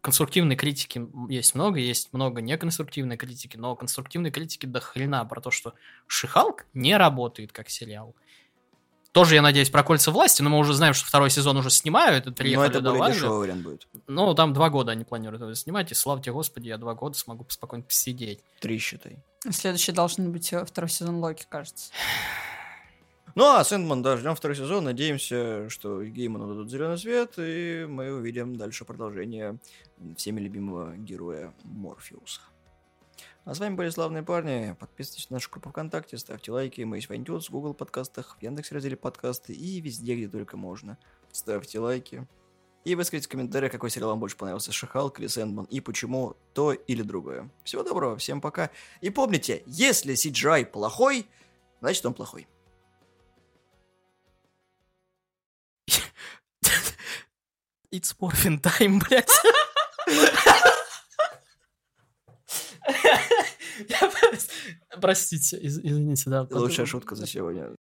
конструктивной 0.00 0.56
критики 0.56 1.06
есть 1.28 1.54
много, 1.54 1.80
есть 1.80 2.14
много 2.14 2.40
неконструктивной 2.40 3.18
критики, 3.18 3.58
но 3.58 3.76
конструктивной 3.76 4.30
критики 4.30 4.64
до 4.64 4.80
хрена 4.80 5.22
про 5.26 5.42
то, 5.42 5.50
что 5.50 5.74
She-Hulk 6.06 6.64
не 6.72 6.96
работает 6.96 7.52
как 7.52 7.68
сериал. 7.68 8.16
Тоже, 9.12 9.34
я 9.34 9.42
надеюсь, 9.42 9.68
про 9.68 9.82
кольца 9.82 10.12
власти, 10.12 10.40
но 10.40 10.48
мы 10.48 10.56
уже 10.56 10.72
знаем, 10.72 10.94
что 10.94 11.06
второй 11.06 11.28
сезон 11.28 11.58
уже 11.58 11.68
снимают, 11.68 12.26
это 12.26 12.42
Но 12.42 12.64
это 12.64 12.80
более 12.80 13.14
дешевый 13.14 13.38
вариант 13.40 13.62
будет. 13.64 13.86
Ну, 14.06 14.34
там 14.34 14.54
два 14.54 14.70
года 14.70 14.92
они 14.92 15.04
планируют 15.04 15.42
это 15.42 15.54
снимать, 15.54 15.92
и 15.92 15.94
славьте 15.94 16.32
господи, 16.32 16.68
я 16.68 16.78
два 16.78 16.94
года 16.94 17.18
смогу 17.18 17.44
спокойно 17.50 17.84
посидеть. 17.84 18.40
Три, 18.58 18.78
считай. 18.78 19.18
Следующий 19.50 19.92
должен 19.92 20.30
быть 20.30 20.52
э, 20.52 20.64
второй 20.64 20.88
сезон 20.88 21.16
Локи, 21.16 21.46
кажется. 21.48 21.92
Ну, 23.34 23.46
а 23.46 23.64
Сэндман, 23.64 24.02
да, 24.02 24.18
ждем 24.18 24.34
второй 24.34 24.54
сезон. 24.54 24.84
Надеемся, 24.84 25.70
что 25.70 26.04
Гейману 26.04 26.48
дадут 26.48 26.70
зеленый 26.70 26.98
свет, 26.98 27.32
и 27.38 27.86
мы 27.88 28.12
увидим 28.12 28.56
дальше 28.56 28.84
продолжение 28.84 29.58
всеми 30.18 30.38
любимого 30.38 30.94
героя 30.98 31.54
Морфеуса. 31.64 32.42
А 33.46 33.54
с 33.54 33.58
вами 33.58 33.74
были 33.74 33.88
славные 33.88 34.22
парни. 34.22 34.76
Подписывайтесь 34.78 35.30
на 35.30 35.36
нашу 35.36 35.50
группу 35.50 35.70
ВКонтакте, 35.70 36.18
ставьте 36.18 36.52
лайки. 36.52 36.82
Мы 36.82 36.98
есть 36.98 37.08
в 37.08 37.12
iTunes, 37.12 37.46
в 37.46 37.50
Google 37.50 37.72
подкастах, 37.72 38.36
в 38.38 38.42
Яндекс 38.42 38.70
разделе 38.70 38.96
подкасты 38.96 39.54
и 39.54 39.80
везде, 39.80 40.14
где 40.14 40.28
только 40.28 40.58
можно. 40.58 40.98
Ставьте 41.32 41.80
лайки. 41.80 42.26
И 42.84 42.96
выскажите 42.96 43.28
в 43.28 43.30
комментариях, 43.30 43.70
какой 43.70 43.90
сериал 43.90 44.10
вам 44.10 44.18
больше 44.20 44.36
понравился, 44.36 44.72
Шахалк 44.72 45.20
или 45.20 45.28
Сэндман, 45.28 45.66
и 45.66 45.80
почему 45.80 46.36
то 46.52 46.72
или 46.72 47.02
другое. 47.02 47.48
Всего 47.62 47.84
доброго, 47.84 48.16
всем 48.16 48.40
пока. 48.40 48.70
И 49.00 49.10
помните, 49.10 49.62
если 49.66 50.14
CGI 50.14 50.66
плохой, 50.66 51.28
значит 51.80 52.04
он 52.04 52.14
плохой. 52.14 52.48
It's 57.92 58.16
morphin 58.18 58.60
time, 58.60 59.00
блядь. 59.06 59.30
Простите, 65.00 65.58
из- 65.58 65.78
извините, 65.78 66.30
да. 66.30 66.46
Лучшая 66.50 66.86
шутка 66.86 67.14
за 67.14 67.26
сегодня. 67.26 67.74